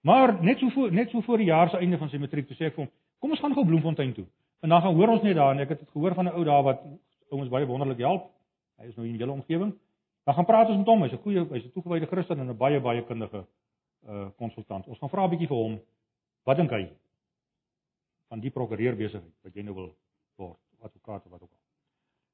Maar 0.00 0.42
net 0.42 0.58
so 0.58 0.68
voor 0.68 0.92
net 0.92 1.10
so 1.10 1.20
voor 1.20 1.36
die 1.36 1.46
jaar 1.46 1.70
se 1.70 1.76
einde 1.76 1.98
van 1.98 2.08
sy 2.08 2.18
matriek 2.18 2.46
toe 2.46 2.56
sê 2.56 2.70
ek 2.70 2.76
vir 2.76 2.84
hom, 2.84 2.92
kom 3.18 3.34
ons 3.34 3.42
gaan 3.42 3.54
gou 3.54 3.64
Bloemfontein 3.66 4.14
toe. 4.14 4.26
En 4.62 4.74
dan 4.74 4.82
gaan 4.82 4.94
hoor 4.94 5.14
ons 5.14 5.22
net 5.22 5.36
daar 5.36 5.54
en 5.54 5.62
ek 5.62 5.74
het 5.74 5.84
dit 5.84 5.90
gehoor 5.94 6.14
van 6.14 6.26
'n 6.26 6.34
ou 6.34 6.44
daar 6.44 6.62
wat 6.62 6.82
ouens 7.30 7.50
baie 7.50 7.66
wonderlik 7.66 7.98
help. 7.98 8.30
Hy 8.78 8.86
is 8.86 8.96
nou 8.96 9.06
in 9.06 9.16
julle 9.16 9.32
omgewing. 9.32 9.74
Dan 10.28 10.36
gaan 10.36 10.44
praat 10.44 10.68
ons 10.68 10.76
met 10.76 10.86
hom. 10.86 11.02
Hy's 11.02 11.12
'n 11.12 11.22
goeie, 11.24 11.42
hy's 11.48 11.64
'n 11.64 11.72
toegewyde 11.72 12.06
Christen 12.06 12.38
en 12.38 12.50
'n 12.50 12.56
baie 12.56 12.80
baie 12.80 13.02
kundige 13.04 13.46
uh 14.08 14.28
konsultant. 14.36 14.86
Ons 14.86 14.98
gaan 14.98 15.08
vra 15.08 15.24
'n 15.24 15.30
bietjie 15.30 15.48
vir 15.48 15.56
hom. 15.56 15.80
Wat 16.44 16.56
dink 16.56 16.70
hy 16.70 16.90
van 18.28 18.40
die 18.40 18.50
prokureur 18.50 18.96
besigheid 18.96 19.32
wat 19.42 19.54
jy 19.54 19.62
nou 19.62 19.74
wil 19.74 19.94
word, 20.36 20.58
advokaat 20.80 21.24
of 21.24 21.30
wat 21.30 21.42
ook 21.42 21.50
al. 21.50 21.62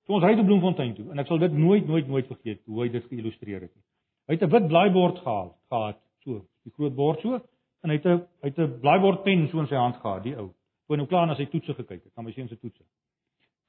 Toe 0.05 0.14
ons 0.14 0.24
ry 0.24 0.34
te 0.34 0.45
Bloemfontein 0.45 0.95
toe 0.95 1.11
en 1.11 1.18
ek 1.18 1.26
sal 1.26 1.38
dit 1.38 1.53
nooit 1.53 1.86
nooit 1.86 2.09
nooit 2.09 2.26
vergeet 2.26 2.64
hoe 2.64 2.82
hy 2.82 2.88
dit 2.88 3.05
geïllustreer 3.05 3.61
het 3.61 3.74
nie. 3.74 3.84
Hy 4.26 4.34
het 4.34 4.42
'n 4.42 4.51
wit 4.51 4.66
blaaibord 4.66 5.18
gehad, 5.18 5.55
gehad, 5.68 6.01
so, 6.24 6.45
die 6.64 6.72
groot 6.72 6.95
bord 6.95 7.20
so, 7.20 7.40
en 7.82 7.90
hy 7.90 7.97
het 7.97 8.07
'n 8.07 8.26
hy 8.42 8.49
het 8.49 8.59
'n 8.59 8.80
blaaibordpen 8.80 9.49
so 9.49 9.61
in 9.61 9.66
sy 9.66 9.76
hand 9.76 9.97
gehad, 9.97 10.22
die 10.22 10.36
ou. 10.36 10.51
Toe 10.86 10.97
nou 10.97 11.07
klaar 11.07 11.26
na 11.26 11.34
sy 11.34 11.47
toetse 11.47 11.74
gekyk 11.74 12.03
het, 12.05 12.16
na 12.16 12.22
my 12.22 12.32
seun 12.32 12.49
se 12.49 12.59
toetse. 12.59 12.82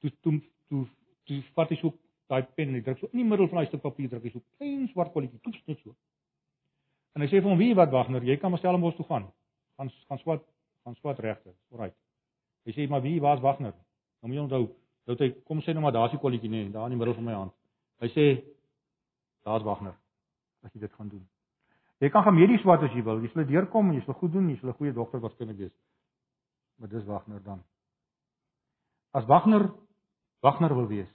Toe 0.00 0.10
toe 0.20 0.40
toe 0.68 0.86
toe 1.26 1.42
vat 1.54 1.70
hy 1.70 1.76
so 1.76 1.92
daai 2.28 2.42
pen 2.54 2.68
en 2.68 2.74
hy 2.74 2.82
druk 2.86 2.98
so 2.98 3.08
in 3.12 3.22
die 3.22 3.28
middel 3.28 3.48
van 3.48 3.62
daai 3.62 3.70
stuk 3.70 3.82
papier 3.82 4.08
druk 4.10 4.24
hy 4.24 4.30
so 4.30 4.42
klein 4.58 4.88
swart 4.92 5.12
kolletjie 5.12 5.40
toets 5.42 5.62
net 5.66 5.82
so. 5.82 5.94
En 7.14 7.22
hy 7.22 7.28
sê 7.28 7.40
vir 7.40 7.50
hom: 7.50 7.58
"Wie 7.58 7.74
wat 7.74 7.90
Wagner, 7.90 8.22
jy 8.24 8.36
kan 8.36 8.50
maar 8.50 8.60
Stellenbosch 8.60 8.96
toe 8.96 9.06
gaan. 9.06 9.30
Gaan 9.76 9.90
gaan 10.08 10.18
swat, 10.18 10.42
gaan 10.84 10.96
swat 10.96 11.18
regter. 11.18 11.54
Alraai." 11.72 11.92
Hy 12.66 12.72
sê: 12.72 12.88
"Maar 12.88 13.02
wie 13.02 13.20
was 13.20 13.40
Wagner?" 13.40 13.74
Nou 14.22 14.32
moet 14.32 14.36
jy 14.36 14.42
onthou, 14.42 14.74
dat 15.06 15.18
hy 15.18 15.30
kom 15.44 15.60
sê 15.60 15.72
nou 15.72 15.82
maar 15.82 15.92
daar's 15.92 16.10
die 16.10 16.20
kolletjie 16.20 16.50
nee, 16.50 16.70
daar 16.70 16.90
in 16.90 16.98
die 16.98 16.98
middel 16.98 17.14
van 17.14 17.24
my 17.24 17.32
hand. 17.32 17.52
Hy 18.00 18.08
sê: 18.08 18.42
"Daar's 19.44 19.62
Wagner." 19.62 19.94
as 20.66 20.74
jy 20.74 20.82
dit 20.82 20.92
gaan 20.98 21.08
doen. 21.08 21.24
Jy 22.02 22.10
kan 22.12 22.26
gaan 22.26 22.36
medies 22.36 22.64
wat 22.68 22.84
as 22.84 22.92
jy 22.94 23.02
wil. 23.06 23.22
Jy 23.24 23.30
sal 23.32 23.46
deurkom 23.48 23.90
en 23.90 23.98
jy 23.98 24.04
sal 24.04 24.18
goed 24.20 24.34
doen, 24.34 24.50
jy 24.50 24.58
sal 24.60 24.70
'n 24.70 24.78
goeie 24.80 24.92
dokter 24.92 25.20
waarskynlik 25.20 25.56
wees. 25.56 25.76
Maar 26.78 26.88
dis 26.88 27.04
Wagner 27.04 27.42
dan. 27.42 27.62
As 29.12 29.24
Wagner 29.24 29.72
Wagner 30.42 30.74
wil 30.74 30.86
wees, 30.86 31.08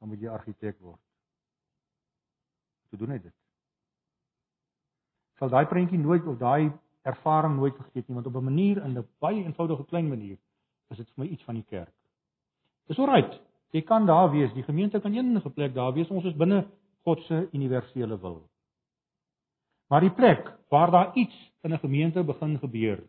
dan 0.00 0.08
moet 0.08 0.20
jy 0.20 0.32
argitek 0.32 0.78
word. 0.80 1.00
Hoe 2.90 2.98
doen 2.98 3.14
hy 3.14 3.18
dit? 3.22 3.34
Sal 5.38 5.52
daai 5.52 5.66
prentjie 5.70 5.98
nooit 6.00 6.26
of 6.26 6.38
daai 6.40 6.72
ervaring 7.08 7.56
nooit 7.56 7.76
vergeet 7.76 8.08
nie, 8.08 8.16
want 8.16 8.26
op 8.26 8.36
'n 8.36 8.44
manier 8.44 8.82
in 8.84 8.98
'n 8.98 9.08
baie 9.20 9.44
eenvoudige 9.44 9.84
klein 9.84 10.08
manier 10.08 10.38
is 10.90 10.96
dit 10.96 11.10
vir 11.14 11.24
my 11.24 11.30
iets 11.30 11.44
van 11.44 11.54
die 11.54 11.64
kerk. 11.68 11.94
Dis 12.86 12.98
alright. 12.98 13.40
Jy 13.70 13.82
kan 13.82 14.06
daar 14.06 14.30
wees. 14.30 14.52
Die 14.52 14.62
gemeente 14.62 15.00
kan 15.00 15.14
enige 15.14 15.50
plek 15.50 15.74
daar 15.74 15.92
wees. 15.92 16.08
Ons 16.10 16.24
is 16.24 16.36
binne 16.36 16.66
God 17.06 17.22
se 17.28 17.48
universele 17.52 18.18
wil. 18.18 18.50
Maar 19.88 20.00
die 20.00 20.14
plek 20.14 20.50
waar 20.68 20.90
daar 20.90 21.14
iets 21.14 21.52
in 21.62 21.72
'n 21.72 21.78
gemeente 21.78 22.24
begin 22.24 22.58
gebeur 22.58 23.06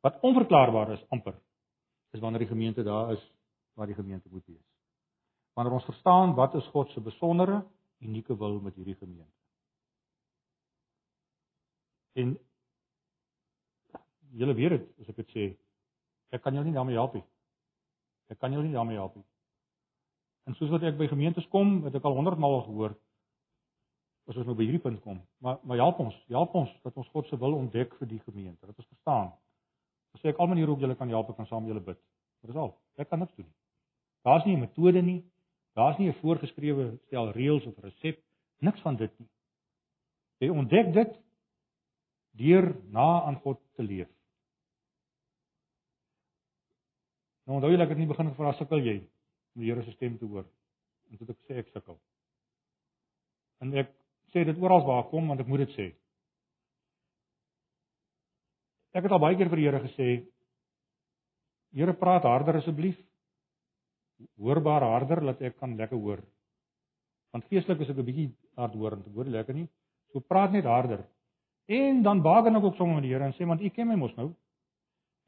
wat 0.00 0.20
onverklaarbaar 0.20 0.92
is 0.92 1.04
amper 1.08 1.34
is 2.10 2.20
wanneer 2.20 2.40
die 2.40 2.48
gemeente 2.48 2.82
daar 2.82 3.12
is 3.12 3.32
waar 3.74 3.86
die 3.86 3.94
gemeente 3.94 4.28
moet 4.30 4.46
wees. 4.46 4.69
Wanneer 5.54 5.74
ons 5.74 5.84
verstaan 5.84 6.34
wat 6.34 6.54
is 6.54 6.66
God 6.74 6.90
se 6.90 7.00
besondere 7.00 7.62
unieke 8.00 8.36
wil 8.36 8.60
met 8.60 8.74
hierdie 8.74 8.96
gemeente. 8.96 9.36
En 12.12 12.38
julle 14.30 14.54
weet 14.54 14.70
dit 14.76 14.88
as 15.02 15.10
ek 15.12 15.20
dit 15.22 15.34
sê, 15.34 15.46
ek 16.34 16.42
kan 16.42 16.54
jou 16.54 16.64
nie 16.64 16.74
daarmee 16.74 16.98
help 16.98 17.14
nie. 17.18 17.24
Ek 18.30 18.38
kan 18.38 18.52
jou 18.54 18.62
nie 18.62 18.74
daarmee 18.74 18.98
help 18.98 19.16
nie. 19.18 19.26
En 20.48 20.56
soos 20.58 20.70
wat 20.72 20.84
ek 20.86 20.98
by 20.98 21.08
gemeentes 21.10 21.46
kom, 21.52 21.80
het 21.86 21.94
ek 21.98 22.06
al 22.06 22.16
100 22.16 22.40
maal 22.40 22.62
gehoor, 22.66 22.94
as 24.30 24.38
ons 24.38 24.46
nou 24.46 24.54
by 24.56 24.66
hierdie 24.66 24.82
punt 24.82 25.00
kom. 25.04 25.18
Maar 25.42 25.58
maar 25.66 25.82
help 25.82 26.00
ons, 26.02 26.16
help 26.30 26.54
ons 26.58 26.70
dat 26.84 26.96
ons 26.96 27.10
God 27.14 27.26
se 27.28 27.38
wil 27.38 27.58
ontdek 27.58 27.96
vir 27.98 28.10
die 28.10 28.20
gemeente, 28.26 28.66
dat 28.66 28.78
ons 28.78 28.88
verstaan. 28.88 29.32
As 30.14 30.24
ek 30.26 30.38
al 30.38 30.50
maniere 30.50 30.72
hoe 30.72 30.82
julle 30.82 30.96
kan 30.98 31.10
help, 31.10 31.30
ek 31.30 31.38
kan 31.38 31.48
saam 31.50 31.66
julle 31.70 31.82
bid. 31.82 31.98
Dit 32.42 32.54
is 32.54 32.58
al. 32.58 32.72
Ek 32.98 33.10
kan 33.10 33.20
niks 33.22 33.34
doen 33.36 33.46
nie. 33.46 33.56
Daar's 34.26 34.44
nie 34.44 34.56
'n 34.56 34.60
metode 34.60 35.02
nie. 35.02 35.20
Daar's 35.78 35.98
nie 35.98 36.08
'n 36.08 36.20
voorgeskrewe 36.20 36.98
stel 37.06 37.32
reëls 37.32 37.66
of 37.66 37.78
resep, 37.78 38.22
niks 38.58 38.80
van 38.80 38.96
dit 38.96 39.18
nie. 39.18 39.28
Jy 40.38 40.48
ontdek 40.48 40.92
dit 40.92 41.18
deur 42.30 42.74
na 42.88 43.22
aan 43.22 43.36
God 43.44 43.60
te 43.76 43.82
leef. 43.82 44.08
Nou 47.44 47.58
onthou 47.58 47.72
jy 47.72 47.80
ek 47.82 47.88
het 47.88 47.98
nie 47.98 48.06
begin 48.06 48.30
gevra 48.30 48.52
sukkel 48.52 48.78
jy 48.78 48.96
om 49.54 49.62
die 49.62 49.70
Here 49.72 49.82
se 49.82 49.92
stem 49.92 50.18
te 50.18 50.24
hoor. 50.24 50.46
En 51.10 51.16
dit 51.18 51.30
ek 51.30 51.40
sê 51.48 51.58
ek 51.58 51.72
sukkel. 51.74 51.98
En 53.60 53.74
ek 53.74 53.90
sê 54.32 54.44
dit 54.46 54.62
oral 54.62 54.84
waar 54.86 55.08
kom 55.10 55.26
want 55.28 55.40
ek 55.40 55.50
moet 55.50 55.64
dit 55.66 55.74
sê. 55.74 55.88
Ek 58.94 59.02
het 59.02 59.12
al 59.12 59.22
baie 59.22 59.36
keer 59.38 59.50
vir 59.50 59.60
die 59.60 59.66
Here 59.68 59.82
gesê, 59.84 60.08
Here 61.74 61.94
praat 61.94 62.26
harder 62.26 62.58
asseblief. 62.58 62.98
Hoorbaar 64.40 64.82
harder 64.82 65.20
dat 65.24 65.40
ek 65.42 65.56
kan 65.58 65.76
lekker 65.76 65.98
hoor. 65.98 66.20
Want 67.32 67.46
geestelik 67.48 67.80
is 67.80 67.90
ek 67.90 67.96
'n 67.96 68.04
bietjie 68.04 68.30
hardhoorend, 68.56 69.06
ek 69.06 69.14
hoor 69.14 69.24
lekker 69.24 69.54
nie. 69.54 69.68
So 70.12 70.20
praat 70.20 70.52
net 70.52 70.64
harder. 70.64 71.04
En 71.70 72.02
dan 72.02 72.22
baken 72.22 72.56
ek 72.56 72.64
ook 72.64 72.76
sommer 72.76 72.94
met 72.94 73.04
die 73.04 73.12
Here 73.12 73.24
en 73.24 73.32
sê 73.32 73.46
want 73.46 73.60
U 73.60 73.68
ken 73.68 73.88
my 73.88 73.94
mos 73.94 74.14
nou. 74.16 74.32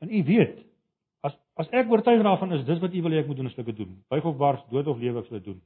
En 0.01 0.11
U 0.11 0.23
weet 0.25 0.65
as 1.23 1.37
as 1.55 1.69
ek 1.71 1.91
oortuig 1.91 2.23
daarvan 2.23 2.53
is 2.53 2.65
dis 2.67 2.81
wat 2.81 2.95
U 2.95 3.03
wil 3.03 3.13
hê 3.13 3.21
ek 3.23 3.27
moet 3.27 3.37
doen, 3.37 3.47
is 3.47 3.59
ek 3.59 3.67
dit 3.67 3.77
doen. 3.77 4.05
Buig 4.09 4.25
of 4.25 4.37
bars, 4.37 4.65
dood 4.71 4.87
of 4.87 4.99
lewe 4.99 5.21
ek 5.21 5.27
sal 5.27 5.39
dit 5.39 5.45
doen. 5.45 5.63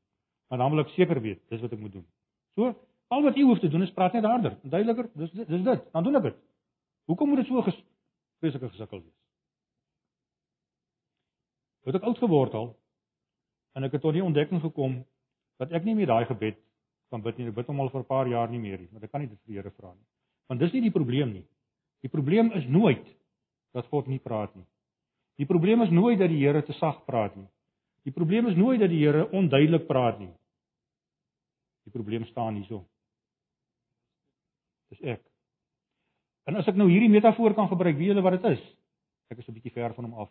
Maar 0.48 0.58
dan 0.58 0.70
wil 0.70 0.84
ek 0.84 0.92
seker 0.94 1.20
weet 1.20 1.40
dis 1.48 1.60
wat 1.60 1.72
ek 1.72 1.80
moet 1.80 1.92
doen. 1.92 2.06
So, 2.54 2.74
al 3.08 3.22
wat 3.22 3.36
U 3.36 3.42
hoef 3.42 3.60
te 3.60 3.68
doen 3.68 3.82
is 3.82 3.92
praat 3.92 4.12
net 4.12 4.24
harder, 4.24 4.58
duideliker. 4.62 5.08
Dis 5.14 5.30
dis 5.32 5.64
dit. 5.64 5.92
Dan 5.92 6.04
doen 6.04 6.16
ek 6.16 6.22
dit. 6.22 6.36
Hoekom 7.06 7.28
moet 7.28 7.38
dit 7.38 7.46
so 7.46 7.62
vreeslike 7.62 8.68
gesukkel 8.68 9.00
wees? 9.00 9.14
Het 11.86 11.94
ek 11.94 12.06
oud 12.10 12.18
geword 12.18 12.54
al 12.58 12.74
en 13.76 13.84
ek 13.84 13.98
het 13.98 14.02
tot 14.02 14.16
die 14.16 14.24
ontdekking 14.24 14.62
gekom 14.64 15.02
dat 15.60 15.72
ek 15.76 15.84
nie 15.84 15.94
meer 15.94 16.08
daai 16.08 16.24
gebed 16.28 16.56
kan 17.12 17.22
bid 17.22 17.36
nie. 17.38 17.48
Ek 17.50 17.54
bid 17.54 17.68
hom 17.70 17.80
al 17.80 17.90
vir 17.92 18.00
'n 18.00 18.08
paar 18.08 18.28
jaar 18.28 18.48
nie 18.50 18.58
meer 18.58 18.78
nie, 18.78 18.88
want 18.92 19.04
ek 19.04 19.12
kan 19.12 19.20
nie 19.20 19.28
dit 19.28 19.38
vir 19.38 19.52
die 19.52 19.58
Here 19.60 19.70
vra 19.70 19.92
nie. 19.92 20.06
Want 20.48 20.60
dis 20.60 20.72
nie 20.72 20.80
die 20.80 20.90
probleem 20.90 21.32
nie. 21.32 21.44
Die 22.02 22.08
probleem 22.08 22.52
is 22.52 22.66
nooit 22.66 23.06
dat 23.72 23.86
God 23.86 24.06
nie 24.06 24.18
praat 24.18 24.54
nie. 24.56 24.66
Die 25.36 25.46
probleem 25.46 25.82
is 25.82 25.90
nooit 25.90 26.18
dat 26.18 26.28
die 26.28 26.40
Here 26.40 26.62
te 26.62 26.72
sag 26.72 27.04
praat 27.04 27.36
nie. 27.36 27.48
Die 28.04 28.12
probleem 28.12 28.46
is 28.46 28.56
nooit 28.56 28.80
dat 28.80 28.90
die 28.90 29.04
Here 29.04 29.28
onduidelik 29.30 29.86
praat 29.86 30.18
nie. 30.18 30.32
Die 31.84 31.92
probleem 31.92 32.24
staan 32.26 32.54
hierso. 32.54 32.84
Dis 34.90 35.00
ek. 35.02 35.22
En 36.46 36.56
as 36.56 36.66
ek 36.66 36.76
nou 36.78 36.88
hierdie 36.88 37.10
metafoor 37.10 37.54
kan 37.54 37.68
gebruik, 37.68 37.96
weet 37.96 38.12
julle 38.12 38.22
wat 38.22 38.40
dit 38.40 38.50
is? 38.52 38.62
Ek 39.30 39.38
is 39.38 39.48
'n 39.48 39.52
bietjie 39.52 39.72
ver 39.72 39.94
van 39.94 40.04
hom 40.04 40.14
af. 40.14 40.30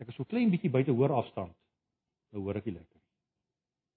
Ek 0.00 0.08
is 0.08 0.14
so 0.14 0.24
klein 0.24 0.50
bietjie 0.50 0.70
buite 0.70 0.90
hoor 0.90 1.12
afstand. 1.12 1.52
Nou 2.32 2.44
hoor 2.46 2.58
ek 2.60 2.68
nie 2.68 2.78
lekker. 2.78 2.98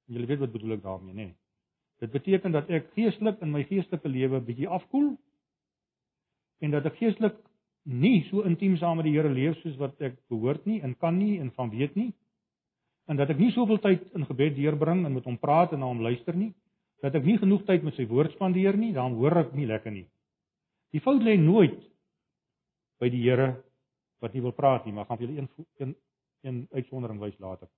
En 0.06 0.18
julle 0.18 0.30
weet 0.30 0.44
wat 0.44 0.54
bedoel 0.54 0.78
ek 0.78 0.84
daarmee, 0.84 1.14
nê? 1.16 1.28
Nee. 1.30 1.36
Dit 2.04 2.12
beteken 2.12 2.52
dat 2.52 2.70
ek 2.70 2.90
geestelik 2.98 3.40
in 3.42 3.54
my 3.56 3.64
geestelike 3.70 4.10
lewe 4.12 4.42
bietjie 4.44 4.68
afkoel 4.68 5.14
en 6.64 6.74
dat 6.74 6.88
ek 6.90 6.98
geestelik 7.00 7.38
nie 7.86 8.26
so 8.28 8.44
intiem 8.48 8.76
saam 8.82 9.00
met 9.00 9.08
die 9.08 9.14
Here 9.16 9.32
leef 9.32 9.56
soos 9.62 9.78
wat 9.80 10.02
ek 10.04 10.18
behoort 10.32 10.66
nie 10.68 10.82
en 10.84 10.96
kan 11.00 11.16
nie 11.18 11.38
en 11.40 11.52
van 11.56 11.72
weet 11.72 11.96
nie. 11.96 12.12
En 13.08 13.20
dat 13.20 13.30
ek 13.30 13.40
nie 13.40 13.52
soveel 13.54 13.80
tyd 13.80 14.04
in 14.18 14.26
gebed 14.26 14.56
deurbring 14.58 15.06
en 15.06 15.14
met 15.14 15.28
hom 15.30 15.38
praat 15.38 15.74
en 15.74 15.84
na 15.84 15.92
hom 15.92 16.02
luister 16.02 16.36
nie. 16.36 16.52
Dat 17.06 17.16
ek 17.16 17.26
nie 17.28 17.38
genoeg 17.38 17.64
tyd 17.68 17.86
met 17.86 17.96
sy 17.96 18.08
woord 18.10 18.34
spandeer 18.34 18.78
nie, 18.78 18.92
dan 18.96 19.14
hoor 19.20 19.44
ek 19.46 19.54
nie 19.54 19.68
lekker 19.70 19.94
nie. 19.94 20.08
Die 20.96 21.04
fout 21.04 21.22
lê 21.24 21.38
nooit 21.38 21.78
by 23.00 23.12
die 23.14 23.22
Here 23.24 23.54
wat 24.24 24.34
nie 24.34 24.42
wil 24.42 24.56
praat 24.58 24.88
nie, 24.88 24.94
maar 24.96 25.06
gaan 25.06 25.20
vir 25.22 25.28
julle 25.28 25.44
een 25.44 25.50
een 25.80 25.96
een 26.46 26.68
uitsondering 26.74 27.20
wys 27.22 27.38
later. 27.40 27.70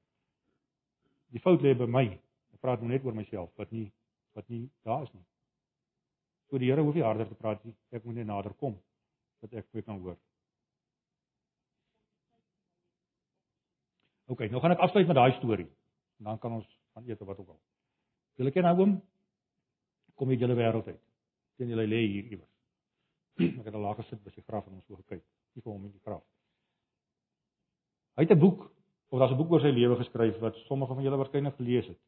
Die 1.36 1.42
fout 1.44 1.62
lê 1.62 1.74
by 1.78 1.88
my. 1.92 2.06
Ek 2.54 2.62
praat 2.64 2.82
nou 2.82 2.90
net 2.92 3.06
oor 3.06 3.16
myself 3.16 3.52
wat 3.60 3.72
nie 3.72 3.90
wat 4.38 4.48
nie 4.54 4.68
daar 4.86 5.04
is 5.04 5.14
nie. 5.14 5.26
So 6.50 6.60
die 6.62 6.70
Here 6.70 6.84
hoef 6.86 6.96
nie 6.96 7.04
harder 7.04 7.28
te 7.28 7.36
praat 7.36 7.64
nie. 7.66 7.74
Ek 7.92 8.06
moet 8.06 8.20
net 8.20 8.30
nader 8.30 8.54
kom 8.62 8.78
dat 9.42 9.54
ek 9.54 9.68
weer 9.74 9.86
kan 9.86 10.00
hoor. 10.02 10.18
OK, 14.28 14.44
nou 14.52 14.62
gaan 14.62 14.76
ek 14.76 14.84
afsluit 14.84 15.08
met 15.08 15.18
daai 15.18 15.34
storie. 15.38 15.68
En 16.20 16.32
dan 16.32 16.40
kan 16.44 16.58
ons 16.60 16.68
van 16.94 17.06
eet 17.08 17.22
of 17.22 17.28
wat 17.28 17.40
ook 17.40 17.50
al. 17.54 17.60
Julle 18.38 18.54
ken 18.54 18.66
nou 18.68 18.76
oom 18.80 18.96
kom 20.18 20.32
jy 20.34 20.40
julle 20.42 20.58
wêreld 20.58 20.88
uit. 20.90 21.04
Sien 21.58 21.70
julle 21.74 21.86
lê 21.88 22.02
hier 22.06 22.32
iewers. 22.34 22.54
ek 23.60 23.68
het 23.68 23.76
al 23.76 23.86
laag 23.86 24.02
gesit 24.02 24.24
by 24.24 24.34
sy 24.34 24.44
graf 24.46 24.66
en 24.68 24.80
ons 24.80 24.86
so 24.90 24.98
gekyk. 25.04 25.24
Nie 25.56 25.64
vir 25.64 25.74
hom 25.74 25.86
in 25.86 25.94
die 25.94 26.04
graf. 26.06 26.24
Hy 28.18 28.26
het 28.26 28.34
'n 28.34 28.42
boek 28.42 28.66
of 29.10 29.20
daar's 29.20 29.32
'n 29.32 29.38
boek 29.38 29.52
oor 29.52 29.62
sy 29.62 29.72
lewe 29.72 29.96
geskryf 29.96 30.40
wat 30.40 30.56
sommige 30.68 30.94
van 30.94 31.04
julle 31.04 31.18
waarskynlik 31.18 31.56
gelees 31.56 31.88
het. 31.88 32.00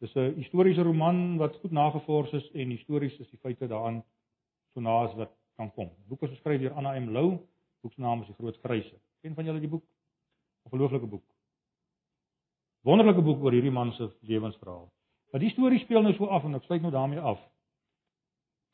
Dis 0.00 0.14
'n 0.16 0.34
historiese 0.34 0.82
roman 0.82 1.36
wat 1.38 1.56
goed 1.56 1.72
nagevors 1.72 2.32
is 2.32 2.50
en 2.52 2.70
histories 2.70 3.18
is 3.18 3.30
die 3.30 3.38
feite 3.38 3.68
daaraan 3.68 4.02
so 4.74 4.80
na 4.80 5.04
as 5.04 5.14
wat 5.14 5.30
kan 5.56 5.72
kom. 5.72 5.88
Die 5.88 6.08
boek 6.08 6.22
is 6.22 6.30
geskryf 6.30 6.60
deur 6.60 6.72
Anna 6.72 6.98
M 7.00 7.10
Lou. 7.10 7.38
Boek 7.82 7.92
se 7.92 8.00
naam 8.00 8.20
is 8.20 8.26
Die 8.26 8.34
Groot 8.34 8.58
Gryse. 8.62 8.94
Ken 9.22 9.34
van 9.34 9.44
julle 9.44 9.60
die 9.60 9.68
boek? 9.68 9.82
'n 9.82 10.68
Ongelooflike 10.70 11.06
boek. 11.06 11.24
Wonderlike 12.82 13.22
boek 13.22 13.42
oor 13.42 13.52
hierdie 13.52 13.70
man 13.70 13.92
se 13.92 14.10
lewensverhaal. 14.20 14.90
Maar 15.32 15.40
die 15.40 15.50
storie 15.50 15.78
speel 15.78 16.02
nou 16.02 16.14
so 16.14 16.26
af 16.26 16.44
en 16.44 16.54
ek 16.54 16.62
sluit 16.62 16.82
nou 16.82 16.92
daarmee 16.92 17.20
af. 17.20 17.40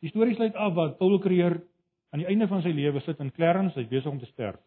Die 0.00 0.10
storie 0.10 0.34
sluit 0.34 0.54
af 0.54 0.74
wat 0.74 0.98
Paul 0.98 1.18
Creer 1.18 1.62
aan 2.10 2.18
die 2.18 2.28
einde 2.28 2.48
van 2.48 2.62
sy 2.62 2.68
lewe 2.68 3.00
sit 3.00 3.20
in 3.20 3.32
Clarence, 3.32 3.78
hy's 3.78 3.88
besig 3.88 4.10
om 4.10 4.18
te 4.18 4.26
sterf. 4.26 4.60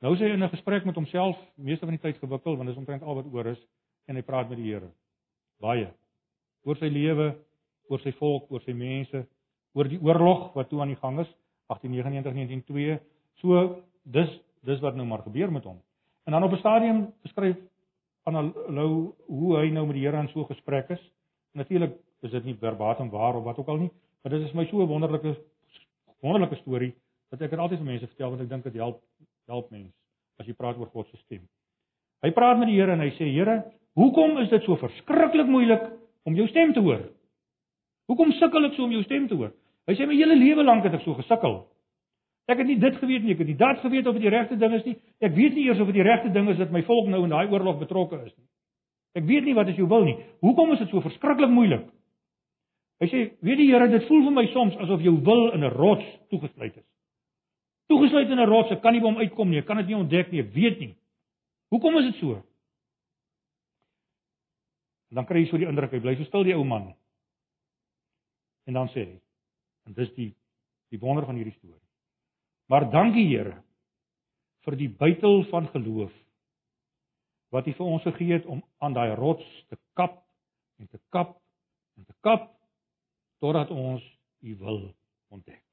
Nou 0.00 0.14
sê 0.14 0.28
hy 0.28 0.34
in 0.34 0.44
'n 0.44 0.54
gesprek 0.54 0.84
met 0.84 0.94
homself, 0.94 1.36
meeste 1.56 1.84
van 1.86 1.94
die 1.96 2.02
tyd 2.02 2.18
gewikkel 2.18 2.56
want 2.56 2.68
dit 2.68 2.76
is 2.76 2.78
omtrent 2.78 3.02
al 3.02 3.14
wat 3.14 3.32
oor 3.32 3.46
is 3.46 3.58
en 4.06 4.16
hy 4.16 4.22
praat 4.22 4.48
met 4.48 4.58
die 4.58 4.70
Here. 4.70 4.90
Baie 5.60 5.90
oor 6.62 6.76
sy 6.76 6.88
lewe, 6.92 7.36
oor 7.88 8.00
sy 8.00 8.12
volk, 8.12 8.50
oor 8.52 8.60
sy 8.60 8.72
mense, 8.72 9.24
oor 9.72 9.88
die 9.88 10.00
oorlog 10.00 10.52
wat 10.54 10.68
toe 10.68 10.80
aan 10.80 10.92
die 10.92 11.00
gang 11.00 11.18
is 11.20 11.30
1899-1902. 11.72 12.98
So 13.40 13.82
dis 14.04 14.30
dis 14.66 14.80
wat 14.80 14.96
nou 14.96 15.06
maar 15.06 15.22
gebeur 15.22 15.52
met 15.52 15.64
hom. 15.64 15.78
En 16.26 16.32
dan 16.32 16.44
op 16.44 16.52
'n 16.52 16.58
stadium 16.58 17.12
beskryf 17.22 17.56
van 18.24 18.52
Lou 18.68 19.14
hoe 19.26 19.56
hy 19.56 19.70
nou 19.70 19.86
met 19.86 19.94
die 19.94 20.04
Here 20.06 20.20
in 20.20 20.28
so 20.28 20.44
gesprek 20.44 20.90
is. 20.90 21.00
Natuurlik 21.54 21.96
is 22.22 22.30
dit 22.30 22.44
nie 22.44 22.54
verbatim 22.54 23.10
waar 23.10 23.36
of 23.36 23.44
wat 23.44 23.58
ook 23.58 23.68
al 23.68 23.76
nie, 23.76 23.90
maar 24.22 24.32
dit 24.32 24.42
is 24.42 24.52
my 24.52 24.66
so 24.66 24.82
'n 24.82 24.86
wonderlike 24.86 25.36
wonderlike 26.20 26.56
storie 26.56 26.94
wat 27.30 27.42
ek 27.42 27.52
altyd 27.52 27.78
vir 27.78 27.86
mense 27.86 28.06
vertel 28.06 28.30
want 28.30 28.42
ek 28.42 28.48
dink 28.48 28.64
dit 28.64 28.74
help 28.74 29.02
help 29.48 29.70
mense 29.70 29.94
as 30.38 30.46
jy 30.46 30.54
praat 30.54 30.78
oor 30.78 30.90
God 30.92 31.08
se 31.10 31.18
stem. 31.24 31.42
Hy 32.22 32.30
praat 32.30 32.58
met 32.58 32.68
die 32.70 32.78
Here 32.78 32.92
en 32.92 33.00
hy 33.02 33.10
sê 33.16 33.26
Here, 33.32 33.62
Hoekom 33.98 34.36
is 34.38 34.50
dit 34.52 34.62
so 34.66 34.78
verskriklik 34.78 35.48
moeilik 35.50 35.88
om 36.28 36.36
jou 36.38 36.46
stem 36.52 36.72
te 36.74 36.82
hoor? 36.84 37.00
Hoekom 38.08 38.30
sukkel 38.38 38.68
ek 38.68 38.76
so 38.76 38.86
om 38.86 38.94
jou 38.94 39.02
stem 39.02 39.26
te 39.28 39.36
hoor? 39.38 39.50
Hy 39.88 39.96
sê 39.98 40.06
my 40.06 40.14
hele 40.14 40.36
lewe 40.38 40.62
lank 40.62 40.86
het 40.86 40.94
ek 40.94 41.02
so 41.02 41.16
gesukkel. 41.18 41.62
Ek 42.48 42.62
het 42.62 42.68
nie 42.70 42.78
dit 42.80 42.94
geweet 43.00 43.24
nie, 43.24 43.34
ek 43.34 43.42
het 43.42 43.50
nie 43.50 43.58
dat 43.58 43.82
geweet 43.82 44.06
of 44.06 44.16
dit 44.16 44.24
die 44.24 44.32
regte 44.32 44.56
ding 44.60 44.76
is 44.76 44.84
nie. 44.86 44.94
Ek 45.24 45.34
weet 45.34 45.56
nie 45.56 45.66
eers 45.66 45.82
of 45.82 45.90
dit 45.90 45.98
die 45.98 46.06
regte 46.06 46.30
ding 46.32 46.48
is 46.52 46.60
dat 46.60 46.70
my 46.72 46.84
volk 46.86 47.10
nou 47.10 47.24
in 47.26 47.34
daai 47.34 47.50
oorlog 47.50 47.80
betrokke 47.82 48.20
is 48.22 48.32
nie. 48.36 48.46
Ek 49.18 49.26
weet 49.28 49.48
nie 49.48 49.56
wat 49.58 49.72
as 49.72 49.80
jy 49.80 49.88
wil 49.90 50.06
nie. 50.06 50.14
Hoekom 50.46 50.72
is 50.76 50.84
dit 50.84 50.94
so 50.94 51.02
verskriklik 51.04 51.52
moeilik? 51.52 51.88
Hy 53.02 53.08
sê, 53.10 53.24
weet 53.44 53.60
die 53.60 53.68
Here, 53.68 53.90
dit 53.90 54.06
voel 54.08 54.24
vir 54.28 54.36
my 54.38 54.46
soms 54.54 54.78
asof 54.84 55.02
jou 55.02 55.16
wil 55.26 55.50
in 55.56 55.64
'n 55.64 55.74
rots 55.74 56.06
toegesluit 56.30 56.76
is. 56.76 56.86
Toegesluit 57.88 58.30
in 58.30 58.40
'n 58.40 58.48
rots, 58.48 58.70
ek 58.70 58.82
kan 58.82 58.92
nie 58.92 59.00
by 59.00 59.08
hom 59.08 59.20
uitkom 59.22 59.50
nie, 59.50 59.58
ek 59.58 59.66
kan 59.66 59.76
dit 59.76 59.86
nie 59.86 59.96
ontdek 59.96 60.32
nie, 60.32 60.40
ek 60.40 60.52
weet 60.52 60.78
nie. 60.80 60.94
Hoekom 61.72 61.96
is 61.98 62.12
dit 62.12 62.20
so? 62.20 62.36
En 65.08 65.20
dan 65.20 65.26
kry 65.26 65.40
jy 65.40 65.48
so 65.50 65.60
die 65.60 65.68
indruk 65.68 65.92
hy 65.92 66.00
bly 66.00 66.16
so 66.16 66.24
stil 66.24 66.44
die 66.44 66.54
ou 66.54 66.64
man. 66.64 66.94
En 68.68 68.74
dan 68.74 68.88
sê 68.92 69.04
hy 69.06 69.20
en 69.88 69.96
dis 69.96 70.10
die 70.16 70.34
die 70.92 71.00
wonder 71.00 71.26
van 71.28 71.36
hierdie 71.36 71.56
storie. 71.56 71.84
Maar 72.68 72.90
dankie 72.92 73.26
Here 73.28 73.58
vir 74.64 74.76
die 74.76 74.88
buitel 74.88 75.44
van 75.50 75.68
geloof 75.72 76.12
wat 77.52 77.68
U 77.68 77.72
vir 77.72 77.86
ons 77.86 78.04
gegee 78.04 78.36
het 78.36 78.46
om 78.46 78.62
aan 78.84 78.96
daai 78.96 79.14
rots 79.16 79.44
te 79.68 79.76
kap 79.96 80.20
en 80.80 80.88
te 80.88 81.00
kap 81.12 81.36
en 81.96 82.04
te 82.04 82.16
kap 82.24 82.50
totdat 83.40 83.70
ons 83.72 84.04
U 84.40 84.56
wil 84.60 84.82
ontdek. 85.32 85.67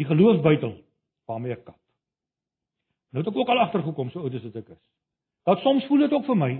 Die 0.00 0.08
geloofsbuitel 0.08 0.76
waarmee 1.26 1.52
ek 1.52 1.64
kap. 1.64 1.78
Nou 3.12 3.24
het 3.24 3.32
ek 3.32 3.38
ook 3.38 3.48
al 3.48 3.60
agtergekom 3.66 4.10
so 4.10 4.20
oud 4.20 4.34
as 4.34 4.42
dit 4.42 4.56
ek 4.56 4.68
is. 4.68 4.82
Dat 5.44 5.60
soms 5.60 5.84
voel 5.86 6.06
dit 6.06 6.12
ook 6.12 6.24
vir 6.26 6.38
my 6.38 6.52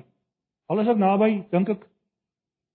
Al 0.72 0.80
is 0.80 0.88
ek 0.88 1.00
naby, 1.00 1.30
dink 1.52 1.68
ek 1.74 1.82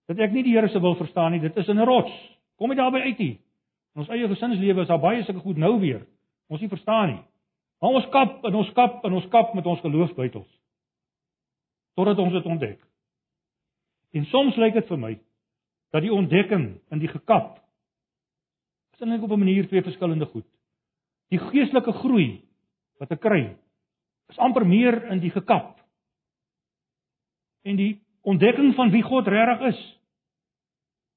dat 0.07 0.19
ek 0.23 0.35
nie 0.35 0.43
die 0.45 0.53
Here 0.55 0.69
se 0.71 0.79
wil 0.79 0.95
verstaan 0.99 1.33
nie. 1.33 1.41
Dit 1.43 1.57
is 1.57 1.67
'n 1.67 1.83
rots. 1.83 2.13
Kom 2.57 2.71
jy 2.71 2.77
daarby 2.77 2.99
uit 2.99 3.17
hier? 3.17 3.37
In 3.95 4.01
ons 4.01 4.09
eie 4.09 4.27
gesinslewe 4.27 4.81
is 4.81 4.87
daar 4.87 5.01
baie 5.01 5.23
sulke 5.23 5.41
goed 5.41 5.57
nou 5.57 5.79
weer. 5.79 6.05
Ons 6.47 6.61
nie 6.61 6.69
verstaan 6.69 7.09
nie. 7.09 7.23
Maar 7.81 7.89
ons 7.89 8.09
kap 8.09 8.45
en 8.45 8.55
ons 8.55 8.71
kap 8.73 9.05
en 9.05 9.13
ons 9.13 9.27
kap 9.27 9.53
met 9.53 9.65
ons 9.65 9.79
geloofsbuitels. 9.79 10.47
Totdat 11.95 12.17
ons 12.17 12.33
dit 12.33 12.45
ontdek. 12.45 12.79
En 14.13 14.25
soms 14.25 14.55
lyk 14.55 14.73
dit 14.73 14.87
vir 14.87 14.97
my 14.97 15.19
dat 15.91 16.01
die 16.01 16.13
ontdekking 16.13 16.79
in 16.91 16.99
die 16.99 17.07
gekap 17.07 17.59
is 18.97 19.05
eintlik 19.05 19.23
op 19.23 19.31
'n 19.31 19.39
manier 19.39 19.67
twee 19.67 19.81
verskillende 19.81 20.25
goed. 20.25 20.45
Die 21.29 21.39
geestelike 21.39 21.91
groei 21.91 22.41
wat 22.97 23.11
ek 23.11 23.21
kry 23.21 23.57
is 24.29 24.37
amper 24.37 24.65
meer 24.65 25.11
in 25.11 25.19
die 25.19 25.29
gekap 25.29 25.77
en 27.63 27.75
die 27.75 28.01
ontdekking 28.21 28.73
van 28.75 28.91
wie 28.91 29.03
God 29.03 29.27
regtig 29.27 29.67
is 29.67 29.81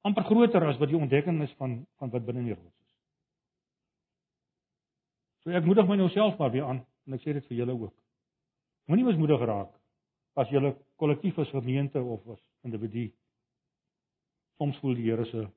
amper 0.02 0.24
groter 0.24 0.66
as 0.68 0.78
wat 0.78 0.88
die 0.88 0.98
ontdekking 0.98 1.42
is 1.42 1.52
van 1.58 1.86
van 1.98 2.10
wat 2.10 2.26
binne 2.26 2.40
in 2.40 2.46
die 2.46 2.54
rots 2.54 2.84
is. 2.84 2.94
So 5.42 5.50
ek 5.50 5.64
moedig 5.64 5.88
my 5.88 5.96
nou 5.96 6.08
self 6.08 6.38
maar 6.38 6.50
weer 6.50 6.64
aan 6.64 6.86
en 7.06 7.14
ek 7.14 7.24
sê 7.24 7.32
dit 7.32 7.46
vir 7.46 7.56
julle 7.56 7.72
ook. 7.72 7.94
Moenie 8.86 9.04
mismoedig 9.04 9.40
raak 9.40 9.72
as 10.36 10.48
julle 10.48 10.76
kollektief 10.96 11.38
as 11.38 11.48
gemeente 11.48 12.02
of 12.02 12.28
as 12.28 12.42
individu 12.64 13.10
soms 14.58 14.78
voel 14.78 14.94
die 14.94 15.08
Here 15.10 15.24
se 15.24 15.48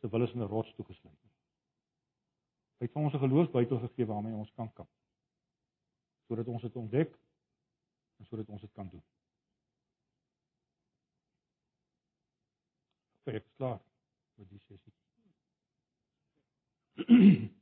se 0.00 0.08
wil 0.08 0.22
is 0.22 0.34
in 0.34 0.42
'n 0.42 0.48
rots 0.48 0.74
toegesluit. 0.74 1.27
Hy 2.78 2.86
het 2.86 2.92
vir 2.94 3.02
ons 3.02 3.14
'n 3.14 3.18
geloofsbytel 3.18 3.78
gegee 3.78 4.06
waarmee 4.06 4.34
ons 4.34 4.52
kan 4.54 4.72
kamp. 4.72 4.90
Sodat 6.26 6.46
ons 6.46 6.62
dit 6.62 6.76
ontdek 6.76 7.18
en 8.18 8.26
sodat 8.26 8.48
ons 8.48 8.60
dit 8.60 8.72
kan 8.72 8.88
doen. 8.88 9.02
Ek 13.24 13.34
is 13.34 13.50
klaar 13.56 13.80
met 14.34 14.48
die 14.48 14.58
sessie. 14.58 14.94